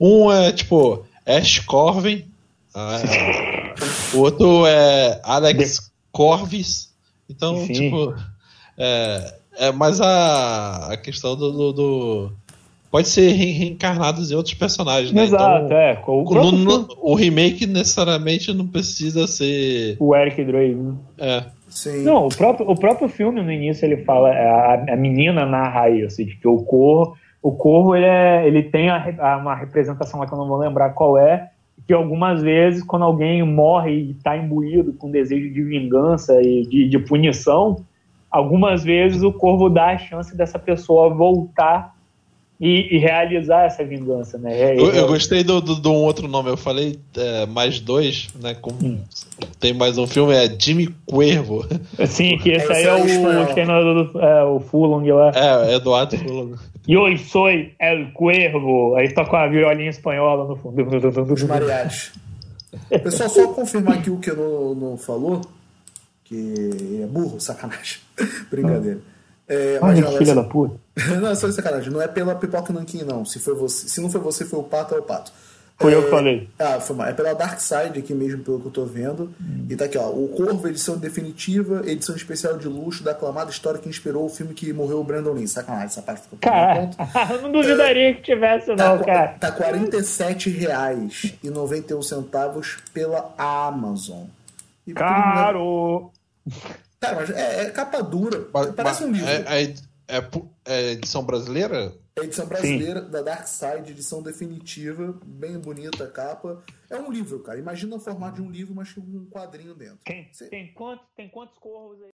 Um 0.00 0.30
é, 0.30 0.52
tipo, 0.52 1.04
Ash 1.26 1.58
Corvin. 1.60 2.24
Ah, 2.72 3.00
é. 3.00 4.16
o 4.16 4.20
outro 4.20 4.66
é 4.66 5.20
Alex 5.24 5.90
Corvis. 6.12 6.90
Então, 7.28 7.66
Sim. 7.66 7.72
tipo, 7.72 8.14
é, 8.78 9.34
é, 9.56 9.72
mas 9.72 10.00
a, 10.00 10.92
a 10.92 10.96
questão 10.96 11.36
do, 11.36 11.50
do, 11.50 11.72
do 11.72 12.32
pode 12.94 13.08
ser 13.08 13.32
reencarnados 13.32 14.30
em 14.30 14.36
outros 14.36 14.54
personagens, 14.54 15.10
né? 15.10 15.24
Exato, 15.24 15.64
então, 15.64 15.76
é. 15.76 16.00
O, 16.06 16.22
no, 16.32 16.52
no, 16.52 16.88
o, 17.00 17.16
remake 17.16 17.66
necessariamente 17.66 18.54
não 18.54 18.68
precisa 18.68 19.26
ser. 19.26 19.96
O 19.98 20.14
Eric 20.14 20.44
Drake. 20.44 20.76
Né? 20.76 20.94
É. 21.18 21.44
Sim. 21.68 22.04
Não, 22.04 22.26
o 22.26 22.28
próprio, 22.28 22.70
o 22.70 22.78
próprio 22.78 23.08
filme 23.08 23.42
no 23.42 23.50
início 23.50 23.84
ele 23.84 24.04
fala, 24.04 24.32
é, 24.32 24.46
a, 24.48 24.92
a 24.92 24.96
menina 24.96 25.44
narra 25.44 25.90
isso, 25.90 26.24
de 26.24 26.36
que 26.36 26.46
o 26.46 26.58
corvo, 26.62 27.16
o 27.42 27.50
corvo 27.50 27.96
ele, 27.96 28.06
é, 28.06 28.46
ele 28.46 28.62
tem 28.62 28.88
a, 28.88 29.12
a, 29.18 29.38
uma 29.38 29.56
representação 29.56 30.20
lá 30.20 30.26
que 30.28 30.32
eu 30.32 30.38
não 30.38 30.46
vou 30.46 30.58
lembrar 30.58 30.90
qual 30.90 31.18
é, 31.18 31.50
que 31.88 31.92
algumas 31.92 32.42
vezes 32.42 32.84
quando 32.84 33.04
alguém 33.04 33.42
morre 33.42 33.90
e 33.90 34.10
está 34.12 34.36
imbuído 34.36 34.92
com 34.92 35.10
desejo 35.10 35.52
de 35.52 35.64
vingança 35.64 36.40
e 36.40 36.62
de, 36.62 36.88
de 36.88 36.98
punição, 37.00 37.84
algumas 38.30 38.84
vezes 38.84 39.24
o 39.24 39.32
corvo 39.32 39.68
dá 39.68 39.86
a 39.86 39.98
chance 39.98 40.36
dessa 40.36 40.60
pessoa 40.60 41.12
voltar 41.12 41.93
e, 42.60 42.96
e 42.96 42.98
realizar 42.98 43.64
essa 43.64 43.84
vingança, 43.84 44.38
né? 44.38 44.58
É, 44.58 44.78
eu, 44.78 44.94
eu, 44.94 45.06
gostei 45.08 45.42
do, 45.42 45.60
do, 45.60 45.74
do, 45.74 45.90
um 45.90 46.02
outro 46.02 46.28
nome, 46.28 46.50
eu 46.50 46.56
falei 46.56 46.98
é, 47.16 47.46
mais 47.46 47.80
dois, 47.80 48.28
né? 48.40 48.54
Com, 48.54 48.72
hum. 48.72 49.00
Tem 49.58 49.72
mais 49.72 49.98
um 49.98 50.06
filme, 50.06 50.34
é 50.34 50.48
Jimmy 50.58 50.94
Cuervo. 51.06 51.66
Sim, 52.06 52.38
que 52.38 52.50
esse, 52.50 52.72
aí 52.72 52.84
é, 52.84 52.86
é 52.86 52.94
o, 52.94 54.16
o, 54.16 54.20
é, 54.20 54.44
o 54.44 54.60
Fulong 54.60 55.10
lá. 55.10 55.32
É, 55.34 55.74
Eduardo 55.74 56.16
Fulong. 56.16 56.54
Eu 56.86 57.16
sou 57.18 57.48
El 57.48 58.12
Cuervo. 58.12 58.94
Aí 58.96 59.12
toca 59.12 59.32
uma 59.32 59.48
violinha 59.48 59.90
espanhola 59.90 60.46
no 60.46 60.56
fundo. 60.56 61.32
Os 61.32 61.42
mariachis. 61.42 62.12
Pessoal, 63.02 63.28
só 63.28 63.48
confirmar 63.48 63.98
aqui 63.98 64.10
o 64.10 64.18
que 64.18 64.32
não, 64.32 64.74
não 64.74 64.96
falou 64.96 65.40
que 66.24 67.00
é 67.02 67.06
burro, 67.06 67.40
sacanagem. 67.40 67.98
Brincadeira. 68.50 69.00
É, 69.48 69.78
Ai, 69.82 69.96
filha 69.96 70.08
assim, 70.08 70.34
da 70.34 70.44
puta. 70.44 70.76
não, 71.20 71.30
é 71.30 71.34
só 71.34 71.50
sacanagem. 71.50 71.92
Não 71.92 72.00
é 72.00 72.08
pela 72.08 72.34
pipoca 72.34 72.72
nanquim, 72.72 73.02
não. 73.02 73.24
Se, 73.24 73.38
foi 73.38 73.54
você, 73.54 73.88
se 73.88 74.00
não 74.00 74.10
foi 74.10 74.20
você, 74.20 74.44
foi 74.44 74.58
o 74.58 74.62
pato, 74.62 74.94
é 74.94 74.98
o 74.98 75.02
pato. 75.02 75.32
Foi 75.76 75.92
é, 75.92 75.96
eu 75.96 76.04
que 76.04 76.10
falei. 76.10 76.48
Ah, 76.58 76.80
foi 76.80 76.94
mal. 76.94 77.08
É 77.08 77.12
pela 77.12 77.34
Dark 77.34 77.58
Side 77.58 77.98
aqui 77.98 78.14
mesmo, 78.14 78.44
pelo 78.44 78.60
que 78.60 78.66
eu 78.66 78.70
tô 78.70 78.84
vendo. 78.84 79.34
Hum. 79.40 79.66
E 79.68 79.74
tá 79.74 79.86
aqui, 79.86 79.98
ó. 79.98 80.08
O 80.08 80.28
Corvo, 80.28 80.68
edição 80.68 80.96
definitiva, 80.96 81.82
edição 81.84 82.14
especial 82.14 82.56
de 82.56 82.68
luxo 82.68 83.02
da 83.02 83.10
aclamada 83.10 83.50
história 83.50 83.80
que 83.80 83.88
inspirou 83.88 84.24
o 84.24 84.28
filme 84.28 84.54
que 84.54 84.72
morreu 84.72 85.00
o 85.00 85.04
Brandon 85.04 85.32
Lee. 85.32 85.48
Sacanagem, 85.48 85.86
essa 85.86 86.00
parte 86.00 86.22
ficou 86.22 86.38
Cara, 86.38 86.90
eu 87.34 87.42
não 87.42 87.50
duvidaria 87.50 88.10
é, 88.10 88.14
que 88.14 88.22
tivesse, 88.22 88.66
tá, 88.76 88.96
não, 88.96 89.04
cara. 89.04 89.34
Tá 89.40 89.48
R$ 89.48 89.56
47,91 89.88 92.78
pela 92.92 93.34
Amazon. 93.36 94.26
E 94.86 94.92
Caro! 94.92 96.12
Cara, 97.04 97.16
mas 97.16 97.30
é, 97.30 97.62
é 97.62 97.70
capa 97.70 98.02
dura. 98.02 98.48
Mas, 98.52 98.74
Parece 98.74 99.04
um 99.04 99.12
livro. 99.12 99.28
É, 99.28 99.62
é, 99.62 100.16
é, 100.16 100.22
é 100.64 100.92
edição 100.92 101.24
brasileira? 101.24 101.94
É 102.16 102.20
edição 102.20 102.46
brasileira 102.46 103.02
Sim. 103.02 103.10
da 103.10 103.22
Dark 103.22 103.46
Side, 103.46 103.90
edição 103.90 104.22
definitiva, 104.22 105.18
bem 105.24 105.58
bonita 105.58 106.04
a 106.04 106.10
capa. 106.10 106.62
É 106.88 106.96
um 106.96 107.10
livro, 107.10 107.40
cara. 107.40 107.58
Imagina 107.58 107.96
o 107.96 108.00
formato 108.00 108.36
de 108.36 108.42
um 108.42 108.50
livro, 108.50 108.74
mas 108.74 108.92
com 108.92 109.00
um 109.00 109.26
quadrinho 109.26 109.74
dentro. 109.74 109.98
Tem, 110.04 110.30
tem, 110.48 110.72
quantos, 110.72 111.06
tem 111.16 111.28
quantos 111.28 111.58
corvos 111.58 112.00
aí? 112.02 112.13